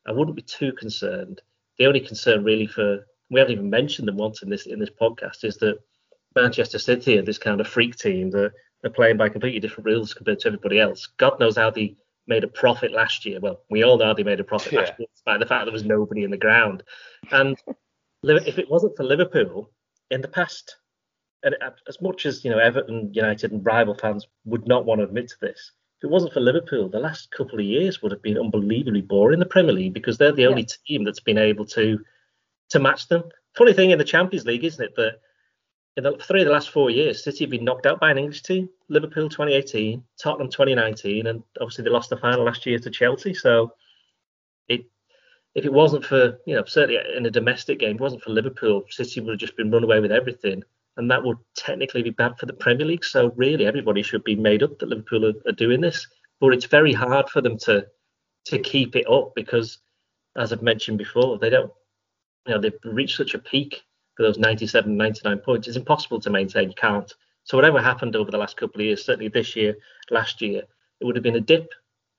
I 0.05 0.11
wouldn't 0.11 0.35
be 0.35 0.41
too 0.41 0.71
concerned. 0.73 1.41
The 1.77 1.85
only 1.87 1.99
concern 1.99 2.43
really 2.43 2.67
for 2.67 3.05
we 3.29 3.39
haven't 3.39 3.53
even 3.53 3.69
mentioned 3.69 4.07
them 4.07 4.17
once 4.17 4.43
in 4.43 4.49
this 4.49 4.65
in 4.65 4.79
this 4.79 4.89
podcast 4.89 5.43
is 5.43 5.57
that 5.57 5.79
Manchester 6.35 6.79
City 6.79 7.17
are 7.17 7.21
this 7.23 7.37
kind 7.37 7.61
of 7.61 7.67
freak 7.67 7.95
team 7.95 8.31
that 8.31 8.51
they're 8.83 8.91
playing 8.91 9.17
by 9.17 9.29
completely 9.29 9.59
different 9.59 9.85
rules 9.85 10.13
compared 10.13 10.39
to 10.41 10.47
everybody 10.49 10.79
else. 10.79 11.07
God 11.17 11.39
knows 11.39 11.57
how 11.57 11.71
they 11.71 11.95
made 12.27 12.43
a 12.43 12.47
profit 12.47 12.91
last 12.91 13.25
year. 13.25 13.39
Well, 13.39 13.61
we 13.71 13.83
all 13.83 13.97
know 13.97 14.13
they 14.13 14.23
made 14.23 14.39
a 14.39 14.43
profit 14.43 14.73
yeah. 14.73 14.81
last 14.81 14.93
year, 14.99 15.07
despite 15.11 15.39
the 15.39 15.45
fact 15.45 15.65
there 15.65 15.73
was 15.73 15.83
nobody 15.83 16.23
in 16.23 16.31
the 16.31 16.37
ground. 16.37 16.83
And 17.31 17.57
if 18.23 18.59
it 18.59 18.69
wasn't 18.69 18.95
for 18.95 19.03
Liverpool 19.03 19.71
in 20.11 20.21
the 20.21 20.27
past 20.27 20.75
and 21.43 21.55
uh, 21.61 21.71
as 21.87 22.01
much 22.01 22.25
as 22.25 22.43
you 22.43 22.51
know 22.51 22.57
Everton, 22.57 23.13
United, 23.13 23.51
and 23.51 23.65
rival 23.65 23.95
fans 23.95 24.27
would 24.45 24.67
not 24.67 24.85
want 24.85 24.99
to 24.99 25.05
admit 25.05 25.27
to 25.29 25.39
this, 25.41 25.71
if 25.99 26.05
it 26.05 26.09
wasn't 26.09 26.33
for 26.33 26.39
Liverpool, 26.39 26.89
the 26.89 26.99
last 26.99 27.31
couple 27.31 27.59
of 27.59 27.65
years 27.65 28.01
would 28.01 28.11
have 28.11 28.21
been 28.21 28.37
unbelievably 28.37 29.01
boring 29.01 29.35
in 29.35 29.39
the 29.39 29.45
Premier 29.45 29.73
League 29.73 29.93
because 29.93 30.17
they're 30.17 30.31
the 30.31 30.47
only 30.47 30.63
yeah. 30.63 30.75
team 30.87 31.03
that's 31.03 31.19
been 31.19 31.37
able 31.37 31.65
to 31.67 31.99
to 32.69 32.79
match 32.79 33.07
them. 33.07 33.23
Funny 33.55 33.73
thing 33.73 33.91
in 33.91 33.99
the 33.99 34.03
Champions 34.03 34.45
League, 34.45 34.63
isn't 34.63 34.83
it, 34.83 34.95
that 34.95 35.19
in 35.95 36.03
the 36.03 36.17
three 36.17 36.41
of 36.41 36.47
the 36.47 36.53
last 36.53 36.69
four 36.69 36.89
years, 36.89 37.23
City 37.23 37.43
have 37.43 37.51
been 37.51 37.63
knocked 37.63 37.85
out 37.85 37.99
by 37.99 38.11
an 38.11 38.17
English 38.17 38.41
team. 38.41 38.69
Liverpool 38.89 39.29
2018, 39.29 40.03
Tottenham 40.21 40.49
2019, 40.49 41.27
and 41.27 41.43
obviously 41.61 41.83
they 41.83 41.89
lost 41.89 42.09
the 42.09 42.17
final 42.17 42.43
last 42.43 42.65
year 42.65 42.79
to 42.79 42.89
Chelsea. 42.89 43.33
So 43.33 43.73
it 44.67 44.85
if 45.55 45.65
it 45.65 45.73
wasn't 45.73 46.05
for, 46.05 46.39
you 46.47 46.55
know, 46.55 46.63
certainly 46.65 46.99
in 47.15 47.25
a 47.25 47.31
domestic 47.31 47.79
game, 47.79 47.97
it 47.97 48.01
wasn't 48.01 48.23
for 48.23 48.31
Liverpool, 48.31 48.83
City 48.89 49.21
would 49.21 49.31
have 49.31 49.39
just 49.39 49.55
been 49.55 49.69
run 49.69 49.83
away 49.83 49.99
with 49.99 50.11
everything 50.11 50.63
and 50.97 51.09
that 51.09 51.23
would 51.23 51.37
technically 51.55 52.03
be 52.03 52.11
bad 52.11 52.37
for 52.37 52.45
the 52.45 52.53
Premier 52.53 52.85
League. 52.85 53.03
So 53.03 53.31
really, 53.35 53.65
everybody 53.65 54.03
should 54.03 54.23
be 54.23 54.35
made 54.35 54.63
up 54.63 54.77
that 54.79 54.89
Liverpool 54.89 55.25
are, 55.25 55.33
are, 55.47 55.53
doing 55.53 55.81
this, 55.81 56.07
but 56.39 56.53
it's 56.53 56.65
very 56.65 56.93
hard 56.93 57.29
for 57.29 57.41
them 57.41 57.57
to 57.59 57.87
to 58.45 58.59
keep 58.59 58.95
it 58.95 59.09
up 59.09 59.33
because, 59.35 59.79
as 60.37 60.51
I've 60.51 60.61
mentioned 60.61 60.97
before, 60.97 61.39
they 61.39 61.49
don't, 61.49 61.71
you 62.45 62.53
know, 62.53 62.59
they've 62.59 62.73
reached 62.83 63.17
such 63.17 63.33
a 63.33 63.39
peak 63.39 63.83
for 64.15 64.23
those 64.23 64.37
97, 64.37 64.95
99 64.95 65.39
points. 65.39 65.67
It's 65.67 65.77
impossible 65.77 66.19
to 66.21 66.29
maintain. 66.29 66.69
You 66.69 66.75
can't. 66.75 67.11
So 67.43 67.57
whatever 67.57 67.81
happened 67.81 68.15
over 68.15 68.31
the 68.31 68.37
last 68.37 68.57
couple 68.57 68.81
of 68.81 68.85
years, 68.85 69.05
certainly 69.05 69.27
this 69.27 69.55
year, 69.55 69.75
last 70.09 70.41
year, 70.41 70.63
it 70.99 71.05
would 71.05 71.15
have 71.15 71.23
been 71.23 71.35
a 71.35 71.41
dip. 71.41 71.69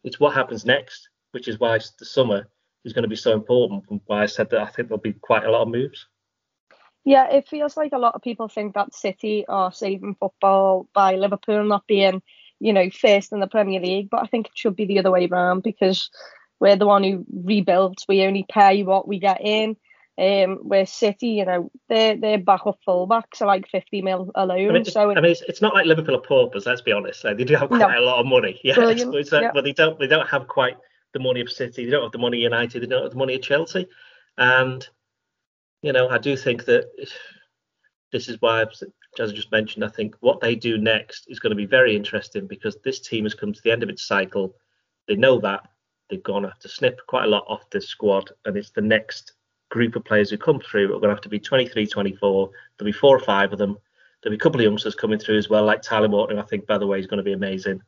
It's 0.03 0.21
what 0.21 0.35
happens 0.35 0.67
next, 0.67 1.09
which 1.33 1.49
is 1.49 1.59
why 1.59 1.79
the 1.99 2.05
summer 2.05 2.47
is 2.85 2.93
going 2.93 3.05
to 3.05 3.09
be 3.09 3.17
so 3.17 3.33
important. 3.33 3.85
And 3.91 4.01
why 4.07 4.23
I 4.23 4.27
said 4.27 4.51
that 4.51 4.61
I 4.61 4.67
think 4.67 4.89
there'll 4.89 5.01
be 5.01 5.15
quite 5.15 5.45
a 5.45 5.51
lot 5.51 5.63
of 5.63 5.69
moves. 5.69 6.07
Yeah, 7.05 7.31
it 7.31 7.49
feels 7.49 7.77
like 7.77 7.93
a 7.93 7.99
lot 7.99 8.15
of 8.15 8.23
people 8.23 8.49
think 8.49 8.75
that 8.75 8.95
City 8.95 9.45
are 9.49 9.73
saving 9.73 10.17
football 10.19 10.89
by 10.95 11.17
Liverpool 11.17 11.65
not 11.65 11.87
being, 11.87 12.23
you 12.61 12.73
know, 12.73 12.89
first 12.91 13.33
in 13.33 13.41
the 13.41 13.47
Premier 13.47 13.81
League. 13.81 14.09
But 14.11 14.23
I 14.23 14.27
think 14.27 14.47
it 14.47 14.53
should 14.55 14.77
be 14.77 14.87
the 14.87 14.99
other 14.99 15.11
way 15.11 15.27
around 15.27 15.63
because 15.63 16.11
we're 16.61 16.77
the 16.77 16.87
one 16.87 17.05
who 17.05 17.25
rebuilt. 17.31 18.05
We 18.09 18.23
only 18.23 18.47
pay 18.51 18.83
what 18.83 19.07
we 19.07 19.19
get 19.19 19.41
in. 19.43 19.77
Um, 20.17 20.59
where 20.63 20.87
City, 20.87 21.29
you 21.29 21.45
know, 21.45 21.73
their 21.89 22.17
their 22.17 22.39
backup 22.39 22.79
fullbacks 22.87 23.43
are 23.43 23.47
like 23.47 23.69
50 23.69 24.01
mil 24.03 24.31
alone. 24.37 24.71
I 24.71 24.73
mean, 24.73 24.85
so 24.85 25.11
I 25.11 25.15
mean, 25.21 25.25
it's, 25.25 25.43
it's 25.43 25.61
not 25.61 25.75
like 25.75 25.87
Liverpool 25.87 26.15
are 26.15 26.21
paupers. 26.21 26.67
Let's 26.67 26.83
be 26.83 26.93
honest. 26.93 27.25
Like, 27.25 27.37
they 27.37 27.43
do 27.43 27.57
have 27.57 27.69
quite 27.69 27.81
no. 27.81 27.99
a 27.99 28.01
lot 28.01 28.21
of 28.21 28.27
money. 28.27 28.61
Yeah, 28.63 28.77
but 28.77 29.65
they 29.65 29.73
don't 29.73 29.99
they 29.99 30.07
don't 30.07 30.29
have 30.29 30.47
quite 30.47 30.77
the 31.15 31.19
money 31.19 31.41
of 31.41 31.51
City. 31.51 31.85
They 31.85 31.91
don't 31.91 32.05
have 32.05 32.13
the 32.13 32.19
money 32.19 32.39
of 32.39 32.43
United. 32.43 32.81
They 32.81 32.87
don't 32.87 33.03
have 33.03 33.11
the 33.11 33.19
money 33.19 33.35
of 33.35 33.43
Chelsea. 33.43 33.89
And 34.39 34.87
you 35.83 35.93
know, 35.93 36.09
I 36.09 36.19
do 36.19 36.37
think 36.37 36.65
that 36.67 36.87
this 38.13 38.29
is 38.29 38.41
why, 38.41 38.63
as 38.63 39.31
I 39.31 39.35
just 39.35 39.51
mentioned, 39.51 39.85
I 39.85 39.89
think 39.89 40.15
what 40.21 40.41
they 40.41 40.55
do 40.55 40.79
next 40.79 41.27
is 41.29 41.41
going 41.41 41.51
to 41.51 41.57
be 41.57 41.67
very 41.67 41.97
interesting 41.97 42.47
because 42.47 42.77
this 42.85 43.01
team 43.01 43.25
has 43.25 43.35
come 43.35 43.53
to 43.53 43.61
the 43.63 43.73
end 43.73 43.83
of 43.83 43.89
its 43.89 44.07
cycle. 44.07 44.55
They 45.09 45.17
know 45.17 45.41
that 45.41 45.63
they've 46.09 46.23
gone 46.23 46.43
to 46.43 46.49
have 46.49 46.59
to 46.61 46.69
snip 46.69 47.01
quite 47.09 47.25
a 47.25 47.29
lot 47.29 47.45
off 47.49 47.69
the 47.71 47.81
squad, 47.81 48.31
and 48.45 48.57
it's 48.57 48.71
the 48.71 48.81
next 48.81 49.33
group 49.75 49.97
of 49.97 50.05
players 50.05 50.31
who 50.31 50.39
come 50.39 50.61
through 50.61 50.87
are 50.87 51.01
going 51.01 51.09
to 51.09 51.17
have 51.17 51.21
to 51.21 51.29
be 51.29 51.41
23, 51.41 51.85
24. 51.85 52.51
There'll 52.79 52.93
be 52.93 52.97
four 52.97 53.17
or 53.17 53.19
five 53.19 53.53
of 53.53 53.59
them. 53.59 53.77
There'll 54.23 54.33
be 54.33 54.37
a 54.37 54.41
couple 54.41 54.61
of 54.61 54.65
youngsters 54.65 54.95
coming 54.95 55.19
through 55.19 55.37
as 55.37 55.51
well, 55.51 55.65
like 55.65 55.83
Tyler 55.83 56.09
Morton, 56.09 56.39
I 56.39 56.43
think, 56.43 56.65
by 56.65 56.79
the 56.79 56.87
way, 56.87 57.01
is 57.01 57.09
going 57.09 57.19
to 57.19 57.25
be 57.25 57.33
amazing, 57.33 57.83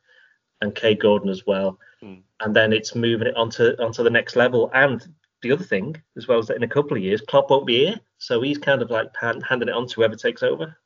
and 0.61 0.75
Kaide 0.75 0.99
Gordon 0.99 1.29
as 1.29 1.47
well. 1.47 1.79
Hmm. 2.01 2.17
And 2.41 2.57
then 2.57 2.73
it's 2.73 2.97
moving 2.97 3.29
it 3.29 3.37
onto 3.37 3.77
onto 3.79 4.03
the 4.03 4.11
next 4.11 4.35
level. 4.35 4.69
And 4.75 5.07
the 5.43 5.53
other 5.53 5.63
thing, 5.63 5.97
as 6.17 6.27
well, 6.27 6.41
is 6.41 6.49
that 6.49 6.57
in 6.57 6.65
a 6.65 6.69
couple 6.69 6.97
of 6.97 7.03
years, 7.05 7.21
Klopp 7.21 7.51
won't 7.51 7.67
be 7.67 7.87
here, 7.87 8.01
so 8.19 8.43
he's 8.43 8.59
kind 8.59 8.83
of 8.83 8.91
like 8.91 9.07
hand, 9.17 9.45
handing 9.49 9.69
it 9.69 9.75
on 9.75 9.87
to 9.87 9.95
whoever 9.95 10.17
takes 10.17 10.43
over. 10.43 10.77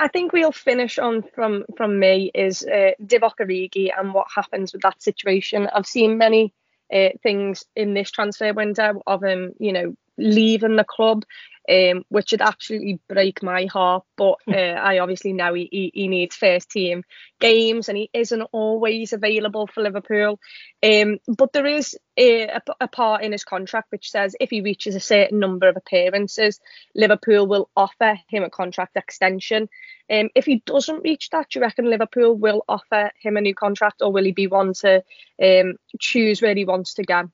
I 0.00 0.08
think 0.08 0.32
we'll 0.32 0.52
finish 0.52 0.98
on 0.98 1.22
from 1.34 1.64
from 1.76 1.98
me 2.00 2.32
is 2.34 2.64
uh, 2.64 2.90
Divock 3.04 3.38
Origi 3.40 3.90
and 3.96 4.12
what 4.12 4.26
happens 4.34 4.72
with 4.72 4.82
that 4.82 5.00
situation. 5.00 5.68
I've 5.72 5.86
seen 5.86 6.18
many 6.18 6.52
uh, 6.92 7.10
things 7.22 7.64
in 7.76 7.94
this 7.94 8.10
transfer 8.10 8.52
window 8.52 9.02
of 9.06 9.22
him, 9.22 9.52
you 9.58 9.72
know, 9.72 9.94
leaving 10.16 10.76
the 10.76 10.84
club, 10.84 11.24
um, 11.68 12.04
which 12.08 12.32
would 12.32 12.40
absolutely 12.40 13.00
break 13.08 13.42
my 13.42 13.66
heart. 13.66 14.04
But 14.16 14.38
uh, 14.48 14.52
I 14.52 14.98
obviously 14.98 15.32
know 15.32 15.52
he, 15.54 15.68
he, 15.70 15.90
he, 15.94 16.08
needs 16.08 16.34
first 16.34 16.70
team 16.70 17.04
games 17.40 17.88
and 17.88 17.98
he 17.98 18.08
isn't 18.12 18.42
always 18.52 19.12
available 19.12 19.66
for 19.66 19.82
Liverpool. 19.82 20.40
Um, 20.82 21.18
but 21.28 21.52
there 21.52 21.66
is 21.66 21.96
a, 22.18 22.60
a, 22.80 22.88
part 22.88 23.22
in 23.22 23.32
his 23.32 23.44
contract 23.44 23.90
which 23.90 24.10
says 24.10 24.34
if 24.40 24.50
he 24.50 24.62
reaches 24.62 24.94
a 24.94 25.00
certain 25.00 25.38
number 25.38 25.68
of 25.68 25.76
appearances, 25.76 26.58
Liverpool 26.94 27.46
will 27.46 27.68
offer 27.76 28.18
him 28.28 28.44
a 28.44 28.50
contract 28.50 28.96
extension. 28.96 29.68
Um, 30.10 30.30
if 30.34 30.46
he 30.46 30.62
doesn't 30.64 31.04
reach 31.04 31.28
that, 31.30 31.50
do 31.50 31.58
you 31.58 31.62
reckon 31.62 31.90
Liverpool 31.90 32.34
will 32.34 32.64
offer 32.66 33.10
him 33.20 33.36
a 33.36 33.42
new 33.42 33.54
contract 33.54 34.00
or 34.00 34.10
will 34.10 34.24
he 34.24 34.32
be 34.32 34.46
one 34.46 34.72
to 34.74 35.04
um, 35.42 35.74
choose 36.00 36.40
where 36.40 36.54
he 36.54 36.64
wants 36.64 36.94
to 36.94 37.02
go? 37.02 37.30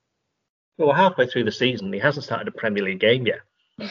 Well, 0.77 0.91
halfway 0.91 1.27
through 1.27 1.45
the 1.45 1.53
season, 1.53 1.93
he 1.93 1.99
hasn't 1.99 2.25
started 2.25 2.49
a 2.49 2.51
Premier 2.51 2.83
League 2.83 2.99
game 2.99 3.25
yet. 3.25 3.39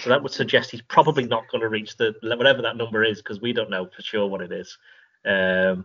So 0.00 0.08
that 0.08 0.22
would 0.22 0.32
suggest 0.32 0.70
he's 0.70 0.82
probably 0.82 1.26
not 1.26 1.48
going 1.50 1.60
to 1.60 1.68
reach 1.68 1.96
the 1.96 2.14
whatever 2.22 2.62
that 2.62 2.76
number 2.76 3.04
is 3.04 3.18
because 3.18 3.40
we 3.40 3.52
don't 3.52 3.68
know 3.68 3.86
for 3.94 4.02
sure 4.02 4.26
what 4.26 4.40
it 4.40 4.50
is. 4.50 4.78
Um, 5.26 5.84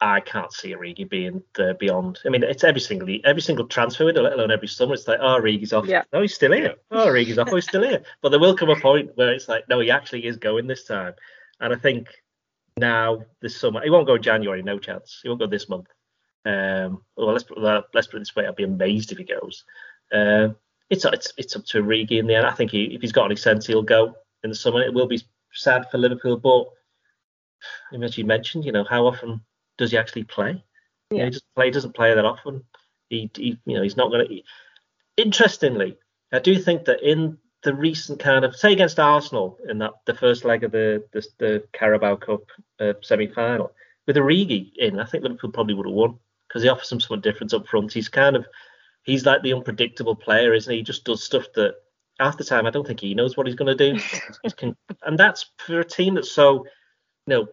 I 0.00 0.20
can't 0.20 0.52
see 0.52 0.72
Origi 0.72 1.08
being 1.08 1.42
beyond. 1.80 2.20
I 2.24 2.28
mean, 2.28 2.44
it's 2.44 2.62
every 2.62 2.80
single 2.80 3.08
every 3.24 3.42
single 3.42 3.66
transfer 3.66 4.04
window, 4.04 4.22
let 4.22 4.34
alone 4.34 4.52
every 4.52 4.68
summer. 4.68 4.94
It's 4.94 5.08
like, 5.08 5.18
oh, 5.20 5.40
Origi's 5.40 5.72
off. 5.72 5.86
Yeah. 5.86 6.04
No, 6.12 6.22
he's 6.22 6.34
still 6.34 6.52
here. 6.52 6.74
Oh, 6.92 7.08
Origi's 7.08 7.38
off. 7.38 7.48
Oh, 7.50 7.56
he's 7.56 7.66
still 7.66 7.82
here. 7.82 8.02
But 8.22 8.28
there 8.28 8.38
will 8.38 8.56
come 8.56 8.70
a 8.70 8.78
point 8.78 9.10
where 9.16 9.32
it's 9.32 9.48
like, 9.48 9.68
no, 9.68 9.80
he 9.80 9.90
actually 9.90 10.24
is 10.26 10.36
going 10.36 10.68
this 10.68 10.84
time. 10.84 11.14
And 11.60 11.72
I 11.72 11.76
think 11.76 12.08
now 12.76 13.24
this 13.40 13.56
summer, 13.56 13.80
he 13.82 13.90
won't 13.90 14.06
go 14.06 14.14
in 14.14 14.22
January, 14.22 14.62
no 14.62 14.78
chance. 14.78 15.18
He 15.22 15.28
won't 15.28 15.40
go 15.40 15.48
this 15.48 15.68
month. 15.68 15.88
Um, 16.44 17.02
well, 17.16 17.32
let's 17.32 17.44
put, 17.44 17.58
let's 17.58 18.06
put 18.06 18.16
it 18.16 18.20
this 18.20 18.36
way: 18.36 18.46
I'd 18.46 18.54
be 18.54 18.62
amazed 18.62 19.10
if 19.10 19.18
he 19.18 19.24
goes. 19.24 19.64
Um, 20.12 20.54
it's 20.90 21.04
it's 21.04 21.32
it's 21.36 21.56
up 21.56 21.64
to 21.66 21.82
Origi 21.82 22.18
in 22.18 22.26
the 22.26 22.34
end. 22.34 22.46
I 22.46 22.52
think 22.52 22.70
he, 22.70 22.94
if 22.94 23.00
he's 23.00 23.12
got 23.12 23.26
any 23.26 23.36
sense, 23.36 23.66
he'll 23.66 23.82
go 23.82 24.14
in 24.42 24.50
the 24.50 24.56
summer. 24.56 24.82
It 24.82 24.94
will 24.94 25.06
be 25.06 25.22
sad 25.52 25.90
for 25.90 25.98
Liverpool, 25.98 26.36
but 26.36 26.66
as 28.02 28.16
you 28.16 28.24
mentioned, 28.24 28.64
you 28.64 28.72
know, 28.72 28.84
how 28.84 29.06
often 29.06 29.40
does 29.76 29.90
he 29.90 29.98
actually 29.98 30.24
play? 30.24 30.62
Yeah. 31.10 31.16
You 31.16 31.18
know, 31.18 31.24
he 31.24 31.30
doesn't 31.30 31.54
play. 31.54 31.70
Doesn't 31.70 31.94
play 31.94 32.14
that 32.14 32.24
often. 32.24 32.64
He, 33.10 33.30
he 33.36 33.58
you 33.64 33.76
know, 33.76 33.82
he's 33.82 33.96
not 33.96 34.10
going 34.10 34.26
to. 34.26 34.42
Interestingly, 35.16 35.96
I 36.32 36.38
do 36.38 36.58
think 36.58 36.84
that 36.84 37.02
in 37.02 37.38
the 37.64 37.74
recent 37.74 38.20
kind 38.20 38.44
of 38.44 38.54
say 38.54 38.72
against 38.72 39.00
Arsenal 39.00 39.58
in 39.68 39.78
that 39.78 39.92
the 40.06 40.14
first 40.14 40.44
leg 40.44 40.64
of 40.64 40.72
the 40.72 41.04
the, 41.12 41.26
the 41.38 41.64
Carabao 41.72 42.16
Cup 42.16 42.42
uh, 42.80 42.92
semi-final 43.02 43.72
with 44.06 44.16
Origi 44.16 44.72
in, 44.76 45.00
I 45.00 45.04
think 45.04 45.22
Liverpool 45.22 45.50
probably 45.50 45.74
would 45.74 45.86
have 45.86 45.94
won 45.94 46.18
because 46.46 46.62
he 46.62 46.68
offers 46.68 46.88
them 46.88 47.00
something 47.00 47.20
different 47.20 47.52
up 47.52 47.66
front. 47.66 47.92
He's 47.92 48.08
kind 48.08 48.36
of 48.36 48.46
he's 49.08 49.24
like 49.24 49.42
the 49.42 49.54
unpredictable 49.54 50.14
player, 50.14 50.52
isn't 50.52 50.70
he? 50.70 50.78
He 50.78 50.84
just 50.84 51.04
does 51.04 51.24
stuff 51.24 51.46
that 51.54 51.76
half 52.20 52.36
the 52.36 52.44
time 52.44 52.66
I 52.66 52.70
don't 52.70 52.86
think 52.86 53.00
he 53.00 53.14
knows 53.14 53.36
what 53.36 53.46
he's 53.46 53.56
going 53.56 53.74
to 53.74 53.92
do. 53.92 54.74
and 55.02 55.18
that's 55.18 55.46
for 55.56 55.80
a 55.80 55.84
team 55.84 56.14
that's 56.14 56.30
so, 56.30 56.66
you 57.26 57.34
know, 57.34 57.46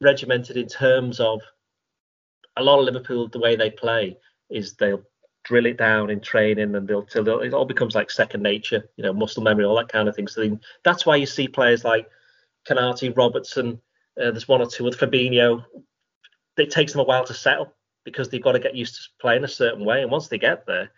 regimented 0.00 0.56
in 0.56 0.68
terms 0.68 1.18
of 1.18 1.40
a 2.56 2.62
lot 2.62 2.78
of 2.78 2.84
Liverpool. 2.84 3.26
The 3.26 3.40
way 3.40 3.56
they 3.56 3.70
play 3.70 4.16
is 4.48 4.74
they'll 4.74 5.02
drill 5.42 5.66
it 5.66 5.76
down 5.76 6.08
in 6.08 6.20
training 6.20 6.76
and 6.76 6.86
they'll 6.86 7.02
till 7.02 7.28
it 7.40 7.52
all 7.52 7.64
becomes 7.64 7.96
like 7.96 8.08
second 8.08 8.44
nature, 8.44 8.88
you 8.96 9.02
know, 9.02 9.12
muscle 9.12 9.42
memory, 9.42 9.64
all 9.64 9.76
that 9.76 9.88
kind 9.88 10.08
of 10.08 10.14
thing. 10.14 10.28
So 10.28 10.42
then, 10.42 10.60
that's 10.84 11.04
why 11.04 11.16
you 11.16 11.26
see 11.26 11.48
players 11.48 11.84
like 11.84 12.08
Konaté, 12.68 13.16
Robertson. 13.16 13.80
Uh, 14.16 14.30
there's 14.30 14.46
one 14.46 14.60
or 14.60 14.66
two 14.66 14.84
with 14.84 14.98
Fabinho. 14.98 15.64
It 16.56 16.70
takes 16.70 16.92
them 16.92 17.00
a 17.00 17.04
while 17.04 17.24
to 17.24 17.34
settle 17.34 17.74
because 18.04 18.28
they've 18.28 18.42
got 18.42 18.52
to 18.52 18.58
get 18.58 18.74
used 18.74 18.94
to 18.96 19.00
playing 19.20 19.44
a 19.44 19.48
certain 19.48 19.84
way. 19.84 20.02
And 20.02 20.10
once 20.10 20.28
they 20.28 20.38
get 20.38 20.66
there, 20.66 20.90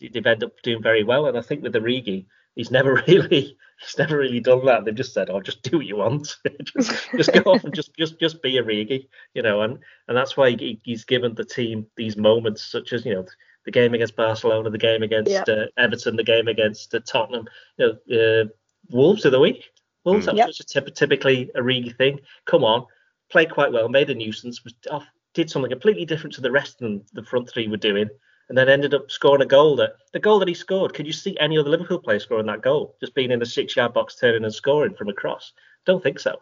they've 0.00 0.26
ended 0.26 0.44
up 0.44 0.62
doing 0.62 0.82
very 0.82 1.04
well. 1.04 1.26
And 1.26 1.36
I 1.36 1.42
think 1.42 1.62
with 1.62 1.74
Origi, 1.74 2.26
he's 2.54 2.70
never 2.70 2.94
really 3.08 3.56
he's 3.80 3.98
never 3.98 4.18
really 4.18 4.40
done 4.40 4.64
that. 4.66 4.84
They've 4.84 4.94
just 4.94 5.14
said, 5.14 5.30
"Oh, 5.30 5.40
just 5.40 5.62
do 5.62 5.78
what 5.78 5.86
you 5.86 5.96
want, 5.96 6.36
just, 6.76 7.10
just 7.16 7.32
go 7.32 7.52
off 7.52 7.64
and 7.64 7.74
just 7.74 7.94
just 7.96 8.18
just 8.18 8.42
be 8.42 8.54
Origi," 8.54 9.08
you 9.34 9.42
know. 9.42 9.62
And 9.62 9.78
and 10.08 10.16
that's 10.16 10.36
why 10.36 10.50
he, 10.50 10.80
he's 10.84 11.04
given 11.04 11.34
the 11.34 11.44
team 11.44 11.86
these 11.96 12.16
moments, 12.16 12.64
such 12.64 12.92
as 12.92 13.04
you 13.04 13.14
know 13.14 13.26
the 13.64 13.70
game 13.70 13.94
against 13.94 14.16
Barcelona, 14.16 14.70
the 14.70 14.78
game 14.78 15.02
against 15.02 15.30
yeah. 15.30 15.44
uh, 15.48 15.66
Everton, 15.78 16.16
the 16.16 16.24
game 16.24 16.48
against 16.48 16.94
uh, 16.94 17.00
Tottenham, 17.06 17.48
you 17.78 17.98
know, 18.08 18.42
uh, 18.42 18.44
Wolves 18.90 19.24
of 19.24 19.32
the 19.32 19.40
week. 19.40 19.64
Wolves, 20.04 20.26
mm. 20.26 20.36
that's 20.36 20.74
yep. 20.74 20.86
a 20.86 20.90
typically 20.90 21.50
Origi 21.56 21.96
thing. 21.96 22.20
Come 22.44 22.62
on, 22.62 22.84
played 23.30 23.50
quite 23.50 23.72
well, 23.72 23.88
made 23.88 24.10
a 24.10 24.14
nuisance, 24.14 24.62
was 24.64 24.74
off 24.90 25.06
did 25.34 25.50
something 25.50 25.70
completely 25.70 26.04
different 26.04 26.34
to 26.34 26.40
the 26.40 26.50
rest 26.50 26.80
of 26.80 27.02
the 27.12 27.22
front 27.22 27.50
three 27.50 27.68
were 27.68 27.76
doing, 27.76 28.08
and 28.48 28.56
then 28.56 28.68
ended 28.68 28.94
up 28.94 29.10
scoring 29.10 29.42
a 29.42 29.46
goal 29.46 29.76
that 29.76 29.96
the 30.12 30.20
goal 30.20 30.38
that 30.38 30.48
he 30.48 30.54
scored. 30.54 30.94
Could 30.94 31.06
you 31.06 31.12
see 31.12 31.36
any 31.38 31.58
other 31.58 31.70
Liverpool 31.70 31.98
player 31.98 32.20
scoring 32.20 32.46
that 32.46 32.62
goal? 32.62 32.96
Just 33.00 33.14
being 33.14 33.30
in 33.30 33.40
the 33.40 33.46
six 33.46 33.76
yard 33.76 33.92
box, 33.92 34.16
turning 34.16 34.44
and 34.44 34.54
scoring 34.54 34.94
from 34.94 35.08
across? 35.08 35.52
Don't 35.84 36.02
think 36.02 36.18
so. 36.18 36.40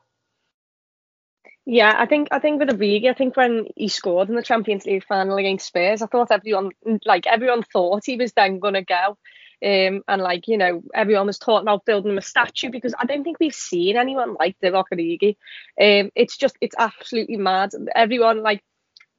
Yeah, 1.65 1.95
I 1.97 2.07
think 2.07 2.29
I 2.33 2.41
think 2.41 2.59
with 2.59 2.71
Origi, 2.71 3.09
I 3.09 3.15
think 3.15 3.37
when 3.37 3.67
he 3.77 3.89
scored 3.89 4.29
in 4.29 4.35
the 4.35 4.43
Champions 4.43 4.85
League 4.85 5.05
final 5.05 5.37
against 5.37 5.67
Spurs, 5.67 6.03
I 6.03 6.07
thought 6.07 6.33
everyone 6.33 6.71
like 7.05 7.27
everyone 7.27 7.63
thought 7.63 8.05
he 8.05 8.17
was 8.17 8.33
then 8.33 8.59
gonna 8.59 8.83
go. 8.83 9.17
Um, 9.65 10.03
and 10.09 10.21
like 10.21 10.49
you 10.49 10.59
know, 10.59 10.83
everyone 10.93 11.29
was 11.29 11.39
talking 11.39 11.63
about 11.63 11.85
building 11.85 12.11
him 12.11 12.19
a 12.19 12.23
statue 12.23 12.71
because 12.71 12.95
I 12.99 13.07
don't 13.07 13.23
think 13.23 13.39
we've 13.39 13.55
seen 13.55 13.97
anyone 13.97 14.35
like 14.35 14.57
Divock 14.61 14.87
Origi. 14.93 15.37
Um, 15.81 16.11
it's 16.17 16.37
just 16.37 16.57
it's 16.61 16.75
absolutely 16.77 17.37
mad. 17.37 17.71
Everyone 17.95 18.43
like 18.43 18.65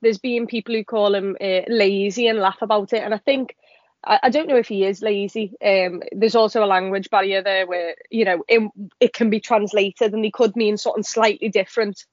there's 0.04 0.20
been 0.20 0.48
people 0.48 0.76
who 0.76 0.84
call 0.84 1.16
him 1.16 1.36
uh, 1.42 1.62
lazy 1.68 2.28
and 2.28 2.40
laugh 2.40 2.62
about 2.62 2.94
it, 2.94 3.04
and 3.04 3.14
I 3.14 3.18
think 3.18 3.56
I, 4.04 4.20
I 4.24 4.30
don't 4.30 4.48
know 4.48 4.58
if 4.58 4.68
he 4.68 4.86
is 4.86 5.02
lazy. 5.02 5.54
Um, 5.64 6.04
there's 6.12 6.36
also 6.36 6.64
a 6.64 6.68
language 6.68 7.10
barrier 7.10 7.42
there 7.42 7.66
where 7.66 7.96
you 8.12 8.26
know 8.26 8.44
it, 8.48 8.70
it 9.00 9.14
can 9.14 9.30
be 9.30 9.40
translated 9.40 10.14
and 10.14 10.24
he 10.24 10.32
could 10.32 10.56
mean 10.56 10.78
something 10.78 11.04
slightly 11.04 11.50
different. 11.50 12.06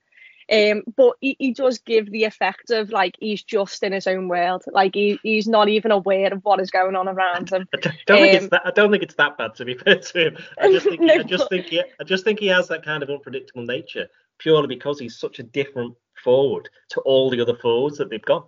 Um, 0.53 0.83
but 0.97 1.13
he, 1.21 1.37
he 1.39 1.53
does 1.53 1.79
give 1.79 2.11
the 2.11 2.25
effect 2.25 2.71
of 2.71 2.91
like 2.91 3.15
he's 3.21 3.43
just 3.43 3.85
in 3.85 3.93
his 3.93 4.09
own 4.09 4.27
world, 4.27 4.65
like 4.67 4.97
he, 4.97 5.21
he's 5.23 5.47
not 5.47 5.69
even 5.69 5.93
aware 5.93 6.33
of 6.33 6.45
what 6.45 6.61
is 6.61 6.73
going 6.73 6.97
on 6.97 7.07
around 7.07 7.51
him. 7.51 7.69
I 7.75 7.77
don't, 7.77 7.97
don't 8.07 8.17
um, 8.17 8.23
think 8.25 8.35
it's 8.35 8.45
um, 8.45 8.49
that. 8.51 8.63
I 8.65 8.71
don't 8.73 8.91
think 8.91 9.05
it's 9.05 9.15
that 9.15 9.39
bad 9.39 9.55
to 9.57 9.65
be 9.65 9.75
fair 9.75 10.01
to 10.01 10.27
him. 10.27 10.37
I 10.61 10.73
just 10.73 10.89
think, 10.89 11.01
no, 11.01 11.15
I 11.21 11.23
just 11.23 11.49
think, 11.49 11.67
he, 11.67 11.81
I 12.01 12.05
just 12.05 12.25
think 12.25 12.41
he 12.41 12.49
has 12.49 12.67
that 12.67 12.85
kind 12.85 13.05
of 13.05 13.11
unpredictable 13.11 13.65
nature 13.65 14.09
purely 14.39 14.67
because 14.67 14.99
he's 14.99 15.17
such 15.17 15.39
a 15.39 15.45
different 15.45 15.95
forward 16.23 16.69
to 16.91 17.01
all 17.01 17.31
the 17.31 17.41
other 17.41 17.57
forwards 17.57 17.99
that 17.99 18.11
they've 18.11 18.23
got. 18.23 18.47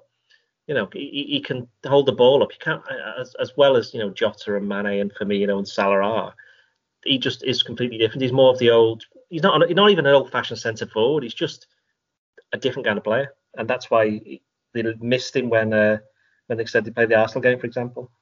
You 0.67 0.75
know, 0.75 0.89
he, 0.93 1.27
he 1.29 1.41
can 1.41 1.69
hold 1.85 2.07
the 2.07 2.13
ball 2.13 2.43
up. 2.43 2.53
He 2.53 2.59
can't, 2.59 2.83
as, 3.19 3.35
as 3.41 3.53
well 3.57 3.77
as 3.77 3.93
you 3.93 4.01
know, 4.01 4.11
Jota 4.11 4.57
and 4.57 4.69
Mane 4.69 5.01
and 5.01 5.15
Firmino 5.15 5.59
and 5.59 5.67
Salah 5.67 6.01
are. 6.01 6.35
He 7.05 7.19
just 7.19 7.43
is 7.43 7.65
completely 7.65 7.99
different. 7.99 8.23
He's 8.23 8.33
more 8.33 8.53
of 8.53 8.59
the 8.59 8.71
old. 8.71 9.05
He's 9.29 9.43
not. 9.43 9.67
He's 9.67 9.75
not 9.75 9.91
even 9.91 10.07
an 10.07 10.15
old-fashioned 10.15 10.59
centre 10.59 10.87
forward. 10.87 11.25
He's 11.25 11.35
just 11.35 11.67
a 12.53 12.59
different 12.59 12.87
kind 12.87 12.97
of 12.97 13.03
player, 13.03 13.35
and 13.57 13.69
that's 13.69 13.91
why 13.91 14.21
they 14.73 14.83
missed 15.01 15.35
him 15.35 15.51
when 15.51 15.73
uh, 15.73 15.99
when 16.47 16.59
they 16.59 16.65
said 16.65 16.85
they 16.85 16.93
played 16.93 17.09
the 17.09 17.17
Arsenal 17.17 17.43
game, 17.43 17.59
for 17.59 17.67
example. 17.67 18.13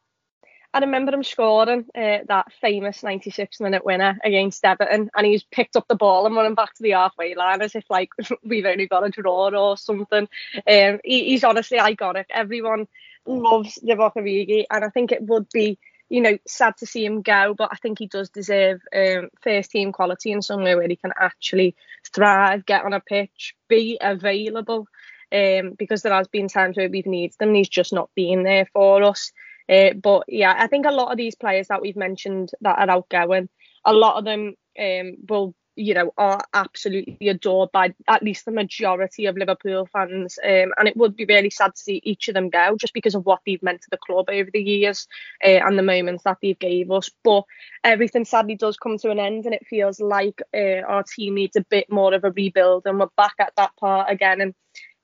I 0.73 0.79
remember 0.79 1.13
him 1.13 1.25
scoring 1.25 1.87
uh, 1.97 2.19
that 2.29 2.53
famous 2.61 3.03
96 3.03 3.61
minute 3.61 3.85
winner 3.85 4.19
against 4.23 4.65
Everton, 4.65 5.11
and 5.17 5.27
he's 5.27 5.43
picked 5.43 5.77
up 5.77 5.89
the 5.89 5.97
ball 5.97 6.27
and 6.27 6.37
running 6.37 6.55
back 6.55 6.75
to 6.75 6.83
the 6.83 6.93
halfway 6.93 7.35
line 7.35 7.61
as 7.61 7.75
if 7.75 7.85
like 7.91 8.11
we've 8.45 8.67
only 8.67 8.87
got 8.87 9.05
a 9.05 9.11
draw 9.11 9.51
or 9.51 9.77
something. 9.77 10.29
Um, 10.67 11.01
he, 11.05 11.25
he's 11.25 11.45
honestly 11.45 11.79
iconic. 11.79 12.27
Everyone 12.31 12.87
loves 13.27 13.79
Divock 13.85 14.15
Origi, 14.15 14.65
and 14.71 14.85
I 14.85 14.89
think 14.91 15.11
it 15.11 15.23
would 15.23 15.49
be 15.53 15.79
you 16.11 16.21
know, 16.21 16.37
sad 16.47 16.77
to 16.77 16.87
see 16.87 17.05
him 17.05 17.23
go, 17.23 17.55
but 17.57 17.71
I 17.73 17.77
think 17.77 18.01
he 18.01 18.09
does 18.09 18.31
deserve 18.31 18.81
um, 18.95 19.29
first 19.43 19.71
team 19.71 19.93
quality 19.93 20.33
in 20.33 20.43
somewhere 20.43 20.77
where 20.77 20.89
he 20.89 20.97
can 20.97 21.13
actually 21.17 21.77
thrive, 22.13 22.67
get 22.67 22.85
on 22.85 22.93
a 22.93 23.01
pitch, 23.01 23.55
be 23.69 23.97
available. 24.01 24.89
Um, 25.33 25.77
because 25.79 26.03
there 26.03 26.13
has 26.13 26.27
been 26.27 26.49
times 26.49 26.77
where 26.77 26.91
we've 26.91 27.07
needed 27.07 27.37
them, 27.39 27.55
he's 27.55 27.69
just 27.69 27.93
not 27.93 28.11
been 28.17 28.43
there 28.43 28.67
for 28.73 29.05
us. 29.05 29.31
Uh, 29.71 29.95
but 29.95 30.25
yeah, 30.29 30.55
I 30.59 30.67
think 30.67 30.87
a 30.87 30.91
lot 30.91 31.11
of 31.11 31.17
these 31.17 31.35
players 31.35 31.69
that 31.69 31.83
we've 31.83 31.97
mentioned 31.97 32.51
that 32.63 32.79
are 32.79 32.91
outgoing, 32.91 33.49
a 33.85 33.93
lot 33.93 34.17
of 34.17 34.25
them 34.25 34.55
um, 34.79 35.17
will 35.29 35.55
you 35.81 35.95
know, 35.95 36.13
are 36.19 36.43
absolutely 36.53 37.29
adored 37.29 37.73
by 37.73 37.95
at 38.07 38.23
least 38.23 38.45
the 38.45 38.51
majority 38.51 39.27
of 39.27 39.37
Liverpool 39.37 39.89
fans. 39.91 40.39
Um, 40.45 40.73
and 40.77 40.87
it 40.87 40.97
would 40.97 41.17
be 41.17 41.25
really 41.25 41.49
sad 41.51 41.75
to 41.75 41.81
see 41.81 42.01
each 42.05 42.29
of 42.29 42.35
them 42.35 42.51
go 42.51 42.77
just 42.77 42.93
because 42.93 43.15
of 43.15 43.25
what 43.25 43.41
they've 43.47 43.63
meant 43.63 43.81
to 43.83 43.91
the 43.91 43.97
club 43.97 44.27
over 44.29 44.51
the 44.53 44.63
years 44.63 45.09
uh, 45.45 45.49
and 45.49 45.79
the 45.79 45.83
moments 45.83 46.25
that 46.25 46.37
they've 46.43 46.59
gave 46.59 46.91
us. 46.91 47.11
But 47.25 47.45
everything 47.83 48.25
sadly 48.27 48.57
does 48.57 48.77
come 48.77 48.99
to 48.99 49.11
an 49.11 49.19
end, 49.19 49.47
and 49.47 49.55
it 49.55 49.67
feels 49.67 50.01
like 50.01 50.43
uh, 50.55 50.83
our 50.87 51.03
team 51.03 51.35
needs 51.35 51.57
a 51.57 51.65
bit 51.71 51.91
more 51.91 52.13
of 52.13 52.25
a 52.25 52.31
rebuild, 52.31 52.83
and 52.87 52.99
we're 52.99 53.07
back 53.17 53.35
at 53.39 53.55
that 53.57 53.75
part 53.77 54.11
again. 54.11 54.41
And 54.41 54.55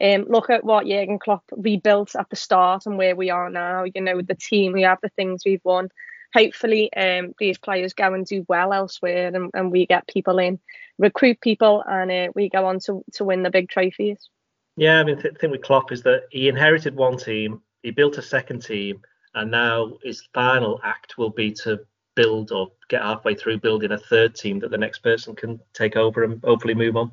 um, 0.01 0.27
look 0.29 0.51
at 0.51 0.65
what 0.65 0.87
Jurgen 0.87 1.19
Klopp 1.19 1.45
rebuilt 1.53 2.15
at 2.17 2.29
the 2.31 2.37
start 2.37 2.87
and 2.87 2.99
where 2.99 3.17
we 3.17 3.31
are 3.31 3.51
now. 3.51 3.85
You 3.85 4.01
know, 4.01 4.21
the 4.21 4.35
team 4.35 4.73
we 4.73 4.83
have, 4.83 4.99
the 5.03 5.09
things 5.11 5.43
we've 5.45 5.65
won 5.65 5.91
hopefully 6.37 6.93
um, 6.95 7.35
these 7.39 7.59
players 7.59 7.95
go 7.95 8.13
and 8.13 8.27
do 8.27 8.45
well 8.49 8.73
elsewhere 8.73 9.35
and, 9.35 9.51
and 9.55 9.73
we 9.73 9.87
get 9.87 10.07
people 10.07 10.39
in, 10.39 10.59
recruit 10.99 11.41
people, 11.41 11.83
and 11.87 12.11
uh, 12.11 12.33
we 12.35 12.49
go 12.49 12.67
on 12.67 12.79
to, 12.81 13.03
to 13.13 13.25
win 13.25 13.43
the 13.43 13.51
big 13.51 13.69
trophies. 13.69 14.29
Yeah, 14.77 15.01
I 15.01 15.05
mean, 15.05 15.17
the 15.17 15.31
thing 15.31 15.51
with 15.51 15.63
Klopp 15.63 15.93
is 15.93 16.03
that 16.03 16.25
he 16.31 16.49
inherited 16.49 16.95
one 16.95 17.17
team, 17.17 17.63
he 17.83 17.91
built 17.91 18.19
a 18.19 18.23
second 18.23 18.63
team, 18.63 19.01
and 19.35 19.51
now 19.51 19.97
his 20.03 20.29
final 20.35 20.81
act 20.85 21.17
will 21.17 21.31
be 21.31 21.53
to 21.53 21.81
build 22.15 22.53
or 22.53 22.69
get 22.89 23.03
halfway 23.03 23.35
through 23.35 23.59
building 23.59 23.93
a 23.93 23.99
third 23.99 24.35
team 24.35 24.59
that 24.59 24.71
the 24.71 24.79
next 24.79 24.99
person 24.99 25.35
can 25.35 25.61
take 25.73 25.97
over 25.97 26.25
and 26.25 26.43
hopefully 26.45 26.75
move 26.75 26.97
on. 26.97 27.11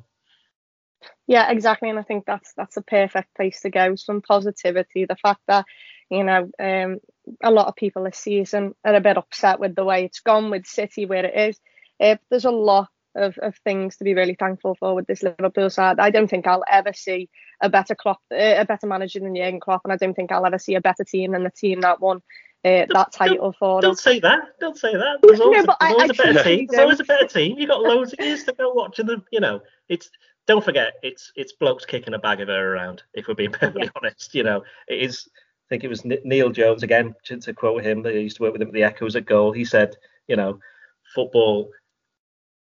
Yeah, 1.26 1.50
exactly, 1.50 1.88
and 1.88 1.98
I 1.98 2.02
think 2.02 2.24
that's 2.26 2.52
that's 2.54 2.76
a 2.76 2.82
perfect 2.82 3.34
place 3.34 3.60
to 3.62 3.70
go. 3.70 3.94
Some 3.96 4.20
positivity, 4.20 5.06
the 5.06 5.16
fact 5.16 5.40
that 5.48 5.64
you 6.10 6.24
know 6.24 6.50
um, 6.58 6.98
a 7.42 7.50
lot 7.50 7.68
of 7.68 7.76
people 7.76 8.04
this 8.04 8.18
season 8.18 8.74
are 8.84 8.94
a 8.94 9.00
bit 9.00 9.16
upset 9.16 9.58
with 9.58 9.74
the 9.74 9.84
way 9.84 10.04
it's 10.04 10.20
gone 10.20 10.50
with 10.50 10.66
City 10.66 11.06
where 11.06 11.24
it 11.24 11.50
is. 11.50 11.60
Uh, 12.00 12.16
there's 12.28 12.44
a 12.44 12.50
lot 12.50 12.88
of, 13.14 13.38
of 13.38 13.56
things 13.58 13.96
to 13.96 14.04
be 14.04 14.14
really 14.14 14.34
thankful 14.34 14.74
for 14.74 14.94
with 14.94 15.06
this 15.06 15.22
Liverpool 15.22 15.70
side. 15.70 15.98
I 15.98 16.10
don't 16.10 16.28
think 16.28 16.46
I'll 16.46 16.64
ever 16.68 16.92
see 16.92 17.30
a 17.60 17.68
better 17.68 17.94
Klopp, 17.94 18.20
uh, 18.32 18.36
a 18.36 18.64
better 18.64 18.86
manager 18.86 19.20
than 19.20 19.36
Jurgen 19.36 19.60
Klopp, 19.60 19.82
and 19.84 19.92
I 19.92 19.96
don't 19.96 20.14
think 20.14 20.32
I'll 20.32 20.44
ever 20.44 20.58
see 20.58 20.74
a 20.74 20.80
better 20.80 21.04
team 21.04 21.32
than 21.32 21.44
the 21.44 21.50
team 21.50 21.80
that 21.82 22.00
won 22.00 22.20
uh, 22.64 22.86
that 22.88 23.12
title 23.12 23.52
don't, 23.52 23.56
for 23.56 23.80
Don't 23.82 23.92
us. 23.92 24.02
say 24.02 24.20
that. 24.20 24.58
Don't 24.58 24.76
say 24.76 24.92
that. 24.92 25.18
There's 25.22 25.40
always, 25.40 25.64
no, 25.64 25.66
but 25.66 25.76
there's 25.80 25.92
always 25.92 26.10
I, 26.10 26.14
a 26.14 26.16
better 26.16 26.42
team. 26.44 26.66
There's 26.68 26.82
always 26.82 27.00
a 27.00 27.04
better 27.04 27.26
team. 27.26 27.58
You've 27.58 27.68
got 27.68 27.82
loads 27.82 28.14
of 28.14 28.24
years 28.24 28.44
to 28.44 28.52
go 28.52 28.72
watching 28.72 29.06
them. 29.06 29.24
You 29.30 29.40
know, 29.40 29.60
it's 29.88 30.08
don't 30.46 30.64
forget 30.64 30.94
it's 31.02 31.32
it's 31.36 31.52
blokes 31.52 31.84
kicking 31.84 32.14
a 32.14 32.18
bag 32.18 32.40
of 32.40 32.48
air 32.48 32.72
around. 32.74 33.02
If 33.14 33.28
we're 33.28 33.34
being 33.34 33.52
perfectly 33.52 33.84
Yeah. 33.84 33.90
honest, 33.96 34.34
you 34.34 34.42
know, 34.42 34.62
it 34.88 35.02
is. 35.02 35.28
I 35.34 35.66
think 35.70 35.84
it 35.84 35.88
was 35.88 36.04
Neil 36.04 36.50
Jones 36.50 36.82
again 36.82 37.14
to, 37.24 37.38
to 37.38 37.54
quote 37.54 37.82
him. 37.82 38.02
They 38.02 38.20
used 38.20 38.36
to 38.36 38.42
work 38.42 38.52
with 38.52 38.60
him 38.60 38.68
at 38.68 38.74
the 38.74 38.82
Echoes 38.82 39.16
at 39.16 39.24
goal. 39.24 39.50
He 39.50 39.64
said, 39.64 39.96
you 40.28 40.36
know, 40.36 40.58
football. 41.14 41.70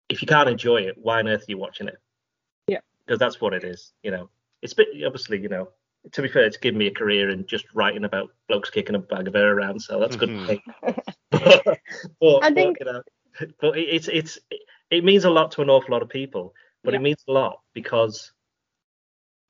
If 0.09 0.21
you 0.21 0.27
can't 0.27 0.49
enjoy 0.49 0.81
it, 0.81 0.95
why 0.97 1.19
on 1.19 1.27
earth 1.29 1.41
are 1.43 1.45
you 1.47 1.57
watching 1.57 1.87
it? 1.87 1.97
Yeah. 2.67 2.79
Because 3.05 3.17
that's 3.19 3.39
what 3.39 3.53
it 3.53 3.63
is. 3.63 3.93
You 4.03 4.11
know, 4.11 4.29
it's 4.61 4.73
bit 4.73 4.89
obviously. 5.05 5.39
You 5.39 5.47
know, 5.49 5.69
to 6.11 6.21
be 6.21 6.27
fair, 6.27 6.43
it's 6.43 6.57
given 6.57 6.77
me 6.77 6.87
a 6.87 6.91
career 6.91 7.29
in 7.29 7.45
just 7.45 7.65
writing 7.73 8.03
about 8.03 8.31
blokes 8.49 8.69
kicking 8.69 8.95
a 8.95 8.99
bag 8.99 9.27
of 9.29 9.35
air 9.35 9.55
around, 9.55 9.81
so 9.81 9.99
that's 9.99 10.15
a 10.15 10.19
good. 10.19 10.29
Mm-hmm. 10.29 10.45
Thing. 10.47 10.61
but, 11.31 11.79
but, 12.19 12.43
I 12.43 12.51
think- 12.51 12.77
you 12.81 12.85
know, 12.85 13.01
but 13.61 13.77
it- 13.77 13.87
it's 13.89 14.07
it's 14.09 14.39
it 14.91 15.03
means 15.05 15.23
a 15.23 15.29
lot 15.29 15.51
to 15.51 15.61
an 15.61 15.69
awful 15.69 15.93
lot 15.93 16.01
of 16.01 16.09
people, 16.09 16.53
but 16.83 16.93
Yeah. 16.93 16.99
it 16.99 17.03
means 17.03 17.23
a 17.27 17.31
lot 17.31 17.61
because 17.73 18.31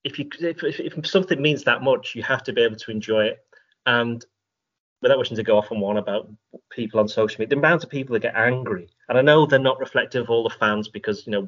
if 0.03 0.17
you 0.17 0.29
if, 0.39 0.63
if, 0.63 0.79
if 0.79 1.07
something 1.07 1.41
means 1.41 1.63
that 1.63 1.83
much, 1.83 2.15
you 2.15 2.23
have 2.23 2.43
to 2.43 2.53
be 2.53 2.61
able 2.61 2.77
to 2.77 2.91
enjoy 2.91 3.25
it. 3.25 3.39
And 3.85 4.23
without 5.01 5.17
wishing 5.17 5.37
to 5.37 5.43
go 5.43 5.57
off 5.57 5.71
on 5.71 5.79
one 5.79 5.97
about 5.97 6.29
people 6.71 6.99
on 6.99 7.07
social 7.07 7.39
media, 7.39 7.49
the 7.49 7.59
amount 7.59 7.83
of 7.83 7.89
people 7.89 8.13
that 8.13 8.21
get 8.21 8.35
angry, 8.35 8.89
and 9.07 9.17
I 9.17 9.21
know 9.21 9.45
they're 9.45 9.59
not 9.59 9.79
reflective 9.79 10.23
of 10.23 10.29
all 10.29 10.43
the 10.43 10.55
fans 10.55 10.87
because 10.87 11.25
you 11.25 11.31
know 11.31 11.47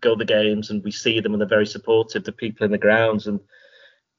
go 0.00 0.14
to 0.14 0.18
the 0.18 0.24
games 0.24 0.70
and 0.70 0.84
we 0.84 0.90
see 0.90 1.20
them 1.20 1.32
and 1.32 1.40
they're 1.40 1.48
very 1.48 1.66
supportive. 1.66 2.24
The 2.24 2.32
people 2.32 2.64
in 2.64 2.70
the 2.70 2.78
grounds 2.78 3.26
and 3.26 3.40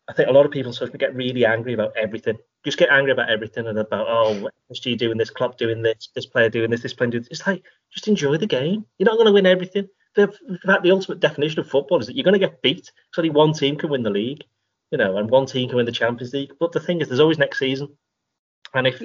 I 0.09 0.13
think 0.13 0.29
a 0.29 0.31
lot 0.31 0.45
of 0.45 0.51
people 0.51 0.71
sort 0.71 0.93
of 0.93 0.99
get 0.99 1.15
really 1.15 1.45
angry 1.45 1.73
about 1.73 1.95
everything. 1.97 2.37
Just 2.63 2.77
get 2.77 2.89
angry 2.89 3.11
about 3.11 3.29
everything 3.29 3.67
and 3.67 3.77
about 3.77 4.07
oh, 4.09 4.41
what's 4.41 4.79
FSG 4.79 4.97
doing 4.97 5.17
this, 5.17 5.29
Klopp 5.29 5.57
doing 5.57 5.81
this, 5.81 6.09
this 6.15 6.25
player 6.25 6.49
doing 6.49 6.69
this, 6.71 6.81
this 6.81 6.93
player 6.93 7.11
doing 7.11 7.23
this. 7.23 7.39
It's 7.39 7.47
like 7.47 7.63
just 7.91 8.07
enjoy 8.07 8.37
the 8.37 8.47
game. 8.47 8.85
You're 8.97 9.05
not 9.09 9.15
going 9.15 9.27
to 9.27 9.33
win 9.33 9.45
everything. 9.45 9.87
The, 10.18 10.34
in 10.49 10.57
fact, 10.65 10.84
the 10.84 10.91
ultimate 10.91 11.20
definition 11.20 11.59
of 11.59 11.70
football 11.70 11.99
is 11.99 12.07
that 12.07 12.15
you're 12.15 12.24
going 12.24 12.34
to 12.34 12.45
get 12.45 12.61
beat. 12.63 12.91
So 13.13 13.22
only 13.22 13.30
one 13.30 13.53
team 13.53 13.78
can 13.78 13.91
win 13.91 14.01
the 14.01 14.09
league, 14.09 14.43
you 14.91 14.97
know, 14.97 15.18
and 15.18 15.30
one 15.30 15.45
team 15.45 15.70
can 15.70 15.78
win 15.78 15.86
the 15.86 15.91
Champions 15.91 16.34
League. 16.34 16.53
But 16.59 16.72
the 16.72 16.80
thing 16.80 16.99
is, 17.01 17.07
there's 17.07 17.20
always 17.20 17.38
next 17.38 17.59
season. 17.59 17.95
And 18.74 18.88
if 18.88 18.99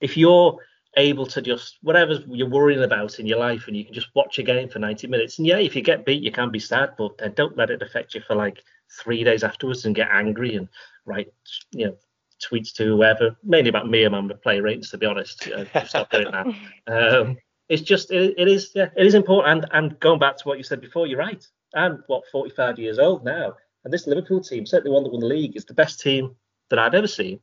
if 0.00 0.16
you're 0.16 0.58
able 0.96 1.24
to 1.26 1.40
just 1.40 1.78
whatever 1.82 2.22
you're 2.28 2.48
worrying 2.48 2.82
about 2.82 3.18
in 3.18 3.26
your 3.26 3.38
life 3.38 3.66
and 3.66 3.76
you 3.76 3.84
can 3.84 3.94
just 3.94 4.08
watch 4.14 4.38
a 4.38 4.42
game 4.42 4.68
for 4.68 4.78
90 4.78 5.06
minutes 5.06 5.38
and 5.38 5.46
yeah 5.46 5.56
if 5.56 5.74
you 5.74 5.80
get 5.80 6.04
beat 6.04 6.22
you 6.22 6.30
can 6.30 6.50
be 6.50 6.58
sad 6.58 6.90
but 6.98 7.16
then 7.16 7.32
don't 7.32 7.56
let 7.56 7.70
it 7.70 7.80
affect 7.80 8.14
you 8.14 8.20
for 8.20 8.34
like 8.36 8.62
three 9.00 9.24
days 9.24 9.42
afterwards 9.42 9.86
and 9.86 9.94
get 9.94 10.10
angry 10.12 10.56
and 10.56 10.68
write 11.06 11.32
you 11.70 11.86
know 11.86 11.96
tweets 12.44 12.74
to 12.74 12.84
whoever 12.84 13.34
mainly 13.42 13.70
about 13.70 13.88
me 13.88 14.04
and 14.04 14.28
my 14.28 14.34
play 14.42 14.60
rates 14.60 14.90
to 14.90 14.98
be 14.98 15.06
honest 15.06 15.48
uh, 15.48 15.84
stop 15.86 16.10
doing 16.10 16.30
that 16.30 16.46
um 16.88 17.38
it's 17.72 17.82
just 17.82 18.10
it, 18.10 18.34
it 18.38 18.48
is 18.48 18.70
yeah 18.74 18.88
it 18.96 19.06
is 19.06 19.14
important 19.14 19.48
and 19.50 19.66
and 19.72 20.00
going 20.00 20.18
back 20.18 20.36
to 20.36 20.44
what 20.48 20.58
you 20.58 20.64
said 20.64 20.80
before 20.80 21.06
you're 21.06 21.18
right 21.18 21.46
i'm 21.74 22.02
what 22.06 22.22
45 22.30 22.78
years 22.78 22.98
old 22.98 23.24
now 23.24 23.54
and 23.84 23.92
this 23.92 24.06
liverpool 24.06 24.40
team 24.40 24.66
certainly 24.66 24.94
one 24.94 25.02
that 25.04 25.12
won 25.12 25.20
the 25.20 25.26
league 25.26 25.56
is 25.56 25.64
the 25.64 25.74
best 25.74 26.00
team 26.00 26.34
that 26.70 26.78
i've 26.78 26.94
ever 26.94 27.06
seen 27.06 27.40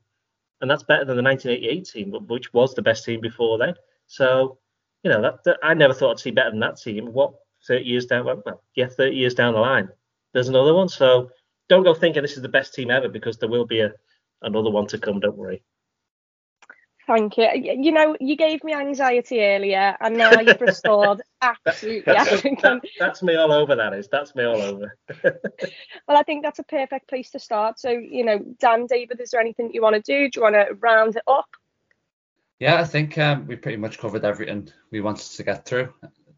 and 0.62 0.70
that's 0.70 0.84
better 0.84 1.06
than 1.06 1.16
the 1.16 1.24
1988 1.24 1.86
team, 1.86 2.28
which 2.28 2.54
was 2.54 2.74
the 2.74 2.82
best 2.82 3.06
team 3.06 3.22
before 3.22 3.58
then. 3.58 3.76
So, 4.08 4.58
you 5.04 5.10
know, 5.10 5.22
that, 5.22 5.44
that 5.46 5.58
I 5.64 5.74
never 5.74 5.94
thought 5.94 6.12
I'd 6.12 6.20
see 6.20 6.32
better 6.32 6.52
than 6.52 6.60
that 6.60 6.78
team. 6.78 7.14
What 7.14 7.34
30 7.68 7.86
years 7.86 8.06
down? 8.06 8.26
Well, 8.26 8.62
yeah, 8.76 8.88
30 8.88 9.16
years 9.16 9.34
down 9.34 9.54
the 9.54 9.60
line, 9.60 9.90
there's 10.34 10.50
another 10.50 10.74
one. 10.74 10.90
So 10.90 11.30
don't 11.70 11.84
go 11.84 11.94
thinking 11.94 12.22
this 12.22 12.36
is 12.36 12.42
the 12.42 12.50
best 12.50 12.74
team 12.74 12.92
ever 12.92 13.08
because 13.08 13.38
there 13.38 13.50
will 13.50 13.66
be 13.66 13.82
a 13.82 13.94
another 14.42 14.70
one 14.70 14.88
to 14.88 14.98
come. 14.98 15.20
Don't 15.20 15.38
worry. 15.38 15.64
Thank 17.10 17.40
you. 17.40 17.50
You 17.56 17.92
know, 17.92 18.16
you 18.20 18.36
gave 18.36 18.64
me 18.64 18.76
anxiety 18.76 19.42
earlier, 19.44 19.98
and 20.00 20.16
now 20.16 20.40
you've 20.42 20.62
restored 20.62 21.24
absolutely 21.42 22.04
That's, 22.06 22.32
everything. 22.32 22.60
that, 22.62 22.82
that's 23.00 23.24
me 23.24 23.36
all 23.36 23.52
over. 23.52 23.76
That 23.76 23.96
is. 23.96 24.08
That's 24.10 24.36
me 24.36 24.44
all 24.44 24.62
over. 24.62 24.96
Well, 26.08 26.18
I 26.18 26.22
think 26.22 26.44
that's 26.44 26.60
a 26.60 26.64
perfect 26.64 27.08
place 27.08 27.32
to 27.32 27.40
start. 27.40 27.80
So, 27.80 27.90
you 27.90 28.24
know, 28.24 28.40
Dan, 28.60 28.86
David, 28.86 29.20
is 29.22 29.32
there 29.32 29.42
anything 29.42 29.72
you 29.74 29.82
want 29.82 29.96
to 29.96 30.02
do? 30.02 30.30
Do 30.30 30.40
you 30.40 30.44
want 30.44 30.54
to 30.54 30.76
round 30.76 31.16
it 31.16 31.24
up? 31.28 31.50
Yeah, 32.60 32.80
I 32.80 32.84
think 32.84 33.18
um, 33.18 33.48
we 33.48 33.56
pretty 33.56 33.78
much 33.78 33.98
covered 33.98 34.24
everything 34.24 34.70
we 34.92 35.02
wanted 35.02 35.32
to 35.32 35.44
get 35.44 35.66
through. 35.66 35.92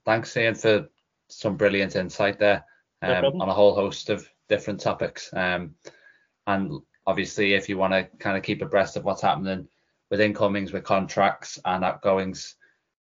Thanks, 0.05 0.35
Ian, 0.37 0.55
for 0.55 0.87
some 1.27 1.57
brilliant 1.57 1.97
insight 1.97 2.39
there 2.39 2.63
um, 3.01 3.19
problem. 3.19 3.41
on 3.41 3.49
a 3.49 3.53
whole 3.53 3.75
host 3.75 4.09
of 4.09 4.25
different 4.47 4.79
topics. 4.79 5.33
Um, 5.33 5.75
and 6.47 6.81
obviously, 7.05 7.55
if 7.55 7.67
you 7.67 7.77
want 7.77 7.91
to 7.91 8.07
kind 8.19 8.37
of 8.37 8.43
keep 8.43 8.61
abreast 8.61 8.95
of 8.95 9.03
what's 9.03 9.21
happening 9.21 9.67
with 10.11 10.21
incomings, 10.21 10.73
with 10.73 10.83
contracts 10.83 11.57
and 11.65 11.83
outgoings, 11.83 12.55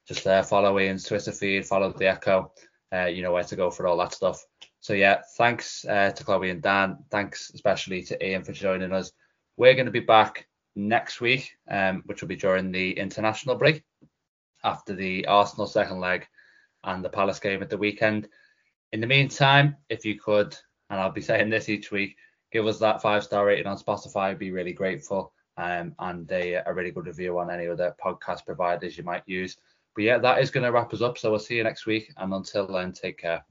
just 0.07 0.27
uh, 0.27 0.43
follow 0.43 0.77
Ian's 0.77 1.05
Twitter 1.05 1.31
feed, 1.31 1.65
follow 1.65 1.91
the 1.91 2.07
Echo. 2.07 2.51
Uh, 2.93 3.05
you 3.05 3.23
know 3.23 3.31
where 3.31 3.43
to 3.43 3.55
go 3.55 3.71
for 3.71 3.87
all 3.87 3.97
that 3.97 4.13
stuff. 4.13 4.43
So 4.81 4.93
yeah, 4.93 5.21
thanks 5.37 5.85
uh, 5.85 6.11
to 6.11 6.23
Chloe 6.23 6.51
and 6.51 6.61
Dan. 6.61 6.97
Thanks 7.09 7.51
especially 7.53 8.03
to 8.03 8.25
Ian 8.25 8.43
for 8.43 8.53
joining 8.53 8.93
us. 8.93 9.11
We're 9.57 9.73
going 9.73 9.87
to 9.87 9.91
be 9.91 9.99
back 10.01 10.47
next 10.75 11.19
week, 11.19 11.51
um, 11.69 12.03
which 12.05 12.21
will 12.21 12.27
be 12.27 12.35
during 12.35 12.71
the 12.71 12.91
international 12.91 13.55
break 13.55 13.83
after 14.63 14.93
the 14.93 15.25
Arsenal 15.27 15.67
second 15.67 15.99
leg 15.99 16.27
and 16.83 17.03
the 17.03 17.09
Palace 17.09 17.39
game 17.39 17.61
at 17.61 17.69
the 17.69 17.77
weekend. 17.77 18.27
In 18.93 19.01
the 19.01 19.07
meantime, 19.07 19.75
if 19.89 20.05
you 20.05 20.19
could, 20.19 20.55
and 20.89 20.99
I'll 20.99 21.11
be 21.11 21.21
saying 21.21 21.49
this 21.49 21.67
each 21.67 21.91
week, 21.91 22.15
give 22.51 22.67
us 22.67 22.79
that 22.79 23.01
five 23.01 23.23
star 23.23 23.45
rating 23.45 23.67
on 23.67 23.77
Spotify. 23.77 24.29
I'd 24.29 24.39
be 24.39 24.51
really 24.51 24.73
grateful. 24.73 25.33
Um, 25.57 25.95
and 25.99 26.31
a, 26.31 26.61
a 26.65 26.73
really 26.73 26.91
good 26.91 27.07
review 27.07 27.39
on 27.39 27.49
any 27.49 27.67
other 27.67 27.95
podcast 28.03 28.45
providers 28.45 28.97
you 28.97 29.03
might 29.03 29.23
use. 29.25 29.57
But 29.95 30.03
yeah, 30.03 30.19
that 30.19 30.39
is 30.39 30.51
going 30.51 30.63
to 30.63 30.71
wrap 30.71 30.93
us 30.93 31.01
up. 31.01 31.17
So 31.17 31.31
we'll 31.31 31.39
see 31.39 31.55
you 31.55 31.63
next 31.63 31.87
week. 31.87 32.13
And 32.17 32.31
until 32.33 32.67
then, 32.67 32.93
take 32.93 33.17
care. 33.17 33.43